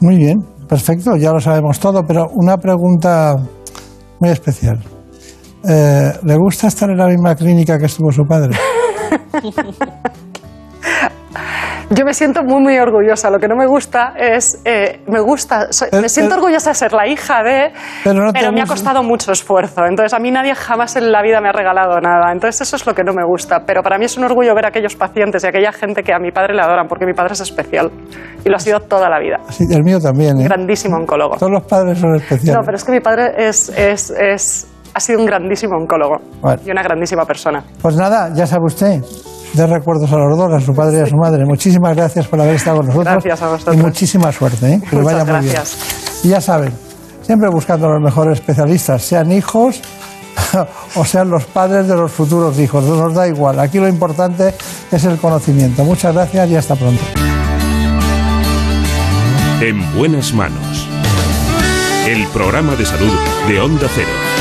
Muy 0.00 0.16
bien, 0.16 0.38
perfecto, 0.68 1.16
ya 1.16 1.32
lo 1.32 1.40
sabemos 1.40 1.78
todo, 1.78 2.02
pero 2.06 2.26
una 2.34 2.56
pregunta 2.56 3.36
muy 4.20 4.30
especial. 4.30 4.78
Eh, 5.68 6.12
¿Le 6.22 6.36
gusta 6.36 6.66
estar 6.66 6.90
en 6.90 6.98
la 6.98 7.06
misma 7.06 7.34
clínica 7.34 7.78
que 7.78 7.86
estuvo 7.86 8.10
su 8.10 8.24
padre? 8.24 8.56
Yo 11.88 12.04
me 12.04 12.12
siento 12.14 12.42
muy, 12.42 12.60
muy 12.60 12.76
orgullosa. 12.78 13.30
Lo 13.30 13.38
que 13.38 13.46
no 13.46 13.54
me 13.54 13.64
gusta 13.66 14.12
es. 14.18 14.60
eh, 14.64 15.02
me 15.06 15.20
gusta. 15.20 15.72
soy- 15.72 15.88
me 15.92 16.08
siento 16.08 16.34
orgullosa 16.34 16.70
de 16.70 16.74
ser 16.74 16.92
la 16.92 17.06
hija 17.06 17.44
de. 17.44 17.72
Pero 18.02 18.24
no 18.24 18.32
te 18.32 18.50
me 18.50 18.60
ha 18.60 18.66
costado 18.66 19.04
mucho 19.04 19.30
esfuerzo. 19.30 19.84
Entonces, 19.86 20.12
a 20.12 20.18
mí 20.18 20.32
nadie 20.32 20.54
jamás 20.56 20.96
en 20.96 21.12
la 21.12 21.22
vida 21.22 21.40
me 21.40 21.48
ha 21.48 21.52
regalado 21.52 22.00
nada. 22.00 22.32
Entonces, 22.32 22.60
eso 22.62 22.74
es 22.74 22.86
lo 22.86 22.94
que 22.94 23.04
no 23.04 23.12
me 23.12 23.24
gusta. 23.24 23.60
Pero 23.64 23.82
para 23.84 23.98
mí 23.98 24.04
es 24.04 24.16
un 24.18 24.24
orgullo 24.24 24.52
ver 24.54 24.64
a 24.64 24.68
aquellos 24.70 24.96
pacientes 24.96 25.44
y 25.44 25.46
a 25.46 25.50
aquella 25.50 25.70
gente 25.72 26.02
que 26.02 26.12
a 26.12 26.18
mi 26.18 26.32
padre 26.32 26.54
le 26.54 26.62
adoran, 26.62 26.88
porque 26.88 27.06
mi 27.06 27.14
padre 27.14 27.34
es 27.34 27.40
especial. 27.40 27.90
Y 28.44 28.48
lo 28.48 28.56
ha 28.56 28.60
sido 28.60 28.80
toda 28.80 29.08
la 29.08 29.20
vida. 29.20 29.38
Sí, 29.50 29.64
el 29.70 29.84
mío 29.84 30.00
también, 30.00 30.40
¿eh? 30.40 30.44
Grandísimo 30.44 30.96
oncólogo. 30.96 31.36
Todos 31.36 31.52
los 31.52 31.62
padres 31.64 32.00
son 32.00 32.16
especiales. 32.16 32.54
No, 32.56 32.62
pero 32.64 32.76
es 32.78 32.84
que 32.84 32.90
mi 32.92 33.00
padre 33.00 33.32
es, 33.36 33.68
es, 33.68 34.10
es- 34.10 34.66
ha 34.92 34.98
sido 35.00 35.20
un 35.20 35.26
grandísimo 35.26 35.76
oncólogo 35.76 36.16
Bueno. 36.40 36.60
y 36.64 36.70
una 36.70 36.82
grandísima 36.82 37.24
persona. 37.26 37.62
Pues 37.82 37.94
nada, 37.96 38.30
ya 38.34 38.46
sabe 38.46 38.64
usted, 38.64 39.00
de 39.56 39.66
recuerdos 39.66 40.12
a 40.12 40.16
los 40.16 40.36
dos, 40.36 40.52
a 40.52 40.60
su 40.60 40.72
padre 40.72 40.98
y 40.98 41.00
a 41.02 41.06
su 41.06 41.16
madre. 41.16 41.44
Muchísimas 41.44 41.96
gracias 41.96 42.26
por 42.26 42.40
haber 42.40 42.56
estado 42.56 42.78
con 42.78 42.86
nosotros. 42.86 43.14
Gracias 43.14 43.42
a 43.42 43.48
vosotros. 43.48 43.76
Y 43.76 43.78
muchísima 43.78 44.32
suerte, 44.32 44.74
¿eh? 44.74 44.80
que 44.88 44.96
vaya 44.96 45.24
muy 45.24 45.48
gracias. 45.48 45.76
bien. 45.76 46.20
Y 46.24 46.28
ya 46.28 46.40
saben, 46.40 46.72
siempre 47.22 47.48
buscando 47.48 47.86
a 47.86 47.94
los 47.94 48.02
mejores 48.02 48.38
especialistas, 48.38 49.02
sean 49.02 49.32
hijos 49.32 49.80
o 50.96 51.04
sean 51.04 51.30
los 51.30 51.44
padres 51.44 51.88
de 51.88 51.96
los 51.96 52.12
futuros 52.12 52.58
hijos, 52.58 52.84
no 52.84 52.96
nos 52.96 53.14
da 53.14 53.26
igual. 53.26 53.58
Aquí 53.60 53.78
lo 53.78 53.88
importante 53.88 54.54
es 54.90 55.04
el 55.04 55.18
conocimiento. 55.18 55.84
Muchas 55.84 56.14
gracias 56.14 56.50
y 56.50 56.56
hasta 56.56 56.74
pronto. 56.76 57.02
En 59.60 59.96
buenas 59.96 60.34
manos. 60.34 60.88
El 62.06 62.26
programa 62.28 62.76
de 62.76 62.84
salud 62.86 63.12
de 63.48 63.60
Onda 63.60 63.88
Cero. 63.94 64.35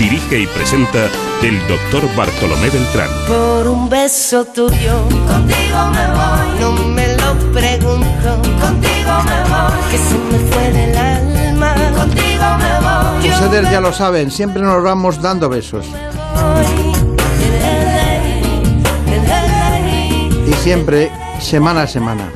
Dirige 0.00 0.40
y 0.40 0.46
presenta 0.46 1.10
el 1.42 1.58
doctor 1.68 2.02
Bartolomé 2.16 2.70
Beltrán. 2.70 3.10
Por 3.28 3.68
un 3.68 3.90
beso 3.90 4.46
tuyo, 4.46 5.02
contigo 5.28 5.90
me 5.92 6.06
voy. 6.06 6.58
No 6.58 6.72
me 6.72 7.16
lo 7.18 7.34
pregunto, 7.52 8.40
contigo 8.62 9.12
me 9.26 9.40
voy. 9.50 9.90
Que 9.90 9.98
se 9.98 10.16
me 10.16 10.38
fue 10.50 10.72
del 10.72 10.96
alma, 10.96 11.74
contigo 11.94 12.44
me 12.58 12.80
voy. 12.80 13.28
Ustedes 13.30 13.70
ya 13.70 13.82
lo 13.82 13.92
saben, 13.92 14.30
siempre 14.30 14.62
nos 14.62 14.82
vamos 14.82 15.20
dando 15.20 15.50
besos. 15.50 15.84
Y 20.48 20.52
siempre, 20.54 21.12
semana 21.40 21.82
a 21.82 21.86
semana. 21.86 22.32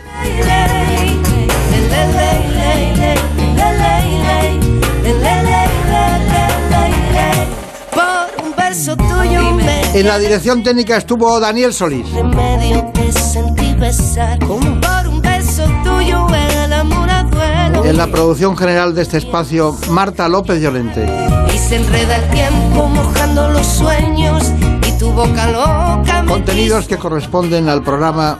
Un 8.98 9.56
beso 9.58 9.98
En 9.98 10.06
la 10.06 10.18
dirección 10.18 10.62
técnica 10.62 10.96
estuvo 10.96 11.38
Daniel 11.40 11.72
Solís. 11.72 12.06
medio 12.12 12.90
te 12.94 13.12
sentí 13.12 13.74
besar. 13.74 14.38
Por 14.38 15.08
un 15.08 15.20
beso 15.20 15.64
tuyo 15.82 16.26
el 16.34 16.72
amor 16.72 17.10
a 17.10 17.22
duelo. 17.24 17.84
En 17.84 17.96
la 17.96 18.06
producción 18.06 18.56
general 18.56 18.94
de 18.94 19.02
este 19.02 19.18
espacio, 19.18 19.76
Marta 19.90 20.28
López 20.28 20.60
Llorente. 20.60 21.06
Y 21.54 21.58
se 21.58 21.76
enreda 21.76 22.16
el 22.16 22.30
tiempo 22.30 22.86
mojando 22.88 23.50
los 23.50 23.66
sueños 23.66 24.52
y 24.86 24.98
tu 24.98 25.10
boca 25.10 25.50
loca 25.50 26.22
me 26.22 26.32
Contenidos 26.32 26.86
que 26.86 26.96
corresponden 26.96 27.68
al 27.68 27.82
programa 27.82 28.38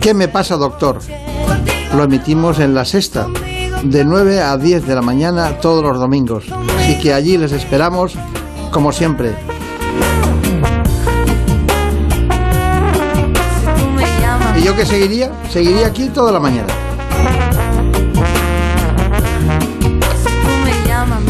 ¿Qué 0.00 0.14
me 0.14 0.28
pasa, 0.28 0.56
doctor? 0.56 1.00
Lo 1.96 2.04
emitimos 2.04 2.58
en 2.60 2.74
la 2.74 2.84
sexta, 2.84 3.26
de 3.82 4.04
9 4.04 4.40
a 4.40 4.56
10 4.56 4.86
de 4.86 4.94
la 4.94 5.02
mañana 5.02 5.58
todos 5.58 5.82
los 5.82 5.98
domingos. 5.98 6.44
Así 6.78 6.98
que 7.00 7.12
allí 7.12 7.36
les 7.36 7.52
esperamos, 7.52 8.14
como 8.70 8.92
siempre. 8.92 9.34
Yo 14.66 14.74
qué 14.74 14.84
seguiría? 14.84 15.30
Seguiría 15.48 15.86
aquí 15.86 16.08
toda 16.08 16.32
la 16.32 16.40
mañana. 16.40 16.66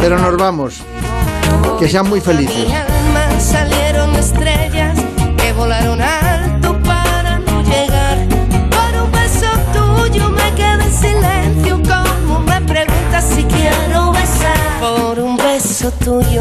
Pero 0.01 0.19
nos 0.19 0.39
vamos. 0.39 0.81
Que 1.79 1.87
sean 1.87 2.09
muy 2.09 2.23
felices. 2.23 2.67
salieron 3.39 4.17
estrellas 4.17 4.99
que 5.37 5.53
volaron 5.53 5.95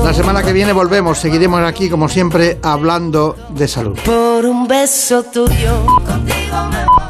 La 0.03 0.13
semana 0.13 0.43
que 0.43 0.53
viene 0.53 0.71
volvemos. 0.71 1.17
Seguiremos 1.17 1.61
aquí, 1.61 1.89
como 1.89 2.07
siempre, 2.07 2.57
hablando 2.61 3.35
de 3.49 3.67
salud. 3.67 3.97
Por 4.05 4.45
un 4.45 4.67
beso 4.67 5.23
tuyo. 5.23 5.85
Contigo 6.05 6.67
me 6.71 6.85
voy. 6.85 7.04